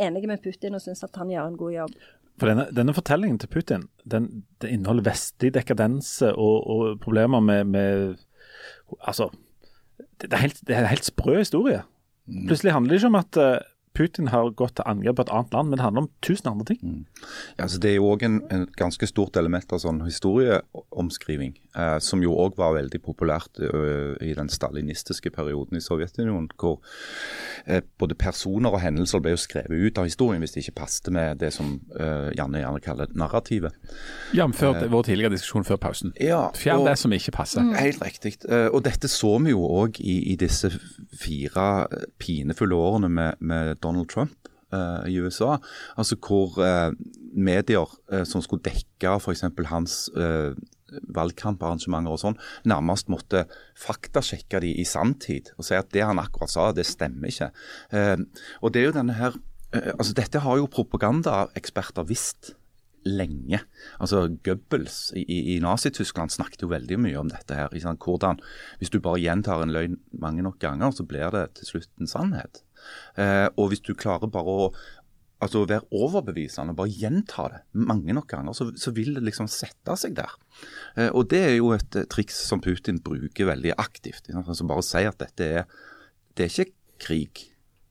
enige 0.00 0.30
med 0.30 0.42
Putin 0.44 0.76
og 0.76 0.84
syns 0.84 1.04
at 1.04 1.16
han 1.20 1.32
gjør 1.32 1.50
en 1.50 1.60
god 1.60 1.72
jobb. 1.74 1.96
For 2.40 2.48
denne, 2.48 2.66
denne 2.72 2.94
fortellingen 2.96 3.38
til 3.38 3.50
Putin 3.52 3.84
den, 4.08 4.46
det 4.62 4.72
inneholder 4.72 5.10
vestlig 5.10 5.52
dekadense 5.54 6.32
og, 6.32 6.66
og 6.72 7.00
problemer 7.04 7.40
med, 7.44 7.64
med 7.64 8.16
Altså, 9.06 9.28
det, 10.20 10.32
er 10.32 10.42
helt, 10.42 10.60
det 10.66 10.74
er 10.74 10.80
en 10.80 10.90
helt 10.90 11.04
sprø 11.06 11.36
historie. 11.38 11.82
Plutselig 12.48 12.72
handler 12.72 12.90
det 12.90 12.98
ikke 12.98 13.10
om 13.12 13.18
at 13.20 13.36
eh, 13.38 13.60
Putin 13.96 14.28
har 14.30 14.52
gått 14.54 14.76
til 14.78 14.86
angrep 14.86 15.16
på 15.18 15.24
et 15.26 15.32
annet 15.34 15.52
land, 15.56 15.68
men 15.70 15.76
det 15.80 15.84
handler 15.84 16.04
om 16.06 16.10
tusen 16.22 16.46
andre 16.52 16.64
ting. 16.68 17.06
Ja, 17.58 17.64
altså 17.66 17.80
det 17.82 17.90
er 17.90 17.96
jo 17.98 18.06
òg 18.12 18.22
en, 18.22 18.36
en 18.54 18.66
ganske 18.78 19.06
stort 19.10 19.36
element 19.36 19.72
av 19.74 19.80
sånn 19.82 19.98
historieomskriving, 20.06 21.56
eh, 21.76 21.96
som 22.02 22.22
jo 22.22 22.32
òg 22.38 22.54
var 22.60 22.76
veldig 22.78 23.00
populært 23.02 23.58
ø, 23.60 24.14
i 24.22 24.32
den 24.38 24.48
stalinistiske 24.52 25.32
perioden 25.34 25.76
i 25.78 25.82
Sovjetunionen, 25.82 26.48
hvor 26.60 26.78
eh, 27.66 27.82
både 27.98 28.14
personer 28.18 28.70
og 28.76 28.80
hendelser 28.84 29.22
ble 29.24 29.34
jo 29.34 29.40
skrevet 29.42 29.74
ut 29.90 29.98
av 30.00 30.06
historien 30.08 30.40
hvis 30.44 30.54
det 30.54 30.64
ikke 30.64 30.78
passet 30.84 31.10
med 31.14 31.40
det 31.42 31.50
som 31.56 31.74
eh, 31.98 32.30
Janne 32.38 32.62
gjerne 32.62 32.84
kaller 32.84 33.10
narrativet. 33.18 33.74
Jf. 34.36 34.62
vår 34.92 35.06
tidligere 35.10 35.34
diskusjon 35.34 35.66
før 35.66 35.80
pausen. 35.82 36.14
Ja, 36.20 36.46
Fjern 36.56 36.86
det 36.86 36.96
som 37.00 37.12
ikke 37.16 37.34
passer. 37.36 37.66
Helt 37.76 38.02
riktig. 38.06 38.36
Eh, 38.46 38.68
Og 38.70 38.84
dette 38.86 39.10
så 39.10 39.34
vi 39.42 39.50
jo 39.54 39.66
òg 39.66 39.98
i, 40.00 40.20
i 40.32 40.36
disse 40.38 40.70
fire 41.20 41.66
eh, 41.90 42.06
pinefulle 42.22 42.76
årene 42.78 43.10
med, 43.10 43.40
med 43.40 43.79
Donald 43.82 44.10
Trump 44.12 44.50
uh, 44.74 45.06
i 45.08 45.18
USA. 45.20 45.58
Altså 45.96 46.18
hvor 46.20 46.56
uh, 46.60 46.92
medier 47.32 47.86
eh, 48.12 48.24
som 48.26 48.42
skulle 48.42 48.64
dekke 48.66 49.16
f.eks. 49.20 49.44
hans 49.70 49.98
valgkamparrangementer 51.14 52.10
og 52.10 52.18
sånn, 52.18 52.38
nærmest 52.66 53.06
måtte 53.12 53.44
faktasjekke 53.78 54.58
de 54.64 54.72
i 54.82 54.84
sanntid 54.88 55.52
og 55.54 55.68
si 55.68 55.76
at 55.78 55.92
det 55.94 56.02
han 56.02 56.18
akkurat 56.18 56.50
sa, 56.50 56.64
det 56.74 56.82
stemmer 56.88 57.30
ikke. 57.30 57.52
Og 58.58 58.74
det 58.74 58.82
er 58.82 58.88
jo 58.88 58.96
denne 58.98 59.14
her 59.14 59.38
altså 59.70 60.16
Dette 60.18 60.40
har 60.42 60.58
jo 60.58 60.66
propagandaeksperter 60.66 62.02
visst 62.08 62.56
lenge. 63.06 63.60
Altså 64.00 64.24
Goebbels 64.44 65.12
i, 65.16 65.54
i 65.54 65.58
Nazi-Tyskland 65.62 66.32
snakket 66.34 66.64
jo 66.64 66.72
veldig 66.72 66.98
mye 67.00 67.18
om 67.20 67.30
dette. 67.30 67.54
her. 67.54 67.94
Hvordan, 67.94 68.40
Hvis 68.78 68.90
du 68.90 69.00
bare 69.00 69.20
gjentar 69.20 69.62
en 69.62 69.72
løgn 69.72 70.00
mange 70.12 70.42
nok 70.42 70.58
ganger, 70.58 70.90
så 70.90 71.04
blir 71.04 71.30
det 71.30 71.54
til 71.54 71.66
slutt 71.66 71.90
en 72.00 72.10
sannhet. 72.10 72.62
Eh, 73.20 73.46
og 73.56 73.70
hvis 73.70 73.84
du 73.86 73.94
klarer 73.98 74.30
bare 74.32 74.56
å 74.64 74.72
altså 75.40 75.62
være 75.64 75.88
overbevisende 75.96 76.74
og 76.74 76.80
bare 76.82 76.92
gjenta 76.92 77.46
det 77.52 77.60
mange 77.88 78.14
nok 78.16 78.28
ganger, 78.30 78.56
så, 78.56 78.68
så 78.76 78.92
vil 78.96 79.14
det 79.16 79.24
liksom 79.24 79.48
sette 79.50 79.96
seg 80.00 80.16
der. 80.18 80.34
Eh, 80.96 81.08
og 81.08 81.30
det 81.32 81.40
er 81.46 81.54
jo 81.56 81.72
et 81.76 81.96
eh, 81.96 82.08
triks 82.10 82.42
som 82.48 82.62
Putin 82.64 83.00
bruker 83.04 83.48
veldig 83.48 83.76
aktivt. 83.80 84.28
Som? 84.28 84.68
Bare 84.70 84.84
sier 84.86 85.12
at 85.12 85.22
dette 85.22 85.48
er, 85.62 85.80
det 86.36 86.46
er 86.46 86.52
ikke 86.52 86.72
krig. 87.00 87.46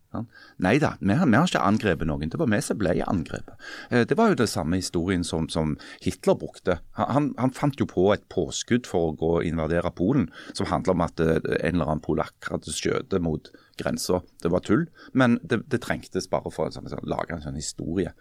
Sant? 0.09 0.29
Nei 0.57 0.79
da, 0.81 0.95
vi 0.99 1.13
vi 1.13 1.37
har 1.37 1.45
ikke 1.45 1.61
angrepet 1.61 2.07
noen. 2.09 2.31
Det 2.33 2.39
var 2.41 2.49
vi 2.49 2.59
som 2.65 2.77
ble 2.79 2.95
angrepet. 3.05 3.53
Eh, 3.91 4.05
Det 4.09 4.17
var 4.17 4.31
jo 4.31 4.39
det 4.41 4.49
samme 4.49 4.79
historien 4.81 5.23
som, 5.23 5.49
som 5.49 5.77
Hitler 6.01 6.35
brukte. 6.35 6.79
Han, 6.97 7.33
han, 7.37 7.53
fant 7.53 7.79
jo 7.79 7.85
på 7.85 8.07
et 8.13 8.25
påskudd 8.29 8.89
for 8.89 9.09
å 9.09 9.15
gå 9.15 9.31
og 9.37 9.45
invadere 9.45 9.91
Polen, 9.93 10.29
som 10.53 10.65
handler 10.65 10.97
om 10.97 11.05
at 11.05 11.21
eh, 11.21 11.37
en 11.37 11.75
eller 11.75 11.85
annen 11.85 12.01
polakk 12.01 12.49
hadde 12.49 12.73
skutt 12.73 13.13
mot 13.21 13.51
grensa. 13.77 14.23
Det 14.41 14.49
var 14.49 14.65
tull, 14.65 14.87
men 15.13 15.37
det, 15.43 15.61
det 15.69 15.83
trengtes 15.85 16.27
bare 16.27 16.49
for 16.49 16.67
å 16.67 16.73
sånn, 16.73 16.89
sånn, 16.89 17.05
lage 17.05 17.35
en 17.35 17.45
sånn 17.45 17.59
historie. 17.59 18.15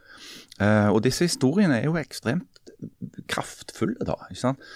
Eh, 0.60 0.92
og 0.92 1.02
disse 1.08 1.24
historiene 1.24 1.80
er 1.80 1.88
jo 1.88 1.96
ekstremt 1.96 2.52
kraftfulle, 3.32 3.96
da. 4.06 4.14
ikke 4.28 4.42
sant? 4.44 4.66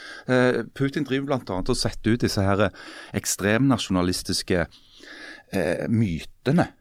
Putin 0.74 1.04
driver 1.06 1.28
bl.a. 1.28 1.60
og 1.60 1.76
setter 1.78 2.16
ut 2.16 2.24
disse 2.24 2.42
her 2.42 2.70
ekstremnasjonalistiske 3.14 4.64
eh, 4.64 5.84
mytene 5.92 6.72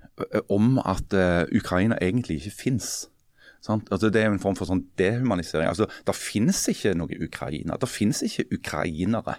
om 0.49 0.77
at 0.83 1.13
eh, 1.13 1.45
Ukraina 1.57 1.97
egentlig 2.01 2.41
ikke 2.41 2.57
fins. 2.63 2.91
Altså, 3.69 4.09
det 4.09 4.23
er 4.23 4.31
en 4.31 4.41
form 4.41 4.57
for 4.57 4.69
sånn 4.69 4.85
dehumanisering. 4.99 5.69
Altså, 5.69 5.87
Det 6.07 6.15
finnes 6.17 6.59
ikke 6.71 6.95
noe 6.97 7.19
Ukraina. 7.21 7.77
Det 7.77 7.89
finnes 7.89 8.23
ikke 8.25 8.47
ukrainere. 8.57 9.37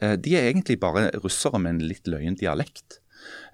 Eh, 0.00 0.16
de 0.16 0.36
er 0.36 0.50
egentlig 0.50 0.78
bare 0.80 1.10
russere 1.24 1.58
med 1.58 1.76
en 1.76 1.88
litt 1.88 2.08
løyen 2.08 2.36
dialekt. 2.36 3.00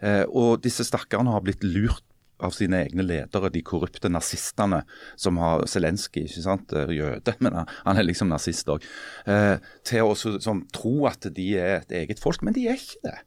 Eh, 0.03 0.25
og 0.29 0.63
disse 0.65 0.87
stakkarene 0.87 1.35
har 1.35 1.45
blitt 1.47 1.65
lurt 1.65 2.05
av 2.39 2.55
sine 2.55 2.85
egne 2.85 3.03
ledere, 3.03 3.51
de 3.51 3.63
korrupte 3.67 4.11
nazistene, 4.11 4.85
som 5.19 5.41
har 5.43 5.65
Zelenskyj, 5.67 6.29
ikke 6.29 6.43
sant, 6.45 6.73
eh, 6.73 6.93
jøde, 6.95 7.35
men 7.43 7.65
han, 7.67 7.97
er 7.97 8.07
liksom 8.07 8.31
nazist 8.31 8.71
òg, 8.71 8.85
eh, 9.27 9.59
til 9.83 10.07
å 10.07 10.61
tro 10.73 11.07
at 11.11 11.27
de 11.35 11.49
er 11.59 11.81
et 11.81 11.97
eget 12.05 12.23
folk. 12.23 12.43
Men 12.43 12.55
de 12.55 12.69
er 12.69 12.79
ikke 12.79 13.03
det 13.03 13.19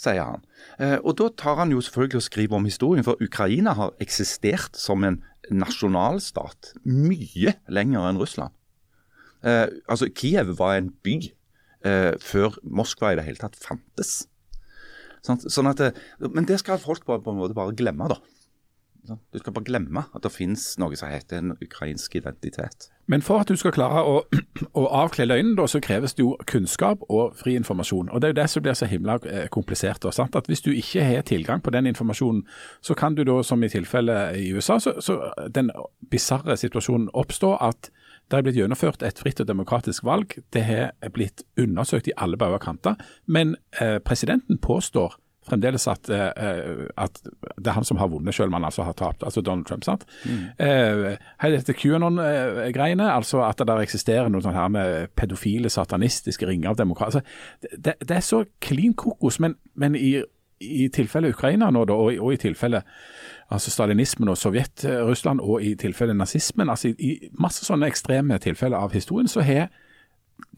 sier 0.00 0.24
han. 0.24 0.46
Eh, 0.80 0.98
og 1.04 1.18
Da 1.20 1.28
tar 1.36 1.60
han 1.60 1.74
jo 1.74 1.82
selvfølgelig 1.84 2.20
og 2.20 2.26
skriver 2.26 2.56
om 2.60 2.68
historien, 2.68 3.06
for 3.06 3.20
Ukraina 3.20 3.74
har 3.76 3.92
eksistert 4.00 4.78
som 4.78 5.04
en 5.04 5.20
nasjonalstat 5.50 6.74
mye 6.86 7.54
lenger 7.68 8.08
enn 8.08 8.20
Russland. 8.20 8.54
Eh, 9.44 9.66
altså 9.88 10.10
Kiev 10.12 10.56
var 10.58 10.76
en 10.76 10.90
by 11.04 11.16
eh, 11.84 12.12
før 12.20 12.58
Moskva 12.62 13.12
i 13.12 13.20
det 13.20 13.26
hele 13.28 13.40
tatt 13.40 13.58
fantes. 13.60 14.26
Sånn, 15.24 15.40
Sånn 15.52 15.68
at, 15.68 15.80
men 16.20 16.46
det 16.48 16.60
skal 16.62 16.80
folk 16.80 17.04
på, 17.04 17.18
på 17.20 17.32
en 17.32 17.40
måte 17.40 17.56
bare 17.56 17.76
glemme, 17.76 18.08
da. 18.08 18.20
Du 19.32 19.40
skal 19.40 19.54
bare 19.56 19.66
glemme 19.66 20.04
at 20.14 20.22
det 20.24 20.32
finnes 20.32 20.74
noe 20.80 20.96
som 20.96 21.10
heter 21.10 21.40
en 21.40 21.54
ukrainsk 21.64 22.14
identitet. 22.20 22.90
Men 23.10 23.22
for 23.26 23.42
at 23.42 23.50
du 23.50 23.58
skal 23.58 23.74
klare 23.74 24.04
å, 24.06 24.20
å 24.80 24.84
avkle 25.02 25.26
løgnen, 25.26 25.56
da, 25.58 25.66
så 25.70 25.82
kreves 25.82 26.14
det 26.14 26.22
jo 26.22 26.36
kunnskap 26.50 27.02
og 27.08 27.34
fri 27.38 27.56
informasjon. 27.58 28.10
Og 28.10 28.20
Det 28.22 28.28
er 28.28 28.34
jo 28.34 28.40
det 28.40 28.48
som 28.52 28.64
blir 28.64 28.78
så 28.78 28.86
himla 28.90 29.18
eh, 29.26 29.48
komplisert. 29.50 30.02
Da, 30.04 30.12
sant? 30.14 30.38
At 30.38 30.46
Hvis 30.50 30.62
du 30.62 30.70
ikke 30.70 31.04
har 31.04 31.26
tilgang 31.26 31.62
på 31.62 31.74
den 31.74 31.90
informasjonen, 31.90 32.44
så 32.80 32.94
kan 32.94 33.18
du 33.18 33.24
da, 33.26 33.40
som 33.42 33.62
i 33.64 33.72
tilfellet 33.72 34.38
i 34.38 34.52
USA, 34.54 34.78
så, 34.78 34.94
så 35.02 35.18
den 35.50 35.72
bisarre 36.10 36.56
situasjonen 36.56 37.10
oppstå 37.14 37.56
at 37.60 37.90
det 38.30 38.38
er 38.38 38.44
blitt 38.46 38.60
gjennomført 38.60 39.02
et 39.02 39.18
fritt 39.18 39.40
og 39.42 39.48
demokratisk 39.48 40.04
valg. 40.06 40.36
Det 40.54 40.62
har 40.62 40.92
blitt 41.14 41.42
undersøkt 41.58 42.06
i 42.06 42.14
alle 42.16 42.38
bauger 42.38 42.62
kanter. 42.62 42.94
Men 43.26 43.56
eh, 43.80 43.98
presidenten 43.98 44.60
påstår 44.62 45.18
fremdeles 45.50 45.84
at, 45.90 46.08
eh, 46.14 46.86
at 46.96 47.20
det 47.58 47.66
er 47.70 47.76
han 47.76 47.84
som 47.86 47.98
har 48.00 48.08
vunnet, 48.12 48.34
selv 48.36 48.48
om 48.52 48.58
han 48.60 48.68
altså 48.70 48.86
har 48.86 48.96
tapt. 48.98 49.22
Altså 49.26 49.42
Donald 49.44 49.66
Trump. 49.68 49.84
sant? 49.84 50.06
Eh, 50.58 51.16
hei, 51.42 51.50
dette 51.54 51.74
QAnon-greiene, 51.76 53.06
altså 53.12 53.42
at 53.46 53.58
det 53.60 53.66
der 53.70 53.82
eksisterer 53.84 54.28
noen 54.30 54.42
sånne 54.44 54.58
her 54.60 54.68
med 54.72 55.08
pedofile, 55.18 55.70
satanistiske 55.72 56.46
ringer 56.48 56.72
av 56.72 56.76
demokrater. 56.80 57.20
Altså, 57.20 57.74
det, 57.76 57.94
det 58.00 58.16
er 58.16 58.24
så 58.26 58.44
klin 58.64 58.94
kokos, 58.94 59.40
men, 59.40 59.56
men 59.74 59.96
i, 59.98 60.16
i 60.60 60.88
tilfelle 60.92 61.30
Ukraina 61.32 61.70
nå, 61.72 61.84
da, 61.88 61.94
og, 61.96 62.12
i- 62.14 62.18
og 62.20 62.34
i 62.34 62.40
tilfelle 62.42 62.82
altså 63.50 63.70
stalinismen 63.74 64.28
og 64.30 64.36
Sovjet-Russland, 64.38 65.40
og 65.42 65.62
i 65.66 65.74
tilfelle 65.74 66.14
nazismen, 66.14 66.68
altså 66.70 66.92
i, 66.92 66.94
i 67.00 67.30
masse 67.40 67.64
sånne 67.66 67.88
ekstreme 67.90 68.38
tilfeller 68.38 68.78
av 68.78 68.92
historien, 68.94 69.28
så 69.28 69.42
har 69.42 69.70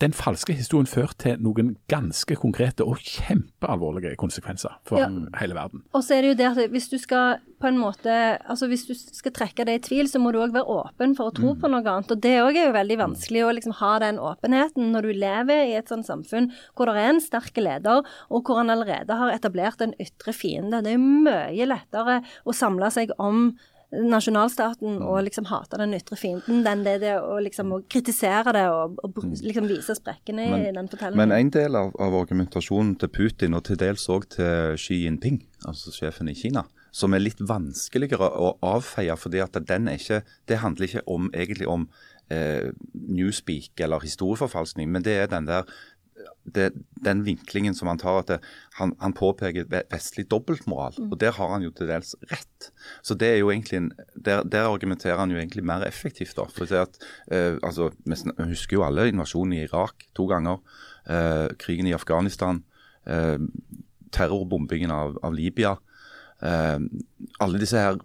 den 0.01 0.13
falske 0.17 0.55
historien 0.57 0.87
ført 0.87 1.17
til 1.23 1.39
noen 1.43 1.77
ganske 1.91 2.37
konkrete 2.37 2.85
og 2.87 2.99
kjempealvorlige 3.03 4.17
konsekvenser 4.21 4.77
for 4.89 4.99
Ja. 4.99 5.09
hele 5.41 5.55
verden. 5.55 5.83
Og 5.95 6.03
så 6.03 6.15
er 6.17 6.23
det 6.23 6.29
jo 6.33 6.39
det 6.41 6.49
at 6.51 6.71
hvis 6.71 6.89
du 6.91 6.99
skal 6.99 7.39
på 7.61 7.69
en 7.69 7.79
måte, 7.79 8.39
altså 8.49 8.67
hvis 8.67 8.87
du 8.89 8.95
skal 8.95 9.33
trekke 9.33 9.65
det 9.65 9.75
i 9.75 9.83
tvil, 9.89 10.09
så 10.09 10.19
må 10.19 10.33
du 10.33 10.39
òg 10.43 10.53
være 10.53 10.67
åpen 10.67 11.15
for 11.17 11.31
å 11.31 11.35
tro 11.35 11.55
på 11.55 11.71
noe 11.71 11.83
annet. 11.83 12.11
Og 12.11 12.21
det 12.21 12.35
òg 12.43 12.57
er 12.57 12.67
jo 12.67 12.73
veldig 12.79 12.99
vanskelig 12.99 13.45
å 13.47 13.53
liksom 13.55 13.73
ha 13.79 13.99
den 14.03 14.19
åpenheten 14.19 14.91
når 14.93 15.03
du 15.03 15.13
lever 15.13 15.67
i 15.71 15.77
et 15.79 15.89
sånt 15.89 16.07
samfunn 16.07 16.51
hvor 16.75 16.87
det 16.87 16.97
er 16.97 17.11
en 17.13 17.21
sterk 17.21 17.57
leder, 17.57 18.03
og 18.31 18.43
hvor 18.45 18.57
han 18.59 18.71
allerede 18.71 19.15
har 19.15 19.31
etablert 19.33 19.81
en 19.81 19.95
ytre 20.01 20.33
fiende. 20.35 20.83
Det 20.83 20.93
er 20.95 20.99
jo 20.99 21.23
mye 21.29 21.67
lettere 21.71 22.23
å 22.45 22.53
samle 22.53 22.91
seg 22.91 23.11
om 23.19 23.57
nasjonalstaten 23.93 25.03
og 25.05 25.19
liksom 25.27 25.47
hate 25.51 25.77
den 25.81 25.93
ytre 25.97 26.17
fienden, 26.17 26.63
den 26.65 26.85
det, 26.87 26.99
det 27.03 27.17
å 27.21 27.37
liksom 27.45 27.75
å 27.77 27.81
kritisere 27.93 28.55
det 28.57 28.65
og, 28.73 29.01
og 29.05 29.19
liksom 29.45 29.69
vise 29.69 29.97
sprekkene 29.99 30.47
i 30.49 30.71
den 30.73 30.89
fortellingen. 30.89 31.21
Men 31.21 31.35
en 31.37 31.53
del 31.53 31.77
av, 31.77 31.93
av 32.01 32.17
argumentasjonen 32.23 32.95
til 33.03 33.13
Putin, 33.13 33.59
og 33.59 33.67
til 33.69 33.81
dels 33.83 34.09
òg 34.13 34.31
til 34.37 34.79
Xi 34.81 35.03
Jinping, 35.05 35.43
altså 35.69 35.93
sjefen 35.95 36.33
i 36.33 36.37
Kina, 36.39 36.65
som 36.93 37.13
er 37.13 37.25
litt 37.25 37.41
vanskeligere 37.41 38.29
å 38.33 38.55
avfeie, 38.73 39.17
fordi 39.17 39.45
at 39.45 39.61
den 39.69 39.89
er 39.89 40.01
ikke, 40.01 40.23
det 40.49 40.63
handler 40.65 40.89
ikke 40.89 41.05
om, 41.13 41.29
egentlig 41.37 41.69
om 41.69 41.87
eh, 42.33 42.73
newspeak 42.93 43.81
eller 43.85 44.05
historieforfalskning, 44.05 44.91
men 44.93 45.05
det 45.05 45.19
er 45.21 45.31
den 45.33 45.49
der 45.49 45.69
det, 46.45 46.71
den 47.05 47.23
vinklingen 47.27 47.75
som 47.75 47.89
han 47.91 48.01
tar, 48.01 48.21
at 48.23 48.31
det, 48.31 48.39
han, 48.79 48.95
han 49.01 49.15
påpeker 49.17 49.69
vestlig 49.71 50.27
dobbeltmoral. 50.33 50.97
Og 51.09 51.15
der 51.21 51.35
har 51.37 51.53
han 51.55 51.65
jo 51.67 51.71
til 51.75 51.91
dels 51.91 52.15
rett. 52.33 52.71
Så 53.03 53.17
det 53.19 53.31
er 53.35 53.41
jo 53.41 53.53
egentlig 53.53 53.79
en, 53.79 53.91
der, 54.15 54.43
der 54.43 54.71
argumenterer 54.71 55.21
han 55.21 55.33
jo 55.35 55.41
egentlig 55.41 55.65
mer 55.69 55.87
effektivt. 55.87 56.37
da, 56.37 56.49
for 56.51 56.71
det 56.71 56.83
at, 56.87 56.99
eh, 57.31 57.59
altså, 57.63 57.91
Vi 58.05 58.51
husker 58.53 58.79
jo 58.79 58.87
alle 58.87 59.09
invasjonen 59.09 59.59
i 59.59 59.65
Irak 59.67 60.09
to 60.15 60.27
ganger. 60.27 60.59
Eh, 61.07 61.49
krigen 61.59 61.87
i 61.87 61.97
Afghanistan. 61.97 62.65
Eh, 63.07 63.39
terrorbombingen 64.13 64.91
av, 64.91 65.19
av 65.23 65.35
Libya. 65.35 65.77
Eh, 66.43 66.79
alle 67.41 67.63
disse 67.63 67.79
her 67.79 67.99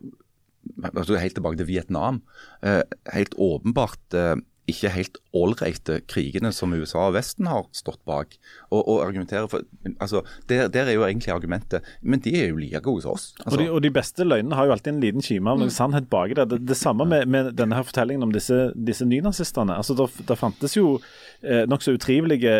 altså 0.83 1.17
Helt 1.17 1.37
tilbake 1.37 1.57
til 1.57 1.67
Vietnam. 1.69 2.21
Eh, 2.63 2.83
helt 3.13 3.35
åpenbart 3.37 4.13
eh, 4.13 4.35
ikke 4.67 4.91
helt 4.91 5.17
ålreite 5.37 6.01
krigene 6.11 6.51
som 6.55 6.73
USA 6.75 7.07
og 7.07 7.15
Vesten 7.15 7.47
har 7.47 7.65
stått 7.75 7.99
bak. 8.07 8.35
Og, 8.69 8.81
og 8.81 9.01
argumenterer 9.05 9.47
for 9.51 9.63
altså, 10.03 10.23
der, 10.49 10.67
der, 10.73 10.89
er 10.89 10.97
jo 10.97 11.05
egentlig 11.07 11.31
argumentet 11.33 11.85
Men 12.01 12.19
de 12.23 12.33
er 12.35 12.49
jo 12.49 12.59
like 12.59 12.81
gode 12.83 13.05
som 13.05 13.15
oss. 13.15 13.29
Altså. 13.39 13.55
Og, 13.55 13.61
de, 13.61 13.67
og, 13.71 13.81
de, 13.85 13.91
beste 13.95 14.27
løgnene 14.27 14.57
har 14.59 14.67
jo 14.67 14.75
alltid 14.75 14.93
en 14.93 15.03
liten 15.03 15.23
kime 15.23 15.53
av 15.53 15.61
noe 15.61 15.71
mm. 15.71 15.75
sannhet 15.77 16.09
baki 16.11 16.39
det. 16.39 16.49
det. 16.51 16.61
Det, 16.67 16.77
samme 16.77 17.07
med, 17.07 17.27
med, 17.31 17.53
denne 17.57 17.79
her 17.79 17.87
fortellingen 17.87 18.27
om 18.27 18.33
disse, 18.35 18.71
disse 18.75 19.07
nynazistene. 19.07 19.77
Altså, 19.79 19.95
det 20.27 20.39
fantes 20.39 20.75
jo 20.77 20.97
eh, 21.41 21.63
nokså 21.69 21.95
utrivelige 21.97 22.57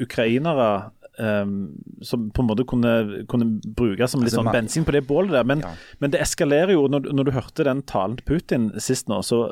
ukrainere 0.00 0.70
Um, 1.18 1.72
som 2.06 2.28
på 2.30 2.44
en 2.44 2.46
måte 2.46 2.62
kunne, 2.62 3.24
kunne 3.26 3.58
brukes 3.74 4.12
som 4.14 4.20
litt 4.22 4.30
altså, 4.30 4.44
sånn 4.44 4.52
bensin 4.54 4.84
på 4.86 4.92
det 4.94 5.00
bålet 5.08 5.32
der. 5.34 5.48
Men, 5.50 5.64
ja. 5.66 5.72
men 5.98 6.12
det 6.14 6.20
eskalerer 6.22 6.76
jo. 6.76 6.84
Når, 6.86 7.08
når, 7.10 7.26
du 7.26 7.32
hørte 7.34 7.66
den 7.66 7.80
talen 7.90 8.14
til 8.20 8.28
Putin 8.28 8.68
sist 8.78 9.10
nå, 9.10 9.18
så 9.26 9.48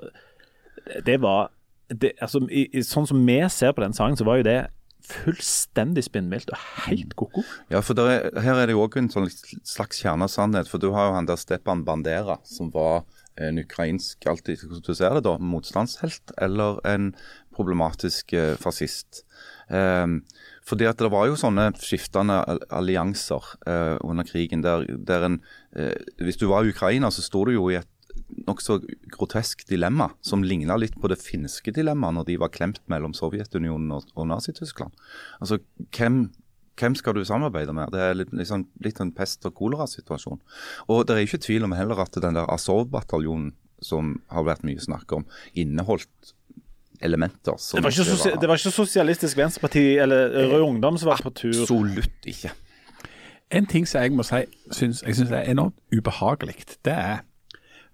det 1.02 1.18
var 1.24 1.50
det, 1.88 2.14
altså, 2.20 2.42
i, 2.50 2.66
i, 2.72 2.82
Sånn 2.86 3.06
som 3.08 3.22
vi 3.26 3.38
ser 3.52 3.74
på 3.76 3.84
den 3.84 3.94
sangen, 3.96 4.18
så 4.18 4.26
var 4.26 4.40
jo 4.40 4.48
det 4.48 4.60
fullstendig 5.06 6.02
spinnvilt 6.06 6.50
og 6.50 6.62
helt 6.86 7.12
ko-ko. 7.18 7.44
Ja, 7.70 7.78
for 7.84 7.98
er, 8.10 8.26
her 8.42 8.58
er 8.58 8.66
det 8.66 8.74
jo 8.74 8.82
òg 8.82 8.96
en 8.98 9.10
sånn 9.12 9.28
slags 9.30 10.00
kjerne 10.02 10.26
sannhet. 10.30 10.70
For 10.70 10.82
du 10.82 10.88
har 10.96 11.10
jo 11.10 11.18
han 11.18 11.28
der 11.28 11.38
Stepan 11.38 11.84
Bandera, 11.86 12.40
som 12.48 12.72
var 12.74 13.04
en 13.36 13.60
ukrainsk 13.60 14.26
alltid, 14.26 14.64
du 14.82 14.94
ser 14.96 15.18
det 15.18 15.26
da, 15.26 15.36
motstandshelt 15.38 16.32
eller 16.40 16.80
en 16.88 17.10
problematisk 17.56 18.32
eh, 18.32 18.54
fascist. 18.60 19.22
Um, 19.68 20.20
fordi 20.66 20.86
at 20.86 20.98
Det 20.98 21.10
var 21.10 21.26
jo 21.26 21.38
sånne 21.38 21.72
skiftende 21.82 22.38
allianser 22.70 23.42
uh, 23.66 23.98
under 24.02 24.24
krigen. 24.24 24.62
der, 24.62 24.86
der 24.98 25.24
en, 25.26 25.40
uh, 25.78 25.94
Hvis 26.22 26.38
du 26.38 26.46
var 26.46 26.64
i 26.64 26.70
Ukraina, 26.70 27.10
så 27.10 27.22
sto 27.22 27.44
du 27.44 27.52
jo 27.52 27.68
i 27.70 27.78
et 27.78 27.88
nokså 28.46 28.80
grotesk 29.14 29.66
dilemma, 29.68 30.10
som 30.24 30.44
ligna 30.44 30.76
litt 30.78 30.96
på 31.00 31.10
det 31.10 31.18
finske 31.22 31.74
dilemmaet 31.74 32.18
når 32.18 32.26
de 32.30 32.40
var 32.42 32.52
klemt 32.54 32.82
mellom 32.90 33.14
Sovjetunionen 33.16 33.92
og, 33.96 34.08
og 34.14 34.28
Nazi-Tyskland. 34.30 34.94
Altså, 35.40 35.60
hvem, 35.96 36.26
hvem, 36.78 36.96
skal 36.98 37.16
du 37.16 37.24
samarbeide 37.26 37.74
med? 37.76 37.92
Det 37.94 38.02
er 38.02 38.18
litt, 38.18 38.32
liksom, 38.36 38.66
litt 38.84 39.00
en 39.02 39.12
pest- 39.16 39.46
og 39.48 39.54
kolerasituasjon. 39.58 40.42
Og 40.88 41.06
Det 41.06 41.16
er 41.16 41.26
ikke 41.26 41.44
tvil 41.46 41.68
om 41.68 41.76
heller 41.76 42.02
at 42.04 42.18
den 42.22 42.38
der 42.38 42.50
Azov-bataljonen 42.52 43.54
som 43.84 44.16
har 44.32 44.46
vært 44.46 44.64
mye 44.64 44.80
snakk 44.80 45.12
om, 45.12 45.26
inneholdt 45.52 46.32
elementer. 47.04 47.58
Det 47.74 47.82
var, 47.84 47.92
ikke 47.92 48.40
det 48.40 48.48
var 48.48 48.60
ikke 48.60 48.72
Sosialistisk 48.72 49.36
Venstreparti 49.36 49.84
eller 50.00 50.32
Rød 50.32 50.62
Ungdom 50.64 50.96
som 50.98 51.10
var 51.10 51.20
på 51.22 51.32
tur? 51.36 51.52
Absolutt 51.66 52.28
ikke. 52.28 52.54
En 53.52 53.66
ting 53.66 53.86
som 53.86 54.02
jeg 54.02 54.16
må 54.16 54.24
si 54.26 54.42
synes, 54.74 55.02
jeg 55.06 55.18
syns 55.18 55.30
er 55.30 55.50
enormt 55.52 55.76
ubehagelig, 55.94 56.64
det 56.84 56.94
er 56.94 57.20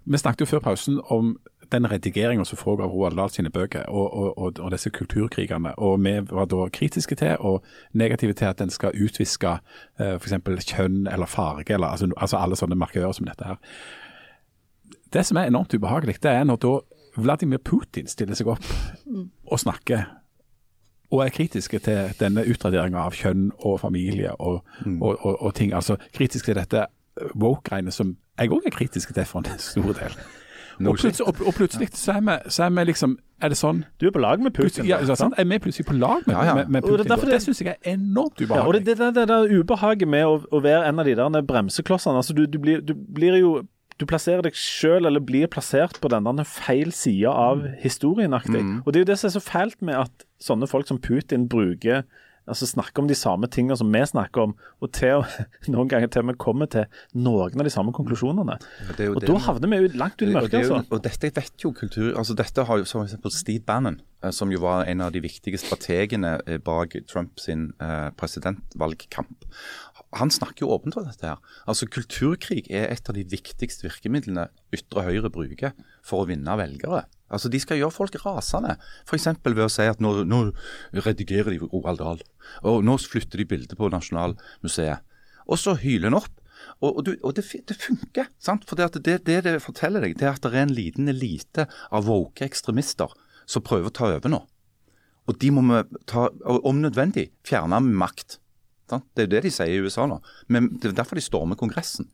Vi 0.05 0.17
snakket 0.17 0.41
jo 0.41 0.45
før 0.45 0.59
pausen 0.59 1.01
om 1.11 1.37
den 1.71 1.87
redigeringa 1.91 2.43
som 2.45 2.57
foregår 2.59 2.85
av 2.85 2.91
Roald 2.91 3.17
Dahl 3.17 3.31
sine 3.31 3.49
bøker, 3.49 3.85
og, 3.87 4.13
og, 4.13 4.37
og, 4.37 4.59
og, 4.59 4.71
disse 4.71 4.91
kulturkrigene. 4.93 5.73
Og 5.79 6.03
vi 6.03 6.13
var 6.29 6.49
da 6.51 6.67
kritiske 6.73 7.15
til, 7.15 7.35
og 7.39 7.63
negative 7.93 8.33
til 8.33 8.45
at 8.45 8.59
den 8.59 8.69
skal 8.69 8.93
utviske 8.93 9.53
uh, 9.99 10.15
f.eks. 10.19 10.65
kjønn 10.67 11.07
eller 11.07 11.25
farge, 11.25 11.73
eller 11.73 11.87
altså, 11.87 12.11
altså 12.17 12.37
alle 12.37 12.59
sånne 12.59 12.77
markører 12.77 13.15
som 13.15 13.29
dette 13.29 13.47
her. 13.47 13.61
Det 15.13 15.25
som 15.25 15.37
er 15.37 15.47
enormt 15.47 15.73
ubehagelig, 15.73 16.19
det 16.23 16.31
er 16.31 16.43
når 16.43 16.59
da 16.61 16.73
Vladimir 17.15 17.61
Putin 17.61 18.07
stiller 18.09 18.35
seg 18.35 18.49
opp 18.49 18.65
og 19.45 19.59
snakker 19.61 20.07
og 21.13 21.21
er 21.21 21.29
kritiske 21.29 21.79
til 21.85 22.13
denne 22.17 22.41
utraderinga 22.49 23.03
av 23.05 23.13
kjønn 23.13 23.51
og 23.61 23.79
familie 23.83 24.33
og, 24.41 24.63
mm. 24.85 24.97
og, 25.03 25.51
ting. 25.53 25.73
Altså 25.77 25.99
kritiske 26.15 26.49
til 26.49 26.57
dette 26.57 26.87
woke-greiene 27.33 27.91
som 27.91 28.15
jeg 28.39 28.49
òg 28.53 28.65
er 28.65 28.73
kritisk 28.73 29.13
til 29.13 29.27
for 29.29 29.45
en 29.45 29.61
stor 29.61 29.93
del. 29.93 30.17
Og 30.81 30.97
plutselig, 30.97 31.27
og, 31.27 31.53
plutselig 31.53 31.87
så, 31.93 32.11
er 32.11 32.21
vi, 32.21 32.37
så, 32.49 32.63
er 32.63 32.69
vi, 32.69 32.83
liksom 32.89 33.17
Er 33.41 33.51
det 33.53 33.57
sånn 33.59 33.83
Du 34.01 34.07
er 34.07 34.13
på 34.15 34.21
lag 34.23 34.41
med 34.41 34.55
Putin. 34.57 34.87
Ja, 34.89 34.97
sant? 35.15 35.35
Er 35.37 35.45
vi 35.45 35.59
plutselig 35.61 35.85
på 35.85 35.93
lag 35.93 36.25
med, 36.25 36.33
ja, 36.33 36.45
ja. 36.49 36.55
med, 36.57 36.71
med 36.73 36.87
Putin? 36.87 37.05
Det, 37.05 37.19
det, 37.21 37.29
det 37.29 37.41
syns 37.43 37.61
jeg 37.61 37.75
er 37.75 37.93
enormt 37.93 38.41
ubehagelig. 38.41 38.57
Ja, 38.57 38.65
og 38.65 38.73
det, 38.73 38.97
det, 38.97 39.11
det, 39.15 39.27
det 39.29 39.59
ubehaget 39.59 40.09
med 40.09 40.25
å, 40.25 40.39
å, 40.49 40.63
være 40.63 40.89
en 40.89 41.03
av 41.03 41.05
de 41.05 41.13
der 41.19 41.45
bremseklossene 41.45 42.23
altså 42.23 42.33
du, 42.33 42.45
du, 42.49 42.57
blir, 42.59 42.81
du 42.81 42.95
blir 42.97 43.37
jo 43.37 43.53
du 44.01 44.07
plasserer 44.09 44.41
deg 44.41 44.55
sjøl, 44.57 45.05
eller 45.05 45.21
blir 45.21 45.45
plassert 45.53 45.99
på 46.01 46.09
denne 46.09 46.45
feil 46.49 46.89
sida 46.95 47.29
av 47.29 47.61
historien. 47.83 48.33
Mm. 48.33 48.79
Og 48.81 48.89
det 48.89 48.99
er 48.99 49.03
jo 49.05 49.09
det 49.11 49.19
som 49.21 49.29
er 49.29 49.35
så 49.35 49.43
fælt 49.43 49.83
med 49.85 49.99
at 49.99 50.25
sånne 50.41 50.67
folk 50.67 50.89
som 50.89 50.97
Putin 50.97 51.45
bruker 51.51 52.01
altså 52.49 52.67
snakker 52.67 53.03
om 53.03 53.09
de 53.09 53.17
samme 53.17 53.47
tingene 53.51 53.77
som 53.79 53.91
vi 53.93 54.01
snakker 54.07 54.47
om, 54.47 54.55
og 54.83 54.91
til, 54.95 55.23
noen 55.73 55.91
ganger 55.91 56.11
til 56.11 56.27
vi 56.27 56.35
kommer 56.41 56.69
til 56.71 56.87
noen 57.15 57.59
av 57.59 57.67
de 57.67 57.73
samme 57.73 57.93
konklusjonene. 57.95 58.57
Ja, 58.59 59.09
og 59.11 59.21
Da 59.23 59.37
havner 59.47 59.71
vi 59.71 59.81
jo 59.81 59.91
langt 59.99 60.19
ut 60.21 60.27
i 60.27 60.33
mørket. 60.33 60.59
Altså. 60.63 60.81
Og 60.89 61.03
dette 61.05 61.31
vet 61.33 61.63
jo 61.63 61.73
kultur 61.75 62.11
altså 62.19 62.35
Dette 62.37 62.65
har 62.67 62.79
jo 62.81 62.87
som 62.87 63.03
eksempel 63.03 63.31
Steve 63.33 63.63
Bannon, 63.65 63.99
eh, 64.23 64.31
som 64.35 64.51
jo 64.51 64.61
var 64.63 64.87
en 64.89 65.05
av 65.05 65.13
de 65.15 65.21
viktige 65.23 65.59
strategene 65.61 66.35
eh, 66.47 66.59
bak 66.63 66.97
Trumps 67.09 67.49
eh, 67.49 68.09
presidentvalgkamp 68.19 69.47
han 70.19 70.31
snakker 70.33 70.65
jo 70.65 70.71
åpent 70.75 70.97
om 70.99 71.05
dette. 71.07 71.25
her. 71.25 71.39
Altså 71.69 71.87
Kulturkrig 71.87 72.67
er 72.69 72.91
et 72.91 73.09
av 73.09 73.15
de 73.17 73.23
viktigste 73.27 73.87
virkemidlene 73.87 74.47
ytre 74.75 75.05
høyre 75.07 75.31
bruker 75.33 75.73
for 76.05 76.23
å 76.23 76.29
vinne 76.29 76.57
velgere. 76.59 77.05
Altså 77.33 77.49
De 77.49 77.59
skal 77.61 77.79
gjøre 77.79 77.95
folk 77.95 78.17
rasende. 78.25 78.77
F.eks. 79.07 79.27
ved 79.43 79.65
å 79.65 79.71
si 79.71 79.87
at 79.89 80.03
nå, 80.03 80.23
nå 80.29 80.43
redigerer 80.93 81.55
de 81.55 81.63
Roald 81.65 82.01
Dahl. 82.01 82.21
Og 82.61 82.85
nå 82.85 82.97
flytter 83.01 83.41
de 83.41 83.49
bildet 83.49 83.77
på 83.79 83.89
Nasjonalmuseet. 83.89 85.01
Og 85.49 85.59
så 85.59 85.75
hyler 85.81 86.11
en 86.11 86.21
opp. 86.21 86.31
Og, 86.79 86.97
og, 86.97 87.01
du, 87.07 87.13
og 87.23 87.35
det, 87.35 87.45
det, 87.67 87.75
funker. 87.79 88.29
sant? 88.39 88.67
For 88.69 88.79
det, 88.79 88.93
det, 89.03 89.23
det, 89.27 89.41
det 89.47 89.57
forteller 89.63 90.05
deg, 90.05 90.17
det 90.19 90.29
er 90.29 90.37
at 90.37 90.45
det 90.45 90.53
er 90.53 90.67
en 90.67 90.77
liten 90.77 91.11
elite 91.11 91.67
av 91.91 92.07
woke 92.07 92.45
ekstremister 92.45 93.11
som 93.49 93.65
prøver 93.65 93.89
å 93.89 93.95
ta 93.97 94.09
over 94.13 94.31
nå. 94.31 94.43
Og 95.27 95.39
de 95.39 95.51
må 95.55 95.63
vi 95.65 95.81
ta, 96.09 96.27
om 96.43 96.81
nødvendig, 96.83 97.29
fjerne 97.47 97.79
med 97.83 97.99
makt. 98.03 98.37
Det 98.89 99.23
er 99.23 99.27
jo 99.27 99.31
det 99.31 99.41
de 99.45 99.51
sier 99.53 99.71
i 99.71 99.79
USA 99.83 100.05
nå. 100.09 100.19
Men 100.51 100.67
Det 100.81 100.91
er 100.91 100.95
derfor 100.97 101.17
de 101.19 101.23
stormer 101.23 101.57
Kongressen. 101.59 102.09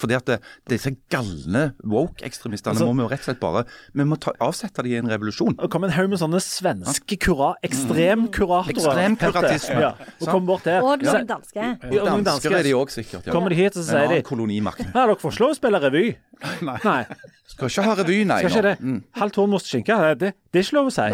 Fordi 0.00 0.16
at 0.18 0.26
det, 0.26 0.38
Disse 0.68 0.92
galne 1.12 1.72
woke-ekstremistene 1.84 2.74
altså, 2.74 2.88
må 2.88 2.98
vi 2.98 3.06
jo 3.06 3.10
rett 3.12 3.22
og 3.22 3.28
slett 3.30 3.40
bare 3.42 3.64
Vi 3.94 4.06
må 4.08 4.18
ta, 4.20 4.34
avsette 4.44 4.84
de 4.84 4.94
i 4.94 4.98
en 5.00 5.10
revolusjon. 5.10 5.56
Og 5.56 5.70
kommer 5.72 5.92
en 5.92 5.96
haug 5.96 6.10
med 6.12 6.20
sånne 6.20 6.42
svenske 6.42 7.18
kura, 7.22 7.54
ekstremkuratorer. 7.66 8.74
Ekstremkuratisme. 8.74 9.80
Ja. 9.86 9.94
Og 10.18 10.30
kom 10.32 10.48
bort 10.48 10.66
der. 10.68 10.82
Og 10.84 11.04
noen 11.06 11.28
danske. 11.28 11.72
Ja, 11.94 12.18
dansker 12.26 12.58
er 12.60 12.66
de 12.66 12.76
òg 12.78 12.92
sikkert. 12.94 13.28
Ja. 13.28 13.34
Kommer 13.34 13.54
de 13.54 13.60
hit 13.60 13.76
og 13.76 13.84
så 13.84 13.90
sier 13.94 14.16
de 14.18 14.22
kolonimakt. 14.26 14.84
Ja, 14.90 15.06
dere 15.06 15.18
får 15.20 15.38
slå 15.38 15.52
å 15.54 15.58
spille 15.58 15.80
revy. 15.82 16.08
Nei. 16.62 16.78
nei. 16.84 17.02
Skal 17.48 17.70
ikke 17.70 17.82
ha 17.82 17.94
revy, 17.98 18.18
nei. 18.28 18.36
Skal 18.44 18.52
ikke 18.52 18.62
det. 18.68 18.74
Mm. 18.84 18.98
Halv 19.18 19.32
tornmost 19.34 19.70
skinke, 19.70 19.96
det, 20.20 20.28
det, 20.52 20.60
er 20.60 20.66
ikke 20.66 20.76
lov 20.76 20.90
å 20.90 20.92
si. 20.94 21.06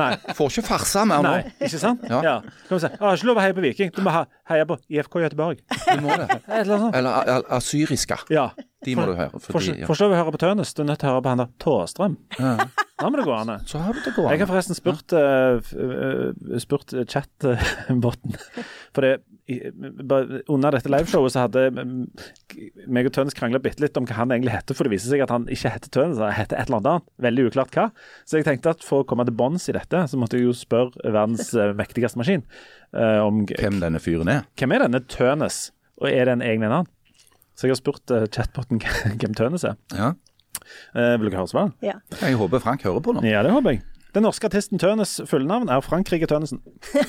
Nei. 0.00 0.08
Får 0.34 0.50
ikke 0.50 0.64
farse 0.66 1.04
mer 1.06 1.22
nå. 1.22 1.34
Nei, 1.36 1.52
ikke 1.68 1.80
sant? 1.82 2.06
Ja. 2.10 2.22
ja. 2.24 2.34
Kan 2.66 2.78
vi 2.78 2.82
si. 2.82 2.90
Ah, 2.98 3.12
ikke 3.14 3.28
lov 3.28 3.38
å 3.38 3.44
heie 3.44 3.54
på 3.54 3.62
Viking. 3.62 3.92
Du 3.94 4.00
må 4.02 4.14
heie 4.50 4.66
på 4.68 4.76
IFK 4.92 5.20
Göteborg. 5.24 5.60
Du 5.94 6.00
må 6.04 6.16
det. 6.20 6.40
Eller, 6.48 6.88
eller 6.96 7.42
asyriske. 7.56 8.18
Ja. 8.34 8.50
De 8.84 8.96
må 8.98 9.06
du 9.08 9.14
høre. 9.18 9.42
Fordi, 9.42 9.74
ikke 9.74 9.88
Forstår 9.90 10.14
å 10.14 10.18
høre 10.18 10.34
på 10.34 10.40
Tønes. 10.42 10.74
Du 10.74 10.82
er 10.84 10.88
nødt 10.90 11.02
til 11.02 11.10
å 11.10 11.14
høre 11.14 11.24
på 11.24 11.34
han 11.34 11.42
der 11.42 11.52
Tåstrøm. 11.62 12.16
Ja. 12.38 12.54
Da 13.00 13.10
må 13.10 13.18
det 13.18 13.26
gå 13.26 13.34
an. 13.34 13.52
Så 13.68 13.80
har 13.82 13.96
du 13.96 14.00
det 14.04 14.14
gående. 14.14 14.32
Jeg 14.34 14.44
har 14.44 14.50
forresten 14.50 14.78
spurt, 14.78 15.14
uh, 15.16 16.58
spurt 16.62 16.94
chatboten. 17.10 18.36
For 18.94 19.04
det 19.04 19.16
under 20.48 20.72
dette 20.72 20.88
liveshowet 20.88 21.34
så 21.34 21.42
hadde 21.44 21.66
meg 21.74 23.08
og 23.10 23.12
Tønes 23.12 23.36
krangla 23.36 23.60
bitte 23.60 23.82
litt 23.84 23.98
om 24.00 24.06
hva 24.08 24.16
han 24.22 24.32
egentlig 24.32 24.54
heter, 24.54 24.76
for 24.76 24.88
det 24.88 24.94
viser 24.94 25.12
seg 25.12 25.20
at 25.20 25.34
han 25.34 25.44
ikke 25.52 25.74
heter 25.74 25.92
Tønes, 25.92 26.22
han 26.22 26.32
heter 26.32 26.56
et 26.56 26.70
eller 26.70 26.80
annet. 26.80 26.88
annet. 26.94 27.10
Veldig 27.26 27.46
uklart 27.50 27.76
hva. 27.76 27.86
Så 28.24 28.40
jeg 28.40 28.48
tenkte 28.48 28.72
at 28.72 28.86
for 28.86 29.04
å 29.04 29.08
komme 29.08 29.26
til 29.28 29.36
bunns 29.36 29.68
i 29.68 29.76
dette, 29.76 30.06
så 30.08 30.20
måtte 30.20 30.40
jeg 30.40 30.48
jo 30.48 30.56
spørre 30.56 31.12
verdens 31.12 31.52
eh, 31.52 31.74
mektigste 31.76 32.20
maskin 32.20 32.46
uh, 32.96 33.20
om 33.26 33.44
Hvem 33.50 33.82
denne 33.84 34.00
fyren 34.00 34.32
er? 34.32 34.48
Hvem 34.56 34.78
er 34.78 34.86
denne 34.86 35.04
Tønes? 35.12 35.66
og 36.00 36.10
er 36.10 36.26
det 36.26 36.34
en 36.36 36.44
egen 36.44 36.64
en 36.66 36.72
annen? 36.80 36.93
Så 37.54 37.68
jeg 37.68 37.74
har 37.74 37.80
spurt 37.80 38.14
uh, 38.14 38.26
chatboten 38.26 38.82
hvem 39.20 39.34
Tønes 39.38 39.64
er. 39.64 39.78
Ja. 39.94 40.12
Uh, 40.94 41.14
vil 41.20 41.30
dere 41.30 41.42
høre 41.42 41.50
svar? 41.50 41.74
Ja. 41.84 41.98
Jeg 42.20 42.38
håper 42.40 42.62
Frank 42.62 42.86
hører 42.86 43.02
på 43.04 43.14
nå. 43.16 43.24
Ja, 43.26 43.42
det 43.46 43.52
håper 43.54 43.76
jeg. 43.76 43.84
Den 44.14 44.22
norske 44.22 44.46
artisten 44.46 44.78
Tønes 44.78 45.16
fullnavn 45.26 45.70
er 45.74 45.80
Frankrike 45.82 46.28
Tønnesen. 46.30 46.60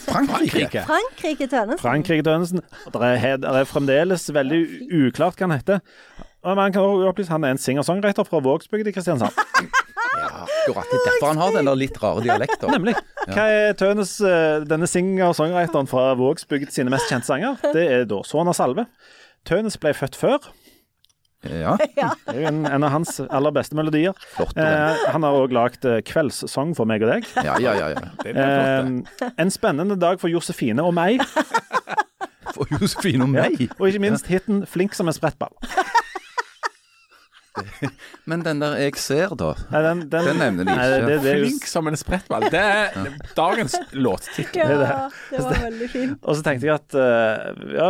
Frankrike? 0.08 0.82
Frankrike 0.88 1.46
Tønnesen. 1.52 1.82
Frankrike 1.82 2.26
Tønnesen. 2.26 2.64
Det 2.94 3.10
er, 3.12 3.36
det 3.44 3.52
er 3.52 3.68
fremdeles 3.70 4.26
veldig 4.34 4.62
uklart 5.04 5.38
hva 5.38 5.46
han 5.46 5.54
heter. 5.54 5.84
Man 6.46 6.74
kan 6.74 6.82
også 6.82 7.10
opplyse 7.10 7.34
Han 7.34 7.46
er 7.46 7.56
en 7.56 7.62
singer-songwriter 7.62 8.26
fra 8.26 8.42
Vågsbygd 8.46 8.90
i 8.90 8.96
Kristiansand. 8.96 9.34
Ja, 10.16 10.30
akkurat. 10.46 10.86
Det 10.88 10.96
er 10.96 11.10
derfor 11.10 11.28
han 11.28 11.40
har 11.42 11.52
den 11.52 11.70
litt 11.76 11.98
rare 12.00 12.22
dialekten. 12.24 12.70
Nemlig. 12.72 12.94
Hva 13.28 13.46
er 13.52 13.74
Tønes, 13.76 14.14
eh, 14.24 14.62
denne 14.64 14.88
singer-songwriteren 14.88 15.90
fra 15.92 16.14
Vågsbygd 16.16 16.72
sine 16.72 16.94
mest 16.94 17.12
kjente 17.12 17.28
sanger? 17.28 17.60
Det 17.76 17.84
er 17.84 18.08
da 18.08 18.22
Sona 18.24 18.54
Salve. 18.56 18.88
Tønes 19.46 19.78
ble 19.78 19.94
født 19.94 20.16
før. 20.20 20.40
Ja. 21.46 21.76
Det 21.78 22.34
er 22.34 22.40
jo 22.40 22.48
en, 22.50 22.64
en, 22.66 22.84
av 22.88 22.90
hans 22.90 23.20
aller 23.22 23.54
beste 23.54 23.78
melodier. 23.78 24.18
Flott, 24.34 24.58
eh, 24.58 25.04
han 25.14 25.22
har 25.22 25.36
òg 25.38 25.54
lagd 25.54 25.86
eh, 25.86 26.00
kveldssang 26.02 26.72
for 26.74 26.90
meg 26.90 27.06
og 27.06 27.12
deg. 27.12 27.28
Ja, 27.46 27.60
ja, 27.62 27.76
ja. 27.78 27.90
ja. 27.94 28.32
Eh, 28.32 29.30
en 29.30 29.54
spennende 29.54 29.94
dag 30.02 30.18
for 30.18 30.32
Josefine 30.32 30.82
og 30.82 30.96
meg. 30.98 31.22
For 32.56 32.66
Josefine 32.74 33.28
og 33.28 33.34
meg? 33.36 33.60
Ja. 33.62 33.70
Og 33.78 33.92
ikke 33.92 34.02
minst 34.08 34.32
hiten 34.32 34.64
'Flink 34.66 34.98
som 34.98 35.12
en 35.12 35.14
sprettball'. 35.14 35.54
Men 38.30 38.44
den 38.46 38.60
der 38.62 38.76
'jeg 38.80 38.96
ser', 39.00 39.36
da. 39.38 39.54
Nei, 39.72 39.82
den, 39.86 40.00
den, 40.10 40.26
Den 40.26 40.38
nevner 40.42 40.64
de 40.66 40.76
Nei, 40.76 40.86
ikke. 40.86 41.08
det, 41.08 41.18
det 41.24 41.32
er 41.32 41.38
jo 41.40 41.46
Flink 41.46 41.68
som 41.72 41.88
en 41.88 41.98
sprettball. 42.00 42.48
Det 42.52 42.62
er 42.62 43.10
dagens 43.38 43.76
låttittel. 43.94 44.74
Ja, 44.86 45.10
det 45.32 45.44
var 45.44 45.60
veldig 45.64 45.90
fint. 45.90 46.18
Og 46.24 46.36
så 46.36 46.44
tenkte 46.46 46.68
jeg 46.68 46.76
at 46.76 46.98
eh, 47.00 47.76
ja, 47.76 47.90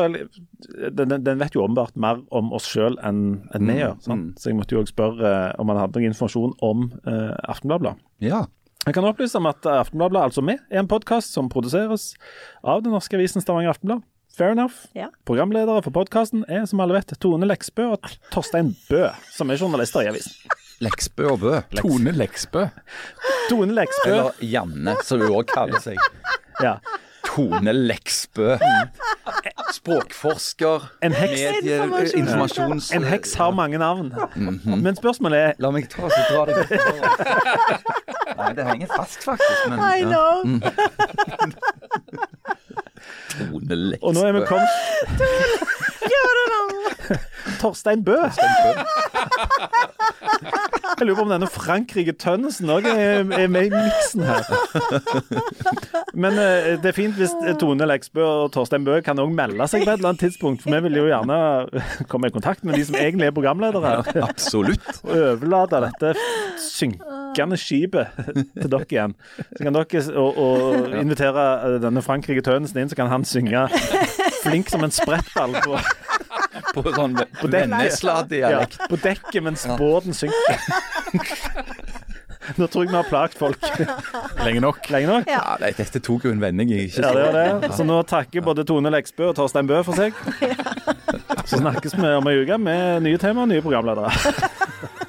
den, 0.90 1.16
den- 1.26 1.40
vet 1.40 1.56
jo 1.56 1.64
åpenbart 1.66 1.96
mer 1.96 2.22
om 2.32 2.54
oss 2.54 2.68
sjøl 2.72 2.98
enn 3.04 3.24
enn 3.56 3.68
vi 3.68 3.80
gjør. 3.82 3.96
mm. 4.08 4.28
Så 4.38 4.50
jeg 4.52 4.56
måtte 4.60 4.76
jo 4.76 4.82
også 4.84 4.94
spørre 4.96 5.32
eh, 5.32 5.54
om 5.60 5.70
han 5.70 5.82
hadde 5.82 6.00
noe 6.00 6.10
informasjon 6.12 6.54
om 6.62 6.92
uh, 7.08 7.34
Aftenbladet. 7.50 7.96
Ja. 8.24 8.46
Jeg 8.86 8.94
kan 8.94 9.06
opplyse 9.08 9.38
om 9.40 9.48
at 9.50 9.66
Aftenbladet, 9.66 10.22
altså 10.22 10.44
vi, 10.46 10.60
er 10.70 10.80
en 10.84 10.88
podkast 10.92 11.34
som 11.34 11.50
produseres 11.50 12.14
av 12.64 12.84
den 12.86 12.94
norske 12.94 13.18
avisen 13.18 13.42
Stavanger 13.42 13.74
Aftenblad. 13.74 14.04
Fair 14.36 14.52
enough. 14.52 14.74
Ja. 14.94 15.08
Programledere 15.26 15.82
for 15.86 15.94
podkasten 15.96 16.44
er, 16.52 16.66
som 16.68 16.82
alle 16.84 16.98
vet, 16.98 17.14
Tone 17.24 17.48
Leksbø 17.48 17.86
og 17.96 18.10
Torstein 18.34 18.74
Bø, 18.90 19.06
som 19.32 19.52
er 19.54 19.62
journalister 19.62 20.04
i 20.04 20.10
avisen. 20.12 20.34
Leksbø 20.84 21.30
og 21.32 21.40
Bø. 21.40 21.54
Tone 21.80 22.12
Leksbø. 22.12 22.66
Tone 23.48 23.72
Leksbø 23.78 24.12
Eller 24.12 24.44
Janne, 24.44 24.98
som 25.08 25.24
hun 25.24 25.32
òg 25.40 25.48
kaller 25.54 25.80
seg. 25.84 26.02
ja. 26.62 26.76
Tone 27.26 27.72
Leksbø. 27.74 28.58
Språkforsker. 29.74 30.84
En 31.04 31.16
heks. 31.16 31.40
Medie, 31.42 31.80
Informasjons-. 32.20 32.92
En 32.96 33.04
heks 33.08 33.34
har 33.40 33.52
mange 33.56 33.80
navn. 33.82 34.12
Mhm. 34.36 34.76
Men 34.84 34.96
spørsmålet 35.00 35.40
er 35.40 35.54
La 35.64 35.72
meg 35.74 35.88
ta 35.90 36.08
så 36.12 36.22
dra 36.30 36.46
det 36.46 36.56
Nei, 38.36 38.52
det 38.58 38.66
henger 38.68 38.92
fast, 38.94 39.24
faktisk. 39.24 39.70
Men 39.72 39.80
I 39.80 40.04
know. 40.04 40.44
Ja. 40.60 40.72
Leksbø. 40.76 42.25
Og 44.02 44.14
nå 44.16 44.26
er 44.26 44.38
vi 44.38 44.46
kommet 44.50 45.74
Torstein 47.62 48.04
Bø. 48.06 48.18
Jeg 50.96 51.08
lurer 51.10 51.18
på 51.18 51.24
om 51.26 51.32
denne 51.34 51.48
Frankrike 51.52 52.14
Tønnesen 52.20 52.70
òg 52.72 52.86
er, 52.88 53.26
er 53.36 53.50
med 53.52 53.68
i 53.68 53.72
miksen 53.74 54.24
her. 54.24 54.46
Men 56.16 56.38
eh, 56.40 56.70
det 56.80 56.92
er 56.92 56.96
fint 56.96 57.18
hvis 57.20 57.34
Tone 57.60 57.88
Leksbø 57.90 58.24
og 58.24 58.54
Torstein 58.56 58.86
Bø 58.88 59.02
kan 59.04 59.20
òg 59.20 59.34
melde 59.36 59.68
seg 59.68 59.84
på 59.84 59.92
et 59.92 59.98
eller 60.00 60.14
annet 60.14 60.24
tidspunkt. 60.24 60.64
For 60.64 60.72
vi 60.72 60.80
vil 60.88 61.02
jo 61.02 61.08
gjerne 61.10 61.40
komme 62.12 62.32
i 62.32 62.36
kontakt 62.36 62.64
med 62.64 62.80
de 62.80 62.86
som 62.88 62.96
egentlig 63.00 63.28
er 63.28 63.36
programledere. 63.36 64.06
her. 64.06 64.24
Absolutt. 64.30 64.88
Og 65.04 65.12
overlate 65.16 65.84
dette 65.90 66.14
synkende 66.64 67.60
skipet 67.60 68.16
til 68.56 68.72
dere 68.72 68.88
igjen. 68.88 69.18
Så 69.58 69.68
kan 69.68 69.76
dere 69.76 70.06
og, 70.16 70.40
og 70.48 70.96
invitere 71.02 71.46
eh, 71.58 71.78
denne 71.84 72.06
Frankrike 72.06 72.46
Tønnesen 72.46 72.86
inn, 72.86 72.92
så 72.92 73.00
kan 73.02 73.12
han 73.12 73.28
synge 73.28 73.68
flink 74.46 74.72
som 74.72 74.86
en 74.86 74.94
sprettball 74.94 75.56
på, 75.66 75.80
På 76.76 76.92
sånn 76.96 77.16
dekket. 77.16 77.42
ja, 77.44 77.50
vennesladialekt. 77.56 78.78
på 78.92 79.00
dekket 79.04 79.44
mens 79.46 79.66
båten 79.80 80.14
synker. 80.18 80.60
Nå 82.60 82.68
tror 82.70 82.84
jeg 82.86 82.92
vi 82.92 82.96
har 83.00 83.08
plagt 83.10 83.40
folk 83.40 83.64
Lenge 84.46 84.62
nok. 84.62 84.86
lenge 84.94 85.08
nok. 85.10 85.30
Ja. 85.32 85.56
Ja, 85.58 85.72
dette 85.74 86.02
tok 86.04 86.28
jo 86.28 86.34
en 86.36 86.42
vending 86.44 86.70
jeg 86.70 86.92
ikke 86.92 87.02
Ja, 87.02 87.14
det 87.34 87.62
det. 87.64 87.72
Så 87.74 87.86
nå 87.88 87.98
takker 88.06 88.46
både 88.46 88.66
Tone 88.68 88.92
Leksbø 88.94 89.32
og 89.32 89.36
Torstein 89.40 89.66
Bø 89.70 89.80
for 89.88 89.98
seg. 89.98 90.14
Så 91.46 91.58
snakkes 91.62 91.96
vi 91.98 92.12
om 92.20 92.28
ei 92.30 92.36
uke 92.44 92.58
med 92.62 93.02
nye 93.06 93.18
tema 93.22 93.46
og 93.46 93.50
nye 93.50 93.64
programledere. 93.66 94.12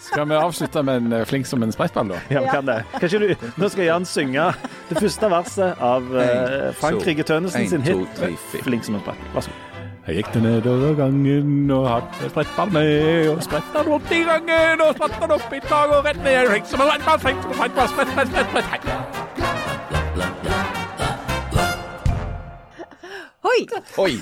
Skal 0.07 0.27
vi 0.31 0.37
avslutte 0.39 0.83
med 0.87 1.03
en 1.03 1.13
eh, 1.19 1.25
flink 1.29 1.49
som 1.49 1.63
en 1.65 1.73
sprettball, 1.75 2.09
da? 2.15 2.19
Ja, 2.33 2.41
vi 2.45 2.53
kan 2.53 2.69
det. 2.69 2.81
Du, 3.11 3.47
nå 3.61 3.69
skal 3.73 3.85
Jan 3.89 4.05
synge 4.09 4.49
det 4.89 5.01
første 5.01 5.31
verset 5.33 5.81
av 5.83 6.05
Frank 6.09 6.33
En, 6.33 6.77
Frankrike 6.81 7.25
Tønnesen 7.27 7.69
sin 7.69 7.83
hit 7.85 8.21
'Flink 8.63 8.85
som 8.87 8.97
en 9.01 9.05
brett'. 9.09 9.33
Vær 9.35 9.49
så 9.49 9.51
god. 9.53 9.76
Jeg 10.07 10.21
gikk 10.21 10.29
det 10.35 10.43
nedover 10.45 10.93
gangen 10.95 11.71
og 11.75 11.89
hadde 11.91 12.29
sprettball 12.31 12.71
med, 12.71 13.25
og 13.33 13.41
spretta 13.43 13.81
opp 13.97 14.13
i 14.15 14.21
gangen, 14.29 14.83
og 14.85 14.93
spretta 14.95 15.19
den 15.25 15.35
opp 15.35 15.57
i 15.57 15.59
dag 15.65 15.95
og 15.97 16.05
rett 16.07 16.21
ned. 16.23 16.47
Flink 16.53 16.69
som 16.71 16.85
en 16.85 16.93
sprettball, 16.93 17.19
flink 17.25 17.43
som 17.43 17.51
en 17.51 17.57
sprett, 17.91 18.13
sprett, 18.15 18.29
sprett, 18.31 18.67
sprett. 18.69 19.17
Oi! 23.99 24.15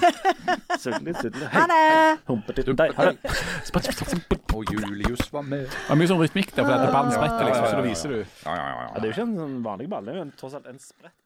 Sudle, 0.79 1.15
sudle. 1.23 1.47
Ha 1.53 1.67
Hei. 1.67 1.69
det! 1.69 3.35
Sprett, 3.69 3.93
sprett. 3.93 4.55
Og 4.55 4.73
Julius 4.73 5.33
var 5.35 5.43
med. 5.43 5.67
Det 5.69 5.89
var 5.91 5.99
mye 6.01 6.09
sånn 6.15 6.21
rytmikk 6.23 6.53
der, 6.55 6.65
for 6.65 6.73
dette 6.73 6.93
ballen 6.95 7.13
spretter 7.13 7.49
liksom, 7.51 7.67
så 7.69 7.77
det 7.77 7.87
viser 7.91 8.09
du 8.15 8.19
Ja, 8.21 8.55
ja, 8.55 8.67
ja. 8.71 8.85
Ja, 8.87 8.95
det 8.95 9.03
er 9.03 9.09
jo 9.11 9.15
ikke 9.19 9.27
en 9.29 9.37
sånn 9.43 9.57
vanlig 9.69 9.89
ball, 9.93 10.09
det 10.09 10.15
er 10.15 10.21
jo 10.23 10.27
tross 10.41 10.57
alt 10.57 10.69
en 10.71 10.81
sprett. 10.81 11.24